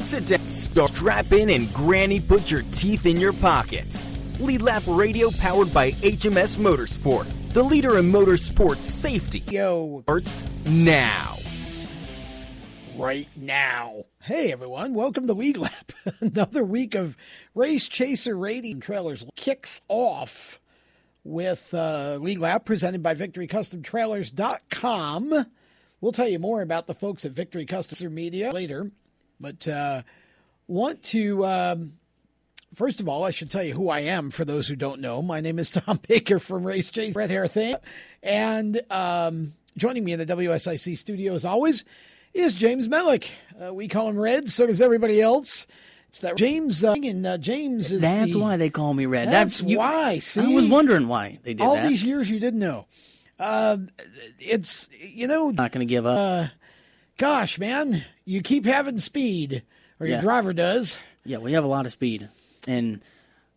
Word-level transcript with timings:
Sit 0.00 0.26
down, 0.26 0.40
start, 0.40 0.90
strap 0.90 1.32
in, 1.32 1.48
and 1.50 1.72
Granny 1.72 2.20
put 2.20 2.50
your 2.50 2.62
teeth 2.70 3.06
in 3.06 3.18
your 3.18 3.32
pocket. 3.32 3.86
Lead 4.38 4.60
Lap 4.62 4.82
Radio 4.86 5.30
powered 5.30 5.72
by 5.72 5.92
HMS 5.92 6.58
Motorsport, 6.58 7.26
the 7.54 7.62
leader 7.62 7.96
in 7.98 8.12
motorsport 8.12 8.76
safety. 8.76 9.42
Yo. 9.50 10.02
Starts 10.02 10.44
now. 10.66 11.38
Right 12.94 13.28
now. 13.36 14.04
Hey 14.20 14.52
everyone, 14.52 14.92
welcome 14.92 15.26
to 15.28 15.32
Lead 15.32 15.56
Lap. 15.56 15.92
Another 16.20 16.62
week 16.62 16.94
of 16.94 17.16
Race 17.54 17.88
Chaser 17.88 18.36
Radio 18.36 18.78
Trailers 18.78 19.24
kicks 19.34 19.80
off 19.88 20.60
with 21.24 21.72
uh, 21.72 22.18
Lead 22.20 22.38
Lap 22.38 22.64
presented 22.64 23.02
by 23.02 23.14
VictoryCustomTrailers.com. 23.14 25.46
We'll 26.00 26.12
tell 26.12 26.28
you 26.28 26.38
more 26.38 26.60
about 26.60 26.86
the 26.86 26.94
folks 26.94 27.24
at 27.24 27.32
Victory 27.32 27.64
Custom 27.64 28.14
Media 28.14 28.52
later, 28.52 28.90
but 29.40 29.66
uh, 29.68 30.02
want 30.68 31.02
to 31.04 31.44
um, 31.46 31.92
first 32.74 33.00
of 33.00 33.08
all, 33.08 33.24
I 33.24 33.30
should 33.30 33.50
tell 33.50 33.62
you 33.62 33.74
who 33.74 33.88
I 33.88 34.00
am 34.00 34.30
for 34.30 34.44
those 34.44 34.68
who 34.68 34.76
don't 34.76 35.00
know. 35.00 35.22
My 35.22 35.40
name 35.40 35.58
is 35.58 35.70
Tom 35.72 36.00
Baker 36.06 36.38
from 36.38 36.64
Race 36.64 36.90
Chase 36.90 37.14
Red 37.14 37.30
Hair 37.30 37.48
Thing, 37.48 37.76
and 38.22 38.80
um, 38.90 39.54
joining 39.76 40.04
me 40.04 40.12
in 40.12 40.18
the 40.18 40.26
WSIC 40.26 40.96
studio 40.96 41.34
as 41.34 41.44
always 41.44 41.84
is 42.34 42.54
James 42.54 42.88
Mellick. 42.88 43.30
Uh, 43.60 43.72
we 43.72 43.88
call 43.88 44.08
him 44.08 44.18
Red, 44.18 44.50
so 44.50 44.66
does 44.66 44.80
everybody 44.80 45.20
else. 45.20 45.66
It's 46.08 46.20
that 46.20 46.36
James, 46.36 46.84
uh, 46.84 46.92
and 46.92 47.26
uh, 47.26 47.38
James 47.38 47.90
is 47.90 48.00
That's 48.00 48.32
the, 48.32 48.38
why 48.38 48.56
they 48.56 48.70
call 48.70 48.94
me 48.94 49.06
Red. 49.06 49.28
That's, 49.28 49.60
you- 49.60 49.78
why. 49.78 50.18
See, 50.18 50.40
I 50.40 50.54
was 50.54 50.68
wondering 50.68 51.08
why 51.08 51.38
they 51.42 51.54
did 51.54 51.62
all 51.62 51.74
that. 51.74 51.88
these 51.88 52.02
years 52.02 52.30
you 52.30 52.38
didn't 52.38 52.60
know. 52.60 52.86
Uh, 53.38 53.76
it's 54.38 54.88
you 54.98 55.26
know, 55.26 55.50
Not 55.50 55.72
going 55.72 55.86
to 55.86 55.90
give 55.90 56.06
up. 56.06 56.50
Gosh, 57.16 57.58
man, 57.58 58.04
you 58.24 58.42
keep 58.42 58.66
having 58.66 58.98
speed, 59.00 59.62
or 59.98 60.06
your 60.06 60.16
Yeah. 60.16 60.22
driver 60.22 60.52
does. 60.52 60.98
yeah, 61.24 61.38
we 61.38 61.52
have 61.52 61.64
a 61.64 61.68
lot 61.68 61.86
of 61.86 61.92
speed, 61.92 62.28
and 62.68 63.00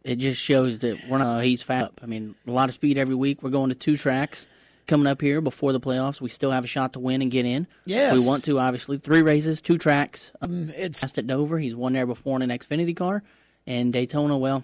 it 0.03 0.15
just 0.15 0.41
shows 0.41 0.79
that 0.79 1.07
we're 1.09 1.17
not. 1.17 1.43
He's 1.43 1.61
fat. 1.61 1.83
Up. 1.83 1.99
I 2.01 2.05
mean, 2.05 2.35
a 2.47 2.51
lot 2.51 2.69
of 2.69 2.75
speed 2.75 2.97
every 2.97 3.15
week. 3.15 3.43
We're 3.43 3.49
going 3.49 3.69
to 3.69 3.75
two 3.75 3.97
tracks 3.97 4.47
coming 4.87 5.07
up 5.07 5.21
here 5.21 5.41
before 5.41 5.73
the 5.73 5.79
playoffs. 5.79 6.21
We 6.21 6.29
still 6.29 6.51
have 6.51 6.63
a 6.63 6.67
shot 6.67 6.93
to 6.93 6.99
win 6.99 7.21
and 7.21 7.29
get 7.29 7.45
in. 7.45 7.67
Yes. 7.85 8.17
we 8.17 8.25
want 8.25 8.45
to. 8.45 8.59
Obviously, 8.59 8.97
three 8.97 9.21
races, 9.21 9.61
two 9.61 9.77
tracks. 9.77 10.31
Um, 10.41 10.71
it's 10.75 11.03
at 11.03 11.27
Dover, 11.27 11.59
he's 11.59 11.75
won 11.75 11.93
there 11.93 12.07
before 12.07 12.37
in 12.41 12.49
an 12.49 12.57
Xfinity 12.57 12.95
car, 12.95 13.23
and 13.67 13.91
Daytona. 13.91 14.37
Well, 14.37 14.63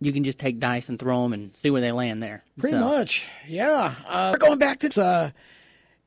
you 0.00 0.12
can 0.12 0.24
just 0.24 0.38
take 0.40 0.58
dice 0.58 0.88
and 0.88 0.98
throw 0.98 1.22
them 1.22 1.32
and 1.32 1.54
see 1.56 1.70
where 1.70 1.80
they 1.80 1.92
land 1.92 2.22
there. 2.22 2.42
Pretty 2.58 2.76
So, 2.76 2.80
much, 2.80 3.28
yeah. 3.46 3.94
Uh, 4.06 4.30
we're 4.34 4.38
going 4.46 4.58
back 4.58 4.80
to 4.80 5.00
uh, 5.02 5.30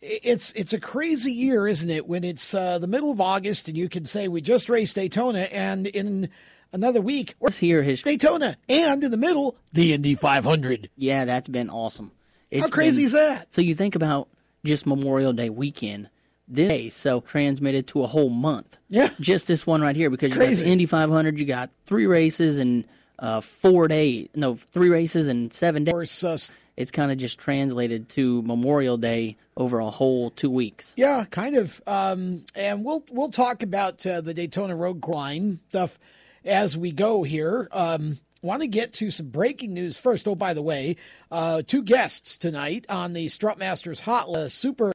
it's 0.02 0.52
it's 0.53 0.73
a 0.73 0.80
crazy 0.80 1.31
year, 1.31 1.67
isn't 1.67 1.89
it? 1.89 2.08
When 2.08 2.23
it's 2.23 2.53
uh, 2.53 2.80
the 2.80 2.88
middle 2.88 3.11
of 3.11 3.19
August 3.22 3.67
and 3.67 3.78
you 3.78 3.89
can 3.89 4.06
say 4.06 4.28
we 4.28 4.41
just 4.41 4.69
raced 4.69 4.95
Daytona, 4.95 5.39
and 5.39 5.88
in 5.88 6.30
another 6.72 7.02
week 7.02 7.36
we're 7.39 7.52
hear 7.52 7.83
his. 7.83 8.02
Daytona, 8.02 8.58
and 8.67 9.03
in 9.03 9.11
the 9.11 9.17
middle 9.17 9.56
the 9.73 9.94
Indy 9.94 10.16
500. 10.16 10.89
Yeah, 10.95 11.25
that's 11.25 11.47
been 11.47 11.69
awesome. 11.69 12.11
It's 12.52 12.61
How 12.61 12.69
crazy 12.69 13.02
been- 13.02 13.06
is 13.08 13.11
that? 13.14 13.53
So 13.53 13.61
you 13.61 13.75
think 13.75 13.95
about 13.95 14.30
just 14.66 14.86
Memorial 14.86 15.33
Day 15.33 15.50
weekend, 15.50 16.09
this 16.47 16.67
day, 16.67 16.89
so 16.89 17.22
transmitted 17.22 17.88
to 17.88 18.03
a 18.03 18.08
whole 18.08 18.30
month. 18.30 18.78
Yeah. 18.89 19.09
Just 19.19 19.47
this 19.47 19.67
one 19.67 19.81
right 19.81 19.95
here 19.95 20.09
because 20.09 20.34
you 20.34 20.39
got 20.39 20.47
the 20.50 20.67
Indy 20.67 20.86
500, 20.86 21.38
you 21.39 21.45
got 21.45 21.69
three 21.86 22.08
races 22.08 22.58
and 22.58 22.86
uh, 23.19 23.41
four 23.41 23.88
days, 23.88 24.30
no, 24.34 24.56
three 24.56 24.89
races 24.89 25.28
and 25.28 25.52
seven 25.53 25.84
Of 25.84 25.86
days. 25.88 25.91
course, 25.94 26.23
uh, 26.23 26.38
It's 26.80 26.91
kind 26.91 27.11
of 27.11 27.17
just 27.17 27.38
translated 27.38 28.08
to 28.09 28.41
Memorial 28.41 28.97
Day 28.97 29.35
over 29.58 29.80
a 29.80 29.89
whole 29.89 30.31
two 30.31 30.49
weeks. 30.49 30.94
Yeah, 30.95 31.25
kind 31.30 31.58
of. 31.58 31.81
Um, 31.85 32.45
and 32.55 32.85
we'll 32.85 33.03
we'll 33.11 33.30
talk 33.30 33.63
about 33.63 34.05
uh, 34.08 34.22
the 34.22 34.33
Daytona 34.33 34.77
Road 34.77 35.05
Line 35.05 35.59
stuff 35.67 36.00
as 36.45 36.77
we 36.77 36.94
go 36.94 37.23
here. 37.23 37.67
Um, 37.73 38.17
Want 38.41 38.61
to 38.61 38.67
get 38.67 38.94
to 38.94 39.11
some 39.11 39.27
breaking 39.27 39.73
news 39.73 39.97
first. 39.97 40.25
Oh, 40.25 40.35
by 40.35 40.53
the 40.53 40.61
way, 40.61 40.95
uh, 41.30 41.61
two 41.67 41.84
guests 41.84 42.38
tonight 42.38 42.85
on 42.88 43.11
the 43.11 43.25
Strutmasters 43.25 44.00
Hot 44.00 44.29
uh, 44.29 44.47
Super. 44.47 44.94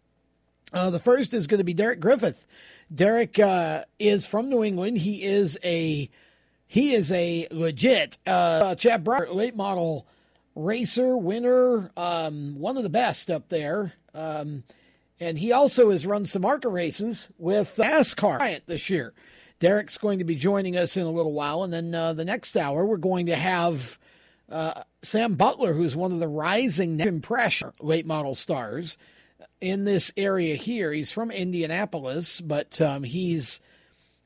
Uh, 0.73 0.89
the 0.89 0.99
first 0.99 1.35
is 1.35 1.47
going 1.47 1.59
to 1.59 1.65
be 1.65 1.75
Derek 1.75 2.01
Griffith. 2.01 2.47
Derek 2.93 3.39
uh, 3.39 3.85
is 3.99 4.25
from 4.25 4.49
New 4.49 4.65
England. 4.65 4.97
He 4.97 5.23
is 5.23 5.59
a 5.63 6.09
he 6.67 6.95
is 6.95 7.13
a 7.13 7.47
legit 7.51 8.17
uh, 8.27 8.75
Chad 8.77 9.05
Brower 9.05 9.29
late 9.31 9.57
model 9.57 10.07
racer, 10.55 11.17
winner, 11.17 11.91
um, 11.97 12.59
one 12.59 12.77
of 12.77 12.83
the 12.83 12.91
best 12.91 13.31
up 13.31 13.49
there. 13.49 13.95
Um, 14.15 14.65
and 15.21 15.39
he 15.39 15.53
also 15.53 15.91
has 15.91 16.07
run 16.07 16.27
some 16.27 16.45
ARCA 16.45 16.69
races 16.69 17.29
with 17.39 17.77
NASCAR 17.77 18.61
this 18.67 18.91
year. 18.91 19.15
Derek's 19.61 19.99
going 19.99 20.19
to 20.19 20.25
be 20.25 20.35
joining 20.35 20.77
us 20.77 20.97
in 20.97 21.05
a 21.05 21.11
little 21.11 21.33
while. 21.33 21.63
And 21.63 21.73
then 21.73 21.95
uh, 21.95 22.13
the 22.13 22.25
next 22.25 22.57
hour, 22.57 22.85
we're 22.85 22.97
going 22.97 23.27
to 23.27 23.37
have 23.37 23.99
uh, 24.51 24.83
Sam 25.03 25.35
Butler, 25.35 25.75
who's 25.75 25.97
one 25.97 26.13
of 26.13 26.21
the 26.21 26.29
rising 26.29 27.01
impression 27.01 27.73
late 27.81 28.07
model 28.07 28.35
stars 28.35 28.99
in 29.61 29.85
this 29.85 30.13
area 30.17 30.57
here. 30.57 30.93
He's 30.93 31.13
from 31.13 31.31
Indianapolis, 31.31 32.41
but 32.41 32.81
um, 32.81 33.05
he's 33.05 33.61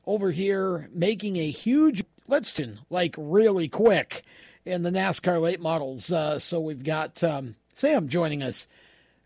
over 0.05 0.31
here 0.31 0.89
making 0.93 1.37
a 1.37 1.49
huge 1.49 2.03
let's 2.27 2.59
like 2.89 3.15
really 3.17 3.67
quick 3.67 4.23
in 4.69 4.83
the 4.83 4.91
NASCAR 4.91 5.41
late 5.41 5.59
models. 5.59 6.11
Uh, 6.11 6.37
so 6.37 6.59
we've 6.59 6.83
got 6.83 7.23
um, 7.23 7.55
Sam 7.73 8.07
joining 8.07 8.43
us 8.43 8.67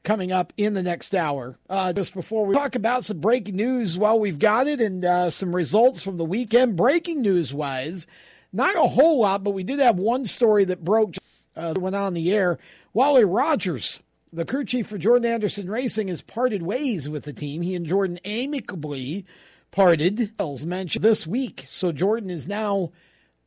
coming 0.03 0.31
up 0.31 0.53
in 0.57 0.73
the 0.73 0.83
next 0.83 1.13
hour. 1.13 1.57
Uh, 1.69 1.93
just 1.93 2.13
before 2.13 2.45
we 2.45 2.55
talk 2.55 2.75
about 2.75 3.03
some 3.03 3.19
breaking 3.19 3.55
news 3.55 3.97
while 3.97 4.19
we've 4.19 4.39
got 4.39 4.67
it 4.67 4.79
and 4.79 5.03
uh, 5.03 5.29
some 5.29 5.55
results 5.55 6.01
from 6.01 6.17
the 6.17 6.25
weekend, 6.25 6.75
breaking 6.75 7.21
news 7.21 7.53
wise, 7.53 8.07
not 8.51 8.75
a 8.75 8.87
whole 8.87 9.19
lot, 9.19 9.43
but 9.43 9.51
we 9.51 9.63
did 9.63 9.79
have 9.79 9.97
one 9.97 10.25
story 10.25 10.63
that 10.65 10.83
broke, 10.83 11.15
uh, 11.55 11.73
went 11.77 11.95
on 11.95 12.13
the 12.13 12.33
air. 12.33 12.57
Wally 12.93 13.25
Rogers, 13.25 14.01
the 14.31 14.45
crew 14.45 14.65
chief 14.65 14.87
for 14.87 14.97
Jordan 14.97 15.29
Anderson 15.29 15.69
Racing, 15.69 16.07
has 16.07 16.21
parted 16.21 16.63
ways 16.63 17.09
with 17.09 17.23
the 17.23 17.33
team. 17.33 17.61
He 17.61 17.75
and 17.75 17.85
Jordan 17.85 18.19
amicably 18.23 19.25
parted, 19.71 20.31
mentioned 20.65 21.03
this 21.03 21.25
week. 21.25 21.63
So 21.67 21.91
Jordan 21.91 22.29
is 22.29 22.47
now 22.47 22.91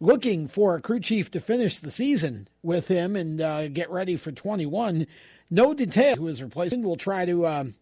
looking 0.01 0.49
for 0.49 0.75
a 0.75 0.81
crew 0.81 1.01
chief 1.01 1.31
to 1.31 1.41
finish 1.41 1.79
the 1.79 1.91
season 1.91 2.49
with 2.63 2.89
him 2.89 3.17
and 3.17 3.41
uh, 3.41 3.69
get 3.69 3.91
ready 3.91 4.17
for 4.17 4.33
21. 4.33 5.07
No 5.51 5.75
detail 5.75 6.17
who 6.17 6.29
is 6.29 6.43
replacing. 6.43 6.83
We'll 6.83 6.97
try 6.97 7.25
to 7.25 7.47
um, 7.47 7.75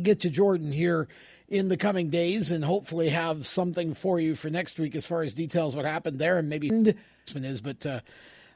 get 0.00 0.20
to 0.20 0.30
Jordan 0.30 0.72
here 0.72 1.08
in 1.48 1.68
the 1.68 1.76
coming 1.76 2.10
days 2.10 2.50
and 2.50 2.64
hopefully 2.64 3.08
have 3.10 3.46
something 3.46 3.92
for 3.94 4.20
you 4.20 4.34
for 4.34 4.50
next 4.50 4.78
week 4.78 4.94
as 4.94 5.04
far 5.04 5.22
as 5.22 5.34
details 5.34 5.74
what 5.74 5.84
happened 5.84 6.18
there 6.18 6.38
and 6.38 6.48
maybe 6.48 6.70
is. 7.34 7.60
But 7.60 7.86
uh, 7.86 8.00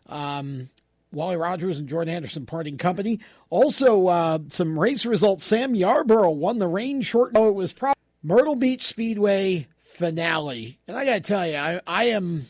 um, 0.08 0.68
Wally 1.12 1.36
Rogers 1.36 1.78
and 1.78 1.88
Jordan 1.88 2.14
Anderson 2.14 2.46
parting 2.46 2.78
company. 2.78 3.20
Also, 3.50 4.08
uh, 4.08 4.38
some 4.48 4.78
race 4.78 5.06
results. 5.06 5.44
Sam 5.44 5.74
Yarbrough 5.74 6.36
won 6.36 6.58
the 6.58 6.68
rain 6.68 7.02
short. 7.02 7.32
Oh, 7.34 7.48
it 7.48 7.54
was 7.54 7.72
probably 7.72 7.94
Myrtle 8.22 8.56
Beach 8.56 8.84
Speedway 8.84 9.68
finale, 9.80 10.78
and 10.88 10.96
I 10.96 11.04
got 11.04 11.14
to 11.14 11.20
tell 11.20 11.46
you, 11.46 11.56
I, 11.56 11.80
I 11.86 12.04
am. 12.04 12.46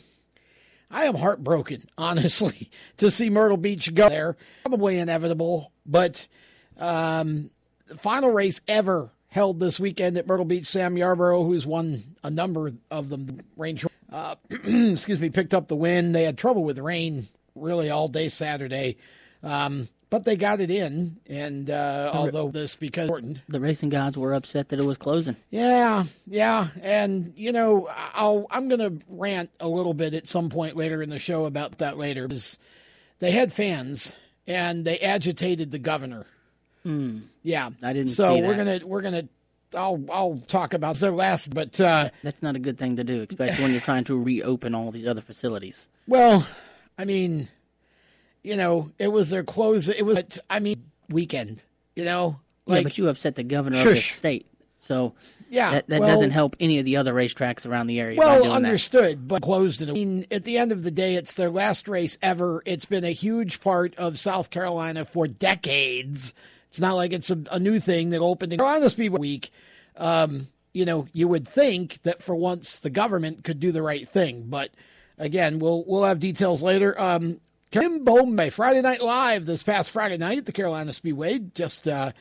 I 0.89 1.05
am 1.05 1.15
heartbroken, 1.15 1.83
honestly, 1.97 2.69
to 2.97 3.11
see 3.11 3.29
Myrtle 3.29 3.57
Beach 3.57 3.93
go 3.93 4.09
there. 4.09 4.37
Probably 4.63 4.97
inevitable, 4.97 5.71
but 5.85 6.27
um, 6.77 7.49
the 7.87 7.97
final 7.97 8.31
race 8.31 8.61
ever 8.67 9.11
held 9.27 9.59
this 9.59 9.79
weekend 9.79 10.17
at 10.17 10.27
Myrtle 10.27 10.45
Beach. 10.45 10.65
Sam 10.65 10.95
Yarbrough, 10.95 11.45
who's 11.45 11.65
won 11.65 12.03
a 12.23 12.29
number 12.29 12.71
of 12.89 13.09
them, 13.09 13.41
range, 13.57 13.85
uh, 14.11 14.35
excuse 14.49 15.19
me, 15.19 15.29
picked 15.29 15.53
up 15.53 15.67
the 15.67 15.75
win. 15.75 16.13
They 16.13 16.23
had 16.23 16.37
trouble 16.37 16.63
with 16.63 16.79
rain 16.79 17.27
really 17.55 17.89
all 17.89 18.07
day 18.07 18.29
Saturday, 18.29 18.97
um, 19.43 19.87
but 20.09 20.25
they 20.25 20.35
got 20.35 20.59
it 20.61 20.71
in. 20.71 21.17
And 21.27 21.69
uh, 21.69 22.11
although 22.13 22.49
this 22.49 22.75
because 22.75 23.03
important, 23.09 23.41
The 23.49 23.59
racing 23.59 23.89
gods 23.89 24.17
were 24.17 24.33
upset 24.33 24.69
that 24.69 24.79
it 24.79 24.85
was 24.85 24.97
closing. 24.97 25.35
yeah, 25.49 26.05
yeah, 26.27 26.67
and 26.81 27.33
you 27.35 27.51
know, 27.51 27.89
I'll 28.13 28.45
I'm 28.51 28.67
gonna 28.69 28.93
rant 29.09 29.49
a 29.59 29.67
little 29.67 29.93
bit 29.93 30.13
at 30.13 30.27
some 30.27 30.49
point 30.49 30.75
later 30.75 31.01
in 31.01 31.09
the 31.09 31.19
show 31.19 31.45
about 31.45 31.77
that 31.79 31.97
later 31.97 32.27
because 32.27 32.57
they 33.19 33.31
had 33.31 33.51
fans 33.53 34.15
and 34.47 34.85
they 34.85 34.99
agitated 34.99 35.71
the 35.71 35.79
governor. 35.79 36.25
Yeah, 37.41 37.71
I 37.81 37.93
didn't 37.93 38.09
So 38.11 38.35
see 38.35 38.41
we're 38.43 38.55
gonna 38.55 38.79
we're 38.85 39.01
gonna 39.01 39.27
I'll 39.73 40.05
I'll 40.11 40.37
talk 40.47 40.73
about 40.75 40.97
their 40.97 41.11
last, 41.11 41.53
but 41.53 41.79
uh, 41.81 42.09
That's 42.23 42.43
not 42.43 42.55
a 42.55 42.59
good 42.59 42.77
thing 42.77 42.95
to 42.97 43.03
do, 43.03 43.25
especially 43.27 43.63
when 43.63 43.71
you're 43.71 43.81
trying 43.81 44.03
to 44.05 44.21
reopen 44.21 44.75
all 44.75 44.91
these 44.91 45.07
other 45.07 45.21
facilities. 45.21 45.89
well, 46.07 46.45
I 46.97 47.05
mean, 47.05 47.49
you 48.45 48.55
know, 48.55 48.91
it 48.99 49.07
was 49.07 49.29
their 49.29 49.43
close. 49.43 49.87
It 49.87 50.05
was 50.05 50.39
I 50.49 50.59
mean 50.59 50.83
weekend. 51.09 51.63
You 51.95 52.05
know, 52.05 52.39
yeah, 52.67 52.81
but 52.81 52.97
you 52.97 53.07
upset 53.09 53.35
the 53.35 53.43
governor 53.43 53.77
of 53.77 53.83
the 53.85 53.95
state, 53.95 54.47
so 54.79 55.13
yeah, 55.49 55.71
that, 55.71 55.87
that 55.87 56.01
well, 56.01 56.09
doesn't 56.09 56.31
help 56.31 56.55
any 56.59 56.77
of 56.77 56.85
the 56.85 56.97
other 56.97 57.13
racetracks 57.13 57.65
around 57.65 57.87
the 57.87 57.99
area. 57.99 58.17
by 58.17 58.25
Well, 58.25 58.37
doing 58.39 58.49
that. 58.49 58.55
understood, 58.55 59.27
but 59.27 59.41
closed 59.41 59.81
it. 59.81 59.89
I 59.89 59.93
mean, 59.93 60.27
at 60.29 60.43
the 60.43 60.57
end 60.57 60.71
of 60.71 60.83
the 60.83 60.91
day, 60.91 61.15
it's 61.15 61.33
their 61.33 61.49
last 61.49 61.87
race 61.87 62.17
ever. 62.21 62.61
It's 62.65 62.85
been 62.85 63.03
a 63.03 63.11
huge 63.11 63.61
part 63.61 63.95
of 63.95 64.19
South 64.19 64.49
Carolina 64.49 65.05
for 65.05 65.27
decades. 65.27 66.33
It's 66.67 66.79
not 66.79 66.93
like 66.95 67.13
it's 67.13 67.31
a, 67.31 67.39
a 67.51 67.59
new 67.59 67.79
thing 67.79 68.09
that 68.09 68.19
opened 68.19 68.53
in 68.53 68.59
Carolina 68.59 68.89
Speedway 68.89 69.19
Week. 69.19 69.49
Um, 69.97 70.47
you 70.73 70.83
know, 70.85 71.07
you 71.13 71.27
would 71.29 71.47
think 71.47 72.01
that 72.03 72.21
for 72.21 72.35
once 72.35 72.79
the 72.79 72.89
government 72.89 73.43
could 73.45 73.61
do 73.61 73.71
the 73.71 73.81
right 73.81 74.07
thing. 74.07 74.47
But 74.49 74.71
again, 75.17 75.59
we'll 75.59 75.85
we'll 75.87 76.03
have 76.03 76.19
details 76.19 76.61
later. 76.61 76.99
Um, 76.99 77.39
Tim 77.75 78.05
Bowman, 78.05 78.51
Friday 78.51 78.81
Night 78.81 79.01
Live 79.01 79.45
this 79.45 79.61
past 79.61 79.91
Friday 79.91 80.15
night 80.15 80.37
at 80.37 80.45
the 80.45 80.53
Carolina 80.53 80.93
Speedway, 80.93 81.39
just 81.39 81.89
uh, 81.89 82.13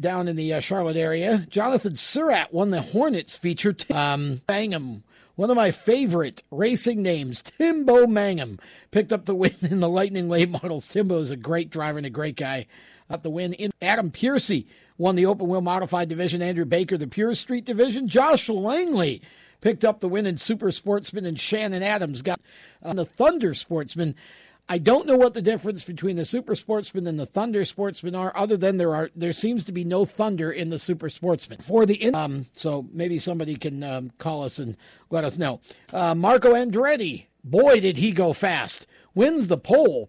down 0.00 0.26
in 0.26 0.36
the 0.36 0.54
uh, 0.54 0.60
Charlotte 0.60 0.96
area. 0.96 1.46
Jonathan 1.50 1.96
Surratt 1.96 2.50
won 2.50 2.70
the 2.70 2.80
Hornets 2.80 3.36
feature. 3.36 3.76
Um, 3.92 4.40
Bangham, 4.46 5.02
one 5.34 5.50
of 5.50 5.56
my 5.56 5.70
favorite 5.70 6.44
racing 6.50 7.02
names, 7.02 7.42
Timbo 7.42 8.06
Mangum, 8.06 8.58
picked 8.90 9.12
up 9.12 9.26
the 9.26 9.34
win 9.34 9.54
in 9.60 9.80
the 9.80 9.88
Lightning 9.90 10.30
Late 10.30 10.48
Models. 10.48 10.88
Timbo 10.88 11.18
is 11.18 11.30
a 11.30 11.36
great 11.36 11.68
driver 11.68 11.98
and 11.98 12.06
a 12.06 12.10
great 12.10 12.36
guy. 12.36 12.66
Up 13.10 13.22
the 13.22 13.28
win 13.28 13.52
in 13.52 13.70
Adam 13.82 14.10
Piercy 14.10 14.66
won 14.96 15.14
the 15.14 15.26
open 15.26 15.46
wheel 15.46 15.60
modified 15.60 16.08
division. 16.08 16.40
Andrew 16.40 16.64
Baker, 16.64 16.96
the 16.96 17.06
Pure 17.06 17.34
Street 17.34 17.66
division. 17.66 18.08
Josh 18.08 18.48
Langley 18.48 19.20
picked 19.60 19.84
up 19.84 20.00
the 20.00 20.08
win 20.08 20.24
in 20.24 20.38
Super 20.38 20.70
Sportsman, 20.70 21.26
and 21.26 21.38
Shannon 21.38 21.82
Adams 21.82 22.22
got 22.22 22.40
on 22.82 22.96
the 22.96 23.04
Thunder 23.04 23.52
Sportsman. 23.52 24.14
I 24.68 24.78
don't 24.78 25.06
know 25.06 25.16
what 25.16 25.34
the 25.34 25.42
difference 25.42 25.84
between 25.84 26.16
the 26.16 26.24
Super 26.24 26.54
Sportsman 26.54 27.06
and 27.06 27.18
the 27.18 27.26
Thunder 27.26 27.64
Sportsman 27.66 28.14
are, 28.14 28.32
other 28.34 28.56
than 28.56 28.78
there 28.78 28.94
are 28.94 29.10
there 29.14 29.34
seems 29.34 29.64
to 29.64 29.72
be 29.72 29.84
no 29.84 30.06
thunder 30.06 30.50
in 30.50 30.70
the 30.70 30.78
Super 30.78 31.10
Sportsman 31.10 31.58
for 31.58 31.84
the 31.84 32.12
um. 32.14 32.46
So 32.56 32.86
maybe 32.90 33.18
somebody 33.18 33.56
can 33.56 33.82
um, 33.82 34.12
call 34.18 34.42
us 34.42 34.58
and 34.58 34.76
let 35.10 35.24
us 35.24 35.36
know. 35.36 35.60
Uh, 35.92 36.14
Marco 36.14 36.54
Andretti, 36.54 37.26
boy, 37.42 37.80
did 37.80 37.98
he 37.98 38.12
go 38.12 38.32
fast! 38.32 38.86
Wins 39.14 39.48
the 39.48 39.58
pole. 39.58 40.08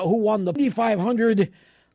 Who 0.00 0.16
won 0.16 0.44
the 0.44 0.70
500 0.70 1.52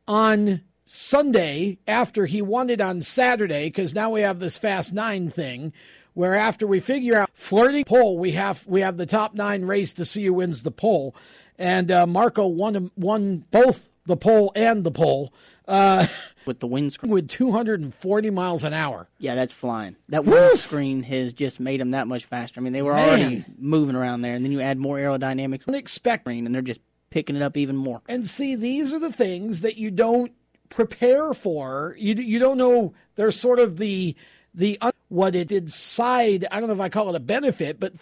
on 0.08 0.62
Sunday 0.86 1.78
after 1.86 2.24
he 2.24 2.40
won 2.40 2.70
it 2.70 2.80
on 2.80 3.02
Saturday? 3.02 3.66
Because 3.66 3.94
now 3.94 4.10
we 4.10 4.22
have 4.22 4.38
this 4.38 4.56
Fast 4.56 4.94
Nine 4.94 5.28
thing 5.28 5.74
where 6.14 6.34
after 6.34 6.66
we 6.66 6.80
figure 6.80 7.16
out 7.16 7.30
flirting 7.34 7.84
pole, 7.84 8.16
we 8.16 8.32
have 8.32 8.64
we 8.66 8.80
have 8.80 8.96
the 8.96 9.06
top 9.06 9.34
nine 9.34 9.64
race 9.64 9.92
to 9.94 10.04
see 10.04 10.24
who 10.24 10.34
wins 10.34 10.62
the 10.62 10.70
pole 10.70 11.14
and 11.60 11.90
uh, 11.92 12.06
Marco 12.06 12.46
won 12.48 12.90
won 12.96 13.44
both 13.50 13.88
the 14.06 14.16
pole 14.16 14.50
and 14.56 14.82
the 14.82 14.90
pole. 14.90 15.32
Uh, 15.68 16.06
with 16.46 16.58
the 16.58 16.66
windscreen 16.66 17.12
with 17.12 17.28
240 17.28 18.30
miles 18.30 18.64
an 18.64 18.72
hour. 18.72 19.08
Yeah, 19.18 19.36
that's 19.36 19.52
flying. 19.52 19.94
That 20.08 20.24
windscreen 20.24 21.04
has 21.04 21.32
just 21.32 21.60
made 21.60 21.80
them 21.80 21.92
that 21.92 22.08
much 22.08 22.24
faster. 22.24 22.60
I 22.60 22.64
mean, 22.64 22.72
they 22.72 22.82
were 22.82 22.94
Man. 22.94 23.08
already 23.08 23.44
moving 23.56 23.94
around 23.94 24.22
there, 24.22 24.34
and 24.34 24.44
then 24.44 24.50
you 24.50 24.60
add 24.60 24.78
more 24.78 24.96
aerodynamics. 24.96 25.68
Unexpected, 25.68 26.32
and 26.38 26.52
they're 26.52 26.62
just 26.62 26.80
picking 27.10 27.36
it 27.36 27.42
up 27.42 27.56
even 27.56 27.76
more. 27.76 28.00
And 28.08 28.26
see, 28.26 28.56
these 28.56 28.92
are 28.92 28.98
the 28.98 29.12
things 29.12 29.60
that 29.60 29.76
you 29.76 29.92
don't 29.92 30.32
prepare 30.70 31.34
for. 31.34 31.94
You 31.98 32.14
you 32.14 32.38
don't 32.40 32.58
know. 32.58 32.94
They're 33.14 33.30
sort 33.30 33.60
of 33.60 33.76
the 33.76 34.16
the 34.52 34.78
what 35.08 35.36
it 35.36 35.48
did 35.48 35.70
side. 35.70 36.46
I 36.50 36.58
don't 36.58 36.68
know 36.68 36.74
if 36.74 36.80
I 36.80 36.88
call 36.88 37.10
it 37.10 37.16
a 37.16 37.20
benefit, 37.20 37.78
but 37.78 37.92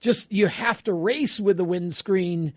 just 0.00 0.30
you 0.30 0.46
have 0.46 0.84
to 0.84 0.92
race 0.92 1.40
with 1.40 1.56
the 1.56 1.64
windscreen 1.64 2.52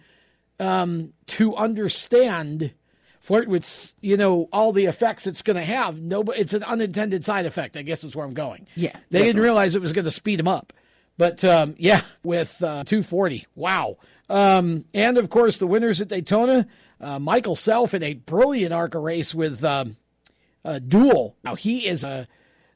um, 0.61 1.13
to 1.27 1.55
understand 1.55 2.71
flirt 3.19 3.47
with 3.47 3.93
you 4.01 4.15
know 4.15 4.47
all 4.53 4.71
the 4.71 4.85
effects 4.85 5.27
it's 5.27 5.41
going 5.41 5.57
to 5.57 5.63
have. 5.63 5.99
No, 5.99 6.21
it's 6.21 6.53
an 6.53 6.63
unintended 6.63 7.25
side 7.25 7.45
effect. 7.45 7.75
I 7.75 7.81
guess 7.81 8.03
is 8.03 8.15
where 8.15 8.25
I'm 8.25 8.33
going. 8.33 8.67
Yeah, 8.75 8.91
they 8.91 9.19
definitely. 9.19 9.25
didn't 9.27 9.41
realize 9.41 9.75
it 9.75 9.81
was 9.81 9.93
going 9.93 10.05
to 10.05 10.11
speed 10.11 10.39
them 10.39 10.47
up. 10.47 10.71
But 11.17 11.43
um, 11.43 11.75
yeah, 11.77 12.01
with 12.23 12.63
uh, 12.63 12.83
240, 12.83 13.47
wow. 13.55 13.97
Um, 14.29 14.85
and 14.93 15.17
of 15.17 15.29
course, 15.29 15.57
the 15.57 15.67
winners 15.67 15.99
at 15.99 16.07
Daytona, 16.07 16.67
uh, 16.99 17.19
Michael 17.19 17.55
Self 17.55 17.93
in 17.93 18.01
a 18.01 18.13
brilliant 18.13 18.73
ARCA 18.73 18.97
race 18.97 19.35
with 19.35 19.63
um, 19.63 19.97
uh, 20.63 20.79
Dual. 20.79 21.35
Now 21.43 21.55
he 21.55 21.87
is 21.87 22.05
uh, 22.05 22.25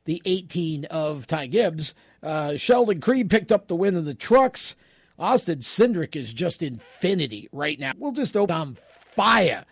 the 0.04 0.22
18 0.26 0.86
of 0.86 1.28
Ty 1.28 1.48
Gibbs. 1.48 1.96
Uh, 2.22 2.58
Sheldon 2.58 3.00
Creed 3.00 3.30
picked 3.30 3.52
up 3.52 3.68
the 3.68 3.76
win 3.76 3.96
in 3.96 4.06
the 4.06 4.14
trucks. 4.14 4.76
Austin 5.18 5.60
Cindric 5.60 6.16
is 6.16 6.34
just 6.34 6.62
infinity 6.62 7.48
right 7.52 7.80
now. 7.80 7.94
We'll 7.98 8.12
just 8.12 8.36
open 8.36 8.56
on 8.56 8.76
fire 8.76 9.66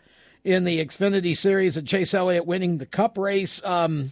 in 0.43 0.63
the 0.63 0.83
Xfinity 0.83 1.35
Series 1.35 1.77
and 1.77 1.87
Chase 1.87 2.13
Elliott 2.13 2.45
winning 2.45 2.77
the 2.77 2.85
Cup 2.85 3.17
race. 3.17 3.63
Um, 3.63 4.11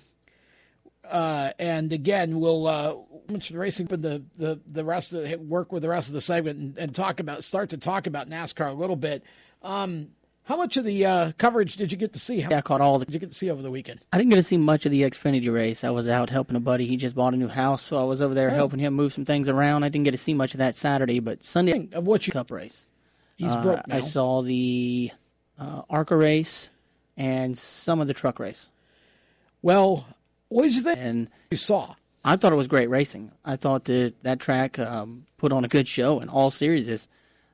uh, 1.10 1.52
and 1.60 1.92
again, 1.92 2.40
we'll 2.40 2.68
uh, 2.68 2.96
mention 3.28 3.58
racing, 3.58 3.88
but 3.88 4.02
the, 4.02 4.24
the 4.38 4.62
the 4.66 4.86
rest 4.86 5.14
of 5.14 5.24
the, 5.24 5.36
work 5.38 5.72
with 5.72 5.84
the 5.84 5.90
rest 5.90 6.08
of 6.08 6.14
the 6.14 6.22
segment 6.22 6.60
and, 6.60 6.78
and, 6.78 6.96
talk 6.96 7.20
about 7.20 7.44
start 7.44 7.70
to 7.72 7.78
talk 7.78 8.08
about 8.08 8.30
NASCAR 8.30 8.70
a 8.70 8.74
little 8.74 8.96
bit. 8.96 9.24
Um, 9.62 10.10
how 10.52 10.58
much 10.58 10.76
of 10.76 10.84
the 10.84 11.06
uh, 11.06 11.32
coverage 11.38 11.78
did 11.78 11.94
you 11.94 11.98
get 11.98 12.12
to 12.12 12.20
see? 12.20 12.42
How 12.42 12.50
yeah, 12.50 12.58
I 12.58 12.62
caught 12.62 12.82
all 12.82 13.00
the. 13.00 13.06
Did 13.06 13.14
you 13.14 13.20
get 13.22 13.32
to 13.32 13.38
see 13.38 13.50
over 13.50 13.62
the 13.62 13.72
weekend? 13.72 14.02
I 14.12 14.18
didn't 14.18 14.32
get 14.32 14.36
to 14.36 14.44
see 14.44 14.58
much 14.58 14.86
of 14.86 14.92
the 14.92 15.04
Xfinity 15.04 15.52
race. 15.52 15.86
I 15.86 15.92
was 15.92 16.10
out 16.10 16.30
helping 16.30 16.58
a 16.58 16.60
buddy. 16.60 16.86
He 16.86 16.98
just 16.98 17.16
bought 17.16 17.34
a 17.34 17.38
new 17.38 17.48
house, 17.48 17.82
so 17.82 17.98
I 17.98 18.04
was 18.04 18.22
over 18.22 18.34
there 18.34 18.52
oh. 18.52 18.54
helping 18.54 18.80
him 18.80 18.94
move 18.94 19.14
some 19.14 19.24
things 19.24 19.48
around. 19.48 19.86
I 19.86 19.90
didn't 19.90 20.04
get 20.04 20.12
to 20.12 20.18
see 20.18 20.34
much 20.34 20.54
of 20.54 20.58
that 20.58 20.76
Saturday, 20.76 21.22
but 21.22 21.46
Sunday 21.46 21.88
of 21.94 22.06
what 22.06 22.28
you 22.28 22.34
Cup 22.34 22.52
race. 22.52 22.86
He's 23.38 23.54
uh, 23.54 23.64
broke. 23.64 23.88
Now. 23.88 23.96
I 23.96 24.00
saw 24.02 24.42
the 24.42 25.12
uh, 25.58 25.84
ARCA 25.90 26.18
race 26.18 26.70
and 27.16 27.58
some 27.58 28.02
of 28.02 28.08
the 28.08 28.14
truck 28.14 28.38
race. 28.38 28.68
Well, 29.62 30.06
what 30.50 30.64
did 30.64 30.76
you 30.76 30.82
think? 30.82 31.00
And 31.00 31.30
you 31.50 31.56
saw. 31.56 31.96
I 32.26 32.36
thought 32.36 32.52
it 32.52 32.58
was 32.58 32.68
great 32.68 32.90
racing. 32.90 33.32
I 33.46 33.56
thought 33.56 33.86
that 33.86 34.16
that 34.24 34.42
track 34.42 34.78
um, 34.80 35.28
put 35.38 35.54
on 35.54 35.64
a 35.64 35.70
good 35.70 35.88
show 35.88 36.20
in 36.20 36.28
all 36.28 36.52
series. 36.52 37.08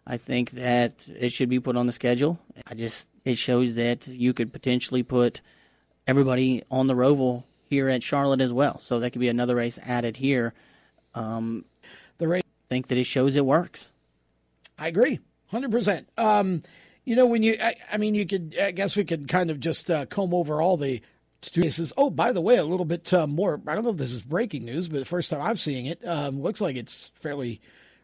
I 0.07 0.17
think 0.17 0.51
that 0.51 1.05
it 1.07 1.33
should 1.33 1.49
be 1.49 1.59
put 1.59 1.75
on 1.75 1.85
the 1.85 1.91
schedule. 1.91 2.39
I 2.65 2.73
just 2.73 3.09
it 3.25 3.37
shows 3.37 3.75
that 3.75 4.07
you 4.07 4.33
could 4.33 4.53
potentially 4.53 5.03
put 5.03 5.41
everybody 6.07 6.63
on 6.71 6.87
the 6.87 6.95
Roval 6.95 7.43
here 7.65 7.89
at 7.89 8.01
Charlotte 8.01 8.39
as 8.39 8.53
well. 8.53 8.79
So 8.79 8.99
that 8.99 9.11
could 9.11 9.19
be 9.19 9.27
another 9.27 9.55
race 9.55 9.77
added 9.85 10.15
here. 10.15 10.53
Um, 11.13 11.65
the 12.19 12.27
race, 12.27 12.43
I 12.45 12.67
think 12.69 12.87
that 12.87 12.97
it 12.97 13.03
shows 13.03 13.35
it 13.35 13.45
works. 13.45 13.89
I 14.79 14.87
agree, 14.87 15.19
hundred 15.47 15.67
um, 15.67 15.71
percent. 15.71 16.07
You 17.07 17.15
know, 17.15 17.25
when 17.25 17.41
you, 17.41 17.55
I, 17.61 17.75
I, 17.93 17.95
mean, 17.95 18.15
you 18.15 18.25
could, 18.25 18.57
I 18.61 18.71
guess 18.71 18.97
we 18.97 19.05
could 19.05 19.29
kind 19.29 19.49
of 19.49 19.61
just 19.61 19.89
uh, 19.89 20.05
comb 20.07 20.33
over 20.33 20.61
all 20.61 20.75
the 20.75 21.01
cases. 21.41 21.93
Oh, 21.95 22.09
by 22.09 22.33
the 22.33 22.41
way, 22.41 22.57
a 22.57 22.65
little 22.65 22.85
bit 22.85 23.13
uh, 23.13 23.25
more. 23.25 23.61
I 23.65 23.75
don't 23.75 23.85
know 23.85 23.91
if 23.91 23.97
this 23.97 24.11
is 24.11 24.19
breaking 24.19 24.65
news, 24.65 24.89
but 24.89 24.99
the 24.99 25.05
first 25.05 25.29
time 25.29 25.41
I'm 25.41 25.55
seeing 25.55 25.85
it, 25.85 26.05
um, 26.05 26.41
looks 26.41 26.59
like 26.59 26.75
it's 26.75 27.11
fairly 27.15 27.61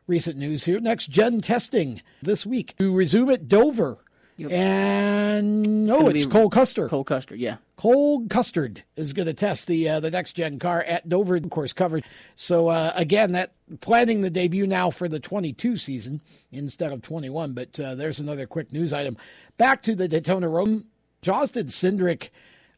recent 0.08 0.38
news 0.38 0.66
here. 0.66 0.80
Next 0.80 1.08
gen 1.08 1.42
testing 1.42 2.02
this 2.22 2.46
week 2.46 2.76
to 2.78 2.94
resume 2.94 3.30
at 3.30 3.48
Dover. 3.48 4.00
Yep. 4.38 4.52
And 4.52 5.92
oh, 5.92 6.08
it's, 6.08 6.24
it's 6.24 6.32
Cole 6.32 6.50
Custer. 6.50 6.90
Cole 6.90 7.04
Custer, 7.04 7.36
yeah. 7.36 7.58
Cole 7.78 8.26
Custer 8.28 8.72
is 8.96 9.14
going 9.14 9.28
to 9.28 9.34
test 9.34 9.68
the 9.68 9.88
uh, 9.88 10.00
the 10.00 10.10
next 10.10 10.34
gen 10.34 10.58
car 10.58 10.82
at 10.82 11.08
Dover, 11.08 11.36
of 11.36 11.50
course, 11.52 11.72
covered. 11.72 12.04
So 12.36 12.70
uh, 12.70 12.94
again, 12.96 13.34
that 13.34 13.54
planning 13.82 14.22
the 14.22 14.32
debut 14.32 14.66
now 14.66 14.90
for 14.90 15.08
the 15.08 15.20
22 15.20 15.78
season 15.78 16.22
instead 16.52 16.92
of 16.92 17.04
21. 17.04 17.54
But 17.54 17.80
uh, 17.80 17.94
there's 17.94 18.20
another 18.20 18.48
quick 18.48 18.74
news 18.74 18.92
item. 18.92 19.18
Back 19.58 19.84
to 19.84 19.96
the 19.96 20.08
Daytona 20.08 20.50
Road. 20.50 20.86
Austin 21.28 21.68
Cindric. 21.68 22.30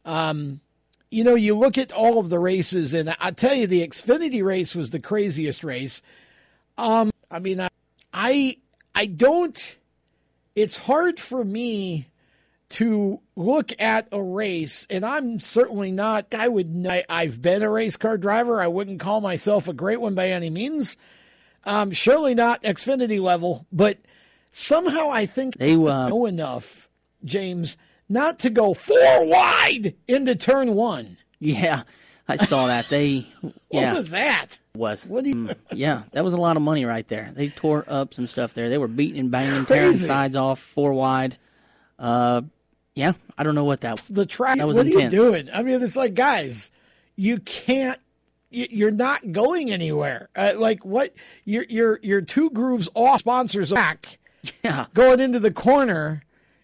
Um, 0.04 0.60
you 1.10 1.24
know, 1.24 1.34
you 1.34 1.56
look 1.56 1.78
at 1.78 1.92
all 1.92 2.18
of 2.18 2.28
the 2.28 2.38
races, 2.38 2.92
and 2.92 3.14
I 3.20 3.30
tell 3.30 3.54
you, 3.54 3.66
the 3.66 3.86
Xfinity 3.86 4.44
race 4.44 4.74
was 4.74 4.90
the 4.90 5.00
craziest 5.00 5.64
race. 5.64 6.02
Um, 6.76 7.10
I 7.30 7.38
mean, 7.38 7.60
I, 7.60 7.68
I, 8.12 8.56
I 8.94 9.06
don't 9.06 9.78
it's 10.56 10.78
hard 10.78 11.20
for 11.20 11.44
me 11.44 12.08
to 12.68 13.20
look 13.36 13.70
at 13.78 14.08
a 14.10 14.20
race, 14.20 14.86
and 14.90 15.04
I'm 15.04 15.38
certainly 15.38 15.92
not. 15.92 16.34
I 16.34 16.48
would. 16.48 16.84
I, 16.88 17.04
I've 17.08 17.40
been 17.40 17.62
a 17.62 17.70
race 17.70 17.96
car 17.96 18.18
driver. 18.18 18.60
I 18.60 18.66
wouldn't 18.66 18.98
call 18.98 19.20
myself 19.20 19.68
a 19.68 19.74
great 19.74 20.00
one 20.00 20.14
by 20.14 20.30
any 20.30 20.50
means. 20.50 20.96
Um, 21.64 21.92
surely 21.92 22.34
not 22.34 22.62
Xfinity 22.62 23.20
level, 23.20 23.66
but 23.70 23.98
somehow 24.50 25.10
I 25.10 25.26
think 25.26 25.58
they 25.58 25.74
uh, 25.74 26.08
know 26.08 26.26
enough, 26.26 26.88
James, 27.24 27.76
not 28.08 28.38
to 28.40 28.50
go 28.50 28.72
four 28.72 29.24
wide 29.26 29.94
into 30.08 30.34
turn 30.34 30.74
one. 30.74 31.18
Yeah, 31.38 31.82
I 32.28 32.36
saw 32.36 32.66
that. 32.66 32.88
They 32.88 33.26
yeah. 33.70 33.92
What 33.92 33.98
was 33.98 34.10
that? 34.10 34.58
Was 34.74 35.06
what 35.06 35.24
do 35.24 35.30
you? 35.30 35.36
Mm, 35.36 35.56
yeah, 35.72 36.02
that 36.12 36.24
was 36.24 36.34
a 36.34 36.36
lot 36.38 36.56
of 36.56 36.62
money 36.62 36.84
right 36.84 37.06
there. 37.08 37.30
They 37.34 37.48
tore 37.48 37.84
up 37.86 38.14
some 38.14 38.26
stuff 38.26 38.54
there. 38.54 38.68
They 38.68 38.78
were 38.78 38.88
beating 38.88 39.20
and 39.20 39.30
banging, 39.30 39.64
Crazy. 39.64 39.80
tearing 39.80 39.92
sides 39.94 40.36
off 40.36 40.58
four 40.58 40.92
wide. 40.92 41.38
Uh, 41.98 42.42
yeah, 42.94 43.12
I 43.38 43.42
don't 43.42 43.54
know 43.54 43.64
what 43.64 43.82
that. 43.82 43.92
was. 43.92 44.08
The 44.08 44.26
track. 44.26 44.58
That 44.58 44.66
was 44.66 44.76
what 44.76 44.86
intense. 44.86 45.12
are 45.12 45.16
you 45.16 45.22
doing? 45.22 45.48
I 45.52 45.62
mean, 45.62 45.82
it's 45.82 45.96
like 45.96 46.14
guys, 46.14 46.70
you 47.14 47.38
can't. 47.38 48.00
You're 48.50 48.90
not 48.92 49.32
going 49.32 49.70
anywhere. 49.70 50.28
Uh, 50.34 50.54
like 50.56 50.84
what? 50.84 51.14
You're 51.44 51.66
you're 51.68 52.00
you're 52.02 52.22
two 52.22 52.50
grooves 52.50 52.88
off 52.94 53.20
sponsors 53.20 53.72
back. 53.72 54.18
Yeah, 54.62 54.86
going 54.94 55.18
into 55.18 55.40
the 55.40 55.50
corner. 55.50 56.22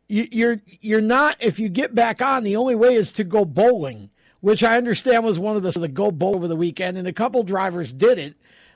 You, 0.08 0.28
you're 0.30 0.60
you're 0.80 1.00
not. 1.00 1.36
If 1.40 1.58
you 1.58 1.68
get 1.68 1.96
back 1.96 2.22
on, 2.22 2.44
the 2.44 2.54
only 2.54 2.76
way 2.76 2.94
is 2.94 3.10
to 3.14 3.24
go 3.24 3.44
bowling 3.44 4.10
which 4.42 4.62
I 4.62 4.76
understand 4.76 5.24
was 5.24 5.38
one 5.38 5.56
of 5.56 5.62
the, 5.62 5.70
the 5.70 5.88
go 5.88 6.10
bowl 6.10 6.36
over 6.36 6.46
the 6.46 6.56
weekend, 6.56 6.98
and 6.98 7.08
a 7.08 7.12
couple 7.12 7.42
drivers 7.44 7.92
did 7.92 8.18
it. 8.18 8.34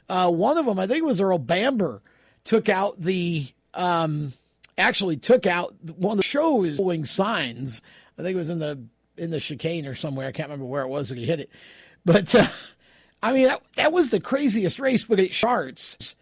Uh, 0.09 0.31
one 0.31 0.57
of 0.57 0.65
them, 0.65 0.79
I 0.79 0.87
think 0.87 1.01
it 1.01 1.05
was 1.05 1.21
Earl 1.21 1.39
Bamber, 1.39 2.01
took 2.45 2.71
out 2.71 2.99
the 2.99 3.49
um, 3.75 4.33
actually 4.79 5.17
took 5.19 5.47
out 5.47 5.75
one 5.97 6.13
of 6.13 6.19
the 6.19 6.23
show's 6.23 6.79
bowling 6.79 7.05
signs. 7.05 7.83
I 8.19 8.23
think 8.23 8.35
it 8.35 8.39
was 8.39 8.49
in 8.49 8.61
the 8.61 8.81
in 9.19 9.31
the 9.31 9.41
chicane 9.41 9.87
or 9.87 9.95
somewhere. 9.95 10.29
I 10.29 10.33
can't 10.33 10.49
remember 10.49 10.67
where 10.67 10.83
it 10.83 10.89
was 10.89 11.11
that 11.11 11.19
he 11.19 11.27
hit 11.27 11.41
it, 11.41 11.51
but 12.05 12.35
uh, 12.35 12.47
I 13.23 13.33
mean, 13.33 13.49
that, 13.49 13.63
that 13.75 13.93
was 13.93 14.11
the 14.11 14.21
craziest 14.21 14.79
race, 14.79 15.05
but 15.05 15.21
it 15.21 15.33
charts 15.33 16.15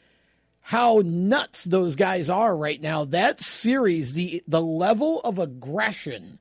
how 0.62 1.02
nuts 1.04 1.64
those 1.64 1.96
guys 1.96 2.30
are 2.30 2.56
right 2.56 2.80
now. 2.80 3.04
That 3.04 3.42
series, 3.42 4.14
the 4.14 4.42
the 4.48 4.62
level 4.62 5.20
of 5.20 5.38
aggression 5.38 6.38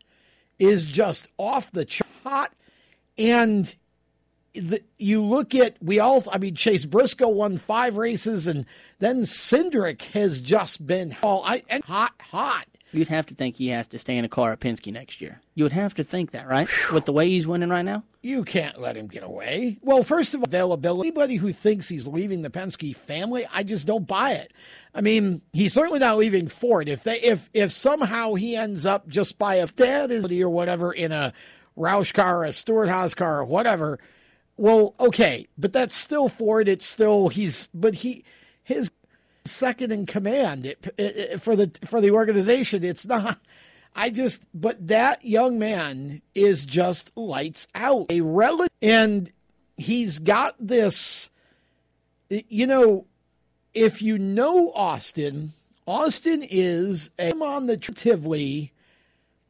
is 0.58 0.86
just 0.86 1.30
off 1.38 1.70
the 1.70 1.84
chart. 1.84 2.52
And 3.18 3.74
the, 4.54 4.82
you 4.98 5.22
look 5.22 5.56
at 5.56 5.78
we 5.82 6.00
all. 6.00 6.24
I 6.32 6.38
mean, 6.38 6.56
Chase 6.56 6.86
Briscoe 6.86 7.28
won 7.28 7.58
five 7.58 7.96
races, 7.96 8.48
and 8.48 8.66
then 9.00 9.22
Cindric 9.24 10.02
has 10.14 10.40
just 10.40 10.86
been 10.86 11.16
all 11.24 11.44
I 11.46 11.64
and 11.70 11.84
hot, 11.84 12.14
hot. 12.22 12.66
You'd 12.92 13.08
have 13.08 13.26
to 13.28 13.36
think 13.36 13.56
he 13.56 13.70
has 13.70 13.88
to 13.88 13.98
stay 13.98 14.18
in 14.18 14.24
a 14.24 14.30
car 14.30 14.52
at 14.52 14.60
Penske 14.60 14.94
next 14.94 15.20
year. 15.20 15.42
You 15.56 15.64
would 15.64 15.72
have 15.72 15.96
to 15.96 16.04
think 16.04 16.30
that, 16.32 16.48
right? 16.48 16.70
With 16.94 17.06
the 17.06 17.12
way 17.12 17.28
he's 17.28 17.48
winning 17.48 17.70
right 17.70 17.82
now? 17.82 18.04
You 18.22 18.44
can't 18.44 18.80
let 18.80 18.96
him 18.96 19.08
get 19.08 19.24
away. 19.24 19.80
Well, 19.82 20.04
first 20.04 20.36
of 20.36 20.42
all, 20.42 20.46
availability. 20.46 21.10
Anybody 21.10 21.36
who 21.38 21.52
thinks 21.52 21.90
he's 21.90 22.08
leaving 22.08 22.44
the 22.44 22.52
Penske 22.52 22.96
family, 22.96 23.48
I 23.52 23.64
just 23.64 23.88
don't 23.88 24.08
buy 24.08 24.34
it. 24.34 24.54
I 24.94 25.02
mean, 25.02 25.42
he's 25.54 25.74
certainly 25.74 26.00
not 26.00 26.20
leaving 26.20 26.48
Ford. 26.48 26.88
If 26.88 27.04
they 27.04 27.20
if 27.20 27.50
if 27.54 27.72
somehow 27.72 28.36
he 28.36 28.56
ends 28.56 28.86
up 28.86 29.08
just 29.08 29.40
by 29.40 29.56
a 29.56 29.66
status 29.66 30.32
or 30.32 30.50
whatever 30.50 30.94
in 30.94 31.12
a 31.12 31.34
Roush 31.78 32.14
car 32.14 32.44
a 32.44 32.54
Stewart 32.54 32.90
Haas 32.90 33.14
car 33.14 33.44
whatever, 33.44 34.00
well, 34.58 34.96
okay, 35.00 35.48
but 35.58 35.74
that's 35.74 35.96
still 35.96 36.30
Ford. 36.30 36.68
It's 36.68 36.86
still 36.86 37.30
he's 37.30 37.68
but 37.74 37.96
he 37.96 38.24
his 38.64 38.92
second 39.46 39.92
in 39.92 40.06
command 40.06 40.66
it, 40.66 40.88
it, 40.98 41.16
it, 41.18 41.42
for 41.42 41.56
the 41.56 41.72
for 41.86 42.02
the 42.02 42.12
organization. 42.12 42.84
It's 42.84 43.06
not. 43.06 43.40
I 43.96 44.10
just, 44.10 44.44
but 44.54 44.88
that 44.88 45.24
young 45.24 45.60
man 45.60 46.22
is 46.34 46.66
just 46.66 47.16
lights 47.16 47.68
out. 47.76 48.08
A 48.10 48.22
relative, 48.22 48.72
and 48.82 49.32
he's 49.78 50.20
got 50.20 50.56
this. 50.60 51.30
You 52.30 52.66
know, 52.66 53.06
if 53.74 54.02
you 54.02 54.18
know 54.18 54.72
Austin, 54.74 55.54
Austin 55.86 56.44
is 56.50 57.12
a 57.20 57.44
on 57.44 57.68
the 57.68 57.78
relatively, 57.78 58.72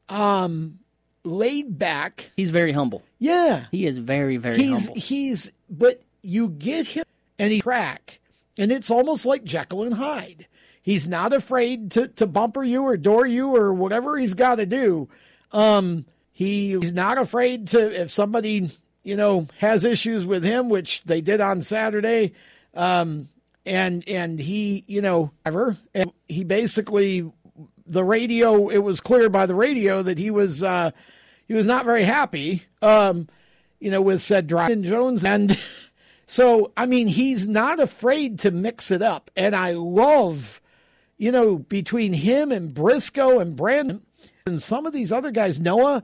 um, 0.10 0.80
laid 1.24 1.77
back. 1.77 2.32
He's 2.36 2.51
very 2.51 2.72
humble. 2.72 3.03
Yeah, 3.20 3.65
he 3.72 3.86
is 3.86 3.98
very 3.98 4.38
very 4.38 4.58
he's, 4.58 4.88
humble. 4.88 5.01
He's 5.01 5.51
but 5.70 6.01
you 6.22 6.50
get 6.50 6.88
him 6.88 7.06
and 7.39 7.51
he 7.51 7.62
crack, 7.62 8.20
and 8.58 8.72
it's 8.72 8.92
almost 8.92 9.25
like 9.25 9.44
Jekyll 9.44 9.84
and 9.84 9.96
Hyde. 9.96 10.48
He's 10.84 11.08
not 11.08 11.32
afraid 11.32 11.92
to, 11.92 12.10
to 12.10 12.27
bumper 12.27 12.62
you 12.62 12.84
or 12.84 12.98
door 12.98 13.25
you 13.25 13.56
or 13.56 13.74
whatever 13.74 14.18
he's 14.18 14.34
got 14.34 14.56
to 14.56 14.65
do. 14.65 15.08
Um, 15.53 16.06
he, 16.34 16.72
he's 16.72 16.92
not 16.92 17.18
afraid 17.18 17.70
to, 17.70 18.01
if 18.01 18.12
somebody, 18.12 18.70
you 19.01 19.15
know, 19.15 19.48
has 19.60 19.86
issues 19.86 20.25
with 20.25 20.44
him, 20.44 20.68
which 20.68 21.01
they 21.06 21.22
did 21.22 21.39
on 21.39 21.62
Saturday, 21.62 22.34
um, 22.74 23.30
and, 23.65 24.03
and 24.10 24.42
he, 24.42 24.84
you 24.86 25.01
know, 25.01 25.32
ever, 25.46 25.77
and 25.94 26.12
he 26.27 26.44
basically, 26.44 27.32
the 27.88 28.03
radio, 28.03 28.68
it 28.68 28.80
was 28.80 29.00
clear 29.00 29.30
by 29.30 29.46
the 29.46 29.56
radio 29.56 30.03
that 30.03 30.18
he 30.18 30.32
was, 30.32 30.63
uh, 30.63 30.92
he 31.53 31.57
was 31.57 31.65
not 31.67 31.86
very 31.86 32.03
happy, 32.03 32.63
um, 32.81 33.27
you 33.79 33.91
know, 33.91 34.01
with 34.01 34.22
said 34.22 34.48
Dryden 34.48 34.83
Jones 34.83 35.24
and, 35.24 35.57
So, 36.33 36.72
I 36.75 36.88
mean, 36.88 37.07
he's 37.10 37.48
not 37.48 37.79
afraid 37.79 38.39
to 38.39 38.50
mix 38.50 38.89
it 38.89 39.03
up. 39.03 39.29
And 39.36 39.55
I 39.55 39.74
love, 39.74 40.62
you 41.17 41.31
know, 41.31 41.57
between 41.57 42.13
him 42.13 42.51
and 42.51 42.74
Briscoe 42.74 43.38
and 43.38 43.55
Brandon 43.55 44.01
and 44.48 44.60
some 44.60 44.88
of 44.88 44.93
these 44.93 45.12
other 45.12 45.29
guys, 45.29 45.60
Noah, 45.60 46.01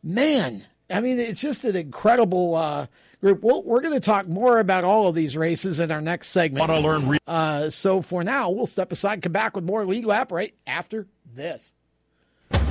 man, 0.00 0.64
I 0.88 1.00
mean, 1.00 1.18
it's 1.18 1.40
just 1.40 1.64
an 1.64 1.74
incredible 1.74 2.54
uh, 2.54 2.86
group. 3.20 3.42
We'll, 3.42 3.64
we're 3.64 3.80
going 3.80 3.94
to 3.94 4.00
talk 4.00 4.28
more 4.28 4.60
about 4.60 4.84
all 4.84 5.08
of 5.08 5.16
these 5.16 5.36
races 5.36 5.80
in 5.80 5.90
our 5.90 6.00
next 6.00 6.28
segment. 6.28 6.68
Want 6.68 6.80
to 6.80 6.88
learn? 6.88 7.08
Re- 7.08 7.18
uh, 7.26 7.70
so 7.70 8.02
for 8.02 8.22
now, 8.22 8.50
we'll 8.50 8.66
step 8.66 8.92
aside 8.92 9.14
and 9.14 9.22
come 9.22 9.32
back 9.32 9.56
with 9.56 9.64
more 9.64 9.84
lead 9.84 10.04
lap 10.04 10.30
right 10.30 10.54
after 10.64 11.08
this. 11.26 11.72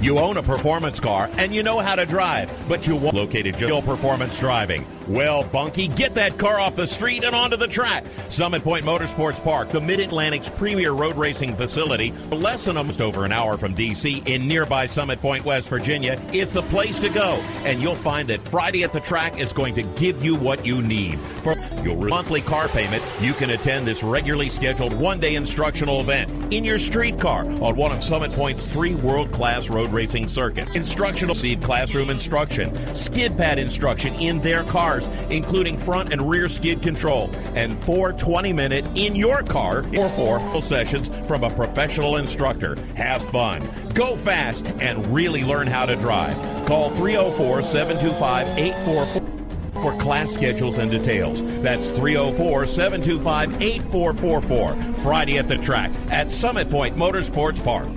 You 0.02 0.18
own 0.18 0.38
a 0.38 0.44
performance 0.44 1.00
car 1.00 1.30
and 1.38 1.54
you 1.54 1.62
know 1.62 1.80
how 1.80 1.96
to 1.96 2.08
drive, 2.08 2.52
but 2.68 2.88
you 2.88 2.96
want 2.96 3.16
located 3.16 3.58
Jill 3.58 3.84
Performance 3.84 4.40
Driving. 4.40 4.86
Well, 5.08 5.44
Bunky, 5.44 5.88
get 5.90 6.14
that 6.14 6.38
car 6.38 6.60
off 6.60 6.76
the 6.76 6.88
street 6.88 7.24
and 7.24 7.36
onto 7.36 7.58
the 7.58 7.68
track. 7.68 8.06
Summit 8.30 8.64
Point 8.64 8.86
Motorsports 8.86 9.44
Park, 9.44 9.70
the 9.70 9.82
Mid-Atlantic's 9.82 10.50
premier 10.50 10.92
road 10.92 11.18
racing 11.18 11.56
facility, 11.56 12.12
less 12.32 12.66
than 12.66 12.78
almost 12.78 13.02
over 13.02 13.26
an 13.26 13.32
hour 13.32 13.58
from 13.58 13.74
D.C. 13.74 14.24
in 14.26 14.48
nearby 14.48 14.86
Summit 14.86 15.20
Point, 15.20 15.44
West 15.44 15.70
Virginia, 15.70 16.22
is 16.32 16.54
the 16.54 16.62
place 16.64 16.98
to 17.00 17.10
go. 17.10 17.44
And 17.66 17.82
you'll 17.82 17.96
find 17.96 18.30
that 18.30 18.42
Friday 18.42 18.84
at 18.84 18.94
the 18.94 19.00
track 19.02 19.40
is 19.40 19.54
going 19.54 19.76
to 19.76 19.84
give 19.84 20.24
you 20.24 20.36
what 20.36 20.66
you 20.66 20.82
need. 20.82 21.20
For 21.44 21.56
your 21.84 21.98
monthly 22.08 22.42
car 22.42 22.68
payment, 22.70 23.04
you 23.20 23.34
can 23.34 23.50
attend 23.50 23.88
this 23.88 24.04
regularly 24.04 24.50
scheduled 24.50 24.94
one-day 24.94 25.36
instructional 25.36 26.00
event 26.00 26.54
in 26.54 26.64
your 26.64 26.78
street 26.78 27.20
car 27.20 27.44
on 27.46 27.76
one 27.76 27.92
of 27.92 28.04
Summit 28.04 28.32
Point's 28.32 28.66
three 28.66 28.96
world-class 28.96 29.70
road 29.72 29.92
racing 29.92 30.28
circuits. 30.28 30.76
Instructional 30.76 31.36
seat 31.36 31.62
classroom 31.62 32.10
instruction, 32.10 32.96
skid 32.96 33.36
pad 33.38 33.58
instruction 33.58 34.14
in 34.16 34.40
their 34.42 34.64
cars, 34.64 35.08
including 35.30 35.78
front 35.78 36.12
and 36.12 36.30
rear 36.30 36.48
skid 36.48 36.82
control, 36.82 37.30
and 37.56 37.78
four 37.84 38.14
20 38.14 38.54
minute 38.54 38.86
in 38.96 39.16
your 39.16 39.42
car 39.44 39.86
or 39.98 40.10
four 40.10 40.62
sessions 40.62 41.28
from 41.28 41.44
a 41.44 41.50
professional 41.52 42.18
instructor. 42.18 42.76
Have 42.96 43.22
fun, 43.30 43.62
go 43.94 44.16
fast, 44.16 44.66
and 44.80 45.14
really 45.14 45.44
learn 45.44 45.68
how 45.68 45.86
to 45.86 45.96
drive. 45.96 46.36
Call 46.68 46.90
304 46.92 47.64
725 47.64 48.48
844 48.58 49.42
for 49.82 49.98
class 49.98 50.32
schedules 50.32 50.78
and 50.78 50.92
details. 50.92 51.42
That's 51.62 51.90
304 51.92 52.68
725 52.68 53.62
8444. 53.62 54.94
Friday 55.00 55.38
at 55.38 55.48
the 55.48 55.58
track 55.58 55.92
at 56.10 56.32
Summit 56.32 56.70
Point 56.70 56.96
Motorsports 56.96 57.64
Park. 57.64 57.88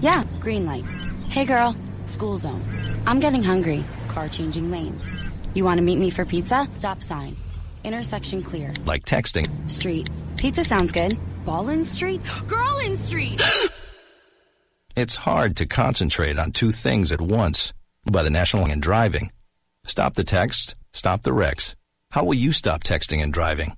Yeah, 0.00 0.24
green 0.40 0.66
light. 0.66 0.84
Hey 1.28 1.44
girl, 1.44 1.74
school 2.04 2.36
zone. 2.36 2.62
I'm 3.06 3.20
getting 3.20 3.42
hungry. 3.42 3.82
Car 4.08 4.28
changing 4.28 4.70
lanes. 4.70 5.30
You 5.54 5.64
want 5.64 5.78
to 5.78 5.82
meet 5.82 5.98
me 5.98 6.10
for 6.10 6.24
pizza? 6.24 6.68
Stop 6.72 7.02
sign. 7.02 7.36
Intersection 7.82 8.42
clear. 8.42 8.74
Like 8.84 9.04
texting. 9.04 9.70
Street. 9.70 10.10
Pizza 10.36 10.64
sounds 10.64 10.92
good. 10.92 11.18
Ball 11.46 11.70
in 11.70 11.84
street? 11.84 12.20
Girl 12.46 12.78
in 12.78 12.98
street! 12.98 13.40
it's 14.96 15.14
hard 15.14 15.56
to 15.56 15.66
concentrate 15.66 16.38
on 16.38 16.52
two 16.52 16.72
things 16.72 17.10
at 17.10 17.20
once. 17.20 17.72
By 18.04 18.22
the 18.22 18.30
National 18.30 18.66
and 18.66 18.82
Driving. 18.82 19.32
Stop 19.86 20.14
the 20.14 20.24
text, 20.24 20.74
stop 20.92 21.22
the 21.22 21.32
wrecks. 21.32 21.74
How 22.10 22.24
will 22.24 22.34
you 22.34 22.52
stop 22.52 22.84
texting 22.84 23.22
and 23.22 23.32
driving? 23.32 23.76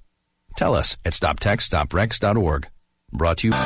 Tell 0.56 0.74
us 0.74 0.96
at 1.04 1.12
stoptextstoprex.org. 1.12 2.68
Brought 3.12 3.38
to 3.38 3.46
you 3.46 3.52
by 3.52 3.56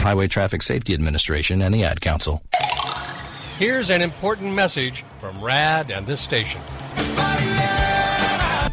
Highway 0.00 0.28
Traffic 0.28 0.62
Safety 0.62 0.94
Administration 0.94 1.60
and 1.60 1.74
the 1.74 1.82
Ad 1.82 2.00
Council. 2.00 2.40
Here's 3.58 3.90
an 3.90 4.00
important 4.00 4.54
message 4.54 5.04
from 5.18 5.42
RAD 5.42 5.90
and 5.90 6.06
this 6.06 6.20
station. 6.20 6.60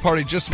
Party 0.02 0.24
just. 0.24 0.50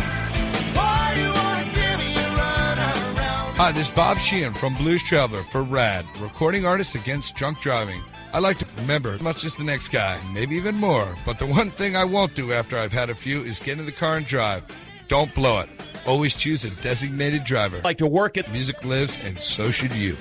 Hi, 3.58 3.72
this 3.72 3.88
is 3.88 3.94
Bob 3.94 4.18
Sheehan 4.18 4.54
from 4.54 4.74
Blues 4.74 5.02
Traveler 5.02 5.42
for 5.42 5.62
RAD, 5.62 6.04
recording 6.20 6.66
artists 6.66 6.94
against 6.94 7.36
drunk 7.36 7.60
driving. 7.60 8.00
I 8.32 8.38
like 8.38 8.58
to 8.58 8.66
remember 8.78 9.14
as 9.14 9.20
much 9.20 9.44
as 9.44 9.56
the 9.56 9.64
next 9.64 9.88
guy, 9.88 10.18
maybe 10.32 10.56
even 10.56 10.74
more. 10.74 11.06
But 11.24 11.38
the 11.38 11.46
one 11.46 11.70
thing 11.70 11.96
I 11.96 12.04
won't 12.04 12.34
do 12.34 12.52
after 12.52 12.76
I've 12.78 12.92
had 12.92 13.08
a 13.08 13.14
few 13.14 13.42
is 13.42 13.58
get 13.58 13.78
in 13.78 13.86
the 13.86 13.92
car 13.92 14.16
and 14.16 14.26
drive. 14.26 14.64
Don't 15.08 15.34
blow 15.34 15.60
it. 15.60 15.68
Always 16.06 16.36
choose 16.36 16.64
a 16.64 16.70
designated 16.82 17.42
driver. 17.42 17.80
Like 17.82 17.98
to 17.98 18.06
work 18.06 18.36
at 18.36 18.52
Music 18.52 18.84
lives, 18.84 19.18
and 19.24 19.36
so 19.36 19.72
should 19.72 19.92
you. 19.92 20.16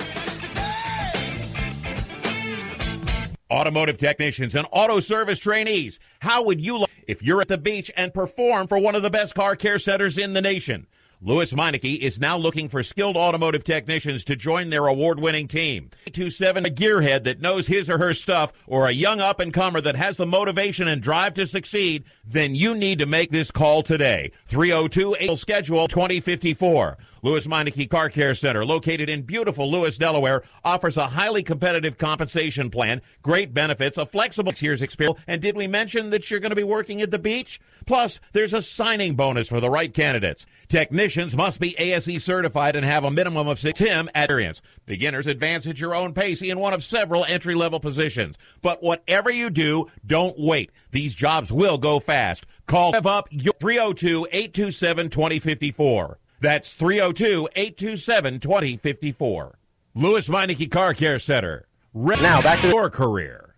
Automotive 3.52 4.00
technicians 4.00 4.56
and 4.56 4.68
auto 4.72 5.00
service 5.00 5.40
trainees. 5.40 6.00
How 6.20 6.44
would 6.44 6.60
you 6.60 6.80
like 6.80 6.90
if 7.08 7.22
you're 7.22 7.40
at 7.42 7.48
the 7.48 7.60
beach 7.60 7.92
and 7.96 8.12
perform 8.12 8.66
for 8.68 8.80
one 8.80 8.96
of 8.96 9.04
the 9.04 9.12
best 9.12 9.36
car 9.36 9.56
care 9.56 9.78
centers 9.78 10.18
in 10.18 10.34
the 10.34 10.42
nation? 10.42 10.88
Lewes 11.26 11.54
Meineke 11.54 11.98
is 11.98 12.20
now 12.20 12.38
looking 12.38 12.70
for 12.70 12.84
skilled 12.84 13.18
automotive 13.18 13.64
technicians 13.64 14.24
to 14.26 14.36
join 14.36 14.70
their 14.70 14.86
award-winning 14.86 15.48
team. 15.48 15.90
827 16.06 16.68
a 16.68 16.70
gearhead 16.70 17.24
that 17.24 17.42
knows 17.42 17.66
his 17.66 17.90
or 17.90 17.98
her 17.98 18.14
stuff 18.14 18.54
or 18.68 18.88
a 18.88 18.92
young 18.92 19.20
up-and-comer 19.20 19.82
that 19.82 19.96
has 19.96 20.18
the 20.18 20.28
motivation 20.28 20.88
and 20.88 21.02
drive 21.02 21.34
to 21.34 21.48
succeed, 21.48 22.04
then 22.24 22.54
you 22.54 22.76
need 22.76 23.00
to 23.00 23.08
make 23.08 23.32
this 23.32 23.50
call 23.50 23.82
today. 23.82 24.32
302 24.46 25.36
schedule 25.36 25.88
2054. 25.88 26.96
Lewes 27.26 27.48
Meineke 27.48 27.90
Car 27.90 28.12
Care 28.12 28.36
Center, 28.36 28.64
located 28.64 29.10
in 29.10 29.24
beautiful 29.24 29.72
Lewes, 29.72 29.98
Delaware, 29.98 30.44
offers 30.64 30.96
a 30.96 31.08
highly 31.08 31.42
competitive 31.42 31.98
compensation 31.98 32.70
plan, 32.70 33.02
great 33.24 33.52
benefits, 33.52 33.98
a 33.98 34.06
flexible 34.06 34.54
years 34.60 34.80
experience, 34.80 35.20
and 35.26 35.42
did 35.42 35.58
we 35.58 35.66
mention 35.66 36.12
that 36.12 36.30
you're 36.30 36.40
going 36.40 36.52
to 36.52 36.56
be 36.56 36.64
working 36.64 37.02
at 37.02 37.10
the 37.10 37.18
beach? 37.18 37.60
Plus, 37.88 38.20
there's 38.34 38.54
a 38.54 38.62
signing 38.62 39.16
bonus 39.16 39.50
for 39.50 39.60
the 39.60 39.72
right 39.72 39.92
candidates. 39.92 40.46
Technicians 40.68 41.36
must 41.36 41.60
be 41.60 41.76
ASE 41.80 42.24
certified 42.24 42.76
and 42.76 42.86
have 42.86 43.04
a 43.04 43.10
minimum 43.10 43.48
of 43.48 43.60
six 43.60 43.80
TIM 43.80 44.08
experience. 44.14 44.62
Beginners 44.86 45.26
advance 45.26 45.66
at 45.66 45.80
your 45.80 45.96
own 45.96 46.14
pace 46.14 46.44
in 46.44 46.60
one 46.60 46.76
of 46.76 46.84
several 46.84 47.26
entry 47.26 47.56
level 47.56 47.80
positions. 47.80 48.38
But 48.62 48.84
whatever 48.84 49.32
you 49.32 49.50
do, 49.50 49.88
don't 50.06 50.38
wait. 50.38 50.70
These 50.92 51.16
jobs 51.16 51.52
will 51.52 51.80
go 51.80 52.00
fast. 52.00 52.46
Call 52.68 52.96
up 52.96 53.30
302 53.32 54.28
827 54.32 55.10
2054. 55.10 56.20
That's 56.42 56.74
302 56.74 57.50
827 57.56 58.40
2054. 58.40 59.58
Lewes 59.96 60.28
Meineke 60.28 60.70
Car 60.70 60.94
Care 60.94 61.20
Center. 61.20 61.68
Now 61.94 62.42
back 62.42 62.60
to 62.62 62.68
your 62.68 62.90
career. 62.90 63.56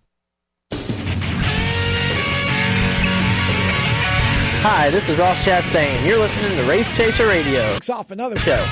Hi, 4.69 4.89
this 4.89 5.07
is 5.07 5.17
Ross 5.17 5.39
Chastain. 5.43 6.05
You're 6.05 6.19
listening 6.19 6.57
to 6.57 6.63
Race 6.69 6.91
Chaser 6.96 7.25
Radio. 7.25 7.74
Kicks 7.75 7.89
off 7.89 8.12
another 8.12 8.38
show. 8.38 8.63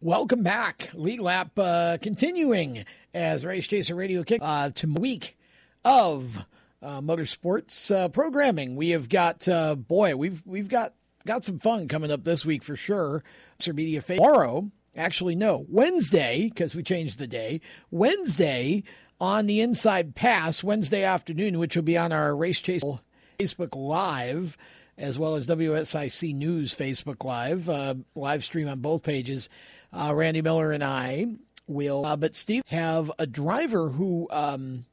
Welcome 0.00 0.42
back. 0.42 0.90
Lead 0.94 1.18
lap 1.18 1.58
uh, 1.58 1.98
continuing 2.00 2.84
as 3.12 3.44
Race 3.44 3.66
Chaser 3.66 3.94
Radio 3.94 4.22
kick 4.22 4.40
uh, 4.40 4.70
to 4.76 4.86
week 4.86 5.36
of 5.84 6.44
uh, 6.82 7.00
motorsports 7.00 7.94
uh, 7.94 8.08
programming. 8.08 8.76
We 8.76 8.90
have 8.90 9.08
got 9.08 9.48
uh, 9.48 9.74
boy, 9.74 10.16
we've 10.16 10.42
we've 10.46 10.68
got 10.68 10.94
got 11.26 11.44
some 11.44 11.58
fun 11.58 11.88
coming 11.88 12.10
up 12.10 12.24
this 12.24 12.44
week 12.44 12.62
for 12.62 12.76
sure. 12.76 13.22
Sir 13.58 13.72
Media 13.72 14.00
tomorrow, 14.00 14.70
actually 14.96 15.34
no 15.34 15.66
Wednesday 15.68 16.48
because 16.48 16.74
we 16.74 16.82
changed 16.82 17.18
the 17.18 17.26
day. 17.26 17.60
Wednesday 17.90 18.82
on 19.20 19.46
the 19.46 19.60
Inside 19.60 20.14
Pass 20.14 20.62
Wednesday 20.62 21.02
afternoon, 21.02 21.58
which 21.58 21.74
will 21.74 21.82
be 21.82 21.96
on 21.96 22.12
our 22.12 22.34
Race 22.36 22.60
Chaser 22.60 22.98
Facebook 23.38 23.74
Live 23.74 24.56
as 24.98 25.18
well 25.18 25.34
as 25.34 25.46
WSIC 25.46 26.34
News 26.34 26.74
Facebook 26.74 27.24
Live 27.24 27.68
uh, 27.68 27.94
live 28.14 28.44
stream 28.44 28.68
on 28.68 28.80
both 28.80 29.02
pages. 29.02 29.48
Uh, 29.92 30.14
Randy 30.14 30.42
Miller 30.42 30.72
and 30.72 30.82
I 30.84 31.26
will, 31.66 32.04
uh, 32.04 32.16
but 32.16 32.36
Steve 32.36 32.62
have 32.68 33.10
a 33.18 33.26
driver 33.26 33.90
who 33.90 34.28
um, 34.30 34.84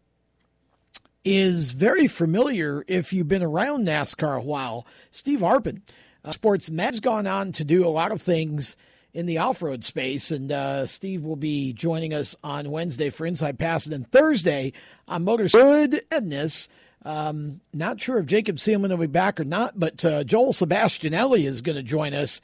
is 1.24 1.72
very 1.72 2.08
familiar 2.08 2.84
if 2.88 3.14
you've 3.14 3.28
been 3.28 3.44
around 3.44 3.86
NASCAR 3.86 4.38
a 4.38 4.42
while. 4.42 4.86
Steve 5.12 5.40
Arpin, 5.40 5.82
uh, 6.24 6.32
sports 6.32 6.70
has 6.70 7.00
gone 7.00 7.28
on 7.28 7.52
to 7.54 7.64
do 7.64 7.86
a 7.86 7.90
lot 7.90 8.12
of 8.12 8.22
things 8.22 8.76
in 9.14 9.26
the 9.26 9.38
off-road 9.38 9.84
space, 9.84 10.32
and 10.32 10.52
uh, 10.52 10.86
Steve 10.88 11.24
will 11.24 11.36
be 11.36 11.72
joining 11.72 12.14
us 12.14 12.36
on 12.44 12.72
Wednesday 12.72 13.10
for 13.12 13.28
Inside 13.28 13.60
Pass, 13.60 13.86
and 13.86 13.94
then 13.94 14.04
Thursday 14.06 14.74
on 15.08 15.24
Motors 15.24 15.52
Goodness. 15.54 16.68
Um, 17.06 17.62
not 17.74 18.00
sure 18.00 18.18
if 18.18 18.26
Jacob 18.26 18.56
Seelman 18.56 18.90
will 18.90 18.98
be 18.98 19.08
back 19.08 19.40
or 19.40 19.44
not, 19.44 19.80
but 19.80 20.04
uh, 20.04 20.24
Joel 20.24 20.54
Sebastianelli 20.54 21.46
is 21.46 21.62
going 21.62 21.76
to 21.76 21.84
join 21.84 22.14
us 22.14 22.42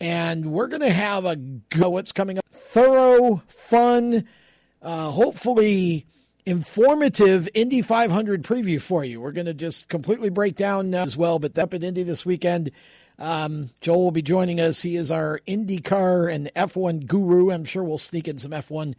and 0.00 0.46
we're 0.46 0.66
going 0.66 0.80
to 0.80 0.90
have 0.90 1.24
a 1.24 1.36
go. 1.36 1.90
What's 1.90 2.12
coming 2.12 2.38
up? 2.38 2.46
Thorough, 2.48 3.42
fun, 3.48 4.24
uh, 4.82 5.10
hopefully 5.10 6.06
informative 6.46 7.48
Indy 7.54 7.82
500 7.82 8.42
preview 8.42 8.80
for 8.80 9.04
you. 9.04 9.20
We're 9.20 9.32
going 9.32 9.46
to 9.46 9.54
just 9.54 9.88
completely 9.88 10.30
break 10.30 10.56
down 10.56 10.94
uh, 10.94 11.02
as 11.02 11.16
well, 11.16 11.38
but 11.38 11.58
up 11.58 11.74
at 11.74 11.84
Indy 11.84 12.02
this 12.02 12.24
weekend. 12.26 12.70
Um, 13.18 13.70
Joel 13.80 14.04
will 14.04 14.10
be 14.10 14.22
joining 14.22 14.60
us. 14.60 14.82
He 14.82 14.96
is 14.96 15.10
our 15.10 15.40
IndyCar 15.46 16.32
and 16.32 16.50
F1 16.56 17.06
guru. 17.06 17.50
I'm 17.50 17.64
sure 17.64 17.84
we'll 17.84 17.98
sneak 17.98 18.26
in 18.26 18.38
some 18.38 18.52
F1 18.52 18.94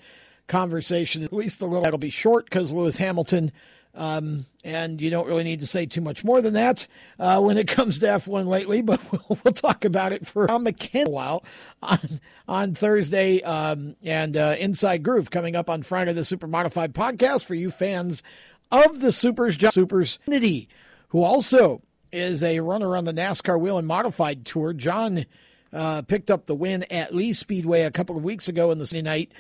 conversation, 0.48 1.24
at 1.24 1.34
least 1.34 1.62
a 1.62 1.66
little. 1.66 1.84
That'll 1.84 1.98
be 1.98 2.12
short 2.12 2.46
because 2.46 2.72
Lewis 2.72 2.98
Hamilton 2.98 3.52
um, 3.94 4.46
and 4.64 5.02
you 5.02 5.10
don't 5.10 5.28
really 5.28 5.44
need 5.44 5.60
to 5.60 5.66
say 5.66 5.86
too 5.86 6.02
much 6.02 6.24
more 6.24 6.42
than 6.42 6.54
that 6.54 6.88
uh, 7.20 7.42
when 7.42 7.58
it 7.58 7.68
comes 7.68 8.00
to 8.00 8.06
F1 8.06 8.46
lately, 8.46 8.82
but 8.82 9.02
we'll, 9.12 9.40
we'll 9.44 9.54
talk 9.54 9.86
about 9.86 10.14
it 10.14 10.26
for 10.26 10.48
Tom 10.48 10.64
McKenna 10.64 11.10
a 11.10 11.12
while 11.12 11.44
on, 11.82 12.00
on 12.48 12.74
Thursday 12.74 13.42
um, 13.42 13.96
and 14.04 14.38
uh, 14.38 14.56
Inside 14.60 15.04
Groove 15.04 15.30
coming 15.30 15.56
up 15.56 15.70
on 15.70 15.84
Friday, 15.84 16.14
the 16.14 16.26
Super 16.26 16.48
Modified 16.48 16.94
podcast 16.94 17.46
for 17.46 17.56
you 17.56 17.70
fans 17.70 18.24
of 18.72 19.02
the 19.02 19.12
Supers, 19.12 19.58
John 19.58 19.72
Supers, 19.72 20.20
Nitty, 20.28 20.68
who 21.10 21.24
also 21.24 21.82
is 22.12 22.44
a 22.44 22.60
runner 22.62 22.96
on 22.96 23.06
the 23.06 23.14
NASCAR 23.14 23.60
Whelen 23.60 23.86
Modified 23.86 24.46
Tour. 24.46 24.74
John 24.74 25.26
uh, 25.74 26.02
picked 26.04 26.32
up 26.32 26.46
the 26.46 26.56
win 26.56 26.86
at 26.90 27.14
Lee 27.14 27.34
Speedway 27.34 27.82
a 27.82 27.92
couple 27.92 28.16
of 28.16 28.24
weeks 28.24 28.48
ago 28.48 28.72
in 28.72 28.78
the 28.78 28.88
Sunday 28.88 29.02
night, 29.02 29.32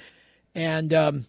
and 0.53 0.93
um, 0.93 1.25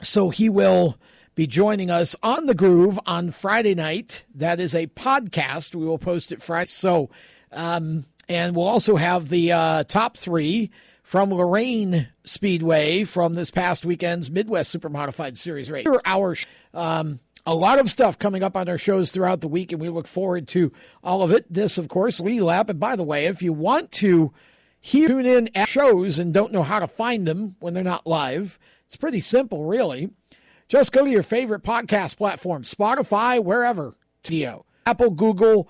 so 0.00 0.30
he 0.30 0.48
will– 0.48 0.98
be 1.34 1.46
joining 1.46 1.90
us 1.90 2.14
on 2.22 2.46
the 2.46 2.54
Groove 2.54 2.98
on 3.06 3.30
Friday 3.30 3.74
night. 3.74 4.24
That 4.34 4.60
is 4.60 4.74
a 4.74 4.86
podcast. 4.88 5.74
We 5.74 5.86
will 5.86 5.98
post 5.98 6.32
it 6.32 6.42
Friday. 6.42 6.66
So, 6.68 7.10
um, 7.50 8.04
and 8.28 8.54
we'll 8.54 8.66
also 8.66 8.96
have 8.96 9.28
the 9.28 9.52
uh, 9.52 9.84
top 9.84 10.16
three 10.16 10.70
from 11.02 11.32
Lorraine 11.32 12.08
Speedway 12.24 13.04
from 13.04 13.34
this 13.34 13.50
past 13.50 13.84
weekend's 13.84 14.30
Midwest 14.30 14.70
Super 14.70 14.88
Modified 14.88 15.38
Series 15.38 15.70
race. 15.70 15.86
Our 16.04 16.36
um, 16.74 17.20
a 17.44 17.54
lot 17.54 17.80
of 17.80 17.90
stuff 17.90 18.18
coming 18.18 18.42
up 18.42 18.56
on 18.56 18.68
our 18.68 18.78
shows 18.78 19.10
throughout 19.10 19.40
the 19.40 19.48
week, 19.48 19.72
and 19.72 19.80
we 19.80 19.88
look 19.88 20.06
forward 20.06 20.46
to 20.48 20.72
all 21.02 21.22
of 21.22 21.32
it. 21.32 21.44
This, 21.52 21.76
of 21.76 21.88
course, 21.88 22.20
Lead 22.20 22.42
Lap. 22.42 22.68
And 22.68 22.78
by 22.78 22.94
the 22.94 23.02
way, 23.02 23.26
if 23.26 23.42
you 23.42 23.52
want 23.52 23.90
to 23.92 24.32
hear, 24.80 25.08
tune 25.08 25.26
in 25.26 25.48
at 25.54 25.68
shows 25.68 26.18
and 26.18 26.32
don't 26.32 26.52
know 26.52 26.62
how 26.62 26.78
to 26.78 26.86
find 26.86 27.26
them 27.26 27.56
when 27.58 27.74
they're 27.74 27.82
not 27.82 28.06
live, 28.06 28.58
it's 28.86 28.96
pretty 28.96 29.20
simple, 29.20 29.64
really. 29.64 30.10
Just 30.72 30.90
go 30.90 31.04
to 31.04 31.10
your 31.10 31.22
favorite 31.22 31.62
podcast 31.62 32.16
platform, 32.16 32.62
Spotify, 32.62 33.44
wherever. 33.44 33.94
Tio, 34.22 34.64
Apple, 34.86 35.10
Google, 35.10 35.68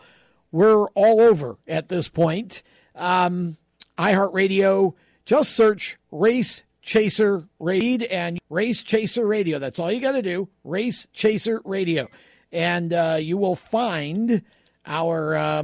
we're 0.53 0.87
all 0.91 1.21
over 1.21 1.57
at 1.67 1.89
this 1.89 2.09
point. 2.09 2.63
Um, 2.95 3.57
iHeartRadio, 3.99 4.95
just 5.25 5.57
search 5.57 5.99
Race 6.13 6.63
Chaser 6.83 7.49
Radio 7.59 8.07
and 8.13 8.39
Race 8.49 8.85
Chaser 8.85 9.27
Radio. 9.27 9.59
That's 9.59 9.81
all 9.81 9.91
you 9.91 10.01
got 10.01 10.13
to 10.13 10.23
do. 10.23 10.49
Race 10.63 11.09
Chaser 11.13 11.61
Radio, 11.65 12.07
and 12.53 12.93
uh, 12.93 13.17
you 13.19 13.37
will 13.37 13.57
find 13.57 14.43
our. 14.87 15.35
Uh, 15.35 15.63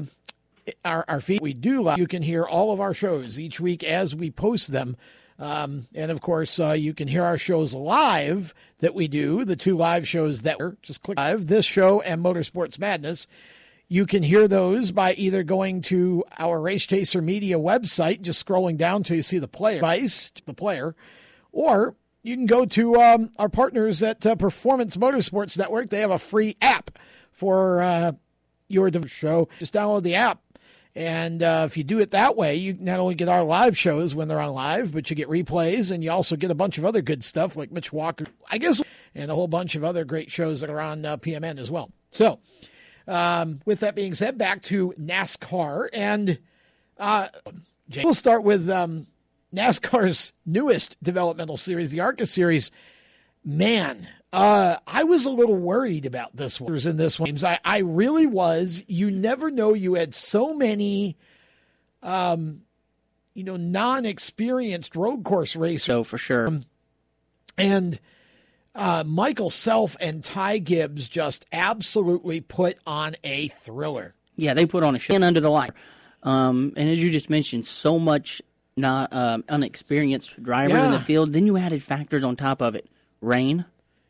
our, 0.84 1.02
our 1.08 1.20
feed 1.22 1.40
we 1.40 1.54
do 1.54 1.90
you 1.96 2.06
can 2.06 2.22
hear 2.22 2.44
all 2.44 2.72
of 2.74 2.78
our 2.78 2.92
shows 2.92 3.40
each 3.40 3.58
week 3.58 3.82
as 3.82 4.14
we 4.14 4.30
post 4.30 4.70
them 4.70 4.98
um, 5.38 5.86
and 5.94 6.10
of 6.10 6.20
course, 6.20 6.58
uh, 6.58 6.72
you 6.72 6.92
can 6.94 7.08
hear 7.08 7.24
our 7.24 7.38
shows 7.38 7.74
live 7.74 8.54
that 8.80 8.94
we 8.94 9.06
do, 9.08 9.44
the 9.44 9.56
two 9.56 9.76
live 9.76 10.06
shows 10.06 10.42
that 10.42 10.58
were 10.58 10.76
just 10.82 11.02
click 11.02 11.18
live, 11.18 11.46
this 11.46 11.64
show 11.64 12.00
and 12.00 12.22
Motorsports 12.22 12.78
Madness. 12.78 13.26
You 13.86 14.04
can 14.04 14.22
hear 14.22 14.48
those 14.48 14.92
by 14.92 15.14
either 15.14 15.42
going 15.42 15.80
to 15.82 16.24
our 16.38 16.60
Race 16.60 16.86
Chaser 16.86 17.22
Media 17.22 17.56
website, 17.56 18.20
just 18.20 18.44
scrolling 18.44 18.76
down 18.76 19.02
till 19.02 19.16
you 19.16 19.22
see 19.22 19.38
the 19.38 19.48
player, 19.48 19.76
device, 19.76 20.30
the 20.44 20.54
player, 20.54 20.94
or 21.52 21.94
you 22.22 22.36
can 22.36 22.46
go 22.46 22.66
to 22.66 22.96
um, 22.96 23.30
our 23.38 23.48
partners 23.48 24.02
at 24.02 24.26
uh, 24.26 24.34
Performance 24.34 24.96
Motorsports 24.96 25.56
Network. 25.56 25.88
They 25.88 26.00
have 26.00 26.10
a 26.10 26.18
free 26.18 26.56
app 26.60 26.98
for 27.32 27.80
uh, 27.80 28.12
your 28.68 28.90
show. 29.06 29.48
Just 29.58 29.72
download 29.72 30.02
the 30.02 30.16
app 30.16 30.42
and 30.94 31.42
uh, 31.42 31.64
if 31.66 31.76
you 31.76 31.84
do 31.84 32.00
it 32.00 32.10
that 32.10 32.36
way, 32.36 32.56
you 32.56 32.74
not 32.74 32.98
only 32.98 33.14
get 33.14 33.28
our 33.28 33.44
live 33.44 33.76
shows 33.76 34.14
when 34.14 34.28
they're 34.28 34.40
on 34.40 34.52
live, 34.52 34.92
but 34.92 35.08
you 35.10 35.16
get 35.16 35.28
replays 35.28 35.90
and 35.90 36.02
you 36.02 36.10
also 36.10 36.36
get 36.36 36.50
a 36.50 36.54
bunch 36.54 36.78
of 36.78 36.84
other 36.84 37.02
good 37.02 37.22
stuff 37.22 37.56
like 37.56 37.70
Mitch 37.70 37.92
Walker, 37.92 38.26
I 38.50 38.58
guess, 38.58 38.82
and 39.14 39.30
a 39.30 39.34
whole 39.34 39.48
bunch 39.48 39.74
of 39.74 39.84
other 39.84 40.04
great 40.04 40.30
shows 40.30 40.60
that 40.60 40.70
are 40.70 40.80
on 40.80 41.04
uh, 41.04 41.16
PMN 41.16 41.58
as 41.58 41.70
well. 41.70 41.92
So, 42.10 42.40
um, 43.06 43.60
with 43.64 43.80
that 43.80 43.94
being 43.94 44.14
said, 44.14 44.38
back 44.38 44.62
to 44.62 44.94
NASCAR. 45.00 45.88
And 45.92 46.38
uh, 46.98 47.28
we'll 48.02 48.14
start 48.14 48.42
with 48.42 48.68
um, 48.68 49.06
NASCAR's 49.54 50.32
newest 50.44 51.02
developmental 51.02 51.56
series, 51.56 51.90
the 51.90 52.00
ARCA 52.00 52.26
series. 52.26 52.70
Man, 53.44 54.08
uh, 54.32 54.76
I 54.86 55.04
was 55.04 55.24
a 55.24 55.30
little 55.30 55.56
worried 55.56 56.06
about 56.06 56.36
this 56.36 56.60
one. 56.60 56.76
In 56.76 56.96
this 56.96 57.18
one, 57.18 57.36
I, 57.44 57.58
I 57.64 57.78
really 57.78 58.26
was. 58.26 58.84
You 58.86 59.10
never 59.10 59.50
know. 59.50 59.74
You 59.74 59.94
had 59.94 60.14
so 60.14 60.54
many, 60.54 61.16
um, 62.02 62.62
you 63.34 63.44
know, 63.44 63.56
non-experienced 63.56 64.94
road 64.96 65.24
course 65.24 65.56
racers. 65.56 65.84
So 65.84 66.04
for 66.04 66.18
sure. 66.18 66.48
Um, 66.48 66.64
and 67.56 67.98
uh, 68.74 69.02
Michael 69.06 69.50
Self 69.50 69.96
and 70.00 70.22
Ty 70.22 70.58
Gibbs 70.58 71.08
just 71.08 71.46
absolutely 71.50 72.40
put 72.40 72.78
on 72.86 73.16
a 73.24 73.48
thriller. 73.48 74.14
Yeah, 74.36 74.54
they 74.54 74.66
put 74.66 74.84
on 74.84 74.94
a 74.94 74.98
show 74.98 75.14
and 75.14 75.24
under 75.24 75.40
the 75.40 75.50
light. 75.50 75.72
Um, 76.22 76.72
and 76.76 76.88
as 76.88 77.02
you 77.02 77.10
just 77.10 77.30
mentioned, 77.30 77.66
so 77.66 77.98
much 77.98 78.42
not 78.76 79.12
um, 79.12 79.44
unexperienced 79.48 80.40
drivers 80.42 80.74
yeah. 80.74 80.86
in 80.86 80.92
the 80.92 81.00
field. 81.00 81.32
Then 81.32 81.46
you 81.46 81.56
added 81.56 81.82
factors 81.82 82.22
on 82.22 82.36
top 82.36 82.60
of 82.60 82.74
it: 82.74 82.88
rain, 83.20 83.64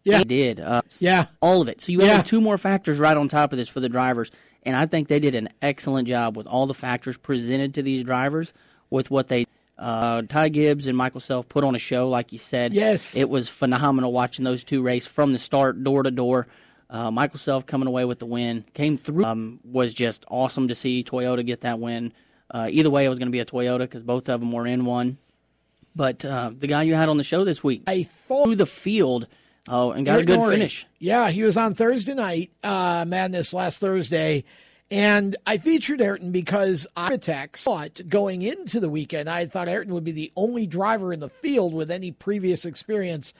yeah, 0.08 0.18
they 0.18 0.24
did. 0.24 0.60
Uh, 0.60 0.82
yeah, 0.98 1.26
all 1.40 1.60
of 1.62 1.68
it. 1.68 1.80
So 1.80 1.92
you 1.92 2.02
yeah. 2.02 2.22
two 2.22 2.40
more 2.40 2.58
factors 2.58 2.98
right 2.98 3.16
on 3.16 3.28
top 3.28 3.52
of 3.52 3.58
this 3.58 3.68
for 3.68 3.80
the 3.80 3.88
drivers, 3.88 4.30
and 4.62 4.76
I 4.76 4.86
think 4.86 5.08
they 5.08 5.20
did 5.20 5.34
an 5.34 5.48
excellent 5.62 6.08
job 6.08 6.36
with 6.36 6.46
all 6.46 6.66
the 6.66 6.74
factors 6.74 7.16
presented 7.16 7.74
to 7.74 7.82
these 7.82 8.04
drivers 8.04 8.52
with 8.90 9.10
what 9.10 9.28
they. 9.28 9.46
Uh, 9.78 10.22
Ty 10.22 10.48
Gibbs 10.48 10.88
and 10.88 10.98
Michael 10.98 11.20
Self 11.20 11.48
put 11.48 11.62
on 11.62 11.76
a 11.76 11.78
show, 11.78 12.08
like 12.08 12.32
you 12.32 12.38
said. 12.38 12.72
Yes, 12.72 13.16
it 13.16 13.30
was 13.30 13.48
phenomenal 13.48 14.12
watching 14.12 14.44
those 14.44 14.64
two 14.64 14.82
race 14.82 15.06
from 15.06 15.32
the 15.32 15.38
start, 15.38 15.84
door 15.84 16.02
to 16.02 16.10
door. 16.10 16.48
Uh, 16.90 17.10
Michael 17.10 17.38
Self 17.38 17.66
coming 17.66 17.86
away 17.86 18.04
with 18.04 18.18
the 18.18 18.26
win, 18.26 18.64
came 18.74 18.96
through. 18.96 19.24
Um, 19.24 19.60
was 19.62 19.94
just 19.94 20.24
awesome 20.28 20.68
to 20.68 20.74
see 20.74 21.04
Toyota 21.04 21.46
get 21.46 21.60
that 21.60 21.78
win. 21.78 22.12
Uh, 22.50 22.68
either 22.70 22.90
way, 22.90 23.04
it 23.04 23.08
was 23.08 23.18
going 23.18 23.28
to 23.28 23.32
be 23.32 23.40
a 23.40 23.44
Toyota 23.44 23.80
because 23.80 24.02
both 24.02 24.28
of 24.28 24.40
them 24.40 24.52
were 24.52 24.66
in 24.66 24.84
one. 24.84 25.18
But 25.94 26.24
uh, 26.24 26.52
the 26.56 26.66
guy 26.66 26.84
you 26.84 26.94
had 26.94 27.08
on 27.08 27.16
the 27.16 27.24
show 27.24 27.44
this 27.44 27.62
week, 27.62 27.82
I 27.86 28.04
thought 28.04 28.44
through 28.44 28.56
the 28.56 28.66
field 28.66 29.26
Oh, 29.68 29.92
and 29.92 30.06
got 30.06 30.20
a 30.20 30.24
good 30.24 30.38
Ori. 30.38 30.54
finish. 30.56 30.86
Yeah, 30.98 31.30
he 31.30 31.42
was 31.42 31.56
on 31.56 31.74
Thursday 31.74 32.14
night, 32.14 32.50
uh, 32.62 33.04
Madness 33.06 33.52
last 33.52 33.78
Thursday. 33.78 34.44
And 34.90 35.36
I 35.46 35.58
featured 35.58 36.00
Ayrton 36.00 36.32
because 36.32 36.86
I 36.96 37.18
thought 37.18 38.00
going 38.08 38.40
into 38.40 38.80
the 38.80 38.88
weekend, 38.88 39.28
I 39.28 39.44
thought 39.44 39.68
Ayrton 39.68 39.92
would 39.92 40.04
be 40.04 40.12
the 40.12 40.32
only 40.34 40.66
driver 40.66 41.12
in 41.12 41.20
the 41.20 41.28
field 41.28 41.74
with 41.74 41.90
any 41.90 42.10
previous 42.10 42.64
experience. 42.64 43.34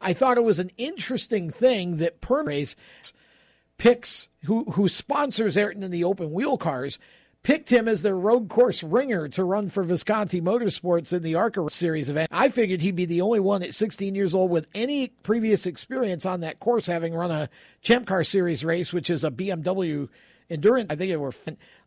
I 0.00 0.14
thought 0.14 0.38
it 0.38 0.44
was 0.44 0.58
an 0.58 0.70
interesting 0.78 1.50
thing 1.50 1.98
that 1.98 2.22
Permace 2.22 2.74
picks 3.76 4.28
who 4.44 4.64
who 4.72 4.88
sponsors 4.88 5.56
Ayrton 5.56 5.82
in 5.82 5.90
the 5.90 6.04
open 6.04 6.32
wheel 6.32 6.56
cars 6.56 6.98
picked 7.44 7.70
him 7.70 7.86
as 7.86 8.02
their 8.02 8.16
road 8.16 8.48
course 8.48 8.82
ringer 8.82 9.28
to 9.28 9.44
run 9.44 9.68
for 9.68 9.84
Visconti 9.84 10.40
Motorsports 10.40 11.12
in 11.12 11.22
the 11.22 11.36
ARCA 11.36 11.70
series 11.70 12.10
event. 12.10 12.30
I 12.32 12.48
figured 12.48 12.80
he'd 12.80 12.96
be 12.96 13.04
the 13.04 13.20
only 13.20 13.38
one 13.38 13.62
at 13.62 13.74
16 13.74 14.16
years 14.16 14.34
old 14.34 14.50
with 14.50 14.66
any 14.74 15.08
previous 15.22 15.66
experience 15.66 16.26
on 16.26 16.40
that 16.40 16.58
course, 16.58 16.86
having 16.86 17.14
run 17.14 17.30
a 17.30 17.48
Champ 17.82 18.06
Car 18.06 18.24
Series 18.24 18.64
race, 18.64 18.92
which 18.92 19.10
is 19.10 19.22
a 19.22 19.30
BMW 19.30 20.08
endurance. 20.50 20.86
I 20.90 20.96
think 20.96 21.12
it 21.12 21.20
were 21.20 21.34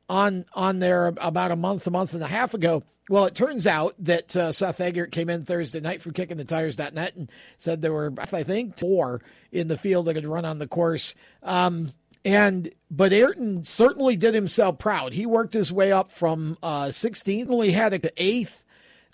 on 0.08 0.46
on 0.54 0.80
there 0.80 1.08
about 1.08 1.52
a 1.52 1.56
month, 1.58 1.86
a 1.88 1.91
month 1.91 2.13
and 2.13 2.24
a 2.24 2.28
half 2.28 2.54
ago. 2.54 2.84
Well, 3.10 3.26
it 3.26 3.36
turns 3.36 3.65
out 3.65 3.96
that 4.00 4.36
uh, 4.36 4.52
Seth 4.52 4.82
Eggert 4.82 5.12
came 5.12 5.30
in 5.30 5.43
Thursday 5.43 5.80
night 5.80 6.02
from 6.02 6.12
kickingthetires.net 6.12 7.15
and 7.15 7.32
said 7.58 7.82
there 7.82 7.93
were, 7.93 8.13
I 8.17 8.43
think, 8.43 8.78
four 8.78 9.22
in 9.50 9.70
the 9.70 9.78
field 9.78 10.06
that 10.06 10.17
had 10.17 10.26
run 10.26 10.43
on 10.43 10.60
the 10.60 10.67
course. 10.67 11.15
Um, 11.41 11.93
and 12.28 12.70
but 12.92 13.13
Ayrton 13.13 13.63
certainly 13.63 14.18
did 14.18 14.36
himself 14.36 14.78
proud. 14.80 15.13
He 15.13 15.26
worked 15.26 15.54
his 15.54 15.72
way 15.72 15.94
up 15.94 16.12
from 16.12 16.58
uh, 16.62 16.88
16th, 16.88 17.50
only 17.50 17.72
had 17.72 17.94
it 17.94 18.04
to 18.04 18.12
eighth, 18.18 18.66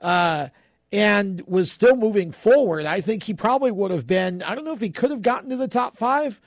uh, 0.01 0.47
and 0.91 1.41
was 1.45 1.71
still 1.71 1.95
moving 1.95 2.31
forward. 2.31 2.87
I 2.87 3.01
think 3.01 3.23
he 3.23 3.35
probably 3.35 3.69
would 3.69 3.91
have 3.91 4.07
been. 4.07 4.41
I 4.41 4.55
don't 4.55 4.65
know 4.65 4.73
if 4.73 4.81
he 4.81 4.89
could 4.89 5.11
have 5.11 5.21
gotten 5.21 5.51
to 5.51 5.55
the 5.55 5.67
top 5.67 5.95
five, 5.95 6.41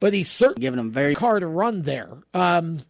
but 0.00 0.14
he 0.14 0.24
certainly 0.24 0.62
given 0.62 0.78
him 0.78 0.90
very 0.90 1.12
hard 1.12 1.42
to 1.42 1.48
run 1.48 1.82
there. 1.82 2.08
Um, 2.32 2.80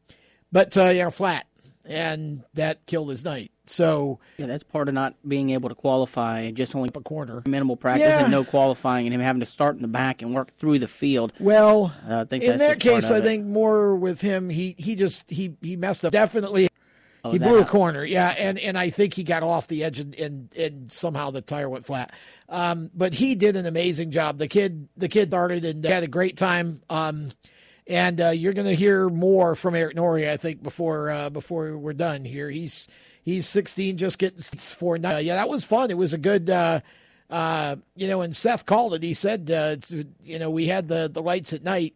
but 0.52 0.76
uh, 0.76 0.90
yeah, 0.90 1.10
flat, 1.10 1.48
and 1.84 2.44
that 2.54 2.86
killed 2.86 3.10
his 3.10 3.24
night. 3.24 3.50
So 3.68 4.18
yeah, 4.38 4.46
that's 4.46 4.62
part 4.62 4.88
of 4.88 4.94
not 4.94 5.14
being 5.26 5.50
able 5.50 5.68
to 5.68 5.74
qualify 5.74 6.50
just 6.52 6.74
only 6.76 6.90
a 6.94 7.00
corner, 7.00 7.42
minimal 7.46 7.76
practice 7.76 8.06
Yeah. 8.08 8.22
and 8.22 8.30
no 8.30 8.44
qualifying, 8.44 9.06
and 9.06 9.14
him 9.14 9.20
having 9.20 9.40
to 9.40 9.46
start 9.46 9.76
in 9.76 9.82
the 9.82 9.88
back 9.88 10.22
and 10.22 10.34
work 10.34 10.52
through 10.52 10.78
the 10.78 10.88
field. 10.88 11.32
Well, 11.40 11.92
Uh, 12.08 12.20
I 12.20 12.24
think 12.24 12.44
in 12.44 12.58
that 12.58 12.80
case, 12.80 13.10
I 13.10 13.18
it. 13.18 13.22
think 13.24 13.46
more 13.46 13.96
with 13.96 14.20
him, 14.20 14.48
he 14.50 14.74
he 14.78 14.94
just 14.94 15.24
he 15.30 15.56
he 15.62 15.76
messed 15.76 16.04
up. 16.04 16.12
Definitely, 16.12 16.68
Oh, 17.24 17.32
he 17.32 17.38
blew 17.38 17.58
a 17.58 17.64
corner. 17.64 18.04
Yeah, 18.04 18.28
and 18.38 18.56
and 18.58 18.78
I 18.78 18.90
think 18.90 19.14
he 19.14 19.24
got 19.24 19.42
off 19.42 19.66
the 19.66 19.82
edge 19.82 19.98
and 19.98 20.14
and, 20.14 20.52
and 20.56 20.92
somehow 20.92 21.30
the 21.30 21.40
tire 21.40 21.68
went 21.68 21.84
flat. 21.84 22.12
Um, 22.48 22.90
but 22.94 23.14
he 23.14 23.34
did 23.34 23.56
an 23.56 23.66
amazing 23.66 24.12
job. 24.12 24.38
The 24.38 24.46
kid 24.46 24.88
the 24.96 25.08
kid 25.08 25.30
started 25.30 25.64
and 25.64 25.84
had 25.84 26.04
a 26.04 26.08
great 26.08 26.36
time. 26.36 26.82
Um, 26.88 27.30
and 27.88 28.20
uh, 28.20 28.28
you're 28.30 28.52
going 28.52 28.66
to 28.66 28.74
hear 28.74 29.08
more 29.08 29.54
from 29.54 29.74
Eric 29.76 29.94
Nori, 29.96 30.28
I 30.28 30.36
think, 30.36 30.62
before 30.62 31.10
uh, 31.10 31.30
before 31.30 31.76
we're 31.78 31.92
done 31.92 32.24
here. 32.24 32.50
He's 32.50 32.86
he's 33.26 33.46
16, 33.46 33.98
just 33.98 34.18
getting 34.18 34.38
four. 34.38 34.94
Uh, 34.96 35.18
yeah, 35.18 35.34
that 35.34 35.50
was 35.50 35.64
fun. 35.64 35.90
It 35.90 35.98
was 35.98 36.14
a 36.14 36.18
good. 36.18 36.48
Uh, 36.48 36.80
uh, 37.28 37.74
you 37.96 38.06
know, 38.06 38.22
and 38.22 38.34
Seth 38.34 38.64
called 38.64 38.94
it. 38.94 39.02
He 39.02 39.12
said, 39.12 39.50
uh, 39.50 39.76
you 40.24 40.38
know, 40.38 40.48
we 40.48 40.68
had 40.68 40.88
the 40.88 41.10
the 41.12 41.20
lights 41.20 41.52
at 41.52 41.62
night. 41.62 41.94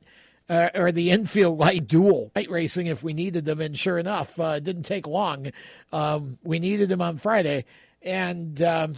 Uh, 0.48 0.68
or 0.74 0.90
the 0.90 1.10
infield 1.12 1.56
light 1.56 1.86
dual 1.86 2.32
light 2.34 2.50
racing 2.50 2.88
if 2.88 3.04
we 3.04 3.12
needed 3.12 3.44
them, 3.44 3.60
and 3.60 3.78
sure 3.78 3.98
enough, 3.98 4.40
uh, 4.40 4.54
it 4.56 4.64
didn't 4.64 4.82
take 4.82 5.06
long. 5.06 5.52
Um, 5.92 6.38
we 6.42 6.58
needed 6.58 6.88
them 6.88 7.00
on 7.00 7.18
Friday, 7.18 7.64
and 8.02 8.60
um, 8.60 8.96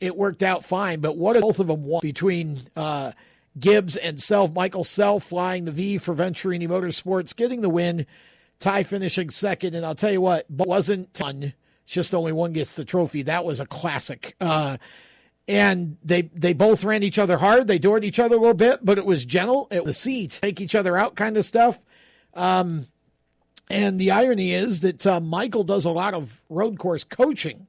it 0.00 0.18
worked 0.18 0.42
out 0.42 0.66
fine. 0.66 1.00
But 1.00 1.16
what 1.16 1.40
both 1.40 1.60
of 1.60 1.68
them 1.68 1.90
between 2.02 2.60
uh, 2.76 3.12
Gibbs 3.58 3.96
and 3.96 4.20
Self? 4.20 4.52
Michael 4.52 4.84
Self 4.84 5.24
flying 5.24 5.64
the 5.64 5.72
V 5.72 5.96
for 5.96 6.14
Venturini 6.14 6.68
Motorsports, 6.68 7.34
getting 7.34 7.62
the 7.62 7.70
win. 7.70 8.04
Ty 8.58 8.82
finishing 8.82 9.30
second, 9.30 9.74
and 9.74 9.86
I'll 9.86 9.94
tell 9.94 10.12
you 10.12 10.20
what, 10.20 10.44
but 10.50 10.68
wasn't 10.68 11.16
fun. 11.16 11.54
Just 11.86 12.14
only 12.14 12.32
one 12.32 12.52
gets 12.52 12.72
the 12.72 12.84
trophy. 12.84 13.22
That 13.22 13.44
was 13.44 13.60
a 13.60 13.66
classic. 13.66 14.36
Uh, 14.40 14.78
and 15.48 15.96
they 16.04 16.22
they 16.22 16.52
both 16.52 16.84
ran 16.84 17.02
each 17.02 17.18
other 17.18 17.38
hard. 17.38 17.66
They 17.66 17.78
doored 17.78 18.04
each 18.04 18.18
other 18.18 18.36
a 18.36 18.38
little 18.38 18.54
bit, 18.54 18.84
but 18.84 18.98
it 18.98 19.04
was 19.04 19.24
gentle. 19.24 19.68
It 19.70 19.84
was 19.84 19.96
the 19.96 20.00
seat, 20.00 20.38
take 20.40 20.60
each 20.60 20.74
other 20.74 20.96
out 20.96 21.16
kind 21.16 21.36
of 21.36 21.44
stuff. 21.44 21.78
Um, 22.34 22.86
and 23.68 24.00
the 24.00 24.10
irony 24.10 24.52
is 24.52 24.80
that 24.80 25.06
uh, 25.06 25.20
Michael 25.20 25.64
does 25.64 25.84
a 25.84 25.90
lot 25.90 26.14
of 26.14 26.42
road 26.48 26.78
course 26.78 27.04
coaching 27.04 27.66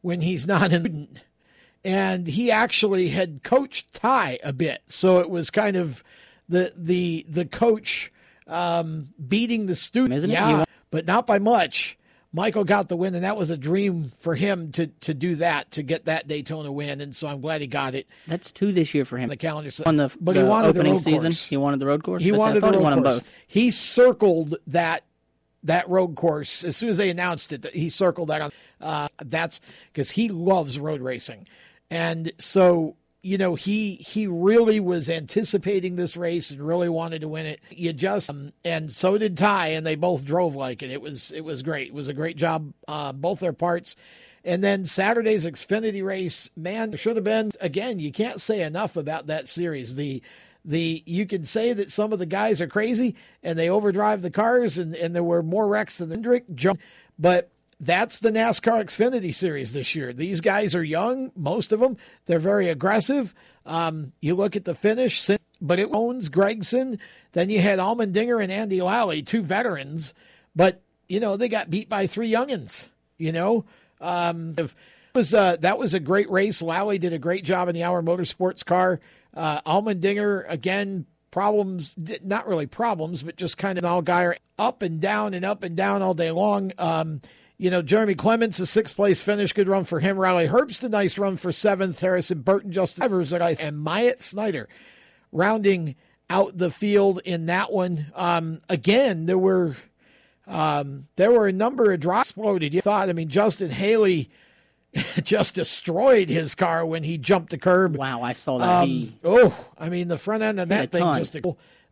when 0.00 0.20
he's 0.20 0.46
not 0.46 0.72
in. 0.72 0.80
student. 0.80 1.22
And 1.82 2.26
he 2.26 2.50
actually 2.50 3.08
had 3.08 3.42
coached 3.42 3.94
Ty 3.94 4.38
a 4.44 4.52
bit, 4.52 4.82
so 4.86 5.20
it 5.20 5.30
was 5.30 5.50
kind 5.50 5.76
of 5.76 6.04
the 6.46 6.74
the 6.76 7.24
the 7.26 7.46
coach 7.46 8.12
um, 8.46 9.08
beating 9.26 9.64
the 9.64 9.74
student. 9.74 10.12
Isn't 10.12 10.30
yeah, 10.30 10.64
but 10.90 11.06
not 11.06 11.26
by 11.26 11.38
much. 11.38 11.96
Michael 12.32 12.62
got 12.64 12.88
the 12.88 12.96
win, 12.96 13.14
and 13.14 13.24
that 13.24 13.36
was 13.36 13.50
a 13.50 13.56
dream 13.56 14.10
for 14.18 14.36
him 14.36 14.70
to 14.72 14.86
to 14.86 15.14
do 15.14 15.34
that 15.36 15.72
to 15.72 15.82
get 15.82 16.04
that 16.04 16.28
Daytona 16.28 16.70
win. 16.70 17.00
And 17.00 17.14
so 17.14 17.26
I'm 17.26 17.40
glad 17.40 17.60
he 17.60 17.66
got 17.66 17.94
it. 17.94 18.06
That's 18.28 18.52
two 18.52 18.72
this 18.72 18.94
year 18.94 19.04
for 19.04 19.18
him. 19.18 19.28
The 19.28 19.36
calendar, 19.36 19.70
on 19.84 19.96
the, 19.96 20.16
but 20.20 20.34
the 20.34 20.42
he 20.42 20.46
wanted 20.46 20.68
opening 20.68 20.84
the 20.84 20.90
road 20.92 21.02
season. 21.02 21.22
course. 21.22 21.44
He 21.46 21.56
wanted 21.56 21.80
the 21.80 21.86
road 21.86 22.04
course. 22.04 22.22
He 22.22 22.32
wanted 22.32 22.60
the 22.60 22.70
he 22.70 22.76
wanted 22.76 23.02
course. 23.02 23.20
both. 23.20 23.30
He 23.48 23.70
circled 23.72 24.56
that 24.68 25.04
that 25.64 25.88
road 25.88 26.14
course 26.14 26.62
as 26.62 26.76
soon 26.76 26.88
as 26.90 26.98
they 26.98 27.10
announced 27.10 27.52
it. 27.52 27.66
He 27.74 27.88
circled 27.88 28.28
that 28.28 28.42
on. 28.42 28.52
Uh, 28.80 29.08
that's 29.24 29.60
because 29.92 30.12
he 30.12 30.28
loves 30.28 30.78
road 30.78 31.00
racing, 31.00 31.48
and 31.90 32.32
so 32.38 32.96
you 33.22 33.38
know 33.38 33.54
he 33.54 33.96
he 33.96 34.26
really 34.26 34.80
was 34.80 35.10
anticipating 35.10 35.96
this 35.96 36.16
race 36.16 36.50
and 36.50 36.60
really 36.60 36.88
wanted 36.88 37.20
to 37.20 37.28
win 37.28 37.46
it. 37.46 37.60
You 37.70 37.92
just 37.92 38.30
um, 38.30 38.52
and 38.64 38.90
so 38.90 39.18
did 39.18 39.36
Ty, 39.36 39.68
and 39.68 39.86
they 39.86 39.94
both 39.94 40.24
drove 40.24 40.54
like 40.56 40.82
it. 40.82 40.90
It 40.90 41.02
was 41.02 41.30
it 41.32 41.42
was 41.42 41.62
great. 41.62 41.88
It 41.88 41.94
was 41.94 42.08
a 42.08 42.14
great 42.14 42.36
job, 42.36 42.72
uh, 42.88 43.12
both 43.12 43.40
their 43.40 43.52
parts. 43.52 43.96
And 44.42 44.64
then 44.64 44.86
Saturday's 44.86 45.44
Xfinity 45.44 46.02
race, 46.02 46.48
man, 46.56 46.96
should 46.96 47.16
have 47.16 47.24
been 47.24 47.50
again. 47.60 47.98
You 47.98 48.10
can't 48.10 48.40
say 48.40 48.62
enough 48.62 48.96
about 48.96 49.26
that 49.26 49.48
series. 49.48 49.96
The 49.96 50.22
the 50.64 51.02
you 51.06 51.26
can 51.26 51.44
say 51.44 51.72
that 51.72 51.92
some 51.92 52.12
of 52.12 52.18
the 52.18 52.26
guys 52.26 52.60
are 52.60 52.66
crazy 52.66 53.16
and 53.42 53.58
they 53.58 53.68
overdrive 53.68 54.22
the 54.22 54.30
cars 54.30 54.78
and, 54.78 54.94
and 54.94 55.14
there 55.14 55.24
were 55.24 55.42
more 55.42 55.68
wrecks 55.68 55.98
than 55.98 56.10
Hendrick 56.10 56.44
jump, 56.54 56.80
but 57.18 57.50
that's 57.80 58.18
the 58.18 58.30
NASCAR 58.30 58.84
Xfinity 58.84 59.32
Series 59.32 59.72
this 59.72 59.94
year. 59.94 60.12
These 60.12 60.42
guys 60.42 60.74
are 60.74 60.84
young, 60.84 61.32
most 61.34 61.72
of 61.72 61.80
them. 61.80 61.96
They're 62.26 62.38
very 62.38 62.68
aggressive. 62.68 63.34
Um, 63.64 64.12
you 64.20 64.34
look 64.34 64.54
at 64.54 64.66
the 64.66 64.74
finish, 64.74 65.30
but 65.60 65.78
it 65.78 65.88
owns 65.90 66.28
Gragson. 66.28 66.98
Then 67.32 67.48
you 67.48 67.60
had 67.60 67.78
Allmendinger 67.78 68.42
and 68.42 68.52
Andy 68.52 68.82
Lally, 68.82 69.22
two 69.22 69.42
veterans, 69.42 70.12
but 70.54 70.82
you 71.08 71.20
know 71.20 71.36
they 71.36 71.48
got 71.48 71.70
beat 71.70 71.88
by 71.88 72.06
three 72.06 72.30
youngins. 72.30 72.88
You 73.16 73.32
know, 73.32 73.64
um, 74.00 74.54
it 74.58 74.74
was 75.14 75.32
uh, 75.32 75.56
that 75.60 75.78
was 75.78 75.94
a 75.94 76.00
great 76.00 76.30
race. 76.30 76.60
Lally 76.60 76.98
did 76.98 77.12
a 77.12 77.18
great 77.18 77.44
job 77.44 77.68
in 77.68 77.74
the 77.74 77.84
Hour 77.84 78.02
Motorsports 78.02 78.64
car. 78.64 79.00
Uh, 79.32 79.60
again 80.48 81.06
problems, 81.30 81.94
not 82.24 82.48
really 82.48 82.66
problems, 82.66 83.22
but 83.22 83.36
just 83.36 83.56
kind 83.56 83.78
of 83.78 83.84
all 83.84 84.02
guy 84.02 84.36
up 84.58 84.82
and 84.82 85.00
down 85.00 85.32
and 85.32 85.44
up 85.44 85.62
and 85.62 85.76
down 85.76 86.02
all 86.02 86.14
day 86.14 86.30
long. 86.30 86.72
Um, 86.76 87.20
you 87.60 87.70
know, 87.70 87.82
Jeremy 87.82 88.14
Clements, 88.14 88.58
a 88.58 88.64
sixth 88.64 88.96
place 88.96 89.20
finish, 89.20 89.52
good 89.52 89.68
run 89.68 89.84
for 89.84 90.00
him. 90.00 90.16
Riley 90.16 90.48
Herbst, 90.48 90.82
a 90.82 90.88
nice 90.88 91.18
run 91.18 91.36
for 91.36 91.52
seventh. 91.52 92.00
Harrison 92.00 92.40
Burton, 92.40 92.72
Justin 92.72 93.04
Evers, 93.04 93.34
and 93.34 93.78
Myatt 93.78 94.22
Snider 94.22 94.66
rounding 95.30 95.94
out 96.30 96.56
the 96.56 96.70
field 96.70 97.20
in 97.22 97.46
that 97.46 97.70
one. 97.70 98.12
Um, 98.14 98.60
again, 98.70 99.26
there 99.26 99.36
were 99.36 99.76
um, 100.46 101.08
there 101.16 101.30
were 101.30 101.48
a 101.48 101.52
number 101.52 101.92
of 101.92 102.00
drops 102.00 102.30
exploded. 102.30 102.72
You 102.72 102.80
thought, 102.80 103.10
I 103.10 103.12
mean, 103.12 103.28
Justin 103.28 103.68
Haley 103.68 104.30
just 105.22 105.52
destroyed 105.52 106.30
his 106.30 106.54
car 106.54 106.86
when 106.86 107.02
he 107.02 107.18
jumped 107.18 107.50
the 107.50 107.58
curb. 107.58 107.94
Wow, 107.94 108.22
I 108.22 108.32
saw 108.32 108.56
that. 108.56 108.82
Um, 108.84 108.88
he, 108.88 109.18
oh, 109.22 109.68
I 109.76 109.90
mean, 109.90 110.08
the 110.08 110.16
front 110.16 110.42
end 110.42 110.60
of 110.60 110.70
that 110.70 110.92
thing 110.92 111.02
ton. 111.02 111.18
just 111.18 111.36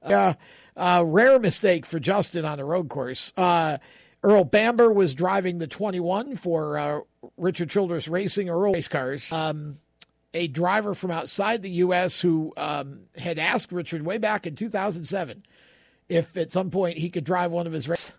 yeah, 0.08 0.32
uh, 0.78 1.04
rare 1.06 1.38
mistake 1.38 1.84
for 1.84 2.00
Justin 2.00 2.46
on 2.46 2.56
the 2.56 2.64
road 2.64 2.88
course. 2.88 3.34
Uh, 3.36 3.76
Earl 4.22 4.44
Bamber 4.44 4.92
was 4.92 5.14
driving 5.14 5.58
the 5.58 5.66
21 5.66 6.36
for 6.36 6.78
uh, 6.78 7.00
Richard 7.36 7.70
Childress 7.70 8.08
Racing 8.08 8.48
Earl 8.48 8.72
race 8.72 8.88
cars. 8.88 9.32
Um, 9.32 9.78
a 10.34 10.48
driver 10.48 10.94
from 10.94 11.10
outside 11.10 11.62
the 11.62 11.70
U.S. 11.70 12.20
who 12.20 12.52
um, 12.56 13.02
had 13.16 13.38
asked 13.38 13.72
Richard 13.72 14.02
way 14.04 14.18
back 14.18 14.46
in 14.46 14.54
2007 14.56 15.44
if 16.08 16.36
at 16.36 16.52
some 16.52 16.70
point 16.70 16.98
he 16.98 17.10
could 17.10 17.24
drive 17.24 17.50
one 17.50 17.66
of 17.66 17.72
his 17.72 17.88
races, 17.88 18.12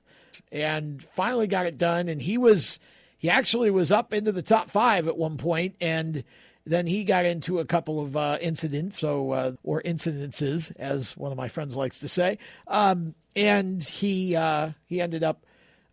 and 0.52 1.04
finally 1.04 1.48
got 1.48 1.66
it 1.66 1.78
done. 1.78 2.08
And 2.08 2.22
he 2.22 2.38
was 2.38 2.80
he 3.20 3.30
actually 3.30 3.72
was 3.72 3.92
up 3.92 4.14
into 4.14 4.32
the 4.32 4.42
top 4.42 4.70
five 4.70 5.08
at 5.08 5.18
one 5.18 5.38
point, 5.38 5.76
and 5.82 6.24
then 6.66 6.88
he 6.88 7.04
got 7.04 7.26
into 7.26 7.60
a 7.60 7.66
couple 7.66 8.00
of 8.00 8.16
uh, 8.16 8.38
incidents, 8.42 9.00
so 9.00 9.32
uh, 9.32 9.52
or 9.64 9.82
incidences, 9.82 10.72
as 10.78 11.18
one 11.18 11.32
of 11.32 11.38
my 11.38 11.48
friends 11.48 11.76
likes 11.76 12.00
to 12.00 12.08
say. 12.08 12.38
Um, 12.68 13.16
and 13.36 13.84
he 13.84 14.36
uh, 14.36 14.72
he 14.86 15.02
ended 15.02 15.24
up 15.24 15.46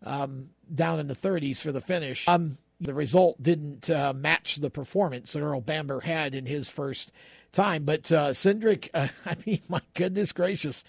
um, 0.03 0.49
down 0.73 0.99
in 0.99 1.07
the 1.07 1.15
30s 1.15 1.61
for 1.61 1.71
the 1.71 1.81
finish. 1.81 2.27
Um, 2.27 2.57
the 2.79 2.93
result 2.93 3.41
didn't 3.41 3.89
uh, 3.89 4.13
match 4.13 4.57
the 4.57 4.69
performance 4.69 5.33
that 5.33 5.41
Earl 5.41 5.61
Bamber 5.61 6.01
had 6.01 6.35
in 6.35 6.45
his 6.45 6.69
first 6.69 7.11
time. 7.51 7.83
But 7.83 8.11
uh, 8.11 8.29
Cindric, 8.29 8.89
uh, 8.93 9.07
I 9.25 9.35
mean, 9.45 9.61
my 9.67 9.81
goodness 9.93 10.31
gracious, 10.31 10.83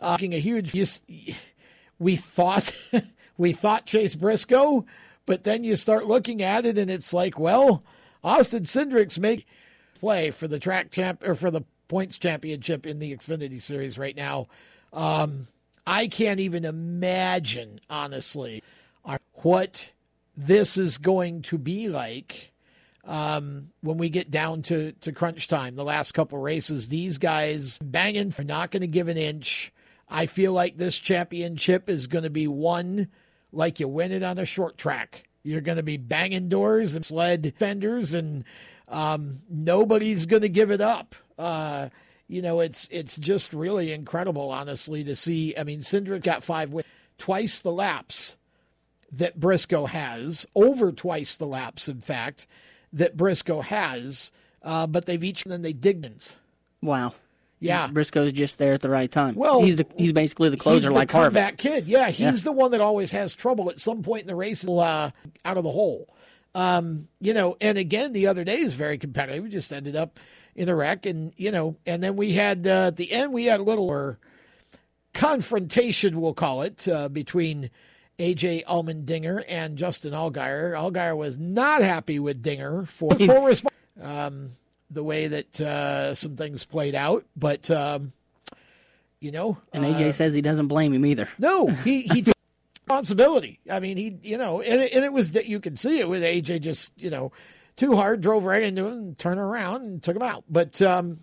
uh, 0.00 0.16
a 0.20 0.40
huge. 0.40 1.00
We 1.98 2.16
thought 2.16 2.76
we 3.36 3.52
thought 3.52 3.86
Chase 3.86 4.14
Briscoe, 4.14 4.86
but 5.26 5.44
then 5.44 5.64
you 5.64 5.76
start 5.76 6.06
looking 6.06 6.42
at 6.42 6.66
it 6.66 6.78
and 6.78 6.90
it's 6.90 7.12
like, 7.12 7.38
well, 7.38 7.84
Austin 8.22 8.64
Cindric's 8.64 9.18
make 9.18 9.46
play 10.00 10.30
for 10.30 10.48
the 10.48 10.58
track 10.58 10.90
champ 10.90 11.22
or 11.26 11.34
for 11.34 11.50
the 11.50 11.62
points 11.88 12.18
championship 12.18 12.86
in 12.86 12.98
the 12.98 13.14
Xfinity 13.14 13.60
Series 13.60 13.98
right 13.98 14.16
now. 14.16 14.48
Um, 14.92 15.48
I 15.86 16.06
can't 16.06 16.40
even 16.40 16.64
imagine, 16.64 17.80
honestly, 17.90 18.62
what 19.42 19.92
this 20.36 20.76
is 20.76 20.98
going 20.98 21.42
to 21.42 21.58
be 21.58 21.88
like 21.88 22.52
um, 23.04 23.70
when 23.82 23.98
we 23.98 24.08
get 24.08 24.30
down 24.30 24.62
to, 24.62 24.92
to 24.92 25.12
crunch 25.12 25.48
time. 25.48 25.76
The 25.76 25.84
last 25.84 26.12
couple 26.12 26.38
races, 26.38 26.88
these 26.88 27.18
guys 27.18 27.78
banging 27.78 28.30
for 28.30 28.44
not 28.44 28.70
going 28.70 28.80
to 28.80 28.86
give 28.86 29.08
an 29.08 29.18
inch. 29.18 29.72
I 30.08 30.26
feel 30.26 30.52
like 30.52 30.76
this 30.76 30.98
championship 30.98 31.88
is 31.88 32.06
going 32.06 32.24
to 32.24 32.30
be 32.30 32.46
won 32.46 33.08
like 33.52 33.80
you 33.80 33.88
win 33.88 34.12
it 34.12 34.22
on 34.22 34.38
a 34.38 34.44
short 34.44 34.78
track. 34.78 35.28
You're 35.42 35.60
going 35.60 35.76
to 35.76 35.82
be 35.82 35.98
banging 35.98 36.48
doors 36.48 36.94
and 36.94 37.04
sled 37.04 37.52
fenders, 37.58 38.14
and 38.14 38.44
um, 38.88 39.42
nobody's 39.48 40.26
going 40.26 40.42
to 40.42 40.48
give 40.48 40.70
it 40.70 40.80
up. 40.80 41.14
Uh, 41.38 41.90
you 42.28 42.40
know, 42.42 42.60
it's 42.60 42.88
it's 42.90 43.16
just 43.16 43.52
really 43.52 43.92
incredible, 43.92 44.50
honestly, 44.50 45.04
to 45.04 45.14
see. 45.16 45.54
I 45.56 45.64
mean, 45.64 45.80
Cindric 45.80 46.22
got 46.22 46.42
five 46.44 46.72
wins, 46.72 46.86
twice 47.18 47.60
the 47.60 47.72
laps 47.72 48.36
that 49.12 49.38
Briscoe 49.38 49.86
has, 49.86 50.46
over 50.54 50.90
twice 50.90 51.36
the 51.36 51.46
laps, 51.46 51.88
in 51.88 52.00
fact, 52.00 52.46
that 52.92 53.16
Briscoe 53.16 53.60
has. 53.60 54.32
Uh, 54.62 54.86
but 54.86 55.04
they've 55.06 55.22
each 55.22 55.44
then 55.44 55.62
they 55.62 55.74
dignans. 55.74 56.36
Wow. 56.82 57.12
Yeah, 57.60 57.86
Briscoe's 57.86 58.32
just 58.32 58.58
there 58.58 58.74
at 58.74 58.80
the 58.80 58.90
right 58.90 59.10
time. 59.10 59.36
Well, 59.36 59.62
he's 59.62 59.76
the, 59.76 59.86
he's 59.96 60.12
basically 60.12 60.50
the 60.50 60.56
closer, 60.58 60.88
the 60.88 60.94
like 60.94 61.10
Harvick. 61.10 61.56
kid. 61.56 61.86
Yeah, 61.86 62.08
he's 62.08 62.20
Yeah. 62.20 62.30
the 62.32 62.52
one 62.52 62.72
that 62.72 62.80
always 62.82 63.12
has 63.12 63.34
trouble 63.34 63.70
at 63.70 63.78
some 63.80 64.02
point 64.02 64.22
in 64.22 64.26
the 64.26 64.34
race, 64.34 64.66
uh, 64.66 65.10
out 65.44 65.56
of 65.56 65.64
the 65.64 65.70
hole. 65.70 66.08
Um, 66.54 67.08
you 67.20 67.32
know, 67.32 67.56
and 67.62 67.78
again, 67.78 68.12
the 68.12 68.26
other 68.26 68.44
day 68.44 68.58
is 68.58 68.74
very 68.74 68.98
competitive. 68.98 69.42
We 69.44 69.48
just 69.50 69.72
ended 69.72 69.96
up 69.96 70.18
in 70.56 70.68
Iraq, 70.68 71.06
and 71.06 71.32
you 71.36 71.50
know, 71.50 71.76
and 71.86 72.02
then 72.02 72.16
we 72.16 72.32
had 72.32 72.66
uh, 72.66 72.86
at 72.88 72.96
the 72.96 73.12
end 73.12 73.32
we 73.32 73.44
had 73.46 73.60
a 73.60 73.62
little 73.64 74.16
confrontation, 75.12 76.20
we'll 76.20 76.34
call 76.34 76.62
it, 76.62 76.86
uh, 76.88 77.08
between 77.08 77.70
AJ 78.18 78.64
Allmendinger 78.66 79.44
and 79.48 79.76
Justin 79.76 80.12
Allgaier. 80.12 80.72
Allgaier 80.72 81.16
was 81.16 81.38
not 81.38 81.82
happy 81.82 82.18
with 82.18 82.42
Dinger 82.42 82.84
for 82.84 83.14
full 83.14 83.44
response. 83.44 83.74
Um, 84.00 84.56
the 84.90 85.02
way 85.04 85.28
that 85.28 85.60
uh, 85.60 86.14
some 86.14 86.36
things 86.36 86.64
played 86.64 86.94
out, 86.94 87.24
but 87.36 87.70
um, 87.70 88.12
you 89.20 89.32
know, 89.32 89.56
And 89.72 89.84
AJ 89.84 90.08
uh, 90.08 90.12
says 90.12 90.34
he 90.34 90.42
doesn't 90.42 90.68
blame 90.68 90.92
him 90.92 91.06
either. 91.06 91.28
no, 91.38 91.68
he 91.68 92.02
he 92.02 92.22
took 92.22 92.34
responsibility. 92.82 93.60
I 93.70 93.80
mean, 93.80 93.96
he 93.96 94.18
you 94.22 94.36
know, 94.38 94.60
and 94.60 94.80
it, 94.82 94.92
and 94.92 95.04
it 95.04 95.12
was 95.12 95.32
that 95.32 95.46
you 95.46 95.58
could 95.60 95.78
see 95.78 95.98
it 96.00 96.08
with 96.08 96.22
AJ 96.22 96.60
just 96.60 96.92
you 96.96 97.10
know 97.10 97.32
too 97.76 97.96
hard, 97.96 98.20
drove 98.20 98.44
right 98.44 98.62
into 98.62 98.86
him, 98.86 99.14
turned 99.14 99.40
around 99.40 99.82
and 99.82 100.02
took 100.02 100.16
him 100.16 100.22
out. 100.22 100.44
But 100.48 100.80
um, 100.82 101.20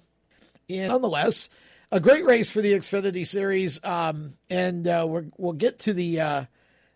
and 0.70 0.88
nonetheless, 0.88 1.50
a 1.92 2.00
great 2.00 2.26
race 2.26 2.52
for 2.52 2.62
the 2.62 2.74
Xfinity 2.74 3.26
Series, 3.26 3.84
um, 3.84 4.34
and 4.50 4.88
uh, 4.88 5.06
we're, 5.08 5.26
we'll 5.38 5.54
get 5.54 5.80
to 5.80 5.94
the 5.94 6.20
uh, 6.20 6.46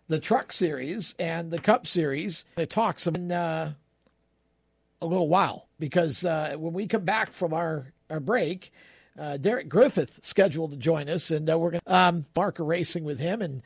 the 0.08 0.18
Truck 0.18 0.52
Series 0.52 1.14
and 1.18 1.50
the 1.50 1.58
Cup 1.58 1.86
Series. 1.86 2.44
It 2.56 2.70
talks 2.70 3.06
in 3.06 3.32
uh, 3.32 3.74
a 5.00 5.06
little 5.06 5.28
while 5.28 5.68
because 5.78 6.24
uh, 6.24 6.54
when 6.56 6.72
we 6.72 6.86
come 6.86 7.04
back 7.04 7.32
from 7.32 7.52
our 7.52 7.92
our 8.10 8.20
break. 8.20 8.72
Uh, 9.18 9.38
Derek 9.38 9.70
Griffith 9.70 10.20
scheduled 10.22 10.72
to 10.72 10.76
join 10.76 11.08
us, 11.08 11.30
and 11.30 11.48
uh, 11.48 11.58
we're 11.58 11.70
going 11.70 11.80
to 11.86 11.96
um, 11.96 12.26
a 12.58 12.62
racing 12.62 13.02
with 13.02 13.18
him 13.18 13.40
and 13.40 13.62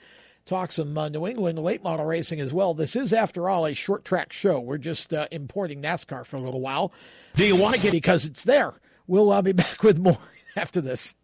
talk 0.46 0.72
some 0.72 0.96
uh, 0.96 1.08
New 1.08 1.26
England 1.26 1.58
late 1.58 1.82
model 1.82 2.06
racing 2.06 2.40
as 2.40 2.52
well. 2.52 2.74
This 2.74 2.96
is, 2.96 3.12
after 3.12 3.48
all, 3.48 3.66
a 3.66 3.74
short 3.74 4.04
track 4.04 4.32
show. 4.32 4.60
We're 4.60 4.78
just 4.78 5.14
uh, 5.14 5.26
importing 5.30 5.82
NASCAR 5.82 6.26
for 6.26 6.36
a 6.36 6.40
little 6.40 6.60
while. 6.60 6.92
Do 7.34 7.44
you 7.44 7.56
want 7.56 7.76
to 7.76 7.80
get 7.80 7.92
because 7.92 8.24
it's 8.24 8.44
there? 8.44 8.74
We'll 9.06 9.32
uh, 9.32 9.42
be 9.42 9.52
back 9.52 9.82
with 9.82 9.98
more 9.98 10.18
after 10.56 10.80
this. 10.80 11.14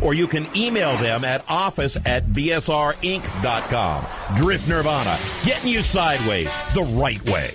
or 0.00 0.14
you 0.14 0.26
can 0.26 0.46
email 0.56 0.96
them 0.96 1.24
at 1.24 1.44
office 1.48 1.96
at 2.06 2.26
bsrinc.com. 2.26 4.04
Drift 4.36 4.68
Nirvana, 4.68 5.18
getting 5.44 5.70
you 5.70 5.82
sideways 5.82 6.50
the 6.74 6.82
right 6.82 7.22
way. 7.26 7.54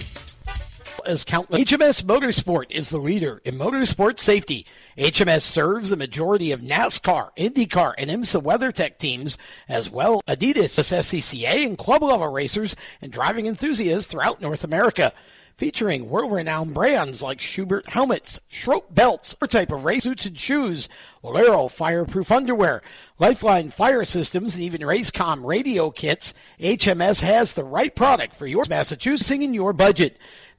as 1.06 1.24
countless. 1.24 1.62
HMS 1.64 2.04
Motorsport 2.04 2.72
is 2.72 2.90
the 2.90 2.98
leader 2.98 3.42
in 3.44 3.56
motorsport 3.56 4.20
safety. 4.20 4.66
HMS 4.98 5.42
serves 5.42 5.92
a 5.92 5.96
majority 5.98 6.52
of 6.52 6.62
NASCAR, 6.62 7.32
IndyCar, 7.36 7.94
and 7.98 8.10
IMSA 8.10 8.42
WeatherTech 8.42 8.98
teams, 9.00 9.38
as 9.68 9.90
well 9.90 10.22
Adidas, 10.28 10.80
SCCA, 10.80 11.66
and 11.66 11.78
club 11.78 12.04
level 12.04 12.30
racers 12.32 12.76
and 13.02 13.12
driving 13.12 13.48
enthusiasts 13.48 14.12
throughout 14.12 14.42
North 14.42 14.64
America. 14.64 15.12
Featuring 15.56 16.10
world-renowned 16.10 16.74
brands 16.74 17.22
like 17.22 17.38
Schuberth 17.38 17.88
helmets, 17.88 18.40
Schroth 18.52 18.94
belts, 18.94 19.36
or 19.40 19.48
type 19.48 19.72
of 19.72 19.86
race 19.86 20.04
suits 20.04 20.26
and 20.26 20.38
shoes, 20.38 20.90
Valero 21.22 21.68
fireproof 21.68 22.32
underwear, 22.32 22.82
Lifeline 23.20 23.70
fire 23.70 24.04
systems, 24.04 24.56
and 24.56 24.64
even 24.64 24.82
Racecom 24.82 25.46
radio 25.46 25.92
kits, 25.92 26.34
HMS 26.60 27.22
has 27.22 27.54
the 27.54 27.64
right 27.64 27.96
product 27.96 28.36
for 28.36 28.48
your 28.48 28.64
Massachusetts 28.68 29.30
in 29.30 29.54
your 29.54 29.74
budget. 29.74 30.20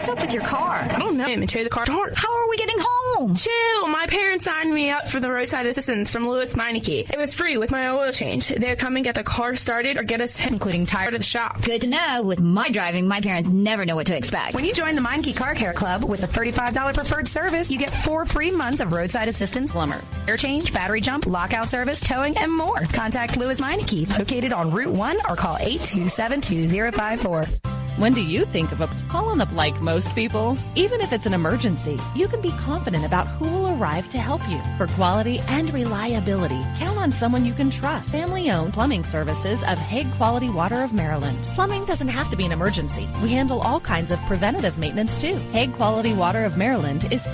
What's 0.00 0.08
up 0.08 0.22
with 0.22 0.32
your 0.32 0.44
car? 0.44 0.76
I 0.76 0.98
don't 0.98 1.18
know. 1.18 1.26
I'm 1.26 1.46
tow 1.46 1.62
the 1.62 1.68
car. 1.68 1.84
How 1.86 2.38
are 2.38 2.48
we 2.48 2.56
getting 2.56 2.78
home? 2.78 3.36
Chill. 3.36 3.86
My 3.88 4.06
parents 4.06 4.46
signed 4.46 4.72
me 4.72 4.88
up 4.88 5.06
for 5.06 5.20
the 5.20 5.30
roadside 5.30 5.66
assistance 5.66 6.08
from 6.08 6.26
Lewes 6.26 6.54
Meineke. 6.54 7.10
It 7.10 7.18
was 7.18 7.34
free 7.34 7.58
with 7.58 7.70
my 7.70 7.88
oil 7.88 8.10
change. 8.10 8.48
They'd 8.48 8.78
come 8.78 8.96
and 8.96 9.04
get 9.04 9.16
the 9.16 9.22
car 9.22 9.56
started 9.56 9.98
or 9.98 10.02
get 10.02 10.22
us 10.22 10.46
including 10.46 10.86
tire 10.86 11.10
to 11.10 11.18
the 11.18 11.22
shop. 11.22 11.60
Good 11.60 11.82
to 11.82 11.86
know. 11.86 12.22
With 12.22 12.40
my 12.40 12.70
driving, 12.70 13.08
my 13.08 13.20
parents 13.20 13.50
never 13.50 13.84
know 13.84 13.94
what 13.94 14.06
to 14.06 14.16
expect. 14.16 14.54
When 14.54 14.64
you 14.64 14.72
join 14.72 14.94
the 14.94 15.02
Meineke 15.02 15.36
Car 15.36 15.54
Care 15.54 15.74
Club 15.74 16.02
with 16.02 16.24
a 16.24 16.26
$35 16.26 16.94
preferred 16.94 17.28
service, 17.28 17.70
you 17.70 17.76
get 17.76 17.92
four 17.92 18.24
free 18.24 18.50
months 18.50 18.80
of 18.80 18.94
roadside 18.94 19.28
assistance, 19.28 19.72
plumber, 19.72 20.00
air 20.26 20.38
change, 20.38 20.72
battery 20.72 21.02
jump, 21.02 21.26
lockout 21.26 21.68
service, 21.68 22.00
towing, 22.00 22.38
and 22.38 22.50
more. 22.50 22.80
Contact 22.94 23.36
Lewes 23.36 23.60
Meineke, 23.60 24.18
located 24.18 24.54
on 24.54 24.70
Route 24.70 24.94
1 24.94 25.18
or 25.28 25.36
call 25.36 25.56
827-2054. 25.56 27.66
When 27.96 28.14
do 28.14 28.24
you 28.24 28.46
think 28.46 28.72
of 28.72 28.80
a 28.80 28.86
call 28.86 29.20
calling 29.20 29.42
up 29.42 29.52
like 29.52 29.78
most 29.94 30.14
people? 30.14 30.56
Even 30.76 31.00
if 31.00 31.12
it's 31.12 31.26
an 31.26 31.34
emergency, 31.34 31.98
you 32.14 32.28
can 32.28 32.40
be 32.40 32.52
confident 32.52 33.04
about 33.04 33.26
who 33.26 33.46
will 33.46 33.68
arrive 33.74 34.08
to 34.10 34.18
help 34.18 34.40
you. 34.48 34.60
For 34.78 34.86
quality 34.98 35.40
and 35.56 35.74
reliability, 35.74 36.62
count 36.78 36.96
on 36.96 37.10
someone 37.10 37.44
you 37.44 37.52
can 37.52 37.70
trust. 37.70 38.12
Family 38.12 38.52
owned 38.52 38.72
plumbing 38.72 39.02
services 39.02 39.64
of 39.64 39.78
Hague 39.78 40.12
Quality 40.12 40.48
Water 40.48 40.82
of 40.84 40.92
Maryland. 40.92 41.42
Plumbing 41.56 41.84
doesn't 41.86 42.14
have 42.18 42.30
to 42.30 42.36
be 42.36 42.44
an 42.44 42.52
emergency. 42.52 43.08
We 43.20 43.30
handle 43.30 43.60
all 43.60 43.80
kinds 43.80 44.12
of 44.12 44.20
preventative 44.30 44.78
maintenance 44.78 45.18
too. 45.18 45.36
Hague 45.56 45.72
Quality 45.72 46.14
Water 46.14 46.44
of 46.44 46.56
Maryland 46.56 47.12
is 47.12 47.24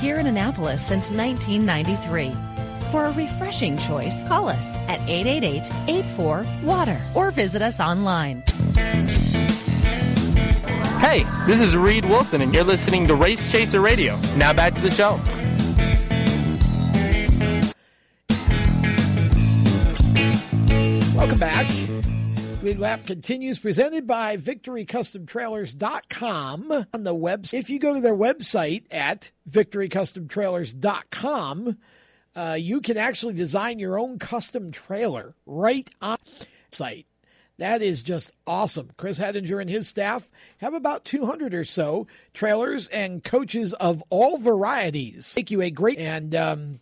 here 0.00 0.18
in 0.18 0.26
Annapolis 0.26 0.80
since 0.80 1.10
1993. 1.10 2.32
For 2.92 3.04
a 3.04 3.12
refreshing 3.12 3.76
choice, 3.76 4.24
call 4.24 4.48
us 4.48 4.74
at 4.88 5.00
888 5.00 5.70
84 5.86 6.46
Water 6.62 6.98
or 7.14 7.30
visit 7.30 7.60
us 7.60 7.78
online. 7.78 8.42
Hey, 11.14 11.22
this 11.46 11.60
is 11.60 11.76
Reed 11.76 12.06
Wilson, 12.06 12.40
and 12.40 12.52
you're 12.52 12.64
listening 12.64 13.06
to 13.06 13.14
Race 13.14 13.52
Chaser 13.52 13.80
Radio. 13.80 14.18
Now 14.36 14.52
back 14.52 14.74
to 14.74 14.80
the 14.80 14.90
show. 14.90 15.20
Welcome 21.16 21.38
back. 21.38 21.70
Lead 22.64 22.80
Lap 22.80 23.06
continues, 23.06 23.60
presented 23.60 24.08
by 24.08 24.36
VictoryCustomTrailers.com 24.36 26.86
on 26.92 27.04
the 27.04 27.14
web. 27.14 27.46
If 27.52 27.70
you 27.70 27.78
go 27.78 27.94
to 27.94 28.00
their 28.00 28.16
website 28.16 28.86
at 28.90 29.30
VictoryCustomTrailers.com, 29.48 31.78
uh, 32.34 32.56
you 32.58 32.80
can 32.80 32.96
actually 32.96 33.34
design 33.34 33.78
your 33.78 34.00
own 34.00 34.18
custom 34.18 34.72
trailer 34.72 35.36
right 35.46 35.88
on 36.02 36.18
site. 36.72 37.06
That 37.58 37.82
is 37.82 38.02
just 38.02 38.32
awesome. 38.46 38.90
Chris 38.96 39.18
Hedinger 39.18 39.60
and 39.60 39.70
his 39.70 39.88
staff 39.88 40.30
have 40.58 40.74
about 40.74 41.04
200 41.04 41.54
or 41.54 41.64
so 41.64 42.06
trailers 42.32 42.88
and 42.88 43.22
coaches 43.22 43.72
of 43.74 44.02
all 44.10 44.38
varieties. 44.38 45.34
Make 45.36 45.50
you 45.50 45.62
a 45.62 45.70
great 45.70 45.98
and 45.98 46.34
um, 46.34 46.80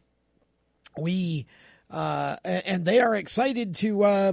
we 0.99 1.47
uh, 1.91 2.37
and 2.45 2.87
they 2.87 3.01
are 3.01 3.15
excited 3.15 3.75
to 3.77 4.05
uh, 4.05 4.33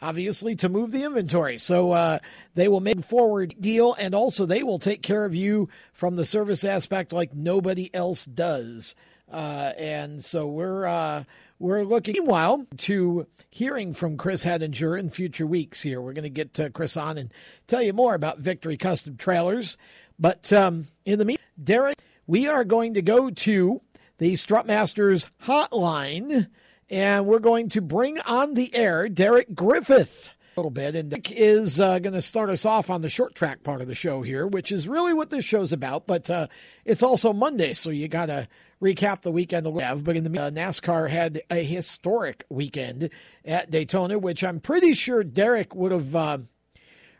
obviously 0.00 0.54
to 0.56 0.68
move 0.68 0.92
the 0.92 1.04
inventory. 1.04 1.58
So 1.58 1.92
uh, 1.92 2.18
they 2.54 2.68
will 2.68 2.80
make 2.80 2.98
a 2.98 3.02
forward 3.02 3.54
deal, 3.58 3.94
and 3.94 4.14
also 4.14 4.46
they 4.46 4.62
will 4.62 4.78
take 4.78 5.02
care 5.02 5.24
of 5.24 5.34
you 5.34 5.68
from 5.92 6.16
the 6.16 6.26
service 6.26 6.64
aspect 6.64 7.12
like 7.12 7.34
nobody 7.34 7.92
else 7.94 8.24
does. 8.24 8.94
Uh, 9.30 9.72
and 9.78 10.24
so 10.24 10.46
we're 10.48 10.86
uh, 10.86 11.24
we're 11.58 11.84
looking 11.84 12.14
meanwhile 12.14 12.66
to 12.76 13.26
hearing 13.50 13.94
from 13.94 14.16
Chris 14.16 14.44
Hedinger 14.44 14.98
in 14.98 15.10
future 15.10 15.46
weeks. 15.46 15.82
Here 15.82 16.00
we're 16.00 16.12
going 16.12 16.22
to 16.22 16.30
get 16.30 16.58
uh, 16.60 16.70
Chris 16.70 16.96
on 16.96 17.18
and 17.18 17.32
tell 17.66 17.82
you 17.82 17.92
more 17.92 18.14
about 18.14 18.38
Victory 18.38 18.76
Custom 18.76 19.16
Trailers. 19.16 19.76
But 20.18 20.52
um, 20.52 20.88
in 21.04 21.18
the 21.18 21.24
meantime, 21.24 21.44
Derek, 21.62 21.98
we 22.26 22.48
are 22.48 22.64
going 22.64 22.94
to 22.94 23.02
go 23.02 23.30
to 23.30 23.80
the 24.18 24.34
Strutmasters 24.34 25.28
hotline, 25.44 26.48
and 26.90 27.26
we're 27.26 27.38
going 27.38 27.68
to 27.70 27.80
bring 27.80 28.20
on 28.20 28.54
the 28.54 28.74
air 28.74 29.08
Derek 29.08 29.54
Griffith 29.54 30.30
a 30.56 30.60
little 30.60 30.70
bit. 30.70 30.94
And 30.94 31.10
Derek 31.10 31.30
is 31.32 31.80
uh, 31.80 31.98
going 31.98 32.14
to 32.14 32.22
start 32.22 32.50
us 32.50 32.64
off 32.64 32.90
on 32.90 33.02
the 33.02 33.08
short 33.08 33.34
track 33.34 33.62
part 33.62 33.80
of 33.80 33.86
the 33.86 33.94
show 33.94 34.22
here, 34.22 34.46
which 34.46 34.70
is 34.70 34.88
really 34.88 35.12
what 35.12 35.30
this 35.30 35.44
show's 35.44 35.72
about. 35.72 36.06
But 36.06 36.30
uh, 36.30 36.48
it's 36.84 37.02
also 37.02 37.32
Monday, 37.32 37.74
so 37.74 37.90
you 37.90 38.08
got 38.08 38.26
to 38.26 38.48
recap 38.82 39.22
the 39.22 39.32
weekend 39.32 39.66
that 39.66 39.70
we 39.70 39.82
have. 39.82 40.04
But 40.04 40.16
in 40.16 40.30
the 40.30 40.40
uh, 40.40 40.50
NASCAR 40.50 41.10
had 41.10 41.42
a 41.50 41.62
historic 41.64 42.44
weekend 42.48 43.10
at 43.44 43.70
Daytona, 43.70 44.18
which 44.18 44.42
I'm 44.44 44.60
pretty 44.60 44.94
sure 44.94 45.24
Derek 45.24 45.74
would 45.74 45.92
have 45.92 46.14
uh, 46.14 46.38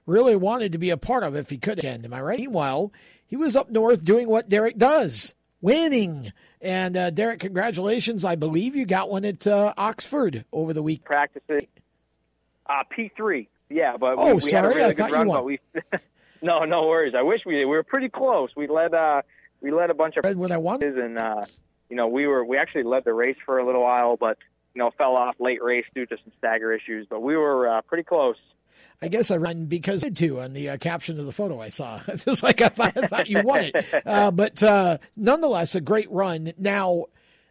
really 0.07 0.37
wanted 0.37 0.73
to 0.73 0.79
be 0.79 0.91
a 0.91 0.97
part 0.97 1.23
of 1.23 1.37
if 1.37 1.51
he 1.51 1.59
could. 1.59 1.85
End. 1.85 2.05
Am 2.05 2.15
I 2.15 2.21
right? 2.21 2.39
Meanwhile, 2.39 2.93
he 3.27 3.37
was 3.37 3.57
up 3.57 3.71
north 3.71 4.05
doing 4.05 4.29
what 4.29 4.49
Derek 4.49 4.79
does, 4.79 5.35
winning. 5.61 6.33
And 6.61 6.97
uh, 6.97 7.11
Derek, 7.11 7.41
congratulations! 7.41 8.25
I 8.25 8.35
believe 8.35 8.75
you 8.75 8.85
got 8.85 9.11
one 9.11 9.25
at 9.25 9.47
uh, 9.47 9.75
Oxford 9.77 10.45
over 10.53 10.73
the 10.73 10.83
week. 10.83 11.05
Practicing 11.05 11.69
uh, 12.67 12.83
P 12.91 13.13
three, 13.17 13.49
yeah, 13.71 13.97
but 13.97 14.17
oh, 14.19 14.27
we, 14.29 14.33
we 14.35 14.41
sorry, 14.41 14.63
had 14.63 14.65
a 14.65 14.69
really 14.69 14.83
I 14.83 14.89
good 14.89 14.97
thought 14.97 15.11
run, 15.13 15.23
you 15.27 15.29
won. 15.29 15.39
but 15.39 15.45
we 15.45 15.61
no, 16.43 16.65
no 16.65 16.89
worries. 16.89 17.15
I 17.17 17.23
wish 17.23 17.43
we 17.47 17.55
did. 17.55 17.67
We 17.67 17.77
were 17.77 17.85
pretty 17.85 18.09
close. 18.09 18.51
We 18.57 18.67
led 18.67 18.93
uh, 18.93 19.23
we 19.61 19.71
led 19.71 19.91
a 19.91 19.95
bunch 19.95 20.17
of 20.17 20.37
when 20.37 20.53
I 20.53 20.59
won, 20.59 20.83
and 20.83 21.19
uh, 21.19 21.45
you 21.89 21.97
know 21.97 22.09
we 22.09 22.27
were 22.27 22.45
we 22.45 22.57
actually 22.57 22.85
led 22.85 23.05
the 23.05 23.15
race 23.15 23.37
for 23.45 23.59
a 23.59 23.67
little 23.67 23.83
while, 23.83 24.17
but 24.17 24.39
you 24.75 24.79
know 24.81 24.91
fell 24.97 25.17
off 25.17 25.37
late 25.39 25.63
race 25.63 25.87
due 25.95 26.07
to 26.07 26.17
some 26.17 26.33
stagger 26.39 26.73
issues. 26.73 27.07
But 27.09 27.21
we 27.21 27.37
were 27.37 27.69
uh, 27.69 27.83
pretty 27.83 28.05
close. 28.05 28.37
I 29.01 29.09
guess 29.09 29.31
I 29.31 29.37
ran 29.37 29.67
because 29.67 30.03
I 30.03 30.09
did 30.09 30.17
too 30.17 30.41
on 30.41 30.53
the 30.55 30.71
uh, 30.71 30.77
caption 30.77 31.21
of 31.21 31.27
the 31.27 31.33
photo 31.33 31.61
I 31.61 31.69
saw. 31.69 32.01
It's 32.09 32.25
just 32.25 32.43
like 32.43 32.61
I 32.61 32.69
thought, 32.69 32.97
I 32.97 33.07
thought 33.07 33.29
you 33.29 33.43
won 33.43 33.71
it. 33.73 33.77
Uh, 34.07 34.31
but 34.31 34.63
uh, 34.63 34.99
nonetheless, 35.17 35.75
a 35.75 35.81
great 35.81 36.11
run. 36.11 36.53
Now, 36.59 37.07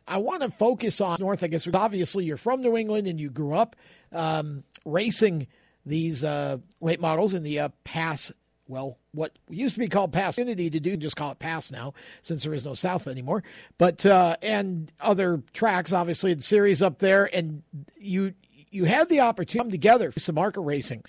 I 0.08 0.18
want 0.18 0.42
to 0.42 0.50
focus 0.50 1.00
on 1.00 1.18
North. 1.20 1.44
I 1.44 1.48
guess 1.48 1.68
obviously 1.74 2.26
you're 2.26 2.38
from 2.38 2.62
New 2.62 2.76
England 2.76 3.08
and 3.08 3.20
you 3.20 3.30
grew 3.30 3.54
up 3.56 3.76
um, 4.12 4.64
racing 4.86 5.48
these 5.86 6.24
uh, 6.24 6.58
late 6.82 7.00
models 7.00 7.34
in 7.34 7.44
the 7.44 7.60
uh, 7.60 7.70
pass. 7.84 8.32
Well, 8.68 8.98
what 9.18 9.38
used 9.50 9.74
to 9.74 9.80
be 9.80 9.88
called 9.90 10.14
pass 10.14 10.38
unity 10.38 10.70
to 10.70 10.80
do, 10.80 10.96
just 10.96 11.16
call 11.16 11.32
it 11.32 11.40
pass 11.40 11.72
now, 11.72 11.94
since 12.22 12.44
there 12.44 12.54
is 12.54 12.64
no 12.66 12.74
South 12.74 13.08
anymore. 13.08 13.44
But 13.78 14.06
uh, 14.06 14.38
and 14.42 14.92
other 15.02 15.42
tracks, 15.54 15.92
obviously, 15.92 16.32
in 16.32 16.40
series 16.40 16.82
up 16.82 17.00
there, 17.00 17.30
and 17.36 17.64
you 17.98 18.34
you 18.70 18.86
had 18.86 19.10
the 19.10 19.20
opportunity 19.20 19.58
to 19.58 19.64
come 19.64 19.72
together 19.72 20.12
for 20.12 20.20
some 20.20 20.36
market 20.36 20.62
racing. 20.62 21.04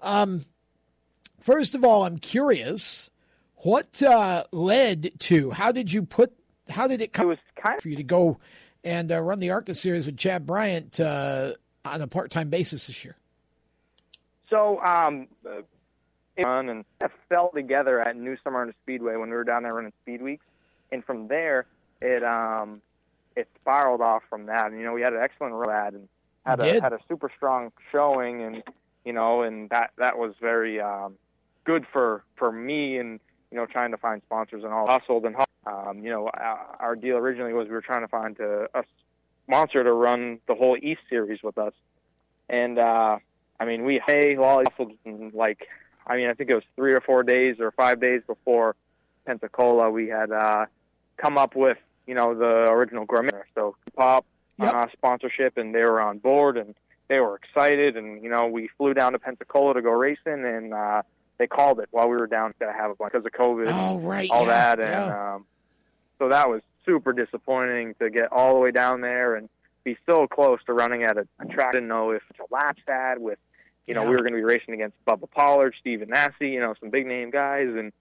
Um, 0.00 0.44
first 1.40 1.74
of 1.74 1.84
all, 1.84 2.04
I'm 2.04 2.18
curious 2.18 3.10
what 3.56 4.02
uh, 4.02 4.44
led 4.52 5.18
to 5.20 5.50
how 5.50 5.72
did 5.72 5.92
you 5.92 6.04
put 6.04 6.32
how 6.68 6.86
did 6.86 7.00
it 7.00 7.12
come 7.12 7.26
it 7.26 7.28
was 7.30 7.38
kind 7.56 7.76
of- 7.76 7.82
for 7.82 7.88
you 7.88 7.96
to 7.96 8.02
go 8.04 8.38
and 8.84 9.10
uh, 9.10 9.20
run 9.20 9.40
the 9.40 9.50
ARCA 9.50 9.74
series 9.74 10.06
with 10.06 10.16
Chad 10.16 10.46
Bryant 10.46 11.00
uh, 11.00 11.54
on 11.84 12.00
a 12.00 12.06
part 12.06 12.30
time 12.30 12.48
basis 12.50 12.86
this 12.86 13.04
year? 13.04 13.16
So, 14.48 14.80
um, 14.82 15.26
uh, 16.38 16.42
it 16.42 16.46
run 16.46 16.68
and 16.68 16.84
fell 17.28 17.50
together 17.54 18.00
at 18.00 18.16
New 18.16 18.36
Smyrna 18.42 18.72
Speedway 18.82 19.16
when 19.16 19.30
we 19.30 19.36
were 19.36 19.44
down 19.44 19.62
there 19.62 19.74
running 19.74 19.92
Speed 20.02 20.22
Weeks, 20.22 20.44
and 20.92 21.04
from 21.04 21.28
there 21.28 21.66
it 22.00 22.22
um 22.22 22.80
it 23.36 23.48
spiraled 23.60 24.00
off 24.00 24.22
from 24.28 24.46
that. 24.46 24.66
And 24.66 24.78
you 24.78 24.84
know, 24.84 24.92
we 24.92 25.02
had 25.02 25.12
an 25.12 25.20
excellent 25.22 25.54
ride 25.54 25.94
and 25.94 26.08
had 26.44 26.60
a 26.60 26.80
had 26.80 26.92
a 26.92 26.98
super 27.08 27.30
strong 27.36 27.72
showing, 27.92 28.42
and 28.42 28.62
you 29.04 29.12
know, 29.12 29.42
and 29.42 29.70
that 29.70 29.90
that 29.98 30.18
was 30.18 30.34
very 30.40 30.80
um 30.80 31.14
good 31.64 31.86
for 31.92 32.24
for 32.36 32.50
me 32.50 32.98
and 32.98 33.20
you 33.50 33.56
know 33.56 33.66
trying 33.66 33.90
to 33.90 33.98
find 33.98 34.22
sponsors 34.24 34.64
and 34.64 34.72
all 34.72 34.86
hustled 34.86 35.26
and 35.26 35.36
um 35.66 35.98
you 36.02 36.10
know 36.10 36.30
our, 36.32 36.76
our 36.80 36.96
deal 36.96 37.16
originally 37.16 37.52
was 37.52 37.68
we 37.68 37.74
were 37.74 37.82
trying 37.82 38.00
to 38.00 38.08
find 38.08 38.40
a, 38.40 38.66
a 38.74 38.82
sponsor 39.46 39.84
to 39.84 39.92
run 39.92 40.38
the 40.48 40.54
whole 40.54 40.78
East 40.80 41.00
series 41.10 41.42
with 41.42 41.58
us, 41.58 41.74
and 42.48 42.78
uh 42.78 43.18
I 43.60 43.64
mean 43.66 43.84
we 43.84 44.00
hey 44.06 44.36
well 44.36 44.62
hustled 44.66 44.92
and, 45.04 45.34
like 45.34 45.68
I 46.08 46.16
mean 46.16 46.28
I 46.28 46.34
think 46.34 46.50
it 46.50 46.54
was 46.54 46.64
three 46.76 46.94
or 46.94 47.00
four 47.00 47.22
days 47.22 47.56
or 47.60 47.70
five 47.72 48.00
days 48.00 48.22
before 48.26 48.74
Pensacola 49.26 49.90
we 49.90 50.08
had 50.08 50.30
uh 50.30 50.66
come 51.16 51.36
up 51.38 51.54
with 51.54 51.78
you 52.06 52.14
know 52.14 52.34
the 52.34 52.70
original 52.70 53.04
gourmet 53.04 53.30
so 53.54 53.76
pop 53.96 54.24
uh, 54.60 54.86
sponsorship 54.92 55.56
and 55.56 55.74
they 55.74 55.82
were 55.82 56.00
on 56.00 56.18
board 56.18 56.56
and 56.56 56.74
they 57.08 57.20
were 57.20 57.36
excited 57.36 57.96
and 57.96 58.22
you 58.22 58.30
know 58.30 58.46
we 58.46 58.68
flew 58.78 58.94
down 58.94 59.12
to 59.12 59.18
Pensacola 59.18 59.74
to 59.74 59.82
go 59.82 59.90
racing 59.90 60.44
and 60.44 60.72
uh 60.74 61.02
they 61.38 61.46
called 61.46 61.78
it 61.78 61.88
while 61.92 62.08
we 62.08 62.16
were 62.16 62.26
down 62.26 62.52
to 62.60 62.72
have 62.72 62.90
a 62.90 62.94
bunch 62.94 63.12
because 63.12 63.24
of 63.26 63.32
COVID 63.32 63.66
Oh, 63.68 63.96
and 63.98 64.08
right, 64.08 64.28
all 64.30 64.42
yeah, 64.46 64.74
that 64.74 64.80
and 64.80 64.90
yeah. 64.90 65.34
um 65.34 65.44
so 66.18 66.28
that 66.30 66.48
was 66.48 66.62
super 66.84 67.12
disappointing 67.12 67.94
to 68.00 68.10
get 68.10 68.32
all 68.32 68.54
the 68.54 68.60
way 68.60 68.70
down 68.72 69.00
there 69.02 69.36
and 69.36 69.48
be 69.84 69.96
so 70.08 70.26
close 70.26 70.58
to 70.66 70.72
running 70.72 71.04
at 71.04 71.16
a, 71.16 71.26
a 71.38 71.46
track. 71.46 71.68
I 71.68 71.72
didn't 71.72 71.88
know 71.88 72.10
if 72.10 72.22
to 72.36 72.42
a 72.42 72.46
lap 72.52 72.76
stat 72.82 73.20
with 73.20 73.38
you 73.88 73.94
know, 73.94 74.02
Yeah. 74.02 74.10
we 74.10 74.16
were 74.16 74.22
going 74.22 74.34
to 74.34 74.38
be 74.38 74.44
racing 74.44 74.74
against 74.74 74.96
Bubba 75.06 75.30
Pollard, 75.30 75.74
Stephen 75.80 76.10
Nasse, 76.10 76.34
you 76.40 76.60
know, 76.60 76.74
some 76.78 76.90
big 76.90 77.06
name 77.06 77.30
guys, 77.30 77.68
and 77.68 77.92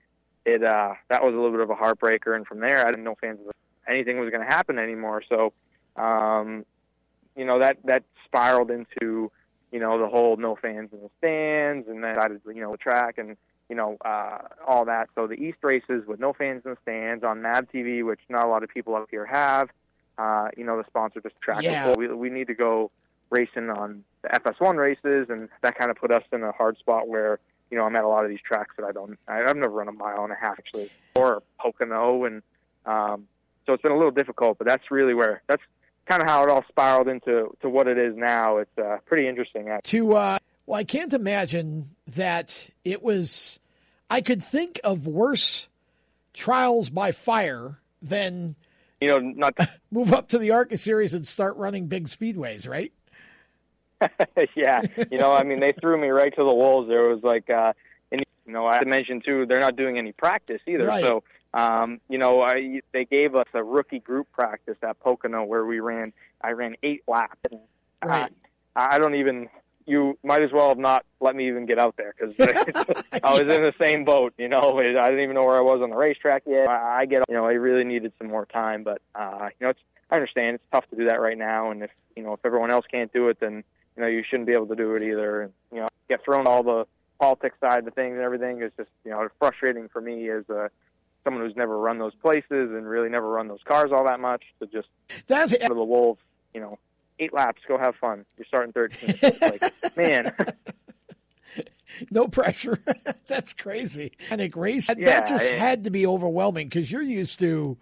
it 0.45 0.63
uh, 0.63 0.93
that 1.09 1.23
was 1.23 1.33
a 1.33 1.37
little 1.37 1.51
bit 1.51 1.61
of 1.61 1.69
a 1.69 1.75
heartbreaker. 1.75 2.35
And 2.35 2.45
from 2.45 2.59
there, 2.59 2.85
I 2.85 2.89
didn't 2.89 3.03
know 3.05 3.15
fans 3.19 3.39
anything 3.87 4.19
was 4.19 4.29
going 4.29 4.45
to 4.45 4.53
happen 4.53 4.77
anymore. 4.77 5.23
So, 5.27 5.53
um, 5.95 6.65
you 7.35 7.45
know, 7.45 7.59
that 7.59 7.77
that 7.85 8.03
spiraled 8.25 8.69
into 8.69 9.31
you 9.71 9.79
know 9.79 9.97
the 9.99 10.07
whole 10.07 10.35
no 10.37 10.55
fans 10.55 10.89
in 10.91 10.99
the 10.99 11.09
stands, 11.19 11.87
and 11.87 12.03
then 12.03 12.13
decided 12.15 12.41
you 12.45 12.61
know 12.61 12.71
the 12.71 12.77
track 12.77 13.17
and 13.17 13.37
you 13.69 13.75
know 13.75 13.97
uh, 14.03 14.39
all 14.67 14.85
that. 14.85 15.09
So 15.15 15.25
the 15.27 15.35
East 15.35 15.59
races 15.61 16.05
with 16.05 16.19
no 16.19 16.33
fans 16.33 16.63
in 16.65 16.71
the 16.71 16.77
stands 16.81 17.23
on 17.23 17.41
NAB 17.41 17.71
TV, 17.71 18.05
which 18.05 18.19
not 18.29 18.45
a 18.45 18.49
lot 18.49 18.63
of 18.63 18.69
people 18.69 18.95
up 18.95 19.07
here 19.09 19.25
have. 19.25 19.69
Uh, 20.17 20.49
you 20.57 20.63
know, 20.63 20.75
the 20.77 20.83
sponsor 20.87 21.21
just 21.21 21.39
track. 21.39 21.61
Yeah. 21.63 21.93
We 21.95 22.07
we 22.07 22.29
need 22.29 22.47
to 22.47 22.55
go 22.55 22.91
racing 23.29 23.69
on 23.69 24.03
the 24.29 24.39
FS1 24.39 24.75
races, 24.75 25.27
and 25.29 25.49
that 25.61 25.77
kind 25.77 25.91
of 25.91 25.97
put 25.97 26.11
us 26.11 26.23
in 26.31 26.43
a 26.43 26.51
hard 26.51 26.77
spot 26.77 27.07
where 27.07 27.39
you 27.71 27.77
know 27.77 27.83
I'm 27.83 27.95
at 27.95 28.03
a 28.03 28.07
lot 28.07 28.23
of 28.23 28.29
these 28.29 28.41
tracks 28.45 28.75
that 28.77 28.85
I 28.85 28.91
don't. 28.91 29.17
I, 29.27 29.43
I've 29.43 29.55
never 29.55 29.69
run 29.69 29.87
a 29.87 29.91
mile 29.91 30.23
and 30.23 30.31
a 30.31 30.37
half 30.39 30.57
actually, 30.57 30.89
or 31.15 31.43
Pocono, 31.59 32.25
and 32.25 32.41
um, 32.85 33.27
so 33.65 33.73
it's 33.73 33.83
been 33.83 33.91
a 33.91 33.97
little 33.97 34.11
difficult. 34.11 34.57
But 34.57 34.67
that's 34.67 34.89
really 34.91 35.13
where 35.13 35.41
that's 35.47 35.63
kind 36.05 36.21
of 36.21 36.27
how 36.27 36.43
it 36.43 36.49
all 36.49 36.63
spiraled 36.69 37.07
into 37.07 37.55
to 37.61 37.69
what 37.69 37.87
it 37.87 37.97
is 37.97 38.15
now. 38.15 38.57
It's 38.57 38.77
uh, 38.77 38.97
pretty 39.05 39.27
interesting. 39.27 39.69
Actually. 39.69 39.99
to 39.99 40.13
uh 40.15 40.37
well 40.65 40.79
i 40.79 40.83
can't 40.83 41.13
imagine 41.13 41.91
that 42.07 42.69
it 42.83 43.01
was 43.01 43.59
I 44.09 44.21
could 44.21 44.41
think 44.41 44.79
of 44.83 45.07
worse 45.07 45.69
trials 46.33 46.89
by 46.89 47.11
fire 47.11 47.79
than 48.01 48.55
you 49.01 49.09
know 49.09 49.19
not 49.19 49.57
move 49.91 50.13
up 50.13 50.29
to 50.29 50.37
the 50.37 50.51
ARCA 50.51 50.77
series 50.77 51.13
and 51.13 51.27
start 51.27 51.55
running 51.57 51.87
big 51.87 52.07
speedways, 52.07 52.67
right? 52.67 52.93
yeah, 54.55 54.81
you 55.11 55.17
know, 55.17 55.31
I 55.31 55.43
mean, 55.43 55.59
they 55.59 55.71
threw 55.79 55.99
me 55.99 56.09
right 56.09 56.33
to 56.35 56.41
the 56.43 56.53
wolves. 56.53 56.87
There 56.87 57.07
was 57.09 57.23
like, 57.23 57.49
uh, 57.49 57.73
and 58.11 58.23
you 58.45 58.53
know, 58.53 58.67
I 58.67 58.83
mentioned 58.83 59.23
too, 59.25 59.45
they're 59.45 59.59
not 59.59 59.75
doing 59.75 59.97
any 59.97 60.11
practice 60.11 60.61
either. 60.67 60.85
Right. 60.85 61.03
So, 61.03 61.23
um, 61.53 61.99
you 62.09 62.17
know, 62.17 62.41
I, 62.41 62.81
they 62.93 63.05
gave 63.05 63.35
us 63.35 63.47
a 63.53 63.63
rookie 63.63 63.99
group 63.99 64.27
practice 64.31 64.77
at 64.83 64.99
Pocono 64.99 65.43
where 65.43 65.65
we 65.65 65.79
ran. 65.79 66.13
I 66.41 66.51
ran 66.51 66.75
eight 66.83 67.03
laps. 67.07 67.39
And, 67.51 67.61
Right. 68.03 68.31
Uh, 68.75 68.87
I 68.91 68.99
don't 68.99 69.15
even. 69.15 69.49
You 69.85 70.17
might 70.21 70.41
as 70.41 70.51
well 70.51 70.67
have 70.67 70.77
not 70.77 71.05
let 71.21 71.33
me 71.33 71.47
even 71.47 71.65
get 71.65 71.79
out 71.79 71.95
there 71.95 72.13
because 72.17 72.35
I 73.23 73.31
was 73.31 73.41
in 73.41 73.47
the 73.47 73.73
same 73.81 74.03
boat. 74.03 74.33
You 74.37 74.49
know, 74.49 74.77
I 74.77 74.83
didn't 74.83 75.21
even 75.21 75.35
know 75.35 75.45
where 75.45 75.55
I 75.55 75.61
was 75.61 75.81
on 75.81 75.89
the 75.91 75.95
racetrack 75.95 76.43
yet. 76.45 76.67
I, 76.67 76.99
I 76.99 77.05
get, 77.05 77.23
you 77.29 77.35
know, 77.35 77.45
I 77.45 77.53
really 77.53 77.85
needed 77.85 78.11
some 78.17 78.27
more 78.27 78.45
time, 78.45 78.83
but 78.83 79.01
uh, 79.15 79.49
you 79.59 79.65
know, 79.65 79.69
it's. 79.69 79.79
I 80.09 80.15
understand 80.15 80.55
it's 80.55 80.63
tough 80.71 80.89
to 80.89 80.95
do 80.95 81.05
that 81.09 81.19
right 81.19 81.37
now, 81.37 81.71
and 81.71 81.83
if 81.83 81.91
you 82.15 82.23
know 82.23 82.33
if 82.33 82.39
everyone 82.45 82.71
else 82.71 82.85
can't 82.89 83.11
do 83.11 83.27
it, 83.29 83.39
then 83.39 83.63
you 83.97 84.01
know 84.03 84.07
you 84.07 84.23
shouldn't 84.29 84.47
be 84.47 84.53
able 84.53 84.67
to 84.67 84.75
do 84.75 84.93
it 84.93 85.03
either. 85.03 85.41
And 85.41 85.53
you 85.73 85.79
know, 85.81 85.87
get 86.07 86.23
thrown 86.23 86.47
all 86.47 86.63
the 86.63 86.85
politics 87.19 87.57
side 87.59 87.85
of 87.87 87.93
things 87.95 88.13
and 88.13 88.21
everything 88.21 88.61
is 88.61 88.71
just 88.77 88.89
you 89.03 89.11
know 89.11 89.27
frustrating 89.39 89.89
for 89.89 89.99
me 89.99 90.29
as 90.29 90.47
a 90.49 90.69
someone 91.23 91.43
who's 91.43 91.55
never 91.57 91.77
run 91.77 91.97
those 91.97 92.13
places 92.15 92.45
and 92.71 92.87
really 92.87 93.09
never 93.09 93.27
run 93.27 93.47
those 93.49 93.59
cars 93.65 93.91
all 93.91 94.05
that 94.05 94.19
much 94.19 94.43
to 94.59 94.67
just 94.67 94.87
That's 95.27 95.51
to 95.57 95.67
the 95.73 95.83
wolves. 95.83 96.21
You 96.53 96.61
know, 96.61 96.79
eight 97.19 97.33
laps, 97.33 97.61
go 97.67 97.77
have 97.77 97.95
fun. 97.95 98.23
You're 98.37 98.45
starting 98.45 98.71
13th. 98.71 99.19
It's 99.23 99.41
like, 99.41 99.97
man, 99.97 100.31
no 102.11 102.27
pressure. 102.27 102.79
That's 103.27 103.53
crazy. 103.53 104.11
And 104.29 104.41
a 104.41 104.49
race 104.49 104.87
that, 104.87 104.99
Yeah, 104.99 105.05
that 105.21 105.27
just 105.27 105.45
it- 105.45 105.59
had 105.59 105.83
to 105.85 105.89
be 105.89 106.05
overwhelming 106.05 106.67
because 106.67 106.91
you're 106.91 107.01
used 107.01 107.39
to, 107.39 107.77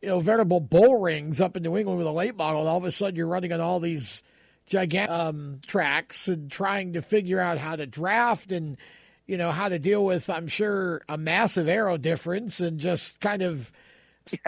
you 0.00 0.08
know, 0.08 0.20
veritable 0.20 0.60
bull 0.60 1.00
rings 1.00 1.40
up 1.40 1.56
in 1.56 1.62
New 1.62 1.76
England 1.76 1.98
with 1.98 2.06
a 2.06 2.12
late 2.12 2.36
model, 2.36 2.60
and 2.60 2.68
all 2.68 2.78
of 2.78 2.84
a 2.84 2.90
sudden 2.90 3.16
you're 3.16 3.26
running 3.26 3.52
on 3.52 3.60
all 3.60 3.80
these 3.80 4.22
gigantic 4.66 5.10
um, 5.10 5.60
tracks 5.66 6.28
and 6.28 6.50
trying 6.50 6.92
to 6.92 7.02
figure 7.02 7.40
out 7.40 7.58
how 7.58 7.76
to 7.76 7.86
draft 7.86 8.52
and 8.52 8.76
you 9.26 9.36
know 9.36 9.52
how 9.52 9.68
to 9.68 9.78
deal 9.78 10.04
with. 10.04 10.28
I'm 10.28 10.48
sure 10.48 11.02
a 11.08 11.16
massive 11.16 11.68
aero 11.68 11.96
difference 11.96 12.60
and 12.60 12.80
just 12.80 13.20
kind 13.20 13.42
of, 13.42 13.72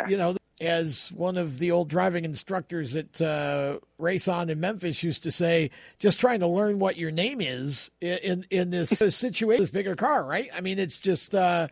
you 0.09 0.17
know. 0.17 0.37
As 0.61 1.11
one 1.11 1.39
of 1.39 1.59
the 1.59 1.73
old 1.73 1.89
driving 1.89 2.25
instructors 2.25 2.95
at 2.95 3.21
uh, 3.21 3.79
Race 3.99 4.29
On 4.29 4.49
in 4.49 4.61
Memphis 4.61 5.03
used 5.03 5.25
to 5.25 5.33
say, 5.33 5.71
just 5.99 6.21
trying 6.21 6.39
to 6.39 6.47
learn 6.47 6.79
what 6.79 6.97
your 6.97 7.11
name 7.11 7.41
is 7.41 7.91
in 8.01 8.19
in, 8.19 8.47
in 8.49 8.71
this 8.71 8.91
situation, 9.17 9.61
this 9.61 9.73
bigger 9.73 9.97
car, 9.97 10.25
right? 10.25 10.51
I 10.55 10.61
mean, 10.61 10.79
it's 10.79 11.01
just, 11.01 11.35
uh, 11.35 11.67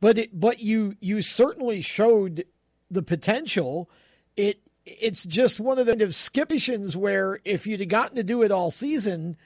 but 0.00 0.16
it, 0.16 0.40
but 0.40 0.60
you 0.60 0.94
you 1.00 1.20
certainly 1.20 1.82
showed 1.82 2.44
the 2.90 3.02
potential. 3.02 3.90
It 4.34 4.62
it's 4.84 5.24
just 5.24 5.60
one 5.60 5.78
of 5.78 5.86
the 5.86 5.92
kind 5.92 6.02
of 6.02 6.10
skipations 6.10 6.96
where 6.96 7.40
if 7.44 7.66
you'd 7.66 7.80
have 7.80 7.88
gotten 7.88 8.16
to 8.16 8.24
do 8.24 8.42
it 8.42 8.50
all 8.50 8.70
season, 8.70 9.36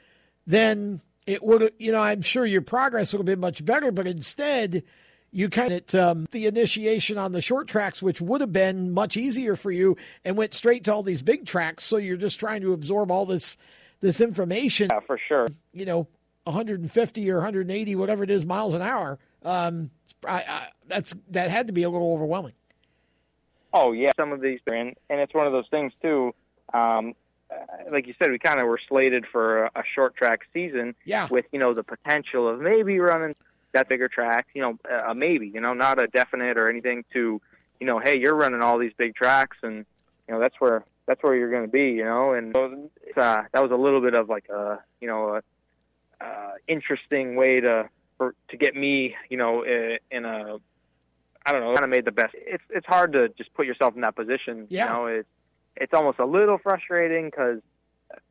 then 0.47 1.01
it 1.26 1.43
would 1.43 1.61
have, 1.61 1.72
you 1.78 1.93
know 1.93 2.01
I'm 2.01 2.22
sure 2.22 2.47
your 2.47 2.62
progress 2.62 3.12
would 3.12 3.18
have 3.18 3.26
been 3.26 3.41
much 3.41 3.64
better. 3.64 3.91
But 3.91 4.07
instead, 4.07 4.82
you 5.30 5.49
kind 5.49 5.72
of 5.72 5.95
um, 5.95 6.26
the 6.30 6.47
initiation 6.47 7.18
on 7.18 7.32
the 7.32 7.43
short 7.43 7.68
tracks, 7.68 8.03
which 8.03 8.20
would 8.20 8.41
have 8.41 8.53
been 8.53 8.93
much 8.93 9.16
easier 9.16 9.57
for 9.57 9.70
you, 9.70 9.97
and 10.24 10.37
went 10.37 10.55
straight 10.55 10.84
to 10.84 10.95
all 10.95 11.03
these 11.03 11.22
big 11.22 11.47
tracks. 11.47 11.84
So 11.84 11.97
you're 11.97 12.16
just 12.16 12.41
trying 12.41 12.62
to 12.62 12.72
absorb 12.72 13.11
all 13.11 13.26
this 13.26 13.57
this 14.01 14.20
information. 14.20 14.89
Yeah, 14.93 15.01
for 15.01 15.18
sure. 15.18 15.49
You 15.72 15.84
know, 15.84 16.09
150 16.45 17.30
or 17.30 17.37
180, 17.37 17.97
whatever 17.97 18.24
it 18.24 18.30
is, 18.30 18.47
miles 18.47 18.74
an 18.74 18.82
hour. 18.82 19.18
Um, 19.45 19.91
I, 20.26 20.45
I, 20.49 20.68
that's 20.87 21.14
that 21.30 21.51
had 21.51 21.66
to 21.66 21.72
be 21.72 21.82
a 21.82 21.91
little 21.91 22.12
overwhelming. 22.12 22.53
Oh 23.72 23.92
yeah, 23.92 24.10
some 24.16 24.32
of 24.32 24.40
these, 24.40 24.60
and 24.66 24.94
and 25.10 25.20
it's 25.20 25.34
one 25.34 25.46
of 25.46 25.52
those 25.52 25.68
things 25.70 25.92
too. 26.02 26.34
Um, 26.72 27.14
uh, 27.50 27.56
like 27.92 28.06
you 28.06 28.14
said, 28.18 28.30
we 28.30 28.38
kind 28.38 28.60
of 28.60 28.66
were 28.66 28.80
slated 28.88 29.24
for 29.30 29.64
a, 29.64 29.70
a 29.76 29.82
short 29.94 30.16
track 30.16 30.40
season. 30.52 30.94
Yeah. 31.04 31.28
With 31.30 31.46
you 31.52 31.58
know 31.58 31.74
the 31.74 31.84
potential 31.84 32.48
of 32.48 32.60
maybe 32.60 32.98
running 32.98 33.34
that 33.72 33.88
bigger 33.88 34.08
track. 34.08 34.48
You 34.54 34.62
know, 34.62 34.78
a 35.08 35.14
maybe. 35.14 35.48
You 35.48 35.60
know, 35.60 35.74
not 35.74 36.02
a 36.02 36.06
definite 36.06 36.58
or 36.58 36.68
anything. 36.68 37.04
To 37.12 37.40
you 37.80 37.86
know, 37.86 37.98
hey, 37.98 38.18
you're 38.18 38.34
running 38.34 38.62
all 38.62 38.78
these 38.78 38.92
big 38.96 39.14
tracks, 39.14 39.58
and 39.62 39.84
you 40.28 40.34
know 40.34 40.40
that's 40.40 40.56
where 40.58 40.84
that's 41.06 41.22
where 41.22 41.34
you're 41.34 41.50
going 41.50 41.66
to 41.66 41.70
be. 41.70 41.90
You 41.90 42.04
know, 42.04 42.32
and 42.32 42.52
so, 42.54 42.86
uh, 43.16 43.42
that 43.52 43.62
was 43.62 43.70
a 43.70 43.76
little 43.76 44.00
bit 44.00 44.16
of 44.16 44.28
like 44.28 44.48
a 44.48 44.78
you 45.00 45.08
know 45.08 45.36
a 46.20 46.24
uh, 46.24 46.52
interesting 46.66 47.36
way 47.36 47.60
to 47.60 47.88
for, 48.16 48.34
to 48.48 48.56
get 48.56 48.74
me 48.74 49.14
you 49.28 49.36
know 49.36 49.64
in 49.64 50.24
a 50.24 50.56
I 51.47 51.53
don't 51.53 51.61
know, 51.61 51.72
kind 51.74 51.84
of 51.84 51.90
made 51.90 52.05
the 52.05 52.12
best. 52.12 52.34
It's 52.34 52.64
it's 52.70 52.86
hard 52.86 53.12
to 53.12 53.28
just 53.30 53.55
put 53.55 53.66
yourself 53.66 53.94
in 53.94 54.01
that 54.03 54.16
position. 54.16 54.66
Yeah. 54.68 54.86
You 54.86 54.92
know, 54.92 55.07
it's 55.07 55.28
it's 55.76 55.94
almost 55.94 56.18
a 56.18 56.26
little 56.26 56.59
frustrating 56.59 57.26
because 57.26 57.61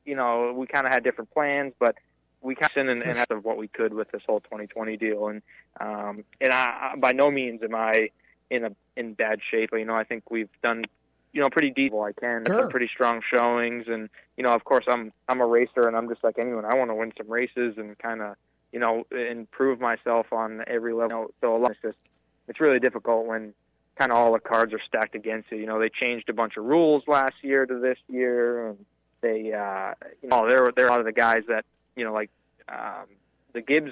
you 0.05 0.15
know 0.15 0.53
we 0.55 0.67
kind 0.67 0.85
of 0.85 0.91
had 0.91 1.03
different 1.03 1.31
plans, 1.31 1.73
but 1.79 1.95
we 2.41 2.55
kind 2.55 2.71
of 2.75 2.81
in 2.81 2.89
and, 2.89 3.01
and 3.01 3.17
had 3.17 3.29
what 3.43 3.57
we 3.57 3.69
could 3.69 3.93
with 3.93 4.11
this 4.11 4.21
whole 4.27 4.41
2020 4.41 4.97
deal. 4.97 5.27
And 5.29 5.41
um, 5.79 6.25
and 6.41 6.51
I, 6.51 6.91
I 6.93 6.95
by 6.97 7.13
no 7.13 7.31
means 7.31 7.63
am 7.63 7.73
I 7.73 8.09
in 8.49 8.65
a 8.65 8.71
in 8.97 9.13
bad 9.13 9.39
shape. 9.49 9.69
You 9.73 9.85
know, 9.85 9.95
I 9.95 10.03
think 10.03 10.29
we've 10.29 10.49
done 10.61 10.83
you 11.31 11.41
know 11.41 11.49
pretty 11.49 11.71
deep. 11.71 11.93
I 11.93 12.11
can 12.11 12.43
Sure. 12.45 12.61
some 12.61 12.69
pretty 12.69 12.89
strong 12.93 13.21
showings, 13.33 13.85
and 13.87 14.09
you 14.37 14.43
know, 14.43 14.53
of 14.53 14.63
course, 14.65 14.85
I'm 14.87 15.13
I'm 15.29 15.41
a 15.41 15.45
racer, 15.45 15.87
and 15.87 15.95
I'm 15.95 16.09
just 16.09 16.23
like 16.23 16.37
anyone. 16.37 16.65
I 16.65 16.75
want 16.75 16.89
to 16.91 16.95
win 16.95 17.13
some 17.17 17.29
races 17.29 17.75
and 17.77 17.97
kind 17.97 18.21
of 18.21 18.35
you 18.73 18.79
know 18.79 19.05
improve 19.11 19.79
myself 19.79 20.33
on 20.33 20.63
every 20.67 20.93
level. 20.93 21.27
So 21.41 21.55
a 21.55 21.57
lot. 21.57 21.71
It's 21.71 21.81
just 21.81 21.99
it's 22.47 22.59
really 22.59 22.79
difficult 22.79 23.25
when 23.25 23.53
kind 23.95 24.11
of 24.11 24.17
all 24.17 24.33
the 24.33 24.39
cards 24.39 24.73
are 24.73 24.81
stacked 24.87 25.15
against 25.15 25.51
you. 25.51 25.57
You 25.57 25.65
know, 25.65 25.79
they 25.79 25.89
changed 25.89 26.29
a 26.29 26.33
bunch 26.33 26.57
of 26.57 26.65
rules 26.65 27.03
last 27.07 27.35
year 27.41 27.65
to 27.65 27.79
this 27.79 27.97
year, 28.07 28.67
and 28.69 28.85
they, 29.21 29.53
uh, 29.53 29.93
you 30.21 30.29
know, 30.29 30.47
there 30.47 30.63
were 30.63 30.73
there 30.75 30.85
are 30.85 30.89
a 30.89 30.91
lot 30.91 30.99
of 30.99 31.05
the 31.05 31.11
guys 31.13 31.43
that, 31.47 31.65
you 31.95 32.03
know, 32.03 32.13
like 32.13 32.29
um, 32.69 33.05
the 33.53 33.61
Gibbs, 33.61 33.91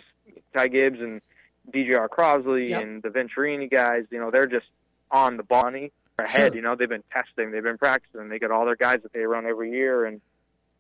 Ty 0.56 0.68
Gibbs, 0.68 1.00
and 1.00 1.22
DGR-Crosley 1.72 2.70
Yep. 2.70 2.82
and 2.82 3.04
the 3.04 3.10
Venturini 3.10 3.70
guys. 3.72 4.04
You 4.12 4.20
know, 4.20 4.32
they're 4.32 4.48
just 4.48 4.68
on 5.12 5.38
the 5.38 5.44
bunny 5.44 5.92
ahead. 6.20 6.52
Sure. 6.52 6.56
You 6.56 6.62
know, 6.62 6.76
they've 6.76 6.90
been 6.90 7.04
testing, 7.12 7.52
they've 7.52 7.64
been 7.64 7.78
practicing, 7.78 8.30
they 8.30 8.40
got 8.40 8.52
all 8.52 8.66
their 8.66 8.76
guys 8.76 9.00
that 9.04 9.14
they 9.14 9.22
run 9.22 9.46
every 9.46 9.72
year, 9.72 10.06
and 10.06 10.22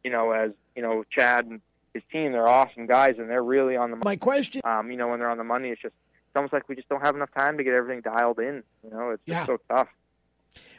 you 0.04 0.12
know, 0.12 0.32
as 0.32 0.52
you 0.76 0.82
know, 0.82 1.04
Chad 1.10 1.46
and 1.46 1.62
his 1.94 2.04
team, 2.12 2.32
they're 2.32 2.48
awesome 2.48 2.88
guys, 2.88 3.16
and 3.18 3.30
they're 3.30 3.44
really 3.44 3.78
on 3.78 3.92
the. 3.92 3.98
My 4.04 4.16
question. 4.16 4.62
Um, 4.66 4.92
you 4.92 4.98
know, 4.98 5.08
when 5.08 5.20
they're 5.20 5.30
on 5.30 5.38
the 5.38 5.44
money, 5.44 5.70
it's 5.70 5.82
just 5.82 5.94
it's 6.34 6.38
almost 6.38 6.52
like 6.54 6.68
we 6.68 6.76
just 6.76 6.90
don't 6.90 7.06
have 7.06 7.16
enough 7.16 7.30
time 7.38 7.58
to 7.60 7.64
get 7.64 7.74
everything 7.74 8.02
dialed 8.02 8.40
in. 8.40 8.64
You 8.84 8.90
know, 8.90 9.12
it's 9.12 9.22
Yeah. 9.28 9.46
just 9.46 9.48
so 9.48 9.58
tough. 9.70 9.88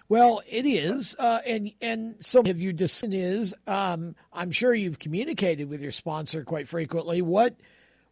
Well, 0.08 0.42
it 0.50 0.66
is, 0.66 1.14
uh, 1.18 1.38
and 1.46 1.70
and 1.80 2.16
so 2.24 2.42
have 2.44 2.60
you. 2.60 2.72
Just 2.72 3.02
is. 3.04 3.54
Um, 3.68 4.16
I'm 4.32 4.50
sure 4.50 4.74
you've 4.74 4.98
communicated 4.98 5.68
with 5.70 5.80
your 5.80 5.92
sponsor 5.92 6.42
quite 6.44 6.66
frequently. 6.68 7.22
What 7.22 7.54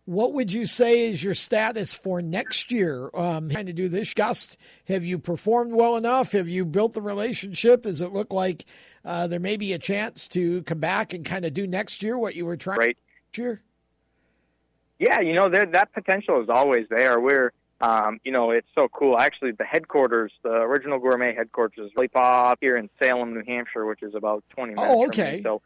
what 0.04 0.32
would 0.32 0.52
you 0.52 0.66
say 0.66 1.10
is 1.10 1.22
your 1.22 1.34
status 1.34 1.92
for 1.94 2.22
next 2.22 2.70
year? 2.72 3.10
Um, 3.12 3.50
trying 3.50 3.66
to 3.66 3.72
do 3.72 3.88
this, 3.88 4.14
Gust. 4.14 4.56
Have 4.86 5.04
you 5.04 5.18
performed 5.18 5.72
well 5.74 5.96
enough? 5.96 6.32
Have 6.32 6.48
you 6.48 6.64
built 6.64 6.92
the 6.94 7.02
relationship? 7.02 7.82
Does 7.82 8.00
it 8.00 8.12
look 8.12 8.32
like 8.32 8.64
uh, 9.04 9.26
there 9.26 9.38
may 9.40 9.56
be 9.56 9.72
a 9.72 9.78
chance 9.78 10.28
to 10.28 10.62
come 10.62 10.78
back 10.80 11.12
and 11.12 11.24
kind 11.26 11.44
of 11.44 11.52
do 11.52 11.66
next 11.66 12.02
year 12.02 12.16
what 12.16 12.34
you 12.36 12.46
were 12.46 12.56
trying 12.56 12.78
Right. 12.78 12.96
next 13.26 13.38
year? 13.38 13.60
Yeah, 15.02 15.18
you 15.18 15.32
know, 15.32 15.48
there, 15.48 15.66
that 15.66 15.92
potential 15.92 16.40
is 16.40 16.48
always 16.48 16.86
there. 16.88 17.18
We're, 17.18 17.50
um, 17.80 18.20
you 18.22 18.30
know, 18.30 18.52
it's 18.52 18.68
so 18.78 18.86
cool. 18.86 19.18
Actually, 19.18 19.50
the 19.50 19.64
headquarters, 19.64 20.30
the 20.44 20.52
original 20.52 21.00
gourmet 21.00 21.34
headquarters, 21.34 21.86
is 21.86 21.92
really 21.96 22.06
pop 22.06 22.58
here 22.60 22.76
in 22.76 22.88
Salem, 23.02 23.34
New 23.34 23.42
Hampshire, 23.44 23.84
which 23.84 24.00
is 24.04 24.14
about 24.14 24.44
20 24.50 24.74
minutes. 24.74 24.92
Oh, 24.94 25.00
from 25.00 25.08
okay. 25.08 25.36
me. 25.38 25.42
So, 25.42 25.60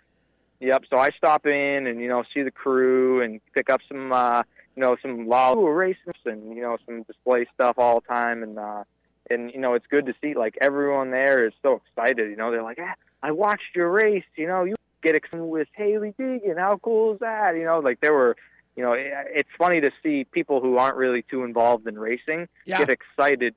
yep. 0.58 0.84
So 0.88 0.96
I 0.96 1.10
stop 1.18 1.44
in 1.44 1.86
and 1.86 2.00
you 2.00 2.08
know 2.08 2.24
see 2.32 2.44
the 2.44 2.50
crew 2.50 3.20
and 3.20 3.42
pick 3.52 3.68
up 3.68 3.82
some, 3.86 4.10
uh, 4.10 4.42
you 4.74 4.82
know, 4.82 4.96
some 5.02 5.28
law 5.28 5.52
races 5.52 6.14
and 6.24 6.56
you 6.56 6.62
know 6.62 6.78
some 6.86 7.02
display 7.02 7.44
stuff 7.54 7.74
all 7.78 8.00
the 8.00 8.06
time 8.06 8.42
and. 8.42 8.58
uh 8.58 8.84
and 9.28 9.50
you 9.52 9.58
know 9.58 9.74
it's 9.74 9.88
good 9.88 10.06
to 10.06 10.14
see 10.22 10.34
like 10.34 10.56
everyone 10.60 11.10
there 11.10 11.44
is 11.48 11.52
so 11.60 11.82
excited 11.84 12.30
you 12.30 12.36
know 12.36 12.52
they're 12.52 12.62
like 12.62 12.78
ah, 12.80 12.94
i 13.24 13.32
watched 13.32 13.74
your 13.74 13.90
race 13.90 14.22
you 14.36 14.46
know 14.46 14.62
you 14.62 14.76
get 15.02 15.16
excited 15.16 15.42
with 15.42 15.66
Hailie 15.72 16.14
Deegan 16.16 16.56
how 16.56 16.78
cool 16.80 17.14
is 17.14 17.18
that 17.18 17.56
you 17.56 17.64
know 17.64 17.80
like 17.80 18.00
there 18.00 18.12
were 18.12 18.36
you 18.76 18.82
know 18.82 18.92
it, 18.92 19.06
it's 19.34 19.48
funny 19.58 19.80
to 19.80 19.90
see 20.02 20.24
people 20.24 20.60
who 20.60 20.76
aren't 20.78 20.96
really 20.96 21.22
too 21.22 21.44
involved 21.44 21.86
in 21.86 21.98
racing 21.98 22.48
Yeah. 22.64 22.78
get 22.78 22.90
excited 22.90 23.54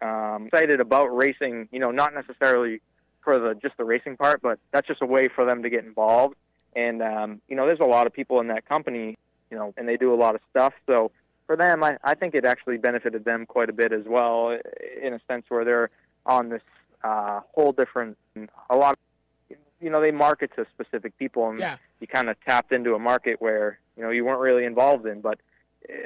um 0.00 0.46
excited 0.46 0.80
about 0.80 1.14
racing 1.14 1.68
you 1.72 1.78
know 1.78 1.90
not 1.90 2.14
necessarily 2.14 2.80
for 3.22 3.38
the 3.38 3.54
just 3.54 3.76
the 3.76 3.84
racing 3.84 4.16
part 4.16 4.40
but 4.42 4.58
that's 4.72 4.86
just 4.86 5.02
a 5.02 5.06
way 5.06 5.28
for 5.28 5.44
them 5.44 5.62
to 5.62 5.70
get 5.70 5.84
involved 5.84 6.36
and 6.74 7.02
um 7.02 7.40
you 7.48 7.56
know 7.56 7.66
there's 7.66 7.80
a 7.80 7.84
lot 7.84 8.06
of 8.06 8.12
people 8.12 8.40
in 8.40 8.48
that 8.48 8.68
company 8.68 9.16
you 9.50 9.56
know 9.56 9.72
and 9.76 9.88
they 9.88 9.96
do 9.96 10.12
a 10.12 10.16
lot 10.16 10.34
of 10.34 10.40
stuff 10.50 10.72
so 10.86 11.12
for 11.46 11.56
them, 11.56 11.82
I, 11.84 11.98
I 12.02 12.14
think 12.14 12.34
it 12.34 12.44
actually 12.44 12.78
benefited 12.78 13.24
them 13.24 13.46
quite 13.46 13.68
a 13.68 13.72
bit 13.72 13.92
as 13.92 14.04
well, 14.06 14.56
in 15.02 15.12
a 15.12 15.20
sense 15.28 15.44
where 15.48 15.64
they're 15.64 15.90
on 16.24 16.48
this 16.48 16.62
uh, 17.04 17.40
whole 17.52 17.72
different, 17.72 18.16
a 18.70 18.76
lot. 18.76 18.92
Of, 18.92 18.96
you 19.82 19.90
know, 19.90 20.00
they 20.00 20.10
market 20.12 20.50
to 20.56 20.66
specific 20.72 21.16
people, 21.18 21.48
and 21.50 21.58
Yeah. 21.58 21.76
you 22.00 22.06
kind 22.06 22.28
of 22.30 22.36
tapped 22.44 22.72
into 22.72 22.94
a 22.94 22.98
market 22.98 23.40
where 23.40 23.78
you 23.96 24.02
know 24.02 24.10
you 24.10 24.24
weren't 24.24 24.40
really 24.40 24.64
involved 24.64 25.06
in. 25.06 25.20
But 25.20 25.38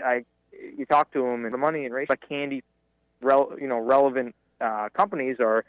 I, 0.05 0.25
you 0.53 0.87
talk 0.87 1.13
to 1.13 1.21
them, 1.23 1.45
and 1.45 1.53
the 1.55 1.59
money 1.59 1.85
in 1.85 1.93
race 1.93 2.09
like 2.09 2.27
candy, 2.27 2.65
rel, 3.21 3.53
you 3.61 3.69
know, 3.69 3.79
relevant 3.79 4.35
uh, 4.61 4.89
companies 4.95 5.37
are 5.41 5.65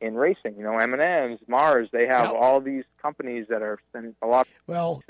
in 0.00 0.14
racing. 0.16 0.56
You 0.56 0.64
know, 0.64 0.76
M 0.78 0.92
and 0.92 1.02
M's, 1.02 1.40
Mars. 1.46 1.88
They 1.92 2.06
have 2.06 2.26
Yep. 2.30 2.34
all 2.34 2.60
these 2.60 2.84
companies 3.00 3.46
that 3.48 3.62
are 3.62 3.78
spending 3.90 4.14
a 4.20 4.26
lot. 4.26 4.48
Well, 4.66 5.02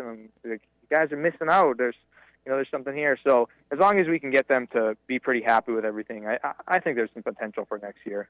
you 0.45 0.59
guys 0.91 1.11
are 1.13 1.17
missing 1.17 1.49
out. 1.49 1.79
There's, 1.79 1.97
you 2.47 2.53
know, 2.53 2.57
there's 2.57 2.71
something 2.71 2.95
here. 2.95 3.19
So 3.25 3.49
as 3.73 3.79
long 3.81 3.99
as 3.99 4.07
we 4.07 4.21
can 4.21 4.31
get 4.31 4.47
them 4.47 4.69
to 4.73 4.97
be 5.09 5.19
pretty 5.19 5.43
happy 5.43 5.73
with 5.73 5.85
everything, 5.85 6.27
I, 6.29 6.39
I, 6.69 6.79
think 6.79 6.97
there's 6.97 7.11
some 7.13 7.25
potential 7.25 7.65
for 7.69 7.79
next 7.79 8.07
year. 8.07 8.29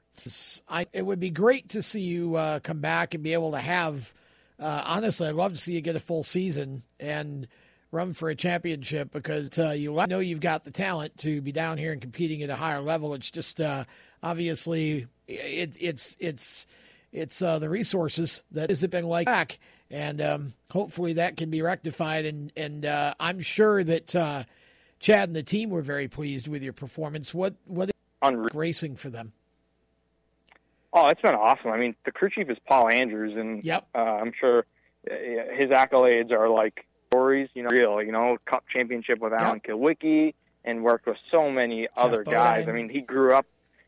I, 0.67 0.87
it 0.91 1.05
would 1.05 1.19
be 1.19 1.29
great 1.29 1.69
to 1.69 1.83
see 1.83 2.01
you 2.01 2.35
uh, 2.35 2.59
come 2.59 2.79
back 2.79 3.13
and 3.13 3.23
be 3.23 3.33
able 3.33 3.51
to 3.51 3.59
have. 3.59 4.13
Uh, 4.59 4.81
honestly, 4.87 5.27
I'd 5.27 5.35
love 5.35 5.53
to 5.53 5.59
see 5.59 5.73
you 5.73 5.81
get 5.81 5.95
a 5.95 5.99
full 5.99 6.23
season 6.23 6.81
and 6.99 7.47
run 7.91 8.13
for 8.13 8.29
a 8.29 8.35
championship 8.35 9.11
because 9.11 9.57
uh, 9.59 9.69
you 9.69 9.93
know 10.07 10.19
you've 10.19 10.39
got 10.39 10.63
the 10.63 10.71
talent 10.71 11.15
to 11.19 11.41
be 11.41 11.51
down 11.51 11.77
here 11.77 11.91
and 11.91 12.01
competing 12.01 12.41
at 12.41 12.49
a 12.49 12.55
higher 12.55 12.81
level. 12.81 13.13
It's 13.13 13.29
just 13.29 13.61
uh, 13.61 13.83
obviously 14.23 15.05
it, 15.27 15.77
it's 15.79 16.17
it's 16.19 16.65
it's 17.11 17.41
uh, 17.41 17.59
the 17.59 17.69
resources 17.69 18.43
that 18.51 18.71
has 18.71 18.81
it 18.81 18.89
been 18.89 19.05
like 19.05 19.27
back, 19.27 19.59
and 19.89 20.21
um, 20.21 20.53
hopefully 20.71 21.13
that 21.13 21.37
can 21.37 21.49
be 21.49 21.61
rectified. 21.61 22.25
And 22.25 22.51
and 22.55 22.85
uh, 22.85 23.13
I'm 23.19 23.39
sure 23.39 23.83
that 23.83 24.15
uh, 24.15 24.43
Chad 24.99 25.29
and 25.29 25.35
the 25.35 25.43
team 25.43 25.69
were 25.69 25.81
very 25.81 26.07
pleased 26.07 26.47
with 26.47 26.63
your 26.63 26.73
performance. 26.73 27.33
What 27.33 27.55
what 27.65 27.91
Unreal. 28.21 28.49
racing 28.53 28.95
for 28.95 29.09
them? 29.09 29.33
Oh, 30.93 31.07
it's 31.07 31.21
been 31.21 31.35
awesome. 31.35 31.71
I 31.71 31.77
mean, 31.77 31.95
the 32.05 32.11
crew 32.11 32.29
chief 32.29 32.49
is 32.49 32.57
Paul 32.67 32.89
Andrews, 32.91 33.33
and 33.37 33.63
yep. 33.63 33.87
uh, 33.93 33.99
I'm 33.99 34.31
sure 34.39 34.65
uh, 35.09 35.13
his 35.55 35.69
accolades 35.69 36.31
are 36.31 36.49
like 36.49 36.85
stories, 37.11 37.49
you 37.53 37.63
know, 37.63 37.69
real. 37.71 38.01
You 38.01 38.11
know, 38.11 38.37
Cup 38.45 38.63
championship 38.73 39.19
with 39.19 39.33
Alan 39.33 39.59
Kulwicki, 39.59 40.33
and 40.63 40.83
worked 40.83 41.05
with 41.05 41.17
so 41.31 41.49
many 41.51 41.87
other 41.95 42.23
guys. 42.23 42.67
I 42.67 42.71
mean, 42.71 42.89
he 42.89 43.01
grew 43.01 43.33
up. 43.33 43.45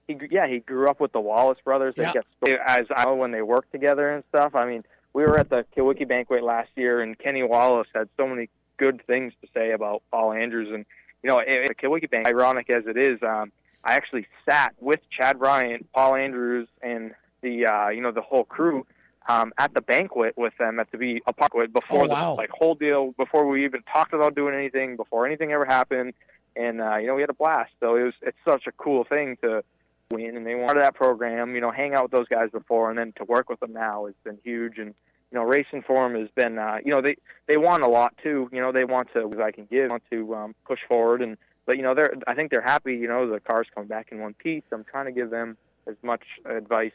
He 0.08 0.18
yeah, 0.30 0.47
he 0.47 0.60
grew 0.60 0.89
up 0.89 1.00
with 1.00 1.12
the 1.12 1.20
Wallace 1.20 1.60
brothers. 1.64 1.95
They 1.95 2.04
Yeah. 2.04 2.14
get 2.43 2.60
as 2.66 2.86
I 2.95 3.06
know 3.06 3.16
when 3.16 3.32
they 3.32 3.41
worked 3.41 3.72
together 3.72 4.10
and 4.10 4.24
stuff. 4.30 4.56
I 4.56 4.66
mean, 4.66 4.84
we 5.14 5.24
were 5.24 5.38
at 5.38 5.49
the 5.49 5.66
Kulwicki 5.76 6.07
banquet 6.07 6.43
last 6.43 6.70
year, 6.76 7.01
and 7.01 7.18
Kenny 7.18 7.43
Wallace 7.43 7.88
had 7.93 8.10
so 8.18 8.28
many 8.28 8.49
good 8.78 9.01
things 9.07 9.34
to 9.41 9.47
say 9.53 9.72
about 9.72 10.03
Paul 10.12 10.34
Andrews, 10.34 10.70
and 10.74 10.86
you 11.24 11.30
know, 11.30 11.39
at 11.39 11.47
the 11.68 11.76
Kulwicki 11.76 12.10
bank, 12.10 12.28
ironic 12.28 12.70
as 12.70 12.86
it 12.88 12.97
is, 12.97 13.22
um, 13.24 13.51
I 13.84 13.95
actually 13.95 14.28
sat 14.47 14.74
with 14.80 14.99
Chad 15.10 15.39
Bryant, 15.39 15.91
Paul 15.93 16.16
Andrews, 16.16 16.68
and 16.82 17.12
the 17.41 17.66
uh, 17.66 17.89
you 17.89 18.01
know 18.01 18.12
the 18.12 18.22
whole 18.22 18.43
crew 18.43 18.86
um, 19.28 19.53
at 19.57 19.74
the 19.74 19.82
banquet 19.82 20.38
with 20.38 20.53
them 20.57 20.80
at 20.80 20.91
the 20.91 20.97
be 20.97 21.22
a 21.28 21.34
banquet 21.34 21.74
before 21.74 22.05
Oh, 22.05 22.07
wow. 22.07 22.32
the 22.36 22.41
like 22.41 22.49
whole 22.51 22.76
deal 22.76 23.12
before 23.18 23.47
we 23.47 23.66
even 23.66 23.82
talked 23.84 24.14
about 24.14 24.36
doing 24.36 24.53
anything 24.55 24.95
before 24.95 25.26
anything 25.26 25.51
ever 25.51 25.66
happened, 25.66 26.14
and 26.55 26.82
uh, 26.82 26.97
you 26.97 27.07
know 27.07 27.16
we 27.16 27.22
had 27.22 27.30
a 27.30 27.34
blast. 27.34 27.72
So 27.80 27.95
it 27.95 28.03
was 28.03 28.14
it's 28.22 28.38
such 28.45 28.68
a 28.68 28.72
cool 28.74 29.03
thing 29.03 29.38
to 29.41 29.64
win, 30.12 30.36
and 30.36 30.45
they 30.45 30.55
wanted 30.55 30.82
that 30.84 30.95
program. 30.95 31.55
You 31.55 31.62
know, 31.62 31.72
hang 31.72 31.93
out 31.93 32.03
with 32.03 32.12
those 32.12 32.28
guys 32.28 32.49
before, 32.51 32.89
and 32.89 32.97
then 32.97 33.14
to 33.18 33.24
work 33.26 33.49
with 33.49 33.60
them 33.60 33.74
now 33.74 34.05
has 34.05 34.16
been 34.24 34.39
huge. 34.43 34.78
And 34.78 34.93
you 35.32 35.38
know, 35.38 35.43
racing 35.43 35.84
for 35.86 36.07
them 36.07 36.20
has 36.20 36.30
been 36.36 36.57
uh, 36.57 36.78
you 36.84 36.91
know 36.91 37.01
they 37.01 37.18
they 37.47 37.57
want 37.57 37.84
a 37.84 37.88
lot 37.88 38.14
too. 38.24 38.49
You 38.51 38.62
know, 38.62 38.72
they 38.72 38.86
want 38.86 39.10
to 39.14 39.30
as 39.34 39.39
I 39.39 39.51
can 39.51 39.66
give, 39.66 39.89
want 39.89 40.03
to 40.12 40.36
um, 40.36 40.55
push 40.66 40.80
forward 40.88 41.22
and. 41.22 41.38
But 41.66 41.78
you 41.78 41.84
know, 41.84 41.93
they're. 41.93 42.16
I 42.26 42.34
think 42.34 42.51
they're 42.51 42.64
happy. 42.64 42.95
You 42.95 43.07
know, 43.07 43.30
the 43.30 43.39
cars 43.39 43.68
come 43.76 43.86
back 43.86 44.07
in 44.12 44.20
one 44.20 44.34
piece. 44.34 44.64
I'm 44.72 44.84
trying 44.84 45.05
to 45.05 45.12
give 45.12 45.30
them 45.30 45.55
as 45.86 45.95
much 46.01 46.24
advice 46.45 46.93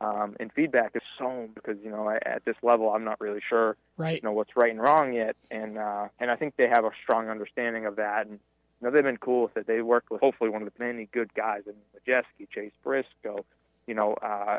um, 0.00 0.36
and 0.38 0.52
feedback 0.52 0.92
as 0.94 1.02
so 1.18 1.48
because 1.52 1.78
you 1.82 1.90
know 1.90 2.08
at 2.08 2.24
at 2.24 2.44
this 2.44 2.54
level 2.62 2.90
I'm 2.90 3.02
not 3.02 3.20
really 3.20 3.40
sure 3.48 3.76
Right. 3.96 4.20
you 4.22 4.28
know 4.28 4.32
what's 4.32 4.56
right 4.56 4.70
and 4.70 4.80
wrong 4.80 5.14
yet, 5.14 5.34
and 5.50 5.78
uh, 5.78 6.08
and 6.20 6.30
I 6.30 6.36
think 6.36 6.54
they 6.56 6.68
have 6.68 6.84
a 6.84 6.90
strong 7.02 7.28
understanding 7.28 7.86
of 7.86 7.96
that, 7.96 8.26
and 8.28 8.38
know 8.84 8.90
they've 8.90 9.02
been 9.02 9.16
cool 9.16 9.42
with 9.44 9.56
it. 9.56 9.66
They 9.66 9.80
worked 9.82 10.10
with 10.10 10.20
hopefully 10.20 10.50
one 10.50 10.62
of 10.62 10.72
the 10.72 10.84
many 10.84 11.08
good 11.12 11.32
guys, 11.34 11.62
I 11.66 11.70
mean, 11.70 11.82
Majeski, 12.06 12.48
Chase 12.50 12.72
Briscoe, 12.82 13.44
you 13.86 13.94
know 13.94 14.14
uh, 14.14 14.58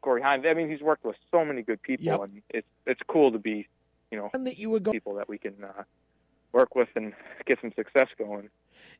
Corey 0.00 0.22
Heim. 0.22 0.42
I 0.46 0.54
mean, 0.54 0.70
he's 0.70 0.80
worked 0.82 1.04
with 1.04 1.16
so 1.30 1.44
many 1.44 1.62
good 1.62 1.80
people, 1.82 2.04
Yep. 2.06 2.20
and 2.22 2.42
it's 2.50 2.68
it's 2.86 3.00
cool 3.08 3.32
to 3.32 3.38
be 3.38 3.68
you 4.10 4.18
know 4.18 4.30
And 4.34 4.46
that 4.46 4.58
you 4.58 4.70
would 4.70 4.82
go. 4.82 4.92
people 4.92 5.14
that 5.14 5.28
we 5.28 5.38
can 5.38 5.54
uh, 5.62 5.82
work 6.52 6.74
with 6.74 6.88
and 6.96 7.12
get 7.46 7.60
some 7.60 7.72
success 7.76 8.08
going. 8.18 8.48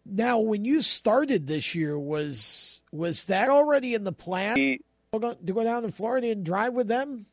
Now, 0.05 0.39
when 0.39 0.65
you 0.65 0.83
started 0.83 1.47
this 1.47 1.75
year, 1.75 1.99
was 1.99 2.83
was 2.93 3.25
that 3.25 3.49
already 3.49 3.95
in 3.95 4.05
the 4.05 4.13
plan 4.13 4.57
to 4.57 5.19
go 5.19 5.35
to 5.35 5.53
go 5.53 5.65
down 5.65 5.83
to 5.83 5.91
Florida 5.93 6.31
and 6.31 6.45
drive 6.45 6.73
with 6.75 6.89
them? 6.89 7.27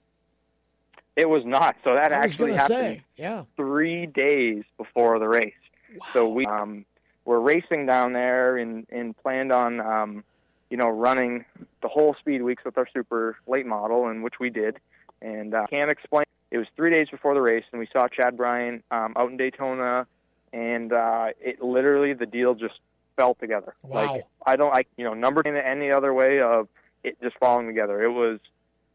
It 1.15 1.29
was 1.29 1.43
not. 1.45 1.75
So 1.83 1.93
that 1.93 2.11
I 2.11 2.15
actually 2.15 2.53
happened 2.53 2.67
say, 2.79 3.03
yeah. 3.15 3.43
three 3.55 4.07
days 4.07 4.63
before 4.77 5.19
the 5.19 5.27
race. 5.27 5.53
So 6.11 6.27
we 6.27 6.43
um, 6.45 6.85
were 7.26 7.39
racing 7.39 7.86
down 7.86 8.13
there 8.13 8.57
and, 8.57 8.86
and 8.89 9.15
planned 9.17 9.51
on, 9.51 9.80
um, 9.80 10.24
you 10.69 10.78
know, 10.78 10.89
running 10.89 11.45
the 11.82 11.88
whole 11.88 12.15
speed 12.19 12.41
weeks 12.41 12.63
with 12.65 12.78
our 12.78 12.88
super 12.93 13.38
late 13.47 13.65
model, 13.65 14.07
and 14.07 14.24
which 14.24 14.36
we 14.39 14.49
did. 14.49 14.80
And 15.21 15.53
uh, 15.53 15.67
can't 15.69 15.91
explain. 15.91 16.26
It 16.51 16.57
was 16.57 16.67
three 16.76 16.91
days 16.91 17.07
before 17.09 17.34
the 17.34 17.41
race, 17.41 17.63
and 17.71 17.80
we 17.80 17.88
saw 17.91 18.07
Chad 18.07 18.38
Bryant 18.38 18.84
um, 18.91 19.13
out 19.15 19.32
in 19.32 19.38
Daytona, 19.38 20.05
and 20.51 20.93
uh, 20.93 21.28
it 21.39 21.61
literally 21.61 22.13
the 22.13 22.26
deal 22.26 22.53
just 22.53 22.76
fell 23.15 23.36
together. 23.36 23.74
Wow. 23.84 24.13
Like 24.13 24.24
I 24.45 24.55
don't, 24.55 24.76
I 24.76 24.84
you 24.97 25.03
know, 25.03 25.13
numbered 25.13 25.47
in 25.47 25.55
any 25.55 25.91
other 25.91 26.13
way 26.13 26.41
of 26.41 26.67
it 27.03 27.17
just 27.21 27.38
falling 27.39 27.67
together. 27.67 28.03
It 28.03 28.11
was 28.11 28.39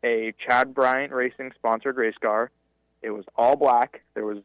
a 0.04 0.34
Chad 0.46 0.74
Bryant 0.74 1.12
Racing 1.12 1.52
sponsored 1.56 1.96
race 1.96 2.14
car. 2.20 2.50
It 3.02 3.10
was 3.10 3.24
all 3.36 3.56
black. 3.56 4.02
There 4.14 4.24
was 4.24 4.38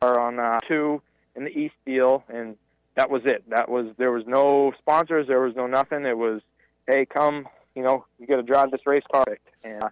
car 0.00 0.20
on 0.20 0.38
uh, 0.38 0.58
two 0.68 1.02
in 1.34 1.44
the 1.44 1.50
East 1.50 1.74
deal, 1.84 2.24
and 2.28 2.56
that 2.96 3.10
was 3.10 3.22
it. 3.24 3.44
That 3.48 3.68
was 3.68 3.86
there 3.98 4.10
was 4.12 4.24
no 4.26 4.72
sponsors. 4.78 5.26
There 5.28 5.40
was 5.40 5.54
no 5.54 5.66
nothing. 5.66 6.04
It 6.04 6.18
was 6.18 6.40
hey, 6.88 7.06
come, 7.06 7.48
you 7.74 7.82
know, 7.82 8.04
you 8.18 8.26
got 8.26 8.36
to 8.36 8.42
drive 8.42 8.70
this 8.70 8.86
race 8.86 9.04
car. 9.12 9.24
And 9.64 9.82
uh, 9.82 9.88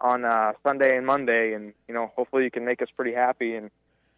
on 0.00 0.24
uh, 0.24 0.52
Sunday 0.66 0.96
and 0.96 1.06
Monday, 1.06 1.52
and 1.54 1.72
you 1.88 1.94
know, 1.94 2.12
hopefully 2.16 2.44
you 2.44 2.50
can 2.50 2.64
make 2.64 2.82
us 2.82 2.88
pretty 2.96 3.12
happy. 3.14 3.54
And 3.54 3.70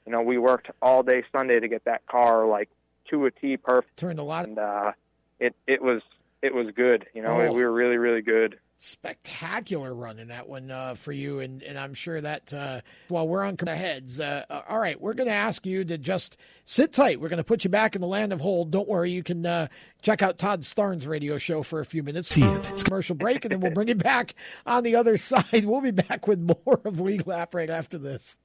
you 0.07 0.13
know, 0.13 0.23
we 0.23 0.39
worked 0.39 0.71
all 0.83 1.03
day 1.03 1.23
Sunday 1.37 1.61
to 1.61 1.69
get 1.69 1.85
that 1.85 2.07
car 2.07 2.47
like 2.47 2.69
to 3.11 3.27
a 3.27 3.31
T 3.31 3.57
perfect. 3.57 3.97
Turned 3.97 4.19
a 4.19 4.23
lot. 4.25 4.47
And 4.47 4.59
uh, 4.59 4.93
it 5.39 5.55
it 5.67 5.83
was 5.83 6.03
it 6.43 6.55
was 6.55 6.69
good. 6.75 7.07
You 7.15 7.23
know, 7.23 7.41
Oh. 7.41 7.53
we 7.53 7.63
were 7.65 7.73
really 7.73 7.97
really 7.97 8.23
good. 8.23 8.59
Spectacular 8.81 9.93
run 9.93 10.21
in 10.21 10.29
that 10.29 10.49
one 10.49 10.71
uh, 10.71 10.95
for 10.95 11.11
you, 11.11 11.41
and, 11.41 11.65
and 11.65 11.77
I'm 11.77 11.95
sure 11.95 12.21
that 12.21 12.55
uh, 12.55 12.81
while 13.09 13.27
we're 13.27 13.43
on 13.43 13.57
the 13.57 13.75
heads, 13.75 14.21
uh, 14.21 14.45
uh, 14.49 14.61
all 14.69 14.79
right, 14.79 15.01
we're 15.01 15.15
going 15.15 15.27
to 15.27 15.35
ask 15.35 15.67
you 15.67 15.85
to 15.85 15.99
just 15.99 16.37
sit 16.65 16.93
tight. 16.93 17.21
We're 17.21 17.29
going 17.29 17.39
to 17.39 17.45
put 17.45 17.65
you 17.65 17.71
back 17.71 17.97
in 17.97 18.01
the 18.01 18.07
land 18.07 18.33
of 18.33 18.41
hold. 18.41 18.71
Don't 18.71 18.89
worry, 18.89 19.11
you 19.11 19.25
can 19.25 19.45
uh, 19.45 19.67
check 20.01 20.23
out 20.23 20.39
Todd 20.39 20.63
Starnes' 20.63 21.09
radio 21.09 21.39
show 21.39 21.65
for 21.65 21.81
a 21.81 21.85
few 21.85 22.05
minutes. 22.05 22.29
See 22.29 22.45
it. 22.45 22.85
Commercial 22.85 23.17
break, 23.17 23.45
and 23.45 23.51
then 23.51 23.59
we'll 23.61 23.73
bring 23.73 23.89
you 23.89 23.97
back 23.97 24.37
on 24.65 24.85
the 24.85 24.95
other 24.95 25.17
side. 25.17 25.65
We'll 25.65 25.81
be 25.81 25.91
back 25.91 26.29
with 26.29 26.39
more 26.41 26.81
of 26.85 27.01
Lead 27.01 27.27
Lap 27.27 27.57
right 27.57 27.71
after 27.71 27.99
this. 27.99 28.39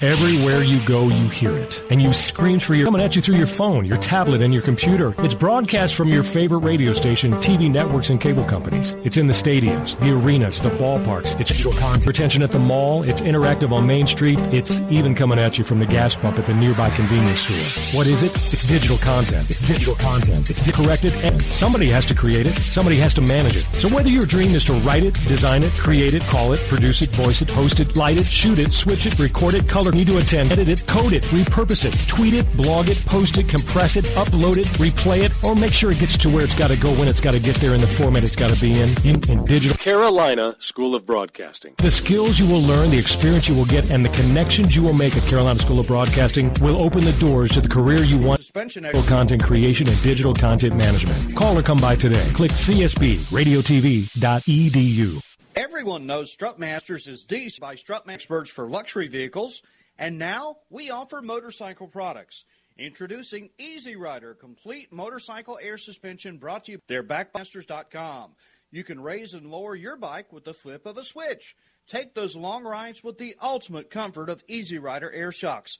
Everywhere 0.00 0.64
you 0.64 0.84
go, 0.84 1.08
you 1.08 1.28
hear 1.28 1.56
it. 1.56 1.84
And 1.88 2.02
you 2.02 2.12
scream 2.12 2.58
for 2.58 2.74
your 2.74 2.84
coming 2.84 3.00
at 3.00 3.14
you 3.14 3.22
through 3.22 3.36
your 3.36 3.46
phone, 3.46 3.84
your 3.84 3.96
tablet, 3.96 4.42
and 4.42 4.52
your 4.52 4.62
computer. 4.62 5.14
It's 5.18 5.34
broadcast 5.34 5.94
from 5.94 6.08
your 6.08 6.24
favorite 6.24 6.58
radio 6.58 6.92
station, 6.92 7.32
TV 7.34 7.70
networks, 7.70 8.10
and 8.10 8.20
cable 8.20 8.44
companies. 8.44 8.96
It's 9.04 9.18
in 9.18 9.28
the 9.28 9.32
stadiums, 9.32 9.96
the 10.00 10.10
arenas, 10.10 10.58
the 10.58 10.70
ballparks. 10.70 11.40
It's 11.40 11.62
content. 11.62 12.06
Retention 12.06 12.42
at 12.42 12.50
the 12.50 12.58
mall. 12.58 13.04
It's 13.04 13.20
interactive 13.20 13.70
on 13.70 13.86
Main 13.86 14.08
Street. 14.08 14.40
It's 14.52 14.80
even 14.90 15.14
coming 15.14 15.38
at 15.38 15.58
you 15.58 15.64
from 15.64 15.78
the 15.78 15.86
gas 15.86 16.16
pump 16.16 16.40
at 16.40 16.46
the 16.46 16.54
nearby 16.54 16.90
convenience 16.90 17.42
store. 17.42 17.96
What 17.96 18.08
is 18.08 18.24
it? 18.24 18.32
It's 18.32 18.66
digital 18.66 18.98
content. 18.98 19.48
It's 19.48 19.60
digital 19.60 19.94
content. 19.94 20.50
It's 20.50 20.70
corrected 20.72 21.12
and 21.22 21.40
somebody 21.40 21.86
has 21.88 22.04
to 22.06 22.16
create 22.16 22.46
it. 22.46 22.54
Somebody 22.54 22.96
has 22.96 23.14
to 23.14 23.20
manage 23.20 23.56
it. 23.56 23.64
So 23.74 23.88
whether 23.88 24.08
your 24.08 24.26
dream 24.26 24.50
is 24.56 24.64
to 24.64 24.72
write 24.80 25.04
it, 25.04 25.14
design 25.28 25.62
it, 25.62 25.70
create 25.74 26.14
it, 26.14 26.22
call 26.24 26.52
it, 26.52 26.58
produce 26.68 27.00
it, 27.00 27.10
voice 27.10 27.42
it, 27.42 27.50
host 27.50 27.78
it, 27.78 27.94
light 27.94 28.18
it, 28.18 28.26
shoot 28.26 28.58
it, 28.58 28.72
switch 28.72 29.06
it, 29.06 29.16
record 29.20 29.54
it, 29.54 29.68
color, 29.68 29.83
need 29.92 30.06
to 30.06 30.18
attend, 30.18 30.52
edit 30.52 30.68
it, 30.68 30.86
code 30.86 31.12
it, 31.12 31.22
repurpose 31.24 31.84
it, 31.84 32.08
tweet 32.08 32.34
it, 32.34 32.50
blog 32.56 32.88
it, 32.88 33.04
post 33.06 33.38
it, 33.38 33.48
compress 33.48 33.96
it, 33.96 34.04
upload 34.16 34.56
it, 34.56 34.66
replay 34.78 35.24
it, 35.24 35.44
or 35.44 35.54
make 35.54 35.72
sure 35.72 35.90
it 35.90 35.98
gets 35.98 36.16
to 36.18 36.28
where 36.30 36.44
it's 36.44 36.54
got 36.54 36.70
to 36.70 36.78
go 36.78 36.92
when 36.94 37.08
it's 37.08 37.20
got 37.20 37.34
to 37.34 37.40
get 37.40 37.56
there 37.56 37.74
in 37.74 37.80
the 37.80 37.86
format 37.86 38.24
it's 38.24 38.36
got 38.36 38.50
to 38.50 38.60
be 38.60 38.80
in, 38.80 38.88
in, 39.04 39.30
in 39.30 39.44
digital. 39.44 39.76
Carolina 39.76 40.56
School 40.58 40.94
of 40.94 41.04
Broadcasting. 41.04 41.74
The 41.78 41.90
skills 41.90 42.38
you 42.38 42.46
will 42.46 42.62
learn, 42.62 42.90
the 42.90 42.98
experience 42.98 43.48
you 43.48 43.54
will 43.54 43.66
get, 43.66 43.90
and 43.90 44.04
the 44.04 44.22
connections 44.22 44.74
you 44.74 44.82
will 44.82 44.94
make 44.94 45.16
at 45.16 45.22
Carolina 45.24 45.58
School 45.58 45.78
of 45.78 45.86
Broadcasting 45.86 46.52
will 46.60 46.80
open 46.80 47.04
the 47.04 47.16
doors 47.20 47.52
to 47.52 47.60
the 47.60 47.68
career 47.68 48.02
you 48.02 48.18
want. 48.18 48.40
Suspension 48.40 48.84
Digital 48.94 49.16
content 49.16 49.42
creation 49.42 49.88
and 49.88 50.02
digital 50.02 50.34
content 50.34 50.76
management. 50.76 51.34
Call 51.34 51.58
or 51.58 51.62
come 51.62 51.78
by 51.78 51.96
today. 51.96 52.24
Click 52.32 52.52
csbradiotv.edu. 52.52 55.33
Everyone 55.56 56.04
knows 56.04 56.34
Strutmasters 56.34 57.06
is 57.06 57.26
the 57.26 57.60
by 57.60 57.76
Strutmaster 57.76 58.14
experts 58.14 58.50
for 58.50 58.68
luxury 58.68 59.06
vehicles, 59.06 59.62
and 59.96 60.18
now 60.18 60.56
we 60.68 60.90
offer 60.90 61.22
motorcycle 61.22 61.86
products. 61.86 62.44
Introducing 62.76 63.50
Easy 63.56 63.94
Rider 63.94 64.34
complete 64.34 64.92
motorcycle 64.92 65.56
air 65.62 65.76
suspension 65.76 66.38
brought 66.38 66.64
to 66.64 66.72
you. 66.72 66.78
They're 66.88 67.04
backmasters.com. 67.04 68.32
You 68.72 68.82
can 68.82 69.00
raise 69.00 69.32
and 69.32 69.46
lower 69.48 69.76
your 69.76 69.96
bike 69.96 70.32
with 70.32 70.42
the 70.42 70.54
flip 70.54 70.86
of 70.86 70.98
a 70.98 71.04
switch. 71.04 71.54
Take 71.86 72.14
those 72.14 72.34
long 72.34 72.64
rides 72.64 73.04
with 73.04 73.18
the 73.18 73.36
ultimate 73.40 73.90
comfort 73.90 74.30
of 74.30 74.42
Easy 74.48 74.80
Rider 74.80 75.12
air 75.12 75.30
shocks. 75.30 75.78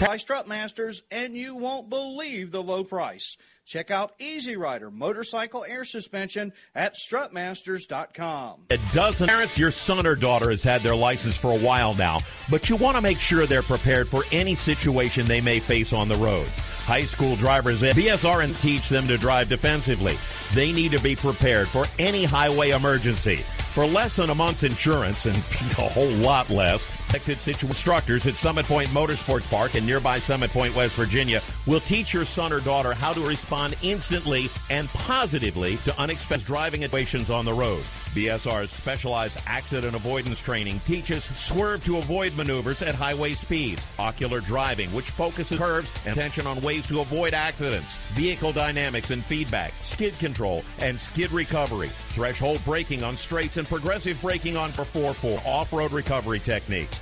By 0.00 0.16
Strutmasters, 0.16 1.02
and 1.10 1.34
you 1.34 1.56
won't 1.56 1.90
believe 1.90 2.52
the 2.52 2.62
low 2.62 2.84
price. 2.84 3.36
Check 3.64 3.90
out 3.90 4.12
Easy 4.18 4.56
Rider 4.56 4.90
motorcycle 4.90 5.64
air 5.64 5.84
suspension 5.84 6.52
at 6.74 6.94
strutmasters.com. 6.94 8.62
It 8.70 8.80
doesn't. 8.92 9.28
Parents, 9.28 9.58
your 9.58 9.70
son 9.70 10.06
or 10.06 10.16
daughter 10.16 10.50
has 10.50 10.62
had 10.62 10.82
their 10.82 10.96
license 10.96 11.36
for 11.36 11.52
a 11.52 11.58
while 11.58 11.94
now, 11.94 12.18
but 12.50 12.68
you 12.68 12.76
want 12.76 12.96
to 12.96 13.02
make 13.02 13.20
sure 13.20 13.46
they're 13.46 13.62
prepared 13.62 14.08
for 14.08 14.24
any 14.32 14.54
situation 14.54 15.26
they 15.26 15.40
may 15.40 15.60
face 15.60 15.92
on 15.92 16.08
the 16.08 16.16
road. 16.16 16.48
High 16.84 17.02
school 17.02 17.36
drivers 17.36 17.82
at 17.84 17.94
BSR 17.94 18.60
teach 18.60 18.88
them 18.88 19.06
to 19.06 19.16
drive 19.16 19.48
defensively. 19.48 20.18
They 20.52 20.72
need 20.72 20.90
to 20.92 21.00
be 21.00 21.14
prepared 21.14 21.68
for 21.68 21.84
any 21.98 22.24
highway 22.24 22.70
emergency. 22.70 23.44
For 23.72 23.86
less 23.86 24.16
than 24.16 24.30
a 24.30 24.34
month's 24.34 24.64
insurance 24.64 25.24
and 25.24 25.36
a 25.78 25.88
whole 25.88 26.10
lot 26.10 26.50
less, 26.50 26.82
Elected 27.12 27.40
situ 27.40 27.66
instructors 27.66 28.26
at 28.26 28.32
Summit 28.32 28.64
Point 28.64 28.88
Motorsports 28.88 29.44
Park 29.50 29.74
in 29.74 29.84
nearby 29.84 30.18
Summit 30.18 30.50
Point, 30.50 30.74
West 30.74 30.94
Virginia, 30.94 31.42
will 31.66 31.80
teach 31.80 32.14
your 32.14 32.24
son 32.24 32.54
or 32.54 32.60
daughter 32.60 32.94
how 32.94 33.12
to 33.12 33.20
respond 33.20 33.74
instantly 33.82 34.48
and 34.70 34.88
positively 34.88 35.76
to 35.84 36.00
unexpected 36.00 36.46
driving 36.46 36.80
situations 36.80 37.30
on 37.30 37.44
the 37.44 37.52
road. 37.52 37.84
BSR's 38.14 38.70
specialized 38.70 39.38
accident 39.46 39.94
avoidance 39.94 40.38
training 40.38 40.80
teaches 40.86 41.24
swerve 41.38 41.84
to 41.84 41.98
avoid 41.98 42.34
maneuvers 42.34 42.80
at 42.80 42.94
highway 42.94 43.34
speeds, 43.34 43.84
ocular 43.98 44.40
driving, 44.40 44.90
which 44.94 45.10
focuses 45.10 45.58
curves 45.58 45.92
and 46.06 46.16
attention 46.16 46.46
on 46.46 46.62
ways 46.62 46.86
to 46.86 47.00
avoid 47.00 47.34
accidents, 47.34 47.98
vehicle 48.14 48.54
dynamics 48.54 49.10
and 49.10 49.22
feedback, 49.22 49.74
skid 49.82 50.18
control, 50.18 50.64
and 50.78 50.98
skid 50.98 51.30
recovery, 51.30 51.90
threshold 52.08 52.58
braking 52.64 53.02
on 53.02 53.18
straights 53.18 53.58
and 53.58 53.68
progressive 53.68 54.18
braking 54.22 54.56
on 54.56 54.72
for 54.72 54.84
4-4, 54.84 55.44
off-road 55.44 55.92
recovery 55.92 56.40
techniques. 56.40 57.01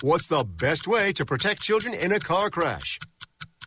What's 0.00 0.28
the 0.28 0.44
best 0.44 0.86
way 0.86 1.12
to 1.14 1.24
protect 1.24 1.60
children 1.60 1.92
in 1.92 2.12
a 2.12 2.20
car 2.20 2.50
crash? 2.50 3.00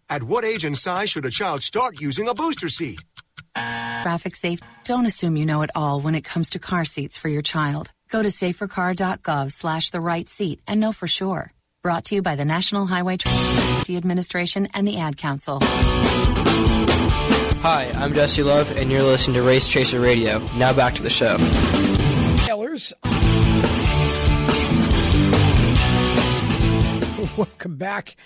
At 0.10 0.24
what 0.24 0.46
age 0.46 0.64
and 0.64 0.78
size 0.78 1.10
should 1.10 1.26
a 1.26 1.30
child 1.30 1.62
start 1.62 2.00
using 2.00 2.30
a 2.30 2.34
booster 2.34 2.70
seat? 2.70 3.04
Traffic 3.54 4.38
safe. 4.38 4.62
Don't 4.86 5.06
assume 5.06 5.36
you 5.36 5.46
know 5.46 5.62
it 5.62 5.72
all 5.76 6.00
when 6.00 6.16
it 6.16 6.22
comes 6.22 6.52
to 6.52 6.60
car 6.60 6.86
seats 6.86 7.18
for 7.18 7.28
your 7.28 7.42
child. 7.42 7.92
Go 8.10 8.22
to 8.24 8.30
safercar.gov 8.30 9.52
slash 9.52 9.90
the 9.90 10.00
right 10.00 10.26
seat 10.26 10.62
and 10.70 10.80
know 10.80 10.94
for 10.94 11.06
sure. 11.06 11.52
Brought 11.84 12.06
to 12.06 12.16
you 12.16 12.22
by 12.22 12.38
the 12.38 12.46
National 12.46 12.86
Highway 12.86 13.18
Traffic 13.18 13.64
Safety 13.80 13.98
Administration 13.98 14.70
and 14.74 14.88
the 14.88 15.00
Ad 15.00 15.18
Council. 15.18 15.60
Hi, 17.62 17.92
I'm 17.94 18.14
Jesse 18.14 18.44
Love, 18.44 18.72
and 18.72 18.90
you're 18.90 19.04
listening 19.04 19.36
to 19.36 19.44
Race 19.46 19.68
Chaser 19.68 20.00
Radio. 20.00 20.40
Now 20.56 20.72
back 20.72 20.96
to 20.96 21.04
the 21.04 21.10
show. 21.10 21.36
Taylors. 22.46 22.94
Welcome 27.38 27.78
back 27.78 28.18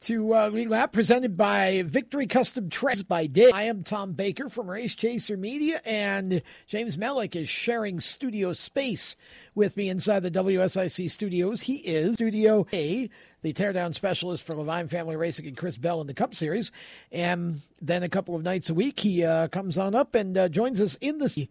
to 0.00 0.34
uh, 0.34 0.48
Lead 0.48 0.70
Lap, 0.70 0.90
presented 0.90 1.36
by 1.36 1.82
Victory 1.84 2.26
Custom 2.26 2.70
Treads 2.70 3.02
by 3.02 3.26
Dave. 3.26 3.52
I 3.52 3.64
am 3.64 3.82
Tom 3.82 4.12
Baker 4.12 4.48
from 4.48 4.70
Race 4.70 4.94
Chaser 4.94 5.36
Media, 5.36 5.82
and 5.84 6.40
James 6.66 6.96
Mellick 6.96 7.36
is 7.36 7.50
sharing 7.50 8.00
studio 8.00 8.54
space 8.54 9.14
with 9.54 9.76
me 9.76 9.90
inside 9.90 10.20
the 10.20 10.30
WSIC 10.30 11.10
studios. 11.10 11.62
He 11.62 11.76
is 11.76 12.14
Studio 12.14 12.66
A, 12.72 13.10
the 13.42 13.52
teardown 13.52 13.94
specialist 13.94 14.42
for 14.42 14.54
Levine 14.54 14.88
Family 14.88 15.16
Racing 15.16 15.46
and 15.46 15.56
Chris 15.56 15.76
Bell 15.76 16.00
in 16.00 16.06
the 16.06 16.14
Cup 16.14 16.34
Series. 16.34 16.72
And 17.12 17.60
then 17.82 18.02
a 18.02 18.08
couple 18.08 18.34
of 18.34 18.42
nights 18.42 18.70
a 18.70 18.74
week, 18.74 19.00
he 19.00 19.22
uh, 19.22 19.48
comes 19.48 19.76
on 19.76 19.94
up 19.94 20.14
and 20.14 20.38
uh, 20.38 20.48
joins 20.48 20.80
us 20.80 20.94
in 21.02 21.18
the 21.18 21.48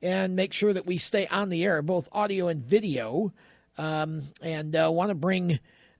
and 0.00 0.36
make 0.36 0.52
sure 0.52 0.72
that 0.72 0.86
we 0.86 0.98
stay 0.98 1.26
on 1.28 1.48
the 1.48 1.64
air, 1.64 1.82
both 1.82 2.08
audio 2.12 2.46
and 2.46 2.62
video. 2.62 3.32
Um, 3.76 4.22
and 4.40 4.76
uh, 4.76 4.88
want 4.92 5.08
to 5.08 5.14
bring 5.16 5.58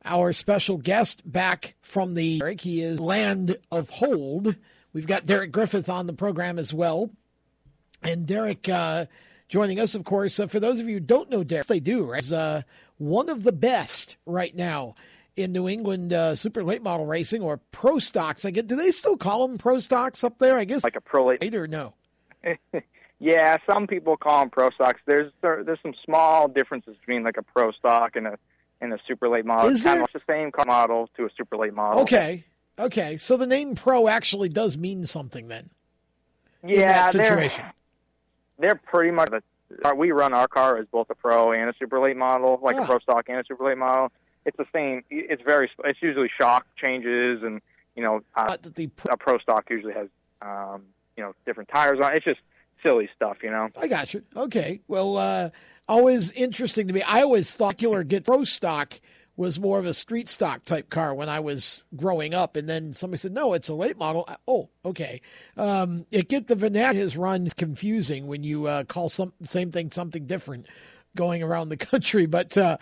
our 0.09 0.33
special 0.33 0.79
guest 0.79 1.31
back 1.31 1.75
from 1.81 2.15
the 2.15 2.39
Derek. 2.39 2.63
He 2.63 2.83
is 2.83 2.99
Land 2.99 3.57
of 3.71 3.91
Hold. 3.91 4.57
We've 4.93 5.07
got 5.07 5.27
Derek 5.27 5.53
Griffith 5.53 5.89
on 5.89 6.07
the 6.07 6.13
program 6.13 6.59
as 6.59 6.73
well. 6.73 7.11
And 8.03 8.27
Derek 8.27 8.69
uh, 8.69 9.07
joining 9.49 9.79
us, 9.79 9.95
of 9.95 10.05
course. 10.05 10.41
Uh, 10.41 10.47
for 10.47 10.61
those 10.61 10.81
of 10.81 10.89
you 10.89 10.95
who 10.95 11.01
don't 11.01 11.31
know 11.31 11.45
Derek, 11.45 11.67
they 11.67 11.81
do, 11.81 12.05
right? 12.05 12.23
Is 12.23 12.33
uh, 12.33 12.63
one 12.97 13.29
of 13.29 13.45
the 13.45 13.53
best 13.53 14.17
right 14.25 14.55
now 14.55 14.95
in 15.37 15.53
New 15.53 15.69
England 15.69 16.13
uh, 16.13 16.35
super 16.35 16.65
late 16.65 16.83
model 16.83 17.07
racing 17.07 17.43
or 17.43 17.59
pro 17.71 17.99
stocks. 17.99 18.45
I 18.45 18.51
get, 18.51 18.67
do 18.67 18.77
they 18.77 18.91
still 18.91 19.17
call 19.17 19.47
them 19.47 19.59
pro 19.59 19.79
stocks 19.79 20.25
up 20.25 20.39
there? 20.39 20.57
I 20.57 20.65
guess 20.65 20.85
like 20.85 20.97
a 20.97 21.01
pro 21.01 21.27
late 21.27 21.55
or 21.55 21.67
no. 21.67 21.95
yeah, 23.21 23.59
some 23.69 23.87
people 23.87 24.17
call 24.17 24.41
them 24.41 24.51
pro 24.51 24.71
stocks. 24.71 25.01
There's 25.07 25.33
there, 25.43 25.63
there's 25.65 25.81
some 25.83 25.95
small 26.05 26.49
differences 26.49 26.97
between 26.97 27.23
like 27.23 27.37
a 27.37 27.43
pro 27.43 27.73
stock 27.73 28.17
and 28.17 28.27
a 28.27 28.39
and 28.81 28.93
a 28.93 28.99
super 29.07 29.29
late 29.29 29.45
model. 29.45 29.68
Is 29.70 29.81
it's 29.81 29.83
kind 29.83 30.03
of 30.03 30.09
the 30.12 30.20
same 30.29 30.51
model 30.66 31.09
to 31.16 31.24
a 31.24 31.29
super 31.37 31.57
late 31.57 31.74
model. 31.74 32.03
Okay, 32.03 32.45
okay. 32.79 33.16
So 33.16 33.37
the 33.37 33.47
name 33.47 33.74
pro 33.74 34.09
actually 34.09 34.49
does 34.49 34.76
mean 34.79 35.05
something 35.07 35.49
then. 35.49 35.70
Yeah, 36.64 37.09
situation. 37.11 37.64
They're, 38.59 38.68
they're 38.70 38.74
pretty 38.74 39.11
much. 39.11 39.31
The, 39.31 39.95
we 39.95 40.12
run 40.12 40.33
our 40.33 40.49
car 40.49 40.79
as 40.79 40.87
both 40.87 41.09
a 41.11 41.14
pro 41.14 41.53
and 41.53 41.68
a 41.70 41.74
super 41.79 42.01
late 42.01 42.16
model, 42.16 42.59
like 42.62 42.76
Ah. 42.76 42.83
a 42.83 42.87
pro 42.87 42.99
stock 43.01 43.24
and 43.29 43.39
a 43.39 43.45
super 43.45 43.64
late 43.64 43.79
model. 43.79 44.11
It's 44.45 44.57
the 44.57 44.66
same. 44.72 45.05
It's 45.11 45.43
very. 45.43 45.70
It's 45.85 46.03
usually 46.03 46.31
shock 46.41 46.66
changes, 46.76 47.43
and 47.43 47.61
you 47.95 48.03
know, 48.03 48.22
uh, 48.37 48.57
the 48.62 48.91
a 49.11 49.16
pro 49.16 49.39
stock 49.39 49.66
usually 49.70 49.93
has, 49.93 50.09
um, 50.41 50.83
you 51.16 51.22
know, 51.22 51.35
different 51.45 51.68
tires 51.68 51.99
on. 52.03 52.14
It's 52.14 52.24
just 52.24 52.41
silly 52.85 53.11
stuff, 53.14 53.39
you 53.43 53.51
know. 53.51 53.68
I 53.79 53.89
got 53.89 54.14
you. 54.14 54.22
Okay. 54.37 54.81
Well, 54.89 55.16
uh, 55.16 55.51
always 55.89 56.32
interesting 56.32 56.86
to 56.89 56.93
me. 56.93 57.03
I 57.03 57.22
always 57.22 57.55
thought 57.55 57.78
Killer 57.78 58.05
Get 58.05 58.24
Pro 58.24 58.45
Stock 58.45 59.01
was 59.39 59.61
more 59.61 59.78
of 59.78 59.86
a 59.86 59.95
street 59.95 60.28
stock 60.28 60.64
type 60.64 60.91
car 60.91 61.14
when 61.14 61.28
I 61.28 61.39
was 61.39 61.84
growing 61.95 62.34
up, 62.34 62.57
and 62.57 62.68
then 62.68 62.93
somebody 62.93 63.18
said, 63.18 63.32
"No, 63.32 63.55
it's 63.55 63.68
a 63.68 63.74
late 63.74 63.97
model." 63.97 64.28
Oh, 64.49 64.68
okay. 64.84 65.20
Um, 65.57 66.07
it 66.11 66.28
get 66.28 66.49
the 66.49 66.57
Vanat 66.57 66.95
his 66.95 67.16
run 67.16 67.49
confusing 67.57 68.26
when 68.26 68.43
you 68.43 68.66
uh, 68.66 68.84
call 68.84 69.09
some 69.09 69.32
same 69.45 69.70
thing 69.70 69.93
something 69.93 70.26
different 70.26 70.66
going 71.14 71.43
around 71.43 71.68
the 71.68 71.76
country. 71.76 72.26
But 72.26 72.59
uh, 72.59 72.78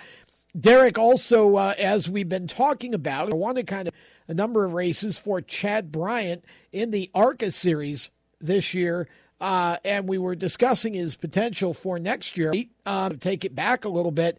Derek, 0.59 0.99
also 0.99 1.57
uh, 1.57 1.75
as 1.79 2.09
we've 2.09 2.29
been 2.29 2.49
talking 2.49 2.95
about, 2.95 3.31
I 3.31 3.35
want 3.35 3.59
to 3.59 3.63
kind 3.63 3.89
of 3.89 3.95
a 4.27 4.33
number 4.33 4.65
of 4.65 4.73
races 4.73 5.19
for 5.19 5.43
Chad 5.43 5.93
Bryant 5.93 6.43
in 6.73 6.91
the 6.91 7.11
ARCA 7.15 7.53
series 7.53 8.11
this 8.41 8.73
year. 8.73 9.09
Uh, 9.41 9.77
and 9.85 10.09
we 10.09 10.17
were 10.19 10.35
discussing 10.35 10.95
his 10.95 11.15
potential 11.15 11.75
for 11.75 11.99
next 11.99 12.39
year. 12.39 12.53
Uh, 12.87 13.11
take 13.11 13.45
it 13.45 13.55
back 13.55 13.85
a 13.85 13.89
little 13.89 14.11
bit 14.11 14.39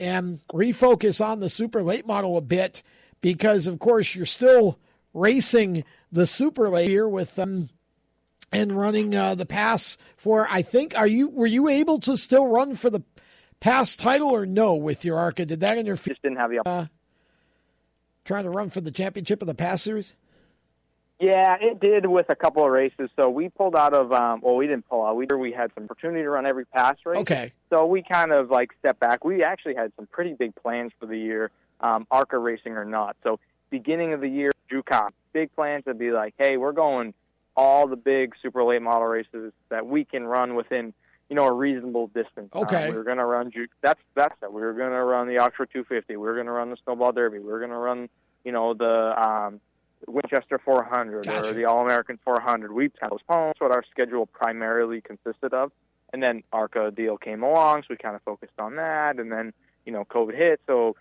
and 0.00 0.40
refocus 0.52 1.24
on 1.24 1.40
the 1.40 1.48
super 1.48 1.82
late 1.82 2.06
model 2.06 2.36
a 2.36 2.40
bit, 2.40 2.82
because 3.20 3.66
of 3.66 3.78
course 3.78 4.14
you're 4.14 4.26
still 4.26 4.78
racing 5.12 5.84
the 6.10 6.26
super 6.26 6.68
late 6.70 6.88
here 6.88 7.08
with 7.08 7.34
them 7.34 7.68
and 8.52 8.78
running 8.78 9.14
uh, 9.14 9.34
the 9.34 9.46
pass 9.46 9.98
for. 10.16 10.46
I 10.50 10.62
think 10.62 10.96
are 10.96 11.06
you 11.06 11.28
were 11.28 11.46
you 11.46 11.68
able 11.68 11.98
to 12.00 12.16
still 12.16 12.46
run 12.46 12.74
for 12.74 12.90
the 12.90 13.02
pass 13.60 13.96
title 13.96 14.28
or 14.28 14.46
no 14.46 14.74
with 14.74 15.04
your 15.04 15.18
ARCA? 15.18 15.44
Did 15.46 15.60
that 15.60 15.78
interfere? 15.78 16.14
Just 16.14 16.22
didn't 16.22 16.38
have 16.38 16.50
the. 16.50 16.66
Uh, 16.66 16.86
trying 18.24 18.44
to 18.44 18.50
run 18.50 18.70
for 18.70 18.80
the 18.80 18.90
championship 18.90 19.42
of 19.42 19.48
the 19.48 19.54
pass 19.54 19.82
series. 19.82 20.14
Yeah, 21.20 21.56
it 21.60 21.80
did 21.80 22.06
with 22.06 22.26
a 22.30 22.36
couple 22.36 22.64
of 22.64 22.70
races. 22.70 23.10
So 23.16 23.28
we 23.28 23.48
pulled 23.48 23.74
out 23.74 23.92
of. 23.92 24.12
Um, 24.12 24.40
well, 24.40 24.54
we 24.54 24.66
didn't 24.68 24.88
pull 24.88 25.04
out. 25.04 25.16
We 25.16 25.26
we 25.36 25.50
had 25.52 25.72
some 25.74 25.84
opportunity 25.84 26.22
to 26.22 26.30
run 26.30 26.46
every 26.46 26.64
pass 26.64 26.96
race. 27.04 27.18
Okay. 27.18 27.52
So 27.70 27.86
we 27.86 28.02
kind 28.02 28.30
of 28.32 28.50
like 28.50 28.70
stepped 28.78 29.00
back. 29.00 29.24
We 29.24 29.42
actually 29.42 29.74
had 29.74 29.92
some 29.96 30.06
pretty 30.06 30.34
big 30.34 30.54
plans 30.54 30.92
for 31.00 31.06
the 31.06 31.18
year, 31.18 31.50
um, 31.80 32.06
ARCA 32.10 32.38
racing 32.38 32.72
or 32.72 32.84
not. 32.84 33.16
So 33.24 33.40
beginning 33.70 34.12
of 34.12 34.20
the 34.20 34.28
year, 34.28 34.52
JUCOM, 34.70 35.10
big 35.32 35.52
plans 35.56 35.84
to 35.86 35.94
be 35.94 36.12
like, 36.12 36.34
hey, 36.38 36.56
we're 36.56 36.72
going 36.72 37.14
all 37.56 37.88
the 37.88 37.96
big 37.96 38.34
super 38.40 38.62
late 38.62 38.80
model 38.82 39.08
races 39.08 39.52
that 39.70 39.84
we 39.86 40.04
can 40.04 40.24
run 40.24 40.54
within, 40.54 40.94
you 41.28 41.34
know, 41.34 41.44
a 41.46 41.52
reasonable 41.52 42.06
distance. 42.08 42.50
Um, 42.52 42.62
Okay. 42.62 42.88
we 42.90 42.96
were 42.96 43.02
going 43.02 43.18
to 43.18 43.24
run 43.24 43.50
Ju- 43.50 43.66
that's 43.80 44.00
that's 44.14 44.36
it. 44.40 44.52
We 44.52 44.60
were 44.62 44.72
going 44.72 44.92
to 44.92 45.02
run 45.02 45.26
the 45.26 45.38
Oxford 45.38 45.70
250. 45.72 46.14
We 46.14 46.26
were 46.28 46.34
going 46.34 46.46
to 46.46 46.52
run 46.52 46.70
the 46.70 46.76
Snowball 46.84 47.10
Derby. 47.10 47.40
We 47.40 47.50
were 47.50 47.58
going 47.58 47.72
to 47.72 47.76
run, 47.76 48.08
you 48.44 48.52
know, 48.52 48.72
the 48.74 49.20
um, 49.20 49.60
Winchester 50.06 50.58
400 50.64 51.26
Gotcha. 51.26 51.50
or 51.50 51.52
the 51.52 51.64
All 51.64 51.84
American 51.84 52.18
400. 52.24 52.72
We 52.72 52.88
postponed 52.88 53.54
what 53.58 53.72
our 53.72 53.84
schedule 53.90 54.26
primarily 54.26 55.00
consisted 55.00 55.52
of, 55.52 55.72
and 56.12 56.22
then 56.22 56.42
ARCA 56.52 56.90
deal 56.90 57.18
came 57.18 57.42
along, 57.42 57.82
so 57.82 57.86
we 57.90 57.96
kind 57.96 58.16
of 58.16 58.22
focused 58.22 58.58
on 58.58 58.76
that, 58.76 59.18
and 59.18 59.30
then 59.32 59.52
you 59.84 59.92
know 59.92 60.04
COVID 60.04 60.36
hit, 60.36 60.60
so 60.66 60.96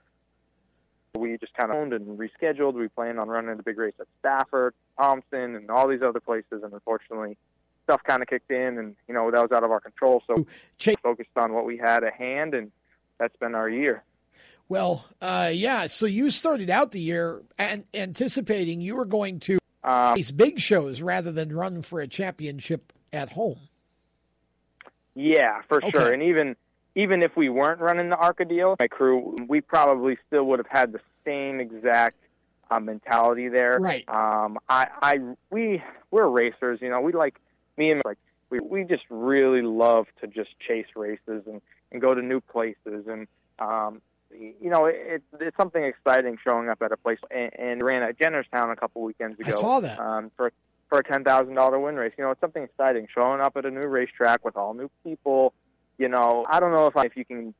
we 1.15 1.37
just 1.37 1.53
kind 1.53 1.71
of 1.71 1.77
owned 1.77 1.93
and 1.93 2.17
rescheduled. 2.19 2.73
We 2.73 2.87
planned 2.87 3.19
on 3.19 3.27
running 3.27 3.55
the 3.57 3.63
big 3.63 3.77
race 3.77 3.93
at 3.99 4.07
Stafford, 4.19 4.73
Thompson, 4.99 5.55
and 5.55 5.69
all 5.69 5.87
these 5.87 6.01
other 6.01 6.19
places, 6.19 6.63
and 6.63 6.73
unfortunately, 6.73 7.37
stuff 7.83 8.03
kind 8.03 8.21
of 8.21 8.27
kicked 8.27 8.51
in, 8.51 8.77
and 8.77 8.95
you 9.07 9.13
know 9.13 9.31
that 9.31 9.41
was 9.41 9.51
out 9.51 9.63
of 9.63 9.71
our 9.71 9.79
control. 9.79 10.23
So 10.27 10.45
we 10.85 10.95
focused 10.95 11.29
on 11.35 11.53
what 11.53 11.65
we 11.65 11.77
had 11.77 12.03
at 12.03 12.13
hand, 12.13 12.53
and 12.53 12.71
that's 13.17 13.35
been 13.37 13.55
our 13.55 13.69
year. 13.69 14.03
Well, 14.69 15.05
uh, 15.21 15.49
yeah. 15.53 15.87
So 15.87 16.05
you 16.05 16.29
started 16.29 16.69
out 16.69 16.91
the 16.91 16.99
year 16.99 17.41
an- 17.57 17.85
anticipating 17.93 18.81
you 18.81 18.95
were 18.95 19.05
going 19.05 19.39
to 19.41 19.59
um, 19.83 20.15
these 20.15 20.31
big 20.31 20.59
shows 20.59 21.01
rather 21.01 21.31
than 21.31 21.55
run 21.55 21.81
for 21.81 22.01
a 22.01 22.07
championship 22.07 22.91
at 23.13 23.31
home. 23.31 23.59
Yeah, 25.15 25.61
for 25.67 25.77
Okay. 25.77 25.91
sure. 25.91 26.13
And 26.13 26.21
even 26.23 26.55
even 26.95 27.21
if 27.21 27.35
we 27.35 27.47
weren't 27.47 27.79
running 27.79 28.09
the 28.09 28.17
ARCA 28.17 28.45
deal, 28.45 28.75
my 28.79 28.87
crew, 28.87 29.35
we 29.47 29.61
probably 29.61 30.17
still 30.27 30.45
would 30.45 30.59
have 30.59 30.67
had 30.67 30.91
the 30.91 30.99
same 31.23 31.59
exact 31.59 32.17
uh, 32.71 32.79
mentality 32.79 33.49
there. 33.49 33.77
Right. 33.79 34.03
Um, 34.09 34.57
I, 34.67 34.87
I, 35.01 35.19
we, 35.51 35.83
we're 36.09 36.27
racers. 36.27 36.79
You 36.81 36.89
know, 36.89 36.99
we 36.99 37.13
like 37.13 37.35
me 37.77 37.91
and 37.91 38.01
like 38.03 38.17
we, 38.49 38.59
we 38.59 38.83
just 38.83 39.03
really 39.09 39.61
love 39.61 40.07
to 40.21 40.27
just 40.27 40.49
chase 40.59 40.87
races 40.95 41.43
and 41.45 41.61
and 41.91 42.01
go 42.01 42.13
to 42.13 42.21
new 42.21 42.41
places 42.41 43.05
and 43.07 43.27
um, 43.59 44.01
you 44.31 44.69
know, 44.69 44.85
it, 44.85 45.23
it's 45.39 45.57
something 45.57 45.83
exciting 45.83 46.37
showing 46.43 46.69
up 46.69 46.81
at 46.81 46.91
a 46.91 46.97
place 46.97 47.19
and, 47.31 47.51
and 47.57 47.83
ran 47.83 48.03
at 48.03 48.17
Jennerstown 48.17 48.71
a 48.71 48.75
couple 48.75 49.01
weekends 49.01 49.39
ago. 49.39 49.49
I 49.49 49.51
saw 49.51 49.79
that. 49.79 49.99
um, 49.99 50.31
for 50.35 50.51
for 50.89 50.99
a 50.99 51.03
ten 51.03 51.23
thousand 51.23 51.55
dollar 51.55 51.79
win 51.79 51.95
race. 51.95 52.13
You 52.17 52.23
know, 52.23 52.31
it's 52.31 52.41
something 52.41 52.63
exciting. 52.63 53.07
Showing 53.13 53.41
up 53.41 53.57
at 53.57 53.65
a 53.65 53.71
new 53.71 53.87
racetrack 53.87 54.43
with 54.45 54.55
all 54.55 54.73
new 54.73 54.89
people. 55.03 55.53
You 55.97 56.09
know, 56.09 56.45
I 56.49 56.59
don't 56.59 56.71
know 56.71 56.87
if 56.87 56.95
I, 56.95 57.03
if 57.03 57.17
you 57.17 57.25
can, 57.25 57.53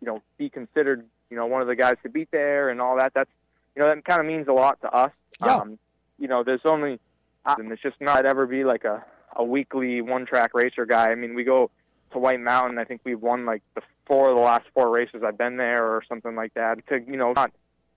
you 0.00 0.06
know, 0.06 0.22
be 0.36 0.50
considered, 0.50 1.06
you 1.30 1.36
know, 1.36 1.46
one 1.46 1.62
of 1.62 1.68
the 1.68 1.76
guys 1.76 1.96
to 2.02 2.08
beat 2.10 2.30
there 2.30 2.68
and 2.68 2.80
all 2.80 2.98
that. 2.98 3.12
That's, 3.14 3.30
you 3.74 3.82
know, 3.82 3.88
that 3.88 4.04
kind 4.04 4.20
of 4.20 4.26
means 4.26 4.46
a 4.46 4.52
lot 4.52 4.80
to 4.82 4.90
us. 4.90 5.12
Yeah. 5.42 5.56
Um, 5.56 5.78
you 6.18 6.28
know, 6.28 6.44
there's 6.44 6.60
only, 6.66 7.00
and 7.46 7.72
it's 7.72 7.80
just 7.80 8.00
not 8.00 8.26
ever 8.26 8.46
be 8.46 8.64
like 8.64 8.84
a 8.84 9.04
a 9.36 9.44
weekly 9.44 10.00
one 10.02 10.26
track 10.26 10.50
racer 10.54 10.84
guy. 10.84 11.10
I 11.10 11.14
mean, 11.14 11.34
we 11.34 11.44
go 11.44 11.70
to 12.12 12.18
White 12.18 12.40
Mountain. 12.40 12.78
I 12.78 12.84
think 12.84 13.00
we've 13.04 13.20
won 13.20 13.46
like 13.46 13.62
the 13.74 13.82
four 14.06 14.30
of 14.30 14.36
the 14.36 14.42
last 14.42 14.66
four 14.74 14.90
races 14.90 15.22
I've 15.24 15.38
been 15.38 15.56
there 15.56 15.86
or 15.86 16.02
something 16.08 16.34
like 16.34 16.54
that. 16.54 16.86
To 16.88 17.00
you 17.06 17.16
know, 17.16 17.32
not, 17.32 17.52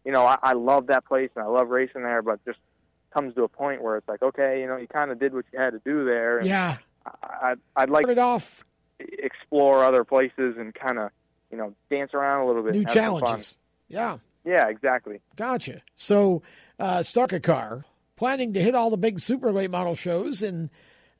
you 0.05 0.12
know, 0.12 0.26
I, 0.26 0.38
I 0.41 0.53
love 0.53 0.88
that 0.88 1.05
place 1.05 1.30
and 1.36 1.43
I 1.43 1.47
love 1.47 1.70
racing 1.70 2.03
there, 2.03 2.22
but 2.22 2.43
just 2.45 2.59
comes 3.14 3.36
to 3.36 3.43
a 3.43 3.47
point 3.47 3.82
where 3.82 3.97
it's 3.97 4.07
like, 4.07 4.22
okay, 4.22 4.62
you 4.62 4.68
know, 4.68 4.78
you 4.78 4.88
kind 4.88 5.12
of 5.12 5.20
did 5.20 5.34
what 5.34 5.45
you 5.51 5.59
had 5.59 5.72
to 5.72 5.82
do 5.84 6.05
there. 6.05 6.38
And 6.39 6.47
Yeah. 6.47 6.78
I, 7.05 7.55
I'd 7.76 7.89
like 7.89 8.07
it 8.07 8.18
off, 8.18 8.64
explore 8.99 9.84
other 9.84 10.03
places 10.03 10.55
and 10.57 10.74
kind 10.74 10.97
of, 10.99 11.09
you 11.51 11.57
know, 11.57 11.74
dance 11.89 12.14
around 12.14 12.41
a 12.43 12.47
little 12.47 12.64
bit. 12.64 12.74
New 12.74 12.80
and 12.80 12.88
have 12.89 12.93
some 12.93 13.03
fun. 13.14 13.20
challenges. 13.22 13.57
Yeah. 13.88 14.18
Yeah, 14.45 14.68
exactly. 14.70 15.20
Gotcha. 15.36 15.82
So, 15.95 16.41
uh, 16.80 17.03
a 17.16 17.39
car, 17.39 17.86
planning 18.16 18.53
to 18.53 18.62
hit 18.62 18.76
all 18.76 18.89
the 18.89 18.97
big 18.97 19.20
super 19.20 19.51
late 19.51 19.70
model 19.70 19.93
shows, 19.95 20.41
and 20.41 20.70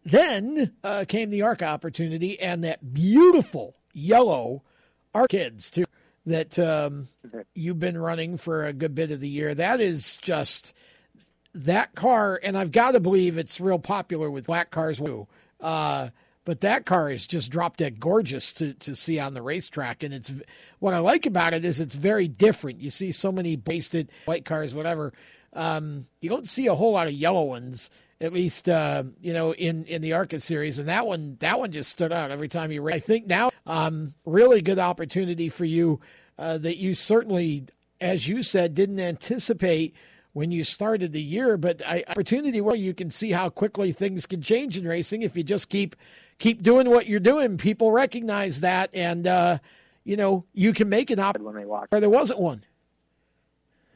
then 0.04 0.74
uh, 0.84 1.06
came 1.08 1.30
the 1.30 1.42
ARCA 1.42 1.66
opportunity 1.66 2.40
and 2.40 2.64
that 2.64 2.94
beautiful 2.94 3.76
yellow 3.94 4.64
ARC 5.14 5.30
kids 5.30 5.70
too 5.70 5.86
that 6.26 6.58
um, 6.60 7.08
you've 7.54 7.80
been 7.80 7.98
running 7.98 8.38
for 8.38 8.66
a 8.66 8.74
good 8.74 8.94
bit 8.94 9.12
of 9.12 9.20
the 9.20 9.30
year. 9.30 9.56
That 9.56 9.80
is 9.80 10.18
just 10.18 10.74
that 11.54 11.96
car, 11.96 12.40
and 12.44 12.58
I've 12.58 12.72
got 12.72 12.92
to 12.92 13.00
believe 13.00 13.38
it's 13.38 13.60
real 13.60 13.80
popular 13.80 14.30
with 14.30 14.46
black 14.46 14.72
cars 14.72 15.00
too. 15.00 15.28
Uh, 15.60 16.10
but 16.44 16.62
that 16.62 16.86
car 16.86 17.10
is 17.10 17.28
just 17.28 17.52
drop 17.52 17.78
dead 17.78 18.00
gorgeous 18.00 18.52
to, 18.54 18.74
to 18.76 18.96
see 18.96 19.20
on 19.20 19.34
the 19.34 19.42
racetrack. 19.42 20.02
And 20.02 20.14
it's 20.14 20.32
what 20.80 20.94
I 20.94 21.00
like 21.00 21.26
about 21.26 21.54
it 21.54 21.64
is 21.64 21.80
it's 21.80 21.96
very 21.96 22.28
different. 22.28 22.82
You 22.82 22.90
see 22.90 23.12
so 23.12 23.32
many 23.32 23.56
basted 23.56 24.10
white 24.26 24.44
cars, 24.44 24.74
whatever. 24.74 25.14
Um, 25.54 26.08
you 26.20 26.30
don't 26.30 26.50
see 26.50 26.68
a 26.68 26.76
whole 26.76 26.94
lot 26.94 27.08
of 27.08 27.14
yellow 27.14 27.44
ones, 27.44 27.92
at 28.22 28.32
least 28.32 28.70
uh, 28.70 29.04
you 29.22 29.34
know 29.34 29.54
in 29.54 29.86
in 29.86 30.02
the 30.02 30.14
ARCA 30.14 30.40
series. 30.40 30.80
And 30.80 30.88
that 30.88 31.06
one 31.06 31.38
that 31.40 31.60
one 31.60 31.72
just 31.72 31.92
stood 31.92 32.14
out 32.14 32.32
every 32.32 32.48
time 32.48 32.72
you 32.72 32.82
race. 32.82 32.96
I 32.96 33.00
think 33.00 33.28
now 33.28 33.52
um, 33.66 34.14
really 34.26 34.62
good 34.62 34.80
opportunity 34.80 35.50
for 35.50 35.66
you 35.66 36.00
uh, 36.38 36.58
that 36.60 36.78
you 36.78 36.94
certainly, 36.94 37.66
as 38.00 38.28
you 38.28 38.44
said, 38.44 38.76
didn't 38.76 39.00
anticipate 39.00 39.96
when 40.34 40.52
you 40.52 40.64
started 40.64 41.12
the 41.12 41.22
year, 41.22 41.58
but 41.58 41.82
I, 41.86 42.06
opportunity 42.08 42.62
where 42.62 42.76
you 42.76 42.94
can 42.94 43.12
see 43.12 43.32
how 43.32 43.50
quickly 43.50 43.92
things 43.92 44.26
can 44.26 44.42
change 44.42 44.78
in 44.78 44.88
racing 44.88 45.24
if 45.24 45.36
you 45.36 45.44
just 45.44 45.70
keep 45.70 45.96
keep 46.40 46.64
doing 46.64 46.90
what 46.90 47.08
you're 47.08 47.20
doing. 47.20 47.58
People 47.58 47.92
recognize 47.92 48.62
that, 48.62 48.90
and 48.94 49.28
uh, 49.28 49.58
you 50.04 50.16
know 50.16 50.46
you 50.54 50.74
can 50.74 50.90
make 50.90 51.10
an 51.10 51.20
op 51.20 51.38
when 51.40 51.56
they 51.56 51.66
watch. 51.66 51.88
where 51.90 52.00
there 52.00 52.10
wasn't 52.10 52.40
one. 52.40 52.64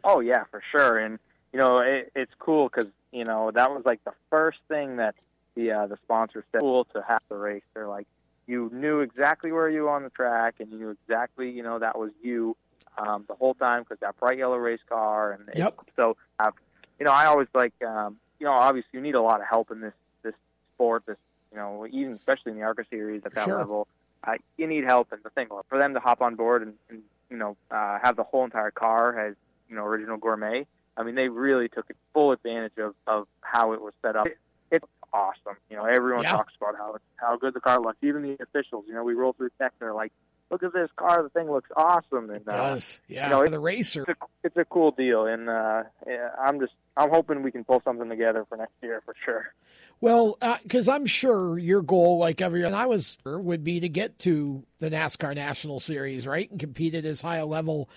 Oh 0.03 0.19
yeah, 0.19 0.43
for 0.51 0.61
sure. 0.71 0.99
And 0.99 1.19
you 1.53 1.59
know, 1.59 1.79
it, 1.79 2.11
it's 2.15 2.33
cool 2.37 2.69
because 2.69 2.89
you 3.15 3.23
know 3.25 3.51
that 3.51 3.71
was 3.71 3.83
like 3.85 4.03
the 4.03 4.13
first 4.29 4.59
thing 4.67 4.97
that 4.97 5.15
the 5.55 5.71
uh, 5.71 5.87
the 5.87 5.97
sponsor 6.03 6.45
said. 6.51 6.61
Cool 6.61 6.85
to 6.93 7.03
have 7.07 7.21
the 7.29 7.35
race. 7.37 7.63
They're 7.73 7.87
like, 7.87 8.07
you 8.47 8.69
knew 8.73 8.99
exactly 8.99 9.51
where 9.51 9.69
you 9.69 9.83
were 9.83 9.89
on 9.89 10.03
the 10.03 10.09
track, 10.09 10.55
and 10.59 10.69
you 10.71 10.77
knew 10.77 10.89
exactly, 10.91 11.49
you 11.49 11.63
know, 11.63 11.79
that 11.79 11.97
was 11.97 12.11
you 12.21 12.55
um, 12.97 13.25
the 13.27 13.35
whole 13.35 13.53
time 13.55 13.83
because 13.83 13.97
that 14.01 14.17
bright 14.19 14.37
yellow 14.37 14.57
race 14.57 14.81
car. 14.87 15.31
And 15.31 15.49
Yep. 15.55 15.79
so, 15.95 16.17
uh, 16.39 16.51
you 16.99 17.05
know, 17.05 17.11
I 17.11 17.25
always 17.25 17.47
like, 17.53 17.73
um, 17.85 18.17
you 18.39 18.45
know, 18.45 18.51
obviously 18.53 18.89
you 18.93 19.01
need 19.01 19.15
a 19.15 19.21
lot 19.21 19.39
of 19.41 19.47
help 19.47 19.71
in 19.71 19.81
this 19.81 19.93
this 20.23 20.33
sport. 20.75 21.03
This, 21.07 21.17
you 21.51 21.57
know, 21.57 21.87
even 21.89 22.13
especially 22.13 22.51
in 22.51 22.57
the 22.57 22.63
ARCA 22.63 22.83
series 22.89 23.21
at 23.25 23.33
that 23.35 23.45
Sure. 23.45 23.57
level, 23.59 23.87
uh, 24.25 24.33
you 24.57 24.67
need 24.67 24.83
help. 24.83 25.11
And 25.11 25.23
the 25.23 25.29
thing 25.31 25.47
for 25.69 25.77
them 25.77 25.93
to 25.93 25.99
hop 25.99 26.21
on 26.21 26.35
board 26.35 26.61
and, 26.61 26.73
and 26.89 27.01
you 27.29 27.37
know 27.37 27.57
uh, 27.71 27.97
have 28.01 28.15
the 28.15 28.23
whole 28.23 28.43
entire 28.43 28.71
car 28.71 29.17
as 29.17 29.35
you 29.69 29.75
know 29.75 29.83
original 29.85 30.17
gourmet. 30.17 30.67
I 30.97 31.03
mean, 31.03 31.15
they 31.15 31.27
really 31.29 31.67
took 31.69 31.85
full 32.13 32.31
advantage 32.31 32.77
of, 32.77 32.95
of 33.07 33.27
how 33.41 33.73
it 33.73 33.81
was 33.81 33.93
set 34.01 34.15
up. 34.15 34.27
It, 34.27 34.37
it's 34.71 34.85
awesome. 35.13 35.57
You 35.69 35.77
know, 35.77 35.85
everyone 35.85 36.23
Yeah. 36.23 36.31
talks 36.31 36.53
about 36.59 36.75
how 36.77 36.95
how 37.17 37.37
good 37.37 37.53
the 37.53 37.59
car 37.61 37.79
looks. 37.79 37.97
Even 38.01 38.21
the 38.23 38.37
officials. 38.41 38.85
You 38.87 38.93
know, 38.93 39.03
we 39.03 39.13
roll 39.13 39.33
through 39.33 39.49
tech. 39.59 39.73
They're 39.79 39.93
like, 39.93 40.11
"Look 40.49 40.63
at 40.63 40.73
this 40.73 40.89
car. 40.95 41.21
The 41.23 41.29
thing 41.29 41.49
looks 41.51 41.69
awesome." 41.75 42.29
And 42.29 42.37
It 42.37 42.45
does. 42.45 42.99
uh, 43.01 43.13
Yeah, 43.13 43.23
you 43.25 43.29
know, 43.31 43.47
the 43.47 43.59
racer. 43.59 44.05
It's 44.07 44.19
a, 44.21 44.25
it's 44.43 44.57
a 44.57 44.65
cool 44.65 44.91
deal, 44.91 45.25
and 45.27 45.49
uh, 45.49 45.83
yeah, 46.07 46.29
I'm 46.39 46.59
just 46.59 46.73
I'm 46.97 47.09
hoping 47.09 47.43
we 47.43 47.51
can 47.51 47.63
pull 47.63 47.81
something 47.83 48.09
together 48.09 48.45
for 48.49 48.57
next 48.57 48.73
year 48.81 49.01
for 49.05 49.13
sure. 49.23 49.53
Well, 50.01 50.37
because 50.63 50.87
I'm 50.87 51.05
sure 51.05 51.57
your 51.57 51.81
goal, 51.81 52.17
like 52.17 52.41
every 52.41 52.63
and 52.63 52.75
I 52.75 52.85
was, 52.85 53.17
would 53.25 53.63
be 53.63 53.79
to 53.79 53.87
get 53.89 54.19
to 54.19 54.63
the 54.79 54.89
NASCAR 54.89 55.35
National 55.35 55.79
Series, 55.79 56.27
right, 56.27 56.49
and 56.49 56.59
compete 56.59 56.95
at 56.95 57.05
as 57.05 57.21
high 57.21 57.37
a 57.37 57.45
level 57.45 57.89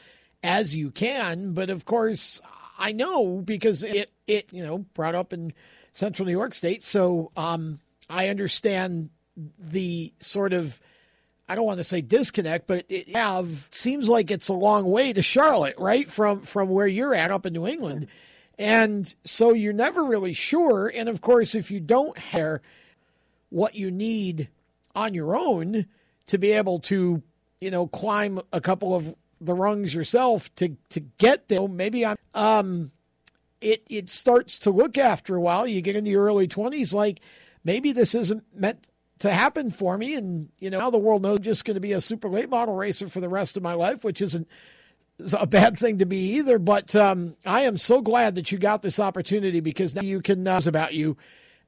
as 0.42 0.76
you 0.76 0.90
can. 0.92 1.54
But 1.54 1.70
of 1.70 1.84
course, 1.84 2.40
I 2.78 2.92
know 2.92 3.40
because 3.44 3.82
it 3.82 4.10
it 4.26 4.52
you 4.52 4.64
know 4.64 4.78
brought 4.94 5.14
up 5.14 5.32
in 5.32 5.52
Central 5.92 6.26
New 6.26 6.32
York 6.32 6.54
State, 6.54 6.84
so 6.84 7.32
um, 7.36 7.80
I 8.08 8.28
understand 8.28 9.10
the 9.58 10.12
sort 10.20 10.52
of. 10.52 10.80
I 11.50 11.54
don't 11.54 11.64
want 11.64 11.78
to 11.78 11.84
say 11.84 12.02
disconnect, 12.02 12.66
but 12.66 12.84
it 12.90 13.16
have 13.16 13.68
seems 13.70 14.06
like 14.06 14.30
it's 14.30 14.48
a 14.48 14.54
long 14.54 14.90
way 14.90 15.14
to 15.14 15.22
Charlotte, 15.22 15.76
right? 15.78 16.10
From 16.10 16.42
from 16.42 16.68
where 16.68 16.86
you're 16.86 17.14
at 17.14 17.30
up 17.30 17.46
in 17.46 17.54
New 17.54 17.66
England. 17.66 18.06
And 18.58 19.14
so 19.24 19.54
you're 19.54 19.72
never 19.72 20.04
really 20.04 20.34
sure. 20.34 20.92
And 20.94 21.08
of 21.08 21.20
course, 21.20 21.54
if 21.54 21.70
you 21.70 21.80
don't 21.80 22.18
have 22.18 22.60
what 23.50 23.76
you 23.76 23.90
need 23.90 24.48
on 24.94 25.14
your 25.14 25.36
own 25.36 25.86
to 26.26 26.38
be 26.38 26.50
able 26.52 26.80
to, 26.80 27.22
you 27.60 27.70
know, 27.70 27.86
climb 27.86 28.40
a 28.52 28.60
couple 28.60 28.94
of 28.94 29.14
the 29.40 29.54
rungs 29.54 29.94
yourself 29.94 30.54
to 30.56 30.76
to 30.90 31.00
get 31.00 31.48
there, 31.48 31.66
maybe 31.68 32.04
I'm 32.04 32.16
um 32.34 32.92
it 33.60 33.82
it 33.88 34.10
starts 34.10 34.58
to 34.60 34.70
look 34.70 34.98
after 34.98 35.34
a 35.34 35.40
while. 35.40 35.66
You 35.66 35.80
get 35.80 35.96
into 35.96 36.10
your 36.10 36.24
early 36.24 36.48
twenties, 36.48 36.94
like 36.94 37.20
maybe 37.64 37.92
this 37.92 38.14
isn't 38.14 38.44
meant 38.54 38.86
to 39.20 39.32
happen 39.32 39.70
for 39.70 39.98
me. 39.98 40.14
And 40.14 40.50
you 40.58 40.70
know, 40.70 40.78
now 40.78 40.90
the 40.90 40.98
world 40.98 41.22
knows 41.22 41.38
I'm 41.38 41.44
just 41.44 41.64
going 41.64 41.74
to 41.74 41.80
be 41.80 41.92
a 41.92 42.00
super 42.00 42.28
late 42.28 42.48
model 42.48 42.74
racer 42.74 43.08
for 43.08 43.20
the 43.20 43.28
rest 43.28 43.56
of 43.56 43.62
my 43.62 43.74
life, 43.74 44.04
which 44.04 44.22
isn't 44.22 44.48
a 45.32 45.46
bad 45.46 45.78
thing 45.78 45.98
to 45.98 46.06
be 46.06 46.36
either. 46.36 46.58
But 46.58 46.94
um, 46.94 47.36
I 47.44 47.62
am 47.62 47.78
so 47.78 48.00
glad 48.00 48.36
that 48.36 48.52
you 48.52 48.58
got 48.58 48.82
this 48.82 49.00
opportunity 49.00 49.60
because 49.60 49.94
now 49.94 50.02
you 50.02 50.20
can 50.20 50.42
know 50.42 50.58
about 50.66 50.94
you, 50.94 51.16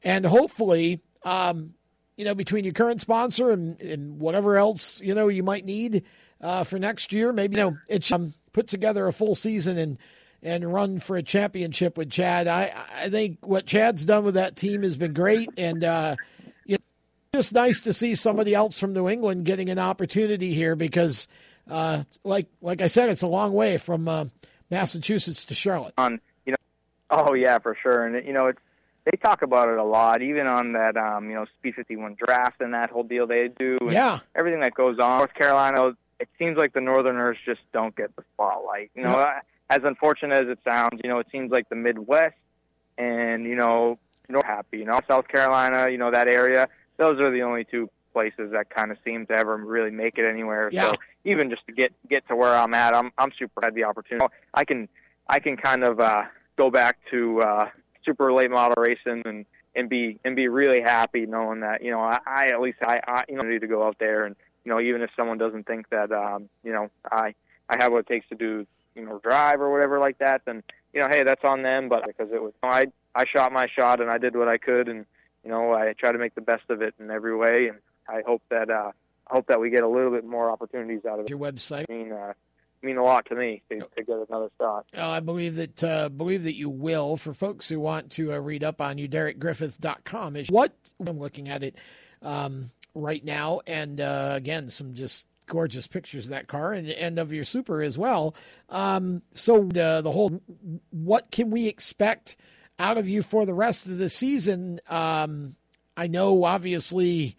and 0.03 0.25
hopefully, 0.25 1.01
um, 1.25 1.75
you 2.17 2.25
know, 2.25 2.35
between 2.35 2.65
your 2.65 2.75
current 2.75 3.01
sponsor 3.01 3.51
and, 3.51 3.81
and 3.81 4.21
whatever 4.21 4.57
else 4.57 5.01
you 5.01 5.15
know 5.15 5.29
you 5.29 5.43
might 5.43 5.65
need 5.65 6.05
uh, 6.41 6.65
for 6.65 6.79
next 6.79 7.13
year, 7.13 7.33
maybe 7.33 7.57
you 7.57 7.63
know 7.63 7.77
it's 7.89 8.11
um, 8.13 8.35
put 8.53 8.67
together 8.69 9.07
a 9.07 9.13
full 9.13 9.35
season 9.35 9.77
and 9.79 9.99
and 10.43 10.73
run 10.73 10.99
for 11.01 11.17
a 11.17 11.23
championship 11.23 11.99
with 11.99 12.11
Chad. 12.11 12.47
I 12.49 12.73
I 12.95 13.09
think 13.11 13.39
what 13.43 13.67
Chad's 13.67 14.05
done 14.05 14.25
with 14.25 14.35
that 14.35 14.57
team 14.57 14.83
has 14.83 14.97
been 14.97 15.13
great, 15.13 15.49
and 15.59 15.85
uh, 15.85 16.17
you 16.65 16.75
know, 16.77 16.79
just 17.35 17.53
nice 17.53 17.81
to 17.83 17.93
see 17.93 18.15
somebody 18.15 18.55
else 18.55 18.79
from 18.81 18.93
New 18.93 19.09
England 19.09 19.45
getting 19.45 19.69
an 19.71 19.79
opportunity 19.79 20.55
here 20.55 20.75
because, 20.77 21.29
uh, 21.71 22.05
like 22.25 22.47
like 22.63 22.81
I 22.81 22.87
said, 22.87 23.11
it's 23.11 23.23
a 23.23 23.27
long 23.29 23.53
way 23.53 23.77
from 23.77 24.09
uh, 24.09 24.25
Massachusetts 24.71 25.45
to 25.45 25.55
Charlotte. 25.55 25.95
on 25.99 26.21
you 26.47 26.53
know 26.53 26.57
oh 27.11 27.35
yeah 27.35 27.59
for 27.59 27.77
sure 27.83 28.07
and 28.07 28.25
you 28.27 28.33
know 28.33 28.47
it's 28.47 28.59
they 29.05 29.17
talk 29.17 29.43
about 29.43 29.69
it 29.69 29.79
a 29.79 29.85
lot 29.85 30.23
even 30.23 30.47
on 30.47 30.73
that 30.73 30.97
um 30.97 31.29
you 31.29 31.35
know 31.35 31.45
speed 31.59 31.75
51 31.75 32.15
draft 32.25 32.61
and 32.61 32.73
that 32.73 32.89
whole 32.91 33.03
deal 33.03 33.27
they 33.27 33.49
do 33.59 33.79
and 33.81 33.91
Yeah. 33.93 34.21
everything 34.37 34.61
that 34.61 34.75
goes 34.75 34.99
on 35.01 35.19
north 35.19 35.35
carolina 35.35 35.93
it 36.21 36.29
seems 36.39 36.57
like 36.57 36.73
the 36.73 36.81
northerners 36.81 37.37
just 37.45 37.61
don't 37.73 37.97
get 37.97 38.15
the 38.17 38.23
spotlight 38.35 38.91
you 38.95 39.03
know 39.03 39.33
as 39.69 39.81
unfortunate 39.85 40.45
as 40.45 40.49
it 40.49 40.59
sounds 40.69 41.01
you 41.03 41.11
know 41.11 41.19
it 41.19 41.27
seems 41.33 41.51
like 41.51 41.69
the 41.69 41.77
midwest 41.77 42.37
and 42.99 43.45
you 43.45 43.57
know 43.57 43.99
north 44.29 44.45
happy 44.45 44.79
you 44.79 44.85
know 44.85 45.01
south 45.09 45.27
carolina 45.27 45.89
you 45.91 45.99
know 45.99 46.11
that 46.11 46.29
area 46.29 46.69
those 46.99 47.19
are 47.19 47.31
the 47.31 47.43
only 47.43 47.65
two 47.65 47.89
places 48.13 48.53
that 48.53 48.71
kind 48.71 48.91
of 48.91 48.99
seem 49.05 49.27
to 49.27 49.33
ever 49.33 49.57
really 49.57 49.91
make 49.91 50.19
it 50.19 50.27
anywhere. 50.27 50.69
Yeah. 50.73 50.93
So 50.93 50.97
even 51.25 51.51
just 51.51 51.67
to 51.67 51.73
get 51.73 51.93
get 52.09 52.27
to 52.29 52.37
where 52.37 52.55
I'm 52.55 52.75
at, 52.75 52.95
I'm 52.95 53.11
I'm 53.19 53.31
super 53.39 53.61
had 53.63 53.75
the 53.75 53.85
opportunity. 53.85 54.27
I 54.55 54.65
can 54.65 54.89
I 55.29 55.39
can 55.39 55.57
kind 55.57 55.85
of 55.85 56.01
uh, 56.01 56.25
go 56.57 56.71
back 56.71 56.99
to 57.11 57.41
uh, 57.41 57.69
super 58.05 58.33
late 58.33 58.51
model 58.51 58.83
racing 58.83 59.23
and 59.25 59.47
and 59.75 59.89
be 59.89 60.19
and 60.25 60.37
be 60.37 60.49
really 60.49 60.81
happy 60.81 61.27
knowing 61.27 61.61
that 61.61 61.83
you 61.83 61.91
know 61.91 62.01
I, 62.01 62.19
I 62.27 62.47
at 62.49 62.61
least 62.61 62.79
I, 62.83 63.01
I 63.07 63.25
you 63.29 63.37
know 63.37 63.43
need 63.43 63.61
to 63.61 63.69
go 63.69 63.87
out 63.87 63.97
there 63.99 64.25
and 64.25 64.37
you 64.65 64.71
know 64.71 64.81
even 64.81 65.03
if 65.03 65.11
someone 65.17 65.39
doesn't 65.39 65.67
think 65.67 65.89
that 65.91 66.13
um, 66.13 66.49
you 66.63 66.73
know 66.73 66.91
I 67.11 67.35
I 67.69 67.83
have 67.83 67.93
what 67.93 68.01
it 68.01 68.07
takes 68.07 68.29
to 68.29 68.35
do 68.35 68.67
you 68.95 69.05
know 69.05 69.21
drive 69.23 69.61
or 69.61 69.71
whatever 69.71 69.99
like 69.99 70.19
that 70.19 70.43
then 70.45 70.63
you 70.93 71.01
know 71.01 71.09
hey 71.09 71.23
that's 71.23 71.45
on 71.45 71.63
them 71.63 71.89
but 71.89 72.07
because 72.07 72.29
it 72.33 72.43
was 72.43 72.53
you 72.63 72.69
know, 72.69 72.75
I 72.75 72.87
I 73.15 73.25
shot 73.25 73.53
my 73.53 73.67
shot 73.67 74.01
and 74.01 74.11
I 74.11 74.19
did 74.19 74.37
what 74.37 74.49
I 74.49 74.59
could 74.59 74.89
and 74.89 75.07
you 75.45 75.51
know 75.51 75.73
I 75.73 75.95
try 75.95 76.13
to 76.13 76.19
make 76.19 76.35
the 76.35 76.41
best 76.41 76.65
of 76.69 76.83
it 76.83 76.95
in 76.99 77.11
every 77.11 77.37
way 77.37 77.69
and 77.69 77.79
I 78.09 78.23
hope 78.27 78.43
that 78.51 78.71
uh, 78.71 78.93
hope 79.27 79.47
that 79.47 79.61
we 79.61 79.71
get 79.71 79.83
a 79.83 79.89
little 79.89 80.11
bit 80.11 80.25
more 80.25 80.51
opportunities 80.51 81.05
out 81.05 81.21
of 81.21 81.27
it. 81.27 81.31
Your 81.31 81.39
website 81.39 81.87
I 81.89 81.93
mean 81.93 82.13
uh, 82.13 82.33
mean 82.83 82.97
a 82.97 83.05
lot 83.05 83.27
to 83.27 83.35
me 83.35 83.63
to, 83.71 83.79
to 83.79 84.03
get 84.03 84.17
another 84.29 84.51
shot. 84.59 84.87
Uh, 84.97 85.09
I 85.09 85.21
believe 85.21 85.57
that 85.57 85.85
uh, 85.85 86.09
believe 86.09 86.45
that 86.45 86.57
you 86.57 86.71
will. 86.71 87.17
For 87.17 87.33
folks 87.33 87.69
who 87.69 87.81
want 87.81 88.11
to 88.13 88.33
uh, 88.33 88.39
read 88.39 88.65
up 88.65 88.81
on 88.81 88.99
you, 88.99 89.09
DerekGriffith.com 89.09 90.37
is 90.37 90.49
what 90.49 90.73
I'm 91.07 91.19
looking 91.19 91.49
at 91.49 91.63
it 91.63 91.77
um, 92.23 92.71
right 92.95 93.25
now, 93.25 93.61
and 93.67 94.01
uh, 94.01 94.33
again, 94.35 94.71
some 94.71 94.95
just 94.95 95.27
gorgeous 95.47 95.87
pictures 95.87 96.27
of 96.27 96.31
that 96.31 96.47
car 96.47 96.73
and, 96.73 96.89
and 96.89 97.19
of 97.19 97.33
your 97.33 97.45
Super 97.45 97.83
as 97.83 97.99
well. 97.99 98.35
Um, 98.69 99.23
so 99.33 99.65
the 99.65 100.01
the 100.03 100.13
whole, 100.13 100.41
what 100.91 101.31
can 101.31 101.51
we 101.51 101.69
expect 101.69 102.37
out 102.79 102.99
of 102.99 103.09
you 103.09 103.23
for 103.23 103.45
the 103.45 103.55
rest 103.55 103.87
of 103.87 103.99
the 103.99 104.09
season? 104.09 104.81
Um, 104.89 105.57
I 105.97 106.07
know, 106.07 106.45
obviously 106.45 107.37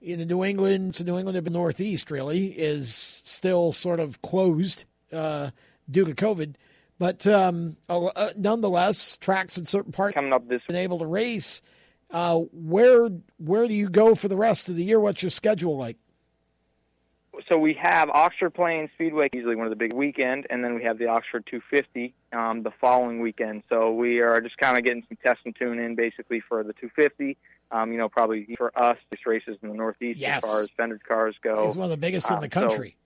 in 0.00 0.18
the 0.18 0.26
New 0.26 0.44
England 0.44 0.94
to 0.94 1.04
New 1.04 1.18
England 1.18 1.36
of 1.36 1.44
the 1.44 1.50
Northeast 1.50 2.10
really 2.10 2.48
is 2.48 2.94
still 3.24 3.72
sort 3.72 4.00
of 4.00 4.22
closed 4.22 4.84
uh, 5.12 5.50
due 5.90 6.04
to 6.04 6.14
COVID. 6.14 6.54
But 6.98 7.26
um, 7.26 7.76
uh, 7.88 8.30
nonetheless, 8.36 9.16
tracks 9.16 9.56
in 9.56 9.64
certain 9.64 9.92
parts 9.92 10.14
coming 10.14 10.32
up 10.32 10.48
this 10.48 10.62
been 10.66 10.76
able 10.76 10.98
to 10.98 11.06
race. 11.06 11.62
Uh, 12.10 12.38
where 12.52 13.08
where 13.38 13.68
do 13.68 13.74
you 13.74 13.88
go 13.88 14.14
for 14.14 14.28
the 14.28 14.36
rest 14.36 14.68
of 14.68 14.76
the 14.76 14.84
year? 14.84 14.98
What's 14.98 15.22
your 15.22 15.30
schedule 15.30 15.76
like? 15.76 15.96
So 17.50 17.56
we 17.56 17.74
have 17.80 18.10
Oxford 18.10 18.50
Plains 18.50 18.90
Speedway, 18.94 19.28
usually 19.32 19.54
one 19.54 19.66
of 19.66 19.70
the 19.70 19.76
big 19.76 19.92
weekend, 19.92 20.46
and 20.50 20.64
then 20.64 20.74
we 20.74 20.82
have 20.82 20.98
the 20.98 21.06
Oxford 21.06 21.46
250 21.48 22.12
um, 22.32 22.62
the 22.64 22.72
following 22.80 23.20
weekend. 23.20 23.62
So 23.68 23.92
we 23.92 24.18
are 24.20 24.40
just 24.40 24.58
kind 24.58 24.76
of 24.76 24.82
getting 24.84 25.04
some 25.08 25.16
test 25.24 25.40
and 25.44 25.54
tune 25.54 25.78
in 25.78 25.94
basically 25.94 26.40
for 26.40 26.64
the 26.64 26.72
250. 26.72 27.36
Um, 27.70 27.92
you 27.92 27.98
know, 27.98 28.08
probably 28.08 28.54
for 28.56 28.76
us, 28.76 28.96
these 29.12 29.24
races 29.24 29.56
in 29.62 29.68
the 29.68 29.74
Northeast 29.74 30.18
Yes. 30.18 30.42
as 30.42 30.50
far 30.50 30.62
as 30.62 30.68
fended 30.76 31.04
cars 31.06 31.36
go. 31.42 31.64
It's 31.64 31.76
one 31.76 31.84
of 31.84 31.90
the 31.90 31.96
biggest 31.96 32.28
in 32.28 32.36
Um, 32.36 32.40
the 32.40 32.46
so- 32.52 32.68
country. 32.68 32.96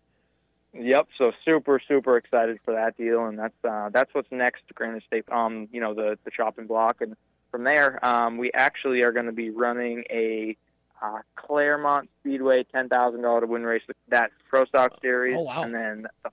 Yep. 0.75 1.09
So 1.19 1.33
super, 1.45 1.79
super 1.87 2.17
excited 2.17 2.59
for 2.65 2.73
that 2.73 2.97
deal, 2.97 3.27
and 3.27 3.39
that's 3.39 3.65
uh, 3.65 3.91
that's 3.93 4.15
what's 4.15 4.31
next 4.33 4.67
to 4.69 4.75
Granite 4.75 5.03
State. 5.07 5.25
Um, 5.31 5.69
you 5.73 5.81
know, 5.83 5.93
the 5.93 6.19
the 6.25 6.31
chopping 6.31 6.67
block, 6.67 7.03
and 7.03 7.15
from 7.53 7.63
there, 7.63 8.05
um, 8.05 8.39
we 8.39 8.51
actually 8.53 9.05
are 9.05 9.13
going 9.13 9.27
to 9.27 9.33
be 9.33 9.51
running 9.51 10.03
a 10.11 10.57
uh, 11.01 11.19
Claremont 11.37 12.11
Speedway 12.21 12.65
ten 12.73 12.89
thousand 12.89 13.23
dollar 13.23 13.43
to 13.43 13.47
win 13.47 13.63
race. 13.63 13.83
That's 14.09 14.33
Pro 14.51 14.65
Stock 14.65 15.01
Series, 15.01 15.37
Oh, 15.37 15.43
wow. 15.43 15.63
and 15.63 15.73
then 15.75 16.07
the, 16.25 16.31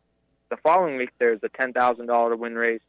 the 0.49 0.57
following 0.57 0.97
week 0.97 1.09
there's 1.19 1.39
a 1.43 1.49
ten 1.49 1.73
thousand 1.73 2.07
dollar 2.07 2.31
to 2.31 2.35
win 2.37 2.55
race 2.55 2.81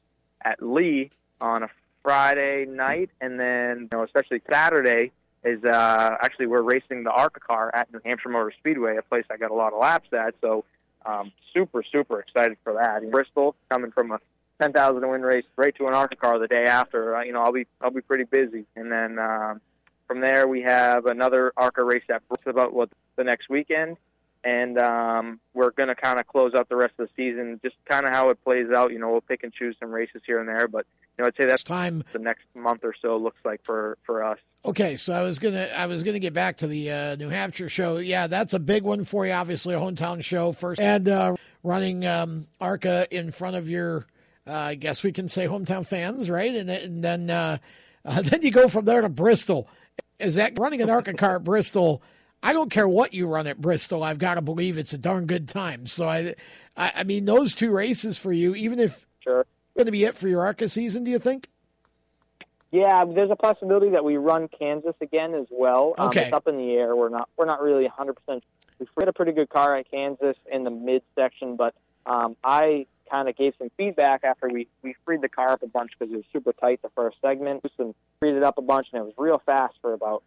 at 0.43 0.63
Lee 0.63 1.11
on 1.41 1.63
a 1.65 1.69
Friday 2.03 2.65
night, 2.67 3.11
and 3.21 3.39
then 3.39 3.89
you 3.93 3.99
know, 3.99 4.05
especially 4.05 4.41
Saturday 4.51 5.13
is 5.43 5.63
uh, 5.65 6.17
actually 6.23 6.47
we're 6.47 6.63
racing 6.63 7.03
the 7.05 7.11
ARCA 7.11 7.41
car 7.41 7.71
at 7.75 7.93
New 7.93 8.01
Hampshire 8.05 8.29
Motor 8.29 8.53
Speedway, 8.59 8.97
a 8.97 9.03
place 9.03 9.25
I 9.31 9.37
got 9.39 9.51
a 9.51 9.55
lot 9.55 9.73
of 9.73 9.79
laps 9.81 10.09
at. 10.13 10.35
So 10.43 10.65
um, 11.07 11.33
super, 11.55 11.83
super 11.83 12.21
excited 12.21 12.59
for 12.63 12.75
that. 12.75 13.11
Bristol 13.11 13.55
coming 13.71 13.91
from 13.91 14.13
a 14.13 14.19
10,000 14.61 15.01
to 15.01 15.09
win 15.09 15.23
race 15.23 15.45
straight 15.53 15.77
to 15.77 15.87
an 15.87 15.95
ARCA 15.95 16.17
car 16.17 16.39
the 16.39 16.49
day 16.49 16.65
after. 16.65 17.23
You 17.25 17.33
know, 17.33 17.43
I'll 17.43 17.53
be 17.53 17.67
I'll 17.81 17.91
be 17.91 18.03
pretty 18.03 18.25
busy, 18.25 18.67
and 18.77 18.93
then 18.93 19.19
um, 19.19 19.61
from 20.07 20.21
there 20.21 20.47
we 20.47 20.63
have 20.63 21.07
another 21.07 21.53
ARCA 21.57 21.83
race 21.83 22.05
at 22.11 22.23
about 22.47 22.73
what 22.73 22.91
the 23.17 23.25
next 23.25 23.49
weekend, 23.49 23.97
and 24.45 24.79
um, 24.79 25.41
we're 25.55 25.71
going 25.71 25.89
to 25.89 25.95
kind 25.95 26.21
of 26.21 26.27
close 26.27 26.55
out 26.55 26.69
the 26.69 26.77
rest 26.77 26.95
of 26.99 27.09
the 27.09 27.13
season, 27.17 27.61
just 27.63 27.77
kind 27.89 28.05
of 28.07 28.13
how 28.13 28.29
it 28.31 28.43
plays 28.43 28.71
out. 28.71 28.93
You 28.93 28.99
know, 28.99 29.11
we'll 29.11 29.21
pick 29.21 29.45
and 29.45 29.53
choose 29.53 29.77
some 29.81 29.91
races 29.91 30.23
here 30.27 30.41
and 30.41 30.49
there, 30.49 30.69
but 30.69 30.87
you 31.17 31.25
know, 31.25 31.29
I'd 31.29 31.37
say 31.37 31.47
that's 31.47 31.65
time 31.65 32.05
the 32.13 32.19
next 32.19 32.45
month 32.55 32.81
or 32.85 32.95
so 33.01 33.17
looks 33.17 33.41
like 33.45 33.61
for 33.65 33.99
for 34.05 34.23
us. 34.23 34.39
Okay, 34.65 34.97
so 34.97 35.15
I 35.15 35.23
was 35.23 35.39
gonna 35.39 35.69
I 35.75 35.87
was 35.87 36.03
gonna 36.03 36.19
get 36.19 36.35
back 36.35 36.59
to 36.59 36.67
the 36.67 36.91
uh, 36.91 37.17
New 37.17 37.31
Hampshire 37.31 37.71
show. 37.71 37.97
Yeah, 37.97 38.27
that's 38.27 38.53
a 38.53 38.59
big 38.61 38.83
one 38.83 39.05
for 39.05 39.25
you. 39.27 39.33
Obviously, 39.33 39.75
a 39.75 39.79
hometown 39.79 40.23
show 40.23 40.53
first, 40.53 40.81
and 40.81 41.09
uh, 41.09 41.37
running 41.63 42.07
um, 42.07 42.47
Arca 42.61 43.07
in 43.11 43.31
front 43.31 43.57
of 43.57 43.69
your, 43.69 44.07
uh, 44.47 44.53
I 44.53 44.75
guess 44.75 45.03
we 45.03 45.13
can 45.13 45.29
say 45.29 45.47
hometown 45.47 45.87
fans, 45.87 46.31
right? 46.31 46.55
And, 46.55 46.69
then- 46.69 46.83
and 46.85 47.05
then 47.05 47.31
uh, 47.31 47.59
uh, 48.05 48.23
then 48.25 48.43
you 48.43 48.51
go 48.51 48.69
from 48.69 48.85
there 48.85 49.01
to 49.03 49.09
Bristol. 49.09 49.69
Is 50.19 50.35
that 50.37 50.59
running 50.59 50.83
an 50.83 50.91
Arca 50.91 51.15
car 51.15 51.37
at 51.37 51.45
Bristol? 51.45 52.03
I 52.43 52.53
don't 52.53 52.71
care 52.71 52.89
what 52.89 53.13
you 53.13 53.27
run 53.27 53.47
at 53.47 53.61
Bristol. 53.61 54.03
I've 54.03 54.19
got 54.19 54.35
to 54.35 54.41
believe 54.43 54.79
it's 54.79 54.93
a 54.95 54.99
darn 54.99 55.27
good 55.27 55.47
time. 55.49 55.87
So 55.87 56.09
I, 56.09 56.35
I, 56.77 56.93
I 56.97 57.05
mean, 57.05 57.27
those 57.27 57.55
two 57.55 57.71
races 57.71 58.17
for 58.17 58.33
you, 58.33 58.55
even 58.55 58.79
if 58.79 59.07
sure 59.21 59.45
going 59.77 59.87
to 59.87 59.93
be 59.93 60.05
it 60.05 60.17
for 60.17 60.29
your 60.29 60.45
Arca 60.45 60.69
season, 60.69 61.05
do 61.05 61.11
you 61.11 61.19
think? 61.19 61.49
Yeah, 62.73 63.05
there's 63.05 63.31
a 63.31 63.37
possibility 63.37 63.91
that 63.91 64.05
we 64.05 64.17
run 64.17 64.49
Kansas 64.49 64.95
again 65.01 65.35
as 65.35 65.47
well. 65.51 65.95
Um, 65.99 66.09
Okay. 66.09 66.25
it's 66.27 66.33
up 66.33 66.47
in 66.47 66.57
the 66.57 66.73
air. 66.75 66.95
We're 66.95 67.09
not 67.09 67.29
we're 67.37 67.47
not 67.47 67.61
really 67.61 67.85
100. 67.85 68.15
percent 68.15 68.45
We 68.79 68.87
had 68.99 69.09
a 69.09 69.13
pretty 69.13 69.33
good 69.33 69.49
car 69.49 69.77
at 69.77 69.91
Kansas 69.91 70.37
in 70.51 70.65
the 70.65 70.71
mid 70.71 71.03
section, 71.17 71.57
but 71.57 71.75
um, 72.07 72.37
I 72.45 72.87
kind 73.11 73.29
of 73.29 73.37
gave 73.37 73.55
some 73.59 73.71
feedback 73.77 74.25
after 74.25 74.49
we 74.49 74.69
we 74.83 74.95
freed 75.05 75.21
the 75.21 75.29
car 75.29 75.51
up 75.51 75.63
a 75.63 75.67
bunch 75.67 75.93
because 75.99 76.13
it 76.13 76.17
was 76.17 76.25
super 76.33 76.53
tight 76.53 76.81
the 76.83 76.91
first 76.91 77.17
segment, 77.21 77.65
and 77.79 77.95
freed 78.21 78.35
it 78.35 78.43
up 78.43 78.59
a 78.59 78.63
bunch, 78.63 78.89
and 78.93 79.01
it 79.01 79.05
was 79.05 79.15
real 79.19 79.43
fast 79.45 79.75
for 79.81 79.93
about 79.93 80.23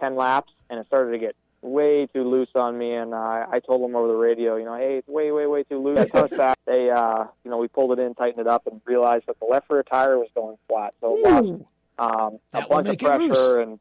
10 0.00 0.16
laps, 0.16 0.52
and 0.68 0.80
it 0.80 0.86
started 0.86 1.12
to 1.12 1.18
get 1.18 1.36
way 1.62 2.06
too 2.06 2.24
loose 2.28 2.48
on 2.54 2.76
me. 2.76 2.94
And 2.94 3.14
uh, 3.14 3.46
I 3.50 3.60
told 3.64 3.82
them 3.82 3.94
over 3.94 4.08
the 4.08 4.14
radio, 4.14 4.56
you 4.56 4.64
know, 4.64 4.76
hey, 4.76 4.98
it's 4.98 5.08
way, 5.08 5.30
way, 5.30 5.46
way 5.46 5.62
too 5.62 5.82
loose. 5.82 5.98
I 5.98 6.06
touched 6.06 6.36
that. 6.36 6.56
They, 6.66 6.88
uh, 6.88 7.24
you 7.44 7.50
know, 7.50 7.56
we 7.56 7.66
pulled 7.66 7.98
it 7.98 8.00
in, 8.00 8.14
tightened 8.14 8.42
it 8.42 8.46
up, 8.46 8.68
and 8.68 8.80
realized 8.84 9.26
that 9.26 9.40
the 9.40 9.46
left 9.46 9.68
rear 9.68 9.82
tire 9.82 10.16
was 10.18 10.28
going 10.36 10.56
flat. 10.68 10.94
So 11.00 11.16
it 11.16 11.28
lost 11.28 11.62
um, 11.98 12.38
a 12.52 12.64
bunch 12.64 12.86
of 12.86 12.86
make 12.86 13.02
it 13.02 13.18
loose. 13.18 13.36
pressure 13.36 13.60
and. 13.60 13.80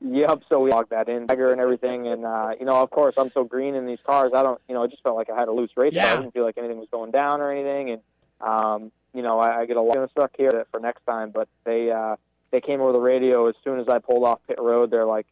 Yep, 0.00 0.42
so 0.50 0.60
we 0.60 0.70
logged 0.70 0.90
that 0.90 1.08
in, 1.08 1.26
Tiger 1.26 1.50
and 1.50 1.60
everything, 1.60 2.08
and 2.08 2.26
uh, 2.26 2.50
you 2.58 2.66
know, 2.66 2.82
of 2.82 2.90
course, 2.90 3.14
I'm 3.16 3.30
so 3.32 3.44
green 3.44 3.74
in 3.74 3.86
these 3.86 4.00
cars. 4.04 4.32
I 4.34 4.42
don't, 4.42 4.60
you 4.68 4.74
know, 4.74 4.82
it 4.82 4.90
just 4.90 5.02
felt 5.02 5.16
like 5.16 5.30
I 5.30 5.38
had 5.38 5.48
a 5.48 5.52
loose 5.52 5.70
race 5.76 5.94
car. 5.94 6.02
Yeah. 6.02 6.12
I 6.12 6.16
didn't 6.16 6.34
feel 6.34 6.44
like 6.44 6.58
anything 6.58 6.78
was 6.78 6.88
going 6.90 7.10
down 7.10 7.40
or 7.40 7.50
anything, 7.50 7.90
and 7.90 8.02
um, 8.40 8.92
you 9.14 9.22
know, 9.22 9.38
I, 9.38 9.60
I 9.60 9.66
get 9.66 9.76
a 9.76 9.82
lot 9.82 9.96
of 9.96 10.10
stuck 10.10 10.32
here 10.36 10.66
for 10.70 10.80
next 10.80 11.06
time. 11.06 11.30
But 11.30 11.48
they, 11.64 11.90
uh, 11.90 12.16
they 12.50 12.60
came 12.60 12.80
over 12.80 12.92
the 12.92 12.98
radio 12.98 13.46
as 13.46 13.54
soon 13.64 13.78
as 13.78 13.88
I 13.88 13.98
pulled 13.98 14.24
off 14.24 14.40
pit 14.46 14.58
road. 14.60 14.90
They're 14.90 15.06
like, 15.06 15.26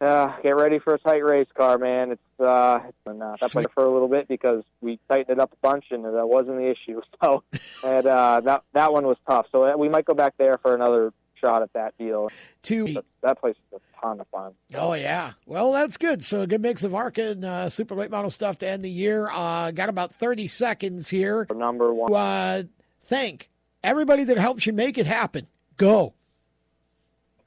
uh, 0.00 0.32
"Get 0.42 0.56
ready 0.56 0.78
for 0.78 0.94
a 0.94 0.98
tight 0.98 1.24
race 1.24 1.48
car, 1.54 1.78
man." 1.78 2.12
It's 2.12 2.40
uh, 2.40 2.80
and 3.06 3.22
uh, 3.22 3.34
that 3.40 3.50
played 3.50 3.70
for 3.72 3.84
a 3.84 3.90
little 3.90 4.08
bit 4.08 4.28
because 4.28 4.62
we 4.82 4.98
tightened 5.08 5.38
it 5.38 5.40
up 5.40 5.52
a 5.52 5.56
bunch, 5.62 5.86
and 5.90 6.04
that 6.04 6.28
wasn't 6.28 6.58
the 6.58 6.68
issue. 6.70 7.00
So, 7.22 7.44
and 7.82 8.06
uh, 8.06 8.40
that 8.42 8.62
that 8.74 8.92
one 8.92 9.06
was 9.06 9.16
tough. 9.26 9.46
So 9.52 9.64
uh, 9.64 9.76
we 9.76 9.88
might 9.88 10.04
go 10.04 10.12
back 10.12 10.34
there 10.36 10.58
for 10.58 10.74
another 10.74 11.14
shot 11.40 11.62
at 11.62 11.72
that 11.74 11.96
deal. 11.98 12.30
To 12.64 12.94
But 12.94 13.04
that 13.22 13.40
place 13.40 13.56
is 13.72 13.80
a 13.80 14.00
ton 14.00 14.20
of 14.20 14.26
fun. 14.28 14.52
Oh 14.74 14.94
yeah, 14.94 15.32
well 15.46 15.72
that's 15.72 15.96
good. 15.96 16.24
So 16.24 16.42
a 16.42 16.46
good 16.46 16.62
mix 16.62 16.84
of 16.84 16.94
ARCA 16.94 17.30
and 17.30 17.44
uh, 17.44 17.68
super 17.68 17.94
late 17.94 18.10
model 18.10 18.30
stuff 18.30 18.58
to 18.58 18.68
end 18.68 18.84
the 18.84 18.90
year. 18.90 19.28
Uh, 19.30 19.70
got 19.70 19.88
about 19.88 20.12
thirty 20.12 20.48
seconds 20.48 21.10
here. 21.10 21.46
Number 21.54 21.92
one. 21.92 22.12
Uh, 22.12 22.62
thank 23.04 23.50
everybody 23.82 24.24
that 24.24 24.38
helps 24.38 24.66
you 24.66 24.72
make 24.72 24.98
it 24.98 25.06
happen. 25.06 25.46
Go. 25.76 26.14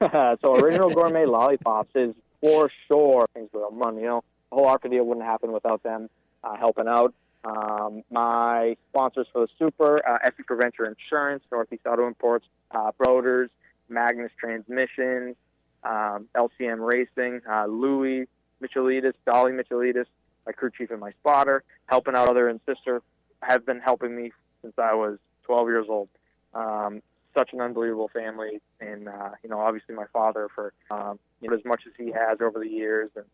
so 0.00 0.54
original 0.56 0.90
gourmet 0.90 1.26
lollipops 1.26 1.90
is 1.94 2.14
for 2.40 2.70
sure 2.88 3.26
things 3.34 3.50
with 3.52 3.62
a 3.68 3.74
money. 3.74 4.02
You 4.02 4.06
know, 4.06 4.24
the 4.50 4.56
whole 4.56 4.66
Arca 4.66 4.88
deal 4.88 5.04
wouldn't 5.04 5.26
happen 5.26 5.52
without 5.52 5.82
them 5.82 6.08
uh, 6.42 6.56
helping 6.56 6.88
out. 6.88 7.14
Um, 7.44 8.02
my 8.10 8.76
sponsors 8.90 9.26
for 9.32 9.46
the 9.46 9.48
Super, 9.58 10.06
uh, 10.06 10.18
Ethical 10.24 10.56
Venture 10.56 10.84
Insurance, 10.84 11.42
Northeast 11.50 11.86
Auto 11.86 12.06
Imports, 12.06 12.46
uh, 12.70 12.92
Broders, 12.98 13.48
Magnus 13.90 14.32
Transmissions, 14.38 15.36
um, 15.84 16.28
LCM 16.34 16.78
Racing, 16.80 17.40
uh, 17.50 17.66
Louis 17.66 18.26
Michelitis, 18.62 19.14
Dolly 19.26 19.52
Michelitis, 19.52 20.06
my 20.46 20.52
crew 20.52 20.70
chief 20.76 20.90
and 20.90 21.00
my 21.00 21.12
spotter, 21.20 21.62
helping 21.86 22.14
out 22.14 22.28
other 22.28 22.48
and 22.48 22.60
sister, 22.66 23.02
have 23.42 23.66
been 23.66 23.80
helping 23.80 24.16
me 24.16 24.32
since 24.62 24.74
I 24.78 24.94
was 24.94 25.18
12 25.44 25.68
years 25.68 25.86
old. 25.88 26.08
Um, 26.54 27.02
such 27.36 27.52
an 27.52 27.60
unbelievable 27.60 28.10
family, 28.12 28.60
and 28.80 29.08
uh, 29.08 29.30
you 29.42 29.48
know, 29.48 29.60
obviously 29.60 29.94
my 29.94 30.06
father 30.12 30.48
for 30.52 30.72
um, 30.90 31.18
you 31.40 31.48
know 31.48 31.56
as 31.56 31.64
much 31.64 31.82
as 31.86 31.92
he 31.96 32.10
has 32.10 32.40
over 32.40 32.58
the 32.58 32.68
years, 32.68 33.10
and 33.14 33.24